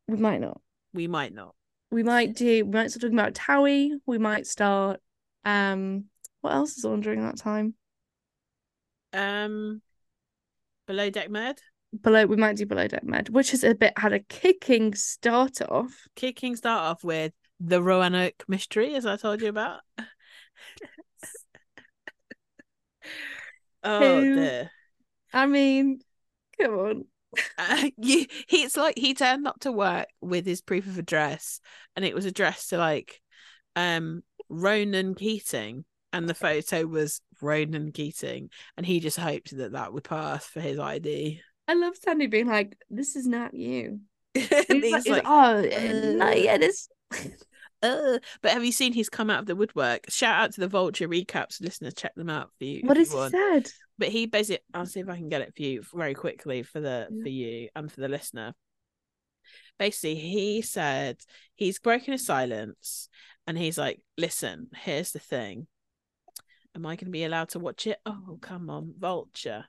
We 0.07 0.18
might 0.18 0.41
not. 0.41 0.61
We 0.94 1.07
might 1.07 1.34
not. 1.34 1.56
We 1.90 2.03
might 2.03 2.36
do. 2.36 2.65
We 2.65 2.72
might 2.72 2.91
start 2.91 3.02
talking 3.02 3.18
about 3.18 3.34
Towie. 3.34 3.91
We 4.06 4.18
might 4.18 4.45
start. 4.45 4.99
Um, 5.45 6.06
what 6.41 6.53
else 6.53 6.77
is 6.77 6.86
on 6.86 7.02
during 7.02 7.22
that 7.23 7.38
time? 7.38 7.73
Um 9.14 9.81
Below 10.88 11.10
Deck 11.10 11.30
Med. 11.30 11.60
Below, 12.02 12.26
we 12.26 12.36
might 12.36 12.57
do 12.57 12.65
Below 12.65 12.88
Deck 12.88 13.03
Med, 13.03 13.30
which 13.30 13.52
has 13.52 13.64
a 13.64 13.73
bit 13.76 13.94
had 13.98 14.14
a 14.14 14.19
kicking 14.19 14.94
start 14.95 15.61
off. 15.61 16.07
Kicking 16.15 16.56
start 16.56 16.81
off 16.81 17.03
with 17.03 17.34
the 17.60 17.81
Roanoke 17.81 18.44
mystery, 18.48 18.95
as 18.95 19.06
I 19.06 19.18
told 19.18 19.41
you 19.41 19.49
about. 19.49 19.81
oh 23.84 24.22
Who- 24.22 24.36
dear. 24.36 24.72
I 25.31 25.45
mean, 25.45 25.99
come 26.60 26.73
on. 26.80 27.06
Uh, 27.57 27.90
you, 27.98 28.26
he's 28.48 28.76
like 28.76 28.98
he 28.98 29.14
turned 29.14 29.48
up 29.48 29.60
to 29.61 29.72
work 29.72 30.07
with 30.22 30.45
his 30.45 30.61
proof 30.61 30.88
of 30.88 30.98
address, 30.98 31.60
and 31.95 32.03
it 32.03 32.15
was 32.15 32.26
addressed 32.26 32.69
to 32.69 32.77
like 32.77 33.22
um 33.76 34.23
Ronan 34.49 35.15
Keating, 35.15 35.86
and 36.14 36.27
the 36.27 36.34
photo 36.34 36.86
was 36.86 37.22
Ronan 37.41 37.91
Keating, 37.91 38.49
and 38.78 38.86
he 38.86 38.99
just 38.99 39.18
hoped 39.18 39.56
that 39.57 39.74
that 39.74 39.94
would 39.94 40.03
pass 40.03 40.45
for 40.45 40.61
his 40.61 40.80
ID. 40.80 41.41
I 41.68 41.74
love 41.74 41.95
Sandy 41.98 42.28
being 42.28 42.48
like, 42.48 42.78
"This 42.90 43.16
is 43.16 43.28
not 43.28 43.53
you." 43.53 44.02
He's 44.34 44.52
like, 44.91 45.07
like, 45.07 45.24
"Oh, 45.26 45.60
uh, 45.60 46.16
no, 46.16 46.28
uh, 46.28 46.32
yeah, 46.36 46.57
this." 46.57 46.90
uh. 47.82 48.20
but 48.41 48.52
have 48.52 48.64
you 48.64 48.72
seen 48.72 48.94
he's 48.94 49.10
come 49.10 49.30
out 49.30 49.41
of 49.41 49.45
the 49.45 49.56
woodwork? 49.56 50.10
Shout 50.10 50.40
out 50.40 50.53
to 50.53 50.61
the 50.61 50.68
Vulture 50.68 51.07
recaps 51.07 51.61
listeners, 51.61 51.94
check 51.94 52.16
them 52.16 52.30
out 52.30 52.49
for 52.57 52.66
you. 52.66 52.82
what 52.84 52.98
has 52.98 53.11
he 53.11 53.30
said? 53.30 53.70
But 53.98 54.10
he 54.10 54.26
basically, 54.26 54.64
I'll 54.74 54.86
see 54.86 54.99
if 54.99 55.10
I 55.10 55.16
can 55.18 55.30
get 55.30 55.41
it 55.41 55.53
for 55.56 55.61
you 55.61 55.84
very 55.94 56.14
quickly 56.14 56.64
for 56.64 56.80
the 56.80 57.07
Yeah. 57.11 57.24
for 57.24 57.30
you 57.30 57.70
and 57.76 57.91
for 57.91 58.02
the 58.02 58.07
listener. 58.07 58.53
Basically, 59.78 60.16
he 60.16 60.61
said 60.61 61.18
he's 61.56 61.80
broken 61.80 62.11
his 62.14 62.26
silence, 62.26 63.10
and 63.48 63.57
he's 63.57 63.78
like, 63.78 64.02
"Listen, 64.18 64.68
here's 64.76 65.11
the 65.11 65.20
thing. 65.20 65.68
Am 66.80 66.85
I 66.85 66.95
going 66.95 67.07
to 67.07 67.11
be 67.11 67.26
allowed 67.26 67.49
to 67.49 67.60
watch 67.60 67.88
it? 67.88 67.97
Oh, 68.06 68.39
come 68.41 68.69
on, 68.69 68.93
Vulture. 68.97 69.65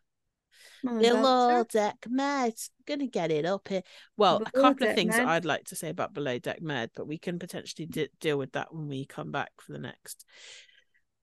On, 0.86 1.00
Below. 1.00 1.64
Deck 1.68 2.06
Med, 2.08 2.54
gonna 2.86 3.08
get 3.08 3.32
it 3.32 3.44
up 3.44 3.66
here. 3.66 3.82
Well, 4.16 4.42
a 4.46 4.50
couple 4.52 4.86
of 4.86 4.94
things 4.94 5.16
Med. 5.16 5.26
I'd 5.26 5.44
like 5.44 5.64
to 5.64 5.76
say 5.76 5.88
about 5.88 6.14
Below 6.14 6.38
Deck 6.38 6.62
Med, 6.62 6.90
but 6.94 7.08
we 7.08 7.18
can 7.18 7.40
potentially 7.40 7.86
de- 7.86 8.08
deal 8.20 8.38
with 8.38 8.52
that 8.52 8.72
when 8.72 8.86
we 8.86 9.06
come 9.06 9.32
back 9.32 9.50
for 9.60 9.72
the 9.72 9.80
next 9.80 10.24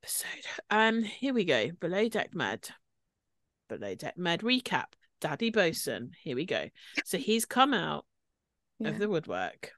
episode. 0.04 0.46
Um, 0.70 1.04
here 1.04 1.34
we 1.34 1.46
go. 1.46 1.70
Below 1.80 2.10
Deck 2.10 2.36
Med. 2.36 2.68
Below 3.70 3.96
Deck 3.96 4.18
Med 4.18 4.42
recap. 4.42 4.88
Daddy 5.22 5.52
Bosun. 5.52 6.10
Here 6.22 6.36
we 6.36 6.46
go. 6.46 6.68
So 7.06 7.18
he's 7.18 7.46
come 7.46 7.74
out 7.74 8.06
Yeah. 8.80 8.90
of 8.90 9.00
the 9.00 9.08
woodwork, 9.08 9.72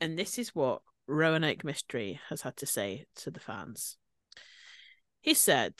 and 0.00 0.18
this 0.18 0.38
is 0.38 0.54
what 0.54 0.80
Roanoke 1.06 1.62
Mystery 1.64 2.18
has 2.30 2.40
had 2.40 2.56
to 2.56 2.66
say 2.66 3.04
to 3.16 3.30
the 3.30 3.40
fans. 3.40 3.98
He 5.20 5.34
said, 5.34 5.74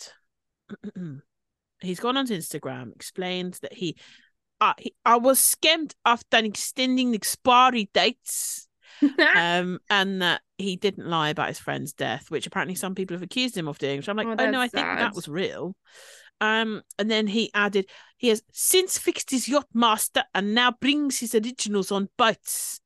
he's 1.80 2.00
gone 2.00 2.16
on 2.16 2.26
Instagram, 2.26 2.94
explained 2.94 3.58
that 3.62 3.72
he, 3.72 3.96
uh, 4.60 4.74
he 4.78 4.94
I 5.04 5.16
was 5.16 5.40
scammed 5.40 5.94
after 6.04 6.38
extending 6.38 7.14
expiry 7.14 7.90
dates, 7.94 8.68
um, 9.34 9.78
and 9.88 10.22
that 10.22 10.42
he 10.58 10.76
didn't 10.76 11.08
lie 11.08 11.30
about 11.30 11.48
his 11.48 11.58
friend's 11.58 11.92
death, 11.92 12.30
which 12.30 12.46
apparently 12.46 12.74
some 12.74 12.94
people 12.94 13.14
have 13.14 13.22
accused 13.22 13.56
him 13.56 13.68
of 13.68 13.78
doing. 13.78 14.02
So 14.02 14.10
I'm 14.10 14.16
like, 14.16 14.26
Oh, 14.26 14.36
oh, 14.38 14.46
no, 14.46 14.60
I 14.60 14.64
that's 14.64 14.72
think 14.74 14.98
that 14.98 15.14
was 15.14 15.28
real. 15.28 15.74
Um, 16.40 16.82
and 16.98 17.10
then 17.10 17.26
he 17.26 17.50
added, 17.54 17.88
he 18.16 18.28
has 18.28 18.42
since 18.52 18.98
fixed 18.98 19.30
his 19.30 19.48
yacht 19.48 19.66
master 19.74 20.24
and 20.34 20.54
now 20.54 20.72
brings 20.72 21.18
his 21.18 21.34
originals 21.34 21.92
on 21.92 22.08
boats. 22.16 22.80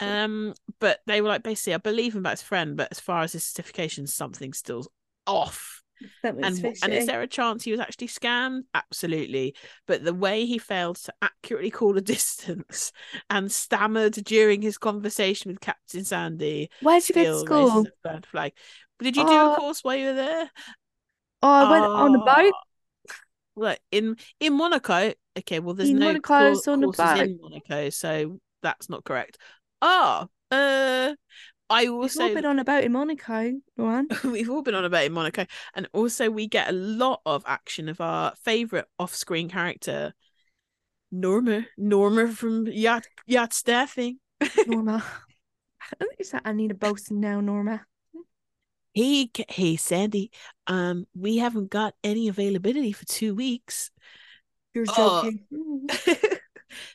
Um, 0.00 0.54
but 0.80 1.00
they 1.06 1.20
were 1.20 1.28
like, 1.28 1.42
basically, 1.42 1.74
I 1.74 1.78
believe 1.78 2.14
him 2.14 2.20
about 2.20 2.38
his 2.38 2.42
friend, 2.42 2.76
but 2.76 2.88
as 2.90 3.00
far 3.00 3.22
as 3.22 3.32
his 3.32 3.44
certification, 3.44 4.06
something's 4.06 4.58
still 4.58 4.86
off. 5.26 5.75
Something's 6.22 6.62
And 6.62 6.76
and 6.82 6.92
is 6.94 7.06
there 7.06 7.22
a 7.22 7.26
chance 7.26 7.64
he 7.64 7.70
was 7.72 7.80
actually 7.80 8.08
scammed? 8.08 8.62
Absolutely. 8.74 9.54
But 9.86 10.04
the 10.04 10.14
way 10.14 10.44
he 10.46 10.58
failed 10.58 10.96
to 10.96 11.14
accurately 11.22 11.70
call 11.70 11.96
a 11.96 12.00
distance 12.16 12.92
and 13.30 13.50
stammered 13.50 14.12
during 14.12 14.62
his 14.62 14.78
conversation 14.78 15.50
with 15.50 15.60
Captain 15.60 16.04
Sandy. 16.04 16.70
Where 16.80 17.00
did 17.00 17.08
you 17.08 17.14
go 17.14 17.32
to 17.32 17.38
school? 17.46 17.86
red 18.04 18.26
flag. 18.26 18.52
Did 19.00 19.16
you 19.16 19.24
do 19.24 19.30
Oh. 19.32 19.52
a 19.54 19.56
course 19.56 19.82
while 19.84 19.96
you 19.96 20.06
were 20.06 20.14
there? 20.14 20.50
Oh, 21.42 21.48
I 21.48 21.70
went 21.70 21.84
on 21.84 22.14
a 22.14 22.18
boat. 22.24 22.54
Like 23.56 23.80
in 23.90 24.16
in 24.40 24.52
Monaco. 24.54 25.12
Okay, 25.38 25.60
well, 25.60 25.74
there's 25.74 25.90
In 25.90 25.98
no 25.98 26.06
Monaco, 26.08 26.20
cour- 26.28 26.48
it's 26.52 26.68
on 26.68 26.82
a 26.82 26.86
courses 26.86 27.20
in. 27.20 27.38
Monaco, 27.40 27.90
so 27.90 28.40
that's 28.62 28.88
not 28.88 29.04
correct. 29.04 29.38
Oh, 29.82 30.26
uh, 30.50 31.14
I 31.68 31.86
also 31.88 32.20
We've 32.24 32.30
all 32.30 32.34
been 32.34 32.44
on 32.46 32.58
a 32.58 32.64
boat 32.64 32.84
in 32.84 32.92
Monaco, 32.92 33.52
Ruan. 33.76 34.08
we've 34.24 34.50
all 34.50 34.62
been 34.62 34.74
on 34.74 34.84
a 34.84 34.90
boat 34.90 35.04
in 35.06 35.12
Monaco, 35.12 35.46
and 35.74 35.88
also 35.92 36.30
we 36.30 36.46
get 36.46 36.68
a 36.68 36.72
lot 36.72 37.20
of 37.26 37.42
action 37.46 37.88
of 37.88 38.00
our 38.00 38.34
favorite 38.44 38.86
off-screen 38.98 39.48
character, 39.48 40.14
Norma. 41.10 41.66
Norma 41.76 42.28
from 42.28 42.66
Yacht 42.66 43.06
Yacht 43.26 43.52
Staffing. 43.52 44.18
Norma. 44.66 45.04
Is 46.18 46.30
that 46.30 46.42
I 46.44 46.52
need 46.52 46.72
a 46.72 46.74
bosun 46.74 47.20
now, 47.20 47.40
Norma? 47.40 47.86
Hey, 48.92 49.30
hey, 49.48 49.76
Sandy. 49.76 50.30
Um, 50.66 51.06
we 51.14 51.36
haven't 51.36 51.70
got 51.70 51.94
any 52.02 52.28
availability 52.28 52.92
for 52.92 53.04
two 53.04 53.34
weeks. 53.34 53.90
You're 54.74 54.86
Oh. 54.88 55.30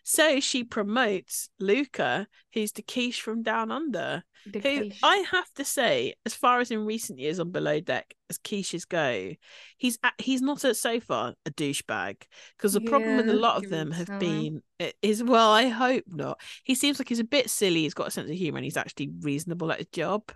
so 0.04 0.40
she 0.40 0.64
promotes 0.64 1.50
Luka, 1.60 2.28
who's 2.54 2.72
the 2.72 2.82
quiche 2.82 3.22
from 3.22 3.44
Down 3.44 3.72
Under. 3.72 4.24
The 4.46 4.60
Who 4.60 4.78
quiche. 4.80 5.00
I 5.04 5.18
have 5.32 5.52
to 5.56 5.64
say, 5.64 6.16
as 6.26 6.34
far 6.34 6.60
as 6.60 6.72
in 6.72 6.86
recent 6.86 7.20
years 7.20 7.40
on 7.40 7.52
Below 7.52 7.80
Deck, 7.80 8.16
as 8.30 8.40
quiches 8.40 8.88
go, 8.88 9.34
he's 9.78 10.00
a- 10.04 10.24
he's 10.24 10.42
not 10.42 10.64
a, 10.64 10.74
so 10.74 11.00
far 11.00 11.36
a 11.46 11.52
douchebag. 11.52 12.24
Because 12.58 12.74
the 12.74 12.82
problem 12.82 13.18
with 13.18 13.30
a 13.30 13.34
lot 13.34 13.64
of 13.64 13.70
them 13.70 13.92
have 13.92 14.08
time. 14.08 14.20
been 14.20 14.64
is 15.02 15.24
well, 15.24 15.52
I 15.52 15.68
hope 15.68 16.06
not. 16.08 16.42
He 16.64 16.74
seems 16.76 16.98
like 16.98 17.10
he's 17.10 17.20
a 17.20 17.24
bit 17.24 17.50
silly. 17.50 17.82
He's 17.84 17.94
got 17.94 18.08
a 18.08 18.12
sense 18.12 18.32
of 18.32 18.36
humor, 18.36 18.58
and 18.58 18.66
he's 18.66 18.78
actually 18.78 19.12
reasonable 19.22 19.72
at 19.72 19.78
his 19.78 19.88
job. 19.92 20.32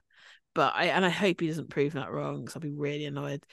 But 0.53 0.73
I 0.75 0.85
and 0.85 1.03
I 1.03 1.09
hope 1.09 1.41
he 1.41 1.47
doesn't 1.47 1.69
prove 1.69 1.93
that 1.93 2.11
wrong, 2.11 2.41
because 2.41 2.55
I'll 2.55 2.61
be 2.61 2.69
really 2.69 3.05
annoyed. 3.05 3.43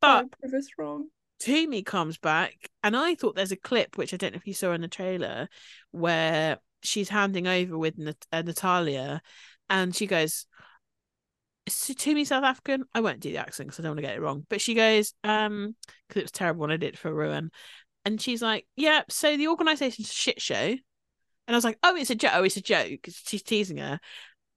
But 0.00 0.30
prove 0.40 0.54
us 0.54 0.68
wrong. 0.76 1.08
Tumi 1.42 1.84
comes 1.84 2.18
back, 2.18 2.70
and 2.82 2.96
I 2.96 3.14
thought 3.14 3.34
there's 3.34 3.52
a 3.52 3.56
clip 3.56 3.98
which 3.98 4.14
I 4.14 4.16
don't 4.16 4.32
know 4.32 4.36
if 4.36 4.46
you 4.46 4.54
saw 4.54 4.72
in 4.72 4.80
the 4.80 4.88
trailer 4.88 5.48
where 5.90 6.58
she's 6.82 7.08
handing 7.08 7.48
over 7.48 7.76
with 7.76 7.98
Nat- 7.98 8.26
uh, 8.30 8.42
Natalya, 8.42 9.20
and 9.68 9.94
she 9.94 10.06
goes, 10.06 10.46
"Is 11.66 11.74
Tumi 11.74 12.24
South 12.24 12.44
African?" 12.44 12.84
I 12.94 13.00
won't 13.00 13.20
do 13.20 13.32
the 13.32 13.38
accent 13.38 13.68
because 13.68 13.80
I 13.80 13.82
don't 13.82 13.90
want 13.90 13.98
to 13.98 14.02
get 14.02 14.16
it 14.16 14.20
wrong. 14.20 14.46
But 14.48 14.60
she 14.60 14.74
goes, 14.74 15.14
um, 15.24 15.74
because 16.06 16.20
it 16.20 16.24
was 16.24 16.30
terrible 16.30 16.60
when 16.60 16.70
I 16.70 16.76
did 16.76 16.94
it 16.94 16.98
for 16.98 17.12
Ruan, 17.12 17.50
and 18.04 18.20
she's 18.20 18.42
like, 18.42 18.66
"Yeah, 18.76 19.02
so 19.08 19.36
the 19.36 19.48
organization's 19.48 20.10
a 20.10 20.12
shit 20.12 20.40
show," 20.40 20.54
and 20.54 20.80
I 21.48 21.54
was 21.54 21.64
like, 21.64 21.78
"Oh, 21.82 21.96
it's 21.96 22.10
a 22.10 22.14
joke. 22.14 22.32
Oh, 22.34 22.44
it's 22.44 22.56
a 22.56 22.62
joke. 22.62 23.00
She's 23.08 23.42
teasing 23.42 23.78
her. 23.78 23.98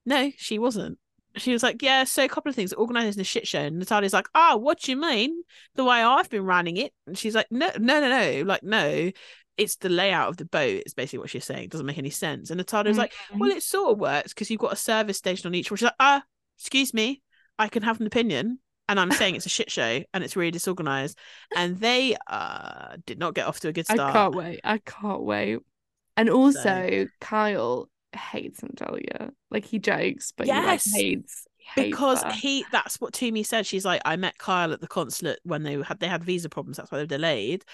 No, 0.04 0.30
she 0.36 0.60
wasn't. 0.60 0.98
She 1.36 1.52
was 1.52 1.62
like, 1.62 1.82
yeah, 1.82 2.04
so 2.04 2.24
a 2.24 2.28
couple 2.28 2.50
of 2.50 2.56
things. 2.56 2.72
Organising 2.72 3.20
a 3.20 3.24
shit 3.24 3.46
show. 3.46 3.60
And 3.60 3.78
Natalya's 3.78 4.12
like, 4.12 4.28
oh, 4.34 4.56
what 4.56 4.80
do 4.80 4.90
you 4.90 4.96
mean? 4.96 5.42
The 5.74 5.84
way 5.84 6.02
I've 6.02 6.30
been 6.30 6.44
running 6.44 6.76
it. 6.78 6.92
And 7.06 7.16
she's 7.16 7.34
like, 7.34 7.46
no, 7.50 7.70
no, 7.78 8.00
no, 8.00 8.08
no. 8.08 8.42
Like, 8.42 8.62
no, 8.62 9.10
it's 9.56 9.76
the 9.76 9.88
layout 9.88 10.28
of 10.28 10.36
the 10.38 10.44
boat. 10.46 10.82
It's 10.84 10.94
basically 10.94 11.20
what 11.20 11.30
she's 11.30 11.44
saying. 11.44 11.64
It 11.64 11.70
doesn't 11.70 11.86
make 11.86 11.98
any 11.98 12.10
sense. 12.10 12.50
And 12.50 12.58
Natalya's 12.58 12.98
like, 12.98 13.12
well, 13.36 13.50
it 13.50 13.62
sort 13.62 13.92
of 13.92 13.98
works 13.98 14.32
because 14.32 14.50
you've 14.50 14.60
got 14.60 14.72
a 14.72 14.76
service 14.76 15.18
station 15.18 15.46
on 15.46 15.54
each 15.54 15.70
one. 15.70 15.76
She's 15.76 15.84
like, 15.84 15.94
ah, 16.00 16.22
excuse 16.58 16.94
me, 16.94 17.22
I 17.58 17.68
can 17.68 17.82
have 17.82 18.00
an 18.00 18.06
opinion. 18.06 18.58
And 18.88 19.00
I'm 19.00 19.10
saying 19.10 19.34
it's 19.34 19.46
a 19.46 19.48
shit 19.50 19.70
show 19.70 20.02
and 20.14 20.22
it's 20.22 20.36
really 20.36 20.52
disorganized. 20.52 21.18
And 21.56 21.78
they 21.80 22.16
uh 22.28 22.96
did 23.04 23.18
not 23.18 23.34
get 23.34 23.46
off 23.46 23.58
to 23.60 23.68
a 23.68 23.72
good 23.72 23.86
start. 23.86 24.00
I 24.00 24.12
can't 24.12 24.34
wait. 24.34 24.60
I 24.62 24.78
can't 24.78 25.22
wait. 25.22 25.58
And 26.16 26.30
also, 26.30 27.06
Kyle 27.20 27.90
hates 28.16 28.62
Natalya. 28.62 29.32
Like 29.50 29.64
he 29.64 29.78
jokes, 29.78 30.32
but 30.36 30.46
Yes. 30.46 30.60
he 30.60 30.64
like 30.64 30.82
hates, 30.84 31.46
because 31.74 32.22
her. 32.22 32.30
he 32.30 32.66
that's 32.70 33.00
what 33.00 33.12
Tumi 33.14 33.44
said. 33.46 33.66
She's 33.66 33.84
like, 33.84 34.02
I 34.04 34.16
met 34.16 34.38
Kyle 34.38 34.72
at 34.72 34.80
the 34.80 34.88
consulate 34.88 35.40
when 35.44 35.62
they 35.62 35.80
had 35.82 36.00
they 36.00 36.08
had 36.08 36.24
visa 36.24 36.48
problems, 36.48 36.76
that's 36.78 36.90
why 36.90 36.98
they 36.98 37.04
were 37.04 37.08
delayed. 37.08 37.64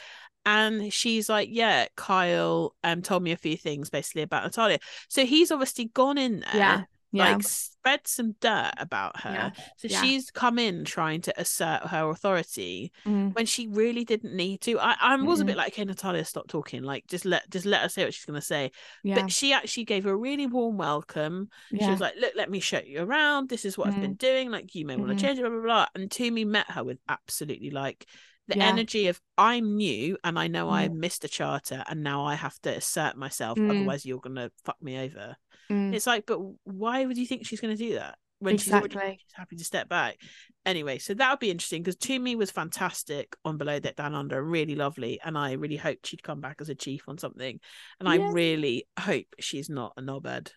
And 0.47 0.93
she's 0.93 1.29
like, 1.29 1.49
Yeah, 1.53 1.87
Kyle 1.97 2.75
um 2.85 3.03
told 3.03 3.23
me 3.23 3.33
a 3.33 3.37
few 3.37 3.57
things 3.57 3.91
basically 3.91 4.23
about 4.23 4.45
Natalya. 4.45 4.79
So 5.09 5.27
he's 5.27 5.53
obviously 5.53 5.87
gone 5.87 6.19
in 6.19 6.41
there 6.53 6.53
Yeah. 6.53 6.85
Yeah. 7.13 7.39
Spread 7.83 8.07
some 8.07 8.37
dirt 8.41 8.75
about 8.79 9.21
her. 9.23 9.31
Yeah. 9.33 9.51
So 9.77 9.89
Yeah. 9.89 10.01
she's 10.03 10.31
come 10.31 10.57
in 10.61 10.85
trying 10.85 11.21
to 11.23 11.41
assert 11.41 11.83
her 11.89 12.09
authority 12.11 12.93
Mm. 13.05 13.35
when 13.35 13.45
she 13.45 13.67
really 13.67 14.05
didn't 14.05 14.37
need 14.37 14.61
to. 14.61 14.79
I, 14.79 14.95
I 15.01 15.17
was 15.17 15.41
a 15.41 15.43
Mm-mm. 15.43 15.47
bit 15.49 15.57
like, 15.57 15.73
okay, 15.73 15.85
Natalya, 15.85 16.25
stop 16.25 16.47
talking. 16.47 16.85
Like, 16.85 17.09
just 17.09 17.25
let 17.25 17.51
just 17.51 17.67
let 17.67 17.83
her 17.83 17.89
say 17.89 18.05
what 18.05 18.15
she's 18.15 18.25
gonna 18.25 18.41
say. 18.41 18.71
Yeah. 19.03 19.17
But 19.17 19.33
she 19.33 19.53
actually 19.53 19.85
gave 19.85 20.07
a 20.07 20.17
really 20.17 20.47
warm 20.47 20.77
welcome. 20.77 21.49
She 21.77 21.85
was 21.91 21.99
like, 22.01 22.15
look, 22.21 22.35
let 22.37 22.51
me 22.53 22.61
show 22.61 22.81
you 22.87 23.03
around. 23.03 23.49
This 23.49 23.65
is 23.65 23.77
what 23.77 23.89
I've 23.89 24.01
been 24.01 24.15
doing. 24.15 24.51
Like, 24.53 24.77
you 24.77 24.87
may 24.87 24.95
want 24.95 25.11
to 25.19 25.25
change 25.25 25.41
it, 25.41 25.43
blah 25.43 25.51
blah 25.51 25.61
blah. 25.63 25.87
And 25.97 26.09
Tumi 26.09 26.47
met 26.47 26.71
her 26.71 26.85
with 26.85 26.99
absolutely 27.09 27.71
like 27.71 28.07
the 28.47 28.59
Yeah. 28.59 28.67
energy 28.67 29.09
of 29.09 29.21
I'm 29.37 29.77
new 29.77 30.17
and 30.23 30.39
I 30.39 30.47
know 30.47 30.71
I 30.71 30.87
Mm. 30.89 30.95
missed 30.99 31.25
a 31.25 31.29
charter 31.29 31.83
and 31.89 32.05
now 32.05 32.25
I 32.27 32.37
have 32.37 32.59
to 32.63 32.77
assert 32.77 33.17
myself. 33.17 33.59
Mm. 33.59 33.71
Otherwise, 33.71 34.07
you're 34.07 34.21
gonna 34.21 34.53
fuck 34.65 34.81
me 34.81 34.99
over. 34.99 35.37
Mm. 35.73 35.95
It's 35.95 36.07
like, 36.07 36.27
but 36.27 36.39
why 36.65 37.05
would 37.05 37.17
you 37.17 37.27
think 37.27 37.47
she's 37.47 37.61
going 37.61 37.77
to 37.77 37.83
do 37.83 37.95
that 37.95 38.19
when 38.39 38.59
she's 38.59 38.73
already 38.73 38.95
she's 38.95 39.35
happy 39.35 39.57
to 39.57 39.65
step 39.65 39.89
back? 39.89 40.17
Anyway, 40.65 40.99
so 40.99 41.15
that 41.15 41.31
would 41.31 41.39
be 41.41 41.51
interesting 41.51 41.83
because 41.83 41.97
Tumi 41.97 42.37
was 42.37 42.51
fantastic 42.51 43.35
on 43.45 43.57
Below 43.59 43.81
Deck 43.81 43.97
Down 43.97 44.15
Under, 44.15 44.43
really 44.43 44.75
lovely, 44.77 45.19
and 45.25 45.37
I 45.37 45.53
really 45.53 45.77
hoped 45.77 46.07
she'd 46.07 46.23
come 46.23 46.41
back 46.41 46.59
as 46.61 46.69
a 46.69 46.75
chief 46.75 47.09
on 47.09 47.19
something. 47.19 47.59
And 47.99 48.09
I 48.09 48.17
really 48.17 48.87
hope 48.99 49.27
she's 49.41 49.69
not 49.69 49.95
a 49.97 50.03
knobhead. 50.03 50.51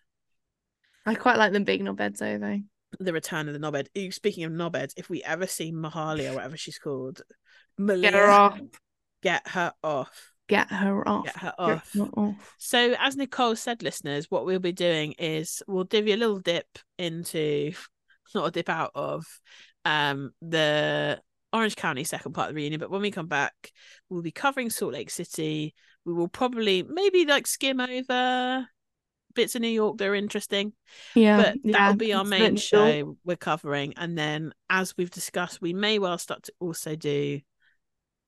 I 1.06 1.16
quite 1.16 1.38
like 1.38 1.54
them 1.54 1.64
being 1.64 1.84
not 1.84 1.96
beds 1.98 2.20
though. 2.20 2.38
though. 2.38 2.60
The 3.00 3.14
return 3.14 3.48
of 3.48 3.54
the 3.54 3.60
knobhead. 3.60 4.14
Speaking 4.14 4.44
of 4.44 4.52
knobheads, 4.52 4.94
if 4.96 5.10
we 5.10 5.24
ever 5.24 5.48
see 5.48 5.72
Mahali 5.72 6.30
or 6.30 6.36
whatever 6.36 6.58
she's 6.58 6.78
called, 6.80 7.22
Get 7.78 8.14
her 8.14 8.28
off. 8.30 8.60
get 9.22 9.48
her 9.50 9.74
off. 9.84 10.32
Get 10.48 10.70
her 10.72 11.08
off. 11.08 11.26
Get 11.26 11.38
her 11.38 11.54
Get 11.58 11.76
off. 11.76 11.94
her 11.94 12.10
off. 12.16 12.56
So, 12.60 12.96
as 13.00 13.16
Nicole 13.16 13.56
said, 13.56 13.82
listeners, 13.82 14.30
what 14.30 14.46
we'll 14.46 14.60
be 14.60 14.72
doing 14.72 15.14
is 15.14 15.64
we'll 15.68 15.86
give 15.86 16.08
you 16.08 16.16
a 16.16 16.18
little 16.18 16.40
dip 16.40 16.68
into, 17.00 17.74
not 18.36 18.48
a 18.48 18.52
dip 18.52 18.70
out 18.70 18.92
of, 18.94 19.26
um, 19.86 20.32
the 20.42 21.20
Orange 21.52 21.76
County 21.76 22.04
second 22.04 22.34
part 22.34 22.50
of 22.50 22.56
the 22.56 22.62
reunion. 22.62 22.80
But 22.80 22.92
when 22.92 23.02
we 23.02 23.12
come 23.12 23.28
back, 23.28 23.54
we'll 24.10 24.22
be 24.22 24.32
covering 24.32 24.70
Salt 24.70 24.94
Lake 24.94 25.10
City. 25.10 25.74
We 26.06 26.14
will 26.14 26.28
probably 26.28 26.84
maybe 26.84 27.26
like 27.26 27.48
skim 27.48 27.80
over 27.80 28.68
bits 29.34 29.56
of 29.56 29.62
New 29.62 29.68
York 29.68 29.98
that 29.98 30.08
are 30.08 30.16
interesting, 30.16 30.74
Yeah. 31.16 31.38
but 31.38 31.72
that'll 31.72 31.96
be 31.98 32.14
our 32.14 32.24
main 32.24 32.56
show 32.56 33.18
we're 33.26 33.36
covering. 33.36 33.94
And 33.98 34.18
then, 34.18 34.54
as 34.70 34.96
we've 34.98 35.10
discussed, 35.10 35.62
we 35.62 35.74
may 35.74 35.98
well 36.00 36.18
start 36.18 36.44
to 36.44 36.54
also 36.60 36.96
do 36.96 37.42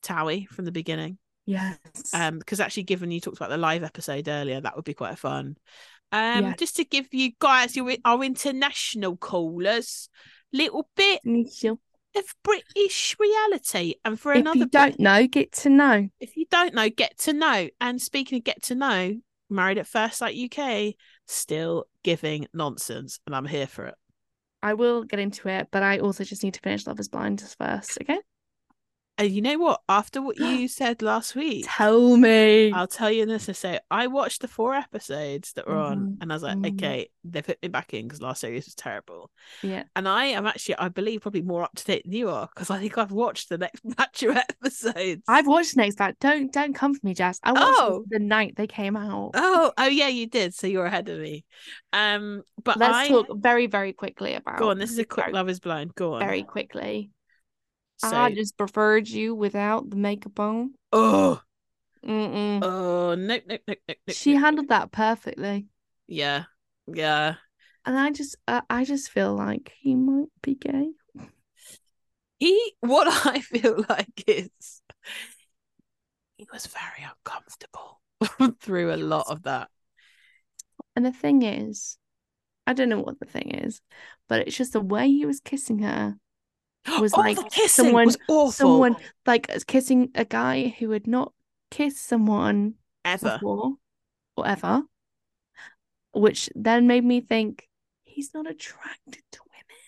Towie 0.03 0.47
from 0.47 0.65
the 0.65 0.71
beginning 0.71 1.17
Yes. 1.47 1.79
um 2.13 2.37
because 2.39 2.59
actually 2.59 2.83
given 2.83 3.09
you 3.09 3.19
talked 3.19 3.37
about 3.37 3.49
the 3.49 3.57
live 3.57 3.83
episode 3.83 4.27
earlier 4.27 4.61
that 4.61 4.75
would 4.75 4.85
be 4.85 4.93
quite 4.93 5.17
fun 5.17 5.57
um 6.11 6.53
just 6.57 6.75
to 6.75 6.83
give 6.85 7.07
you 7.13 7.31
guys 7.39 7.75
your 7.75 7.91
our 8.05 8.23
international 8.23 9.15
callers 9.17 10.09
little 10.53 10.89
bit 10.95 11.21
Initial. 11.23 11.79
of 12.15 12.23
british 12.43 13.15
reality 13.19 13.95
and 14.05 14.19
for 14.19 14.33
If 14.33 14.41
another 14.41 14.59
you 14.59 14.65
don't 14.67 14.99
know, 14.99 15.25
get 15.25 15.53
to 15.53 15.69
know. 15.69 16.09
if 16.19 16.35
you 16.37 16.45
don't 16.51 16.73
know 16.73 16.89
get 16.89 17.17
to 17.19 17.33
know 17.33 17.69
and 17.81 18.01
speaking 18.01 18.37
of 18.37 18.43
get 18.43 18.61
to 18.63 18.75
know 18.75 19.15
married 19.49 19.77
at 19.77 19.87
first 19.87 20.17
sight 20.17 20.35
uk 20.37 20.93
still 21.27 21.85
giving 22.03 22.45
nonsense 22.53 23.19
and 23.25 23.33
i'm 23.35 23.45
here 23.45 23.67
for 23.67 23.85
it 23.85 23.95
I 24.63 24.73
will 24.73 25.03
get 25.03 25.19
into 25.19 25.47
it, 25.49 25.67
but 25.71 25.83
I 25.83 25.99
also 25.99 26.23
just 26.23 26.43
need 26.43 26.55
to 26.55 26.59
finish 26.61 26.87
Love 26.87 26.99
is 26.99 27.07
Blind 27.07 27.41
first. 27.59 27.99
Okay. 28.01 28.17
And 29.17 29.29
you 29.31 29.41
know 29.41 29.57
what 29.57 29.81
after 29.89 30.21
what 30.21 30.37
you 30.39 30.67
said 30.67 31.01
last 31.01 31.35
week 31.35 31.65
Tell 31.67 32.15
me. 32.17 32.71
I'll 32.71 32.87
tell 32.87 33.11
you 33.11 33.25
this. 33.25 33.49
I 33.49 33.51
say 33.53 33.79
I 33.89 34.07
watched 34.07 34.41
the 34.41 34.47
four 34.47 34.73
episodes 34.75 35.53
that 35.53 35.67
were 35.67 35.75
on, 35.77 35.97
Mhm, 35.99 36.17
and 36.21 36.31
I 36.31 36.35
was 36.35 36.43
like, 36.43 36.57
mhm. 36.57 36.73
okay, 36.73 37.09
they 37.23 37.41
put 37.41 37.61
me 37.61 37.67
back 37.69 37.93
in 37.93 38.05
because 38.07 38.21
last 38.21 38.41
series 38.41 38.65
was 38.65 38.75
terrible. 38.75 39.29
Yeah. 39.63 39.83
And 39.95 40.07
I 40.07 40.25
am 40.25 40.45
actually, 40.45 40.75
I 40.77 40.89
believe, 40.89 41.21
probably 41.21 41.41
more 41.41 41.63
up 41.63 41.75
to 41.75 41.83
date 41.85 42.03
than 42.05 42.13
you 42.13 42.29
are 42.29 42.47
because 42.53 42.69
I 42.69 42.79
think 42.79 42.97
I've 42.97 43.11
watched 43.11 43.49
the 43.49 43.57
next 43.57 43.81
batch 43.97 44.23
of 44.23 44.35
episodes. 44.37 45.23
I've 45.27 45.47
watched 45.47 45.75
the 45.75 45.81
next 45.81 45.95
part. 45.97 46.15
Don't 46.19 46.51
don't 46.51 46.73
come 46.73 46.93
for 46.93 47.05
me, 47.05 47.13
Jess. 47.13 47.39
I 47.43 47.51
watched 47.53 47.65
Oh. 47.79 48.03
the 48.09 48.19
night 48.19 48.55
they 48.55 48.67
came 48.67 48.95
out. 48.95 49.31
Oh, 49.33 49.71
oh 49.77 49.87
yeah, 49.87 50.07
you 50.07 50.27
did. 50.27 50.53
So 50.53 50.67
you're 50.67 50.85
ahead 50.85 51.09
of 51.09 51.19
me. 51.19 51.45
Um, 51.93 52.43
but 52.63 52.77
Let's 52.77 52.93
I 52.93 53.07
talk 53.07 53.27
very, 53.35 53.67
very 53.67 53.93
quickly 53.93 54.35
about 54.35 54.59
go 54.59 54.69
on. 54.69 54.77
This 54.77 54.91
is 54.91 54.99
a 54.99 55.05
quick 55.05 55.25
Very- 55.27 55.33
Love 55.33 55.49
Is 55.49 55.59
Blind. 55.59 55.95
Go 55.95 56.13
on. 56.13 56.19
Very 56.19 56.43
quickly. 56.43 57.11
So, 57.97 58.17
I 58.17 58.33
just 58.33 58.57
preferred 58.57 59.07
you 59.07 59.35
without 59.35 59.89
the 59.89 59.95
makeup 59.95 60.39
on. 60.39 60.73
oh, 60.91 61.41
Mm-mm. 62.03 62.61
oh, 62.61 63.15
nope, 63.15 63.43
nope, 63.47 63.61
nope, 63.67 63.79
nope. 63.87 63.97
nope, 64.07 64.17
she 64.17 64.35
handled 64.35 64.67
that 64.69 64.91
perfectly, 64.91 65.67
Yeah, 66.07 66.45
yeah. 66.87 67.35
and 67.85 67.97
I 67.97 68.11
just, 68.11 68.35
uh, 68.47 68.61
I 68.69 68.83
just 68.83 69.09
feel 69.09 69.33
like 69.35 69.73
he 69.79 69.95
might 69.95 70.29
be 70.41 70.55
gay. 70.55 70.91
He, 72.39 72.75
what 72.81 73.07
I 73.25 73.39
feel 73.41 73.83
like 73.89 74.23
is, 74.27 74.81
he 76.37 76.47
was 76.51 76.65
very 76.67 77.03
uncomfortable 77.07 78.01
through 78.59 78.93
a 78.93 78.97
lot 78.97 79.27
of 79.27 79.43
that. 79.43 79.69
And 80.95 81.05
the 81.05 81.11
thing 81.13 81.43
is, 81.43 81.97
I 82.67 82.73
don't 82.73 82.89
know 82.89 83.01
what 83.01 83.19
the 83.19 83.25
thing 83.25 83.51
is, 83.51 83.81
but 84.27 84.41
it's 84.47 84.57
just 84.57 84.73
the 84.73 84.81
way 84.81 85.07
he 85.09 85.25
was 85.25 85.39
kissing 85.39 85.79
her, 85.79 86.17
Was 86.99 87.13
oh, 87.13 87.19
like 87.19 87.37
kissing 87.51 87.85
someone- 87.85 88.05
was 88.05 88.17
awful. 88.27 88.51
someone 88.51 88.95
like 89.25 89.49
kissing 89.67 90.09
a 90.15 90.25
guy 90.25 90.75
who 90.79 90.91
had 90.91 91.07
not 91.07 91.33
kissed 91.71 92.05
someone 92.05 92.75
ever. 93.03 93.33
before 93.33 93.73
or 94.35 94.47
ever, 94.47 94.83
which 96.13 96.49
then 96.55 96.87
made 96.87 97.03
me 97.03 97.21
think 97.21 97.67
he's 98.03 98.33
not 98.33 98.49
attracted 98.49 99.21
to 99.33 99.39
women. 99.51 99.83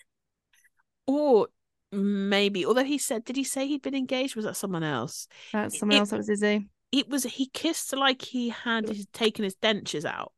Or 1.06 1.48
maybe, 1.92 2.64
although 2.66 2.84
he 2.84 2.98
said, 2.98 3.24
did 3.24 3.36
he 3.36 3.44
say 3.44 3.66
he'd 3.66 3.82
been 3.82 3.94
engaged? 3.94 4.36
Was 4.36 4.44
that 4.44 4.56
someone 4.56 4.82
else? 4.84 5.26
That's 5.52 5.78
someone 5.78 5.96
It- 5.96 6.00
else 6.00 6.10
that 6.10 6.18
was 6.18 6.28
Izzy. 6.28 6.46
Eh? 6.46 6.58
It 6.92 7.08
was 7.08 7.22
he 7.22 7.46
kissed 7.46 7.94
like 7.96 8.20
he 8.22 8.48
had 8.48 8.90
taken 9.12 9.44
his 9.44 9.54
dentures 9.56 10.04
out. 10.04 10.32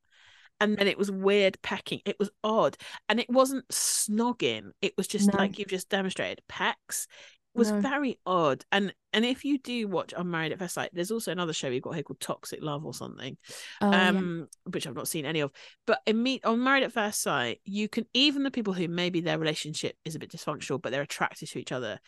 And 0.62 0.76
then 0.76 0.86
it 0.88 0.98
was 0.98 1.10
weird 1.10 1.60
pecking. 1.62 2.00
It 2.04 2.18
was 2.18 2.30
odd. 2.44 2.76
And 3.08 3.20
it 3.20 3.28
wasn't 3.30 3.66
snogging. 3.68 4.70
It 4.80 4.94
was 4.96 5.06
just 5.08 5.32
No. 5.32 5.38
like 5.38 5.58
you've 5.58 5.68
just 5.68 5.88
demonstrated. 5.88 6.40
Pecks 6.48 7.06
It 7.54 7.58
was 7.58 7.70
No. 7.70 7.80
very 7.80 8.18
odd. 8.24 8.64
And 8.72 8.94
and 9.12 9.26
if 9.26 9.44
you 9.44 9.58
do 9.58 9.86
watch 9.86 10.14
Unmarried 10.16 10.52
at 10.52 10.58
First 10.58 10.72
Sight, 10.72 10.88
there's 10.94 11.10
also 11.10 11.32
another 11.32 11.52
show 11.52 11.68
we've 11.68 11.82
got 11.82 11.94
here 11.94 12.02
called 12.02 12.20
Toxic 12.20 12.62
Love 12.62 12.86
or 12.86 12.94
something. 12.94 13.36
Oh, 13.82 13.90
yeah. 13.90 14.08
um 14.08 14.48
which 14.64 14.86
I've 14.86 14.94
not 14.94 15.06
seen 15.08 15.26
any 15.26 15.40
of. 15.40 15.52
But 15.86 16.00
in 16.06 16.22
meet 16.22 16.44
on 16.46 16.64
Married 16.64 16.84
at 16.84 16.92
First 16.92 17.20
Sight, 17.20 17.60
you 17.64 17.88
can 17.90 18.06
even 18.14 18.42
the 18.42 18.50
people 18.50 18.72
who 18.72 18.88
maybe 18.88 19.20
their 19.20 19.38
relationship 19.38 19.96
is 20.06 20.14
a 20.14 20.18
bit 20.18 20.30
dysfunctional, 20.30 20.80
but 20.80 20.92
they're 20.92 21.02
attracted 21.02 21.50
to 21.50 21.58
each 21.58 21.72
other. 21.72 22.00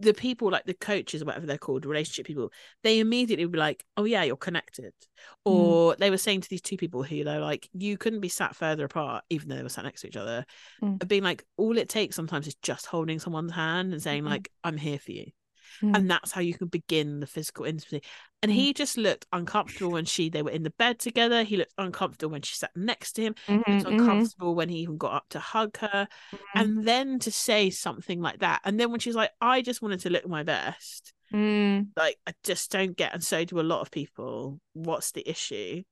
The 0.00 0.14
people 0.14 0.50
like 0.50 0.64
the 0.64 0.72
coaches 0.74 1.20
or 1.20 1.26
whatever 1.26 1.46
they're 1.46 1.58
called, 1.58 1.84
relationship 1.84 2.26
people, 2.26 2.50
they 2.82 3.00
immediately 3.00 3.44
would 3.44 3.52
be 3.52 3.58
like, 3.58 3.84
"Oh 3.98 4.04
yeah, 4.04 4.22
you're 4.22 4.36
connected." 4.36 4.94
Mm. 5.50 5.80
Or 5.84 5.94
they 5.96 6.08
were 6.10 6.16
saying 6.16 6.40
to 6.42 6.48
these 6.48 6.62
two 6.62 6.78
people 6.78 7.02
who 7.02 7.22
they're 7.24 7.40
like, 7.40 7.68
"You 7.74 7.98
couldn't 7.98 8.20
be 8.20 8.28
sat 8.30 8.56
further 8.56 8.86
apart, 8.86 9.24
even 9.28 9.48
though 9.48 9.56
they 9.56 9.62
were 9.62 9.68
sat 9.68 9.84
next 9.84 10.00
to 10.02 10.08
each 10.08 10.16
other." 10.16 10.46
Mm. 10.82 11.00
Being 11.06 11.22
like, 11.24 11.44
all 11.58 11.78
it 11.78 11.88
takes 11.90 12.16
sometimes 12.16 12.46
is 12.46 12.56
just 12.56 12.86
holding 12.86 13.18
someone's 13.20 13.52
hand 13.52 13.92
and 13.92 14.02
saying 14.02 14.24
Mhm. 14.24 14.26
like, 14.26 14.50
"I'm 14.64 14.78
here 14.78 14.98
for 14.98 15.12
you." 15.12 15.26
Mm. 15.82 15.94
and 15.94 16.10
that's 16.10 16.32
how 16.32 16.40
you 16.40 16.54
can 16.54 16.68
begin 16.68 17.20
the 17.20 17.26
physical 17.26 17.64
intimacy. 17.64 18.02
And 18.42 18.50
Mm. 18.50 18.54
he 18.54 18.72
just 18.72 18.96
looked 18.96 19.26
uncomfortable 19.32 19.92
when 19.92 20.04
she 20.04 20.28
they 20.30 20.42
were 20.42 20.50
in 20.50 20.62
the 20.62 20.70
bed 20.70 20.98
together. 20.98 21.42
He 21.42 21.56
looked 21.56 21.74
uncomfortable 21.78 22.32
when 22.32 22.42
she 22.42 22.54
sat 22.54 22.70
next 22.76 23.12
to 23.14 23.22
him. 23.22 23.34
He 23.64 23.72
Mhm, 23.72 23.72
looked 23.72 23.84
mhm, 23.84 23.90
uncomfortable 23.90 24.54
when 24.54 24.68
he 24.68 24.78
even 24.78 24.96
got 24.98 25.14
up 25.14 25.28
to 25.30 25.40
hug 25.40 25.76
her. 25.78 26.08
mhm. 26.32 26.40
And 26.56 26.86
then 26.86 27.18
to 27.20 27.30
say 27.30 27.70
something 27.70 28.20
like 28.20 28.40
that, 28.40 28.60
and 28.64 28.78
then 28.80 28.90
when 28.90 29.00
she's 29.00 29.14
like, 29.16 29.32
"I 29.40 29.62
just 29.62 29.82
wanted 29.82 30.00
to 30.00 30.10
look 30.10 30.26
my 30.26 30.42
best," 30.42 31.12
Mm. 31.32 31.90
like 31.96 32.18
I 32.26 32.34
just 32.44 32.70
don't 32.70 32.96
get, 32.96 33.14
and 33.14 33.22
so 33.24 33.44
do 33.44 33.60
a 33.60 33.62
lot 33.62 33.80
of 33.82 33.90
people. 33.90 34.60
What's 34.72 35.12
the 35.12 35.28
issue? 35.28 35.82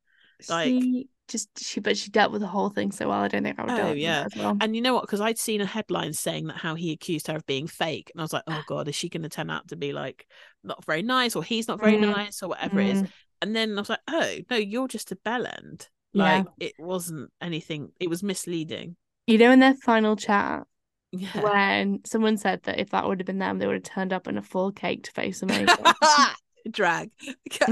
Like- 0.49 0.69
she 0.69 1.09
just 1.29 1.49
she 1.63 1.81
but 1.81 1.95
she 1.99 2.11
dealt 2.11 2.33
with 2.33 2.41
the 2.41 2.47
whole 2.47 2.71
thing 2.71 2.91
so 2.91 3.09
well. 3.09 3.21
I 3.21 3.29
don't 3.29 3.43
think 3.43 3.59
I 3.59 3.65
would 3.65 3.77
do 3.77 3.83
Oh, 3.83 3.93
it 3.93 3.99
yeah. 3.99 4.25
as 4.33 4.35
well. 4.41 4.57
And 4.63 4.75
you 4.75 4.81
know 4.81 4.95
what? 4.95 5.03
Because 5.03 5.21
I'd 5.21 5.39
seen 5.39 5.61
a 5.61 5.67
headline 5.67 6.15
saying 6.15 6.47
that 6.47 6.57
how 6.57 6.75
he 6.75 6.91
accused 6.93 7.27
her 7.27 7.37
of 7.37 7.45
being 7.45 7.67
fake, 7.67 8.11
and 8.15 8.21
I 8.21 8.25
was 8.25 8.33
like, 8.33 8.45
"Oh 8.47 8.63
God, 8.67 8.89
is 8.89 8.95
she 8.95 9.11
going 9.11 9.25
to 9.25 9.29
turn 9.29 9.51
out 9.51 9.69
to 9.69 9.77
be 9.77 9.93
like 9.93 10.27
not 10.65 10.83
very 10.87 11.03
nice, 11.03 11.37
or 11.37 11.45
he's 11.45 11.69
not 11.69 11.81
very 11.81 11.97
Mm, 11.99 12.13
nice, 12.17 12.43
or 12.43 12.49
whatever 12.49 12.81
it 12.81 12.89
is?" 12.89 13.03
Mm. 13.03 13.11
And 13.43 13.55
then 13.55 13.77
I 13.79 13.81
was 13.83 13.89
like, 13.91 14.01
oh, 14.09 14.37
no, 14.51 14.57
you're 14.57 14.89
just 14.89 15.13
a 15.13 15.17
bell 15.17 15.47
end. 15.47 15.89
Yeah. 16.13 16.39
Like, 16.39 16.47
it 16.59 16.73
wasn't 16.79 17.31
anything, 17.41 17.93
it 18.01 18.09
was 18.11 18.23
misleading. 18.23 18.97
You 19.29 19.39
know, 19.39 19.53
in 19.53 19.61
their 19.61 19.75
final 19.75 20.17
chat, 20.17 20.65
Yeah. 21.13 21.41
when 21.43 22.01
someone 22.05 22.37
said 22.37 22.63
that 22.65 22.81
if 22.81 22.91
that 22.91 23.07
would 23.07 23.21
have 23.21 23.27
been 23.27 23.39
them, 23.39 23.59
they 23.59 23.67
would 23.67 23.75
have 23.77 23.83
turned 23.85 24.13
up 24.13 24.27
in 24.27 24.39
a 24.39 24.43
full 24.43 24.73
caked 24.73 25.11
face 25.13 25.43
of 25.43 25.51
makeup. 25.51 25.79
Drag. 26.71 27.11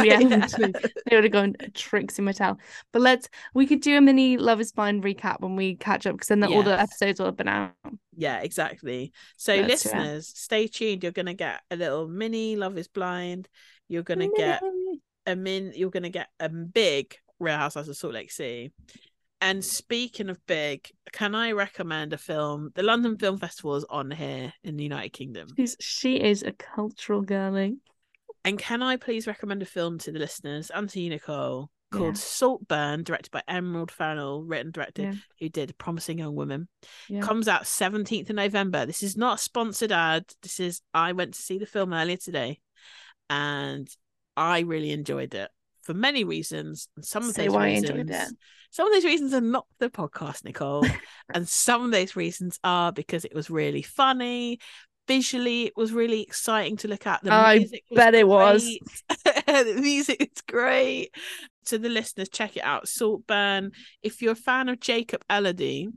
Yeah, 0.02 0.18
they 0.18 1.16
would 1.16 1.24
have 1.24 1.32
gone 1.32 1.54
Trixie 1.74 2.22
Mattel. 2.22 2.58
But 2.92 3.02
let's 3.02 3.28
we 3.54 3.66
could 3.66 3.80
do 3.80 3.96
a 3.96 4.00
mini 4.00 4.36
Love 4.36 4.60
is 4.60 4.72
Blind 4.72 5.04
recap 5.04 5.40
when 5.40 5.56
we 5.56 5.76
catch 5.76 6.06
up 6.06 6.14
because 6.14 6.28
then 6.28 6.40
the, 6.40 6.48
all 6.48 6.62
the 6.62 6.78
episodes 6.78 7.20
will 7.20 7.26
have 7.26 7.36
been 7.36 7.48
out. 7.48 7.72
yeah, 8.16 8.40
exactly. 8.40 9.12
So, 9.36 9.54
listeners, 9.56 10.32
stay 10.34 10.66
tuned. 10.66 11.02
You're 11.02 11.12
going 11.12 11.26
to 11.26 11.34
get 11.34 11.60
a 11.70 11.76
little 11.76 12.08
mini 12.08 12.56
Love 12.56 12.76
is 12.78 12.88
Blind. 12.88 13.48
You're 13.88 14.02
going 14.02 14.20
to 14.20 14.30
get 14.36 14.62
a 15.26 15.36
min, 15.36 15.72
you're 15.74 15.90
going 15.90 16.02
to 16.04 16.10
get 16.10 16.28
a 16.40 16.48
big 16.48 17.16
Real 17.38 17.56
Housewives 17.56 17.88
of 17.88 17.96
Salt 17.96 18.14
Lake 18.14 18.30
City. 18.32 18.72
and 19.40 19.64
speaking 19.64 20.30
of 20.30 20.38
big, 20.46 20.88
can 21.12 21.34
I 21.34 21.52
recommend 21.52 22.12
a 22.12 22.18
film? 22.18 22.70
The 22.74 22.82
London 22.82 23.18
Film 23.18 23.38
Festival 23.38 23.76
is 23.76 23.84
on 23.90 24.10
here 24.10 24.52
in 24.64 24.76
the 24.76 24.82
United 24.84 25.12
Kingdom. 25.12 25.48
She's, 25.56 25.76
she 25.80 26.16
is 26.20 26.42
a 26.42 26.52
cultural 26.52 27.22
girly. 27.22 27.76
And 28.46 28.58
can 28.58 28.80
I 28.80 28.96
please 28.96 29.26
recommend 29.26 29.60
a 29.60 29.66
film 29.66 29.98
to 29.98 30.12
the 30.12 30.20
listeners 30.20 30.70
and 30.70 30.88
to 30.90 31.00
you, 31.00 31.10
Nicole, 31.10 31.68
called 31.90 32.14
Yeah. 32.14 32.20
Saltburn, 32.20 33.02
directed 33.02 33.32
by 33.32 33.42
Emerald 33.48 33.90
Fennell, 33.90 34.44
written 34.44 34.70
directed, 34.70 35.02
Yeah. 35.02 35.14
who 35.40 35.48
did 35.48 35.76
Promising 35.78 36.18
Young 36.18 36.36
Woman. 36.36 36.68
Yeah. 37.08 37.22
Comes 37.22 37.48
out 37.48 37.66
17th 37.66 38.30
of 38.30 38.36
November. 38.36 38.86
This 38.86 39.02
is 39.02 39.16
not 39.16 39.40
a 39.40 39.42
sponsored 39.42 39.90
ad. 39.90 40.26
This 40.42 40.60
is, 40.60 40.80
I 40.94 41.10
went 41.10 41.34
to 41.34 41.42
see 41.42 41.58
the 41.58 41.66
film 41.66 41.92
earlier 41.92 42.18
today 42.18 42.60
and 43.28 43.88
I 44.36 44.60
really 44.60 44.92
enjoyed 44.92 45.34
it 45.34 45.50
for 45.82 45.94
many 45.94 46.22
reasons. 46.22 46.88
And 46.94 47.04
some 47.04 47.24
of 47.24 47.34
Say 47.34 47.48
those 47.48 47.56
reasons, 47.56 48.32
some 48.70 48.86
of 48.86 48.92
those 48.92 49.04
reasons 49.04 49.32
are 49.34 49.40
not 49.40 49.66
the 49.78 49.88
podcast, 49.88 50.44
Nicole. 50.44 50.84
and 51.34 51.48
some 51.48 51.84
of 51.84 51.90
those 51.90 52.14
reasons 52.14 52.58
are 52.62 52.92
because 52.92 53.24
it 53.24 53.34
was 53.34 53.50
really 53.50 53.82
funny. 53.82 54.60
Visually, 55.08 55.64
it 55.66 55.72
was 55.76 55.92
really 55.92 56.22
exciting 56.22 56.76
to 56.78 56.88
look 56.88 57.06
at. 57.06 57.22
The 57.22 57.32
I 57.32 57.66
bet 57.94 58.14
it 58.14 58.26
was. 58.26 58.64
the 59.24 59.78
music 59.80 60.20
is 60.20 60.42
great. 60.48 61.10
To 61.66 61.78
the 61.78 61.88
listeners, 61.88 62.28
check 62.28 62.56
it 62.56 62.64
out. 62.64 62.88
Saltburn. 62.88 63.72
If 64.02 64.22
you're 64.22 64.32
a 64.32 64.36
fan 64.36 64.68
of 64.68 64.80
Jacob 64.80 65.22
Elordi, 65.30 65.88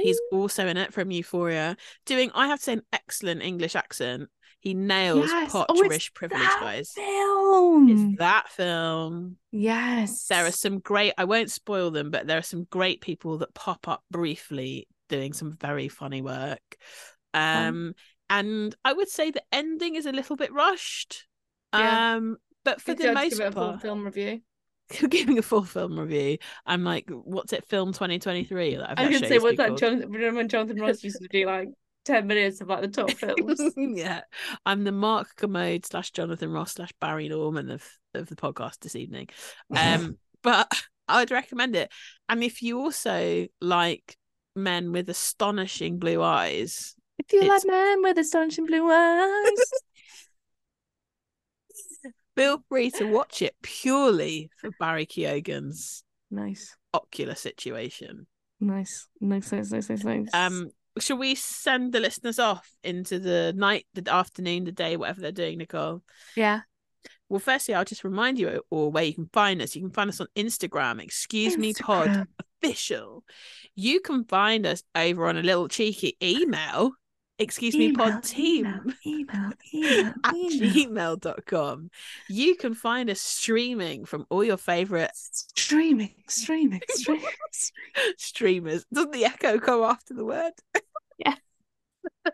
he's 0.00 0.20
also 0.32 0.66
in 0.66 0.76
it 0.76 0.92
from 0.92 1.10
Euphoria, 1.10 1.76
doing 2.06 2.30
I 2.34 2.48
have 2.48 2.58
to 2.58 2.64
say 2.64 2.72
an 2.74 2.82
excellent 2.92 3.42
English 3.42 3.76
accent. 3.76 4.28
He 4.60 4.74
nails 4.74 5.30
Yes. 5.30 5.52
pot 5.52 5.66
Oh, 5.68 5.74
privilege, 6.14 6.48
guys. 6.60 6.90
film. 6.92 7.88
It's 7.88 8.18
that 8.18 8.48
film. 8.48 9.36
yes. 9.52 10.26
There 10.26 10.44
are 10.44 10.50
some 10.50 10.80
great. 10.80 11.12
I 11.16 11.24
won't 11.24 11.50
spoil 11.52 11.90
them, 11.90 12.10
but 12.10 12.26
there 12.26 12.38
are 12.38 12.42
some 12.42 12.64
great 12.64 13.00
people 13.00 13.38
that 13.38 13.54
pop 13.54 13.86
up 13.86 14.02
briefly 14.10 14.88
doing 15.08 15.32
some 15.34 15.52
very 15.52 15.88
funny 15.88 16.20
work. 16.20 16.76
Um, 17.32 17.94
and 18.28 18.74
I 18.84 18.92
would 18.92 19.08
say 19.08 19.30
the 19.30 19.42
ending 19.52 19.94
is 19.94 20.06
a 20.06 20.12
little 20.12 20.36
bit 20.36 20.52
rushed. 20.52 21.26
Yeah. 21.74 22.14
Um, 22.14 22.36
but 22.64 22.80
for 22.80 22.94
Good 22.94 23.10
the 23.10 23.12
most 23.12 23.38
give 23.38 23.48
a 23.48 23.52
full 23.52 23.70
part, 23.70 23.82
film 23.82 24.04
review. 24.04 24.40
giving 25.08 25.38
a 25.38 25.42
full 25.42 25.64
film 25.64 25.98
review, 25.98 26.38
I'm 26.64 26.84
like, 26.84 27.10
what's 27.10 27.52
it? 27.52 27.66
Film 27.66 27.92
2023. 27.92 28.76
That 28.76 28.90
I've 28.90 28.98
I 28.98 29.08
was 29.08 29.20
gonna 29.20 29.28
say, 29.28 29.38
what's 29.38 29.56
that? 29.58 29.76
Jonathan, 29.76 30.10
remember 30.10 30.38
when 30.38 30.48
Jonathan 30.48 30.80
Ross 30.80 31.02
used 31.02 31.20
to 31.20 31.28
do 31.28 31.46
like 31.46 31.68
ten 32.04 32.26
minutes 32.26 32.60
of 32.60 32.68
like 32.68 32.82
the 32.82 32.88
top 32.88 33.10
films? 33.12 33.60
yeah, 33.76 34.22
I'm 34.64 34.84
the 34.84 34.92
Mark 34.92 35.28
Kermode 35.36 35.84
slash 35.84 36.10
Jonathan 36.12 36.50
Ross 36.50 36.74
slash 36.74 36.92
Barry 37.00 37.28
Norman 37.28 37.70
of 37.70 37.84
of 38.14 38.28
the 38.28 38.36
podcast 38.36 38.80
this 38.80 38.96
evening. 38.96 39.28
Um, 39.76 40.18
but 40.42 40.70
I 41.08 41.20
would 41.20 41.30
recommend 41.30 41.76
it. 41.76 41.92
And 42.28 42.42
if 42.42 42.62
you 42.62 42.80
also 42.80 43.46
like 43.60 44.16
men 44.54 44.92
with 44.92 45.10
astonishing 45.10 45.98
blue 45.98 46.22
eyes, 46.22 46.94
if 47.18 47.32
you 47.32 47.40
It's- 47.42 47.64
like 47.64 47.70
man 47.72 48.02
with 48.02 48.18
astonishing 48.18 48.66
blue 48.66 48.90
eyes, 48.90 49.72
feel 52.36 52.62
free 52.68 52.90
to 52.92 53.04
watch 53.06 53.42
it 53.42 53.54
purely 53.62 54.50
for 54.58 54.70
Barry 54.78 55.06
Keoghan's 55.06 56.02
nice, 56.30 56.76
ocular 56.92 57.34
situation. 57.34 58.26
nice, 58.60 59.08
nice, 59.20 59.52
nice, 59.52 59.70
nice, 59.72 59.88
nice, 59.88 60.04
nice. 60.04 60.28
Um, 60.34 60.70
shall 60.98 61.18
we 61.18 61.34
send 61.34 61.92
the 61.92 62.00
listeners 62.00 62.38
off 62.38 62.70
into 62.82 63.18
the 63.18 63.52
night, 63.56 63.86
the 63.94 64.10
afternoon, 64.12 64.64
the 64.64 64.72
day, 64.72 64.96
whatever 64.96 65.20
they're 65.20 65.32
doing, 65.32 65.58
Nicole? 65.58 66.02
yeah. 66.36 66.60
Well, 67.28 67.40
firstly, 67.40 67.74
I'll 67.74 67.84
just 67.84 68.04
remind 68.04 68.38
you 68.38 68.62
or 68.70 68.88
where 68.92 69.02
you 69.02 69.12
can 69.12 69.28
find 69.32 69.60
us. 69.60 69.74
You 69.74 69.82
can 69.82 69.90
find 69.90 70.08
us 70.08 70.20
on 70.20 70.28
Instagram, 70.36 71.02
excuse 71.02 71.58
me 71.58 71.74
pod 71.74 72.28
official. 72.62 73.24
You 73.74 74.00
can 74.00 74.24
find 74.24 74.64
us 74.64 74.84
over 74.94 75.26
on 75.26 75.36
a 75.36 75.42
little 75.42 75.66
cheeky 75.66 76.16
email, 76.22 76.92
excuse 77.38 77.76
me 77.76 77.92
pod 77.92 78.22
team 78.22 78.94
email, 79.06 79.52
email, 79.74 80.14
at 80.24 80.34
email. 80.34 80.72
gmail.com. 81.16 81.90
You 82.28 82.56
can 82.56 82.74
find 82.74 83.10
us 83.10 83.20
streaming 83.20 84.04
from 84.04 84.26
all 84.30 84.44
your 84.44 84.56
favorite 84.56 85.10
Streaming, 85.14 86.14
streaming, 86.28 86.80
streaming. 86.90 87.24
streamers. 88.16 88.84
Doesn't 88.92 89.12
the 89.12 89.24
echo 89.24 89.58
come 89.58 89.82
after 89.82 90.14
the 90.14 90.24
word? 90.24 90.52
Yeah. 91.18 91.34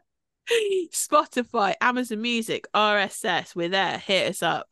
Spotify, 0.93 1.75
Amazon 1.81 2.21
Music, 2.21 2.67
RSS, 2.75 3.55
we're 3.57 3.69
there. 3.71 3.99
Hit 3.99 4.29
us 4.31 4.43
up. 4.43 4.69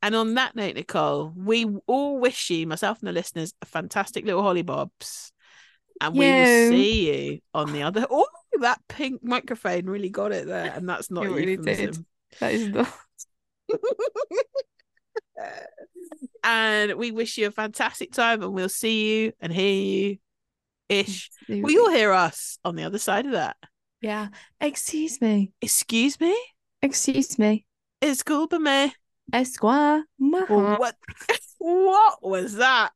And 0.00 0.14
on 0.14 0.34
that 0.34 0.54
note, 0.54 0.76
Nicole, 0.76 1.32
we 1.36 1.66
all 1.86 2.18
wish 2.18 2.50
you, 2.50 2.66
myself 2.66 3.00
and 3.00 3.08
the 3.08 3.12
listeners, 3.12 3.52
a 3.60 3.66
fantastic 3.66 4.24
little 4.24 4.42
hollybobs. 4.42 5.32
And 6.00 6.14
we 6.14 6.20
will 6.20 6.70
see 6.70 7.32
you 7.32 7.40
on 7.54 7.72
the 7.72 7.82
other. 7.82 8.06
Oh, 8.10 8.26
that 8.60 8.80
pink 8.88 9.22
microphone 9.22 9.86
really 9.86 10.10
got 10.10 10.32
it 10.32 10.46
there. 10.46 10.72
And 10.74 10.88
that's 10.88 11.10
not 11.10 11.26
It 11.26 11.30
really 11.30 11.56
did. 11.56 11.98
That 12.40 12.52
is 12.52 12.68
not. 12.68 12.92
and 16.44 16.94
we 16.94 17.10
wish 17.10 17.36
you 17.38 17.48
a 17.48 17.50
fantastic 17.50 18.12
time 18.12 18.42
and 18.42 18.52
we'll 18.52 18.68
see 18.68 19.24
you 19.24 19.32
and 19.40 19.52
hear 19.52 19.72
you 19.72 20.18
ish. 20.88 21.30
Will 21.48 21.70
you 21.70 21.84
all 21.84 21.92
hear 21.92 22.12
us 22.12 22.58
on 22.64 22.76
the 22.76 22.84
other 22.84 22.98
side 22.98 23.26
of 23.26 23.32
that? 23.32 23.56
Yeah. 24.00 24.28
Excuse 24.60 25.20
me. 25.20 25.52
Excuse 25.60 26.20
me? 26.20 26.36
Excuse 26.82 27.38
me. 27.38 27.66
Excuse 28.00 28.58
me? 28.58 28.94
Esquire. 29.32 30.04
What 30.18 30.96
what 31.58 32.18
was 32.22 32.54
that? 32.56 32.92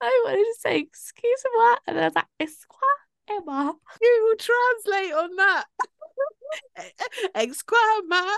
I 0.00 0.22
wanted 0.24 0.38
to 0.38 0.54
say 0.60 0.78
excuse 0.78 1.42
me, 1.44 1.76
and 1.86 1.96
then 1.96 2.04
I 2.04 2.06
was 2.06 2.14
like 2.14 2.26
Esquire 2.40 2.80
Emma. 3.28 3.74
Google 4.00 4.36
translate 4.38 5.12
on 5.12 5.36
that. 5.36 5.64
Exclama. 7.36 8.36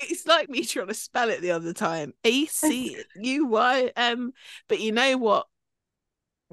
It's 0.00 0.26
like 0.26 0.48
me 0.48 0.64
trying 0.64 0.88
to 0.88 0.94
spell 0.94 1.30
it 1.30 1.40
the 1.40 1.50
other 1.52 1.72
time. 1.72 2.12
A 2.24 2.46
C 2.46 2.96
U 3.16 3.46
Y 3.46 3.92
M. 3.96 4.32
But 4.68 4.80
you 4.80 4.92
know 4.92 5.16
what? 5.18 5.46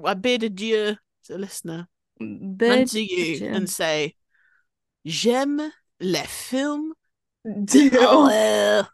I 0.04 0.14
bid 0.14 0.42
adieu 0.42 0.96
to 1.24 1.32
the 1.32 1.38
listener 1.38 1.88
and 2.20 2.88
to 2.88 3.00
you 3.00 3.36
adieu. 3.36 3.48
and 3.48 3.68
say, 3.68 4.14
J'aime 5.06 5.72
les 6.00 6.26
films 6.26 6.94
Deal. 7.64 8.86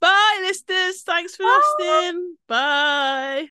Bye, 0.00 0.38
listeners. 0.42 1.02
Thanks 1.02 1.36
for 1.36 1.44
Bye. 1.44 1.60
listening. 1.78 2.36
Bye. 2.48 3.48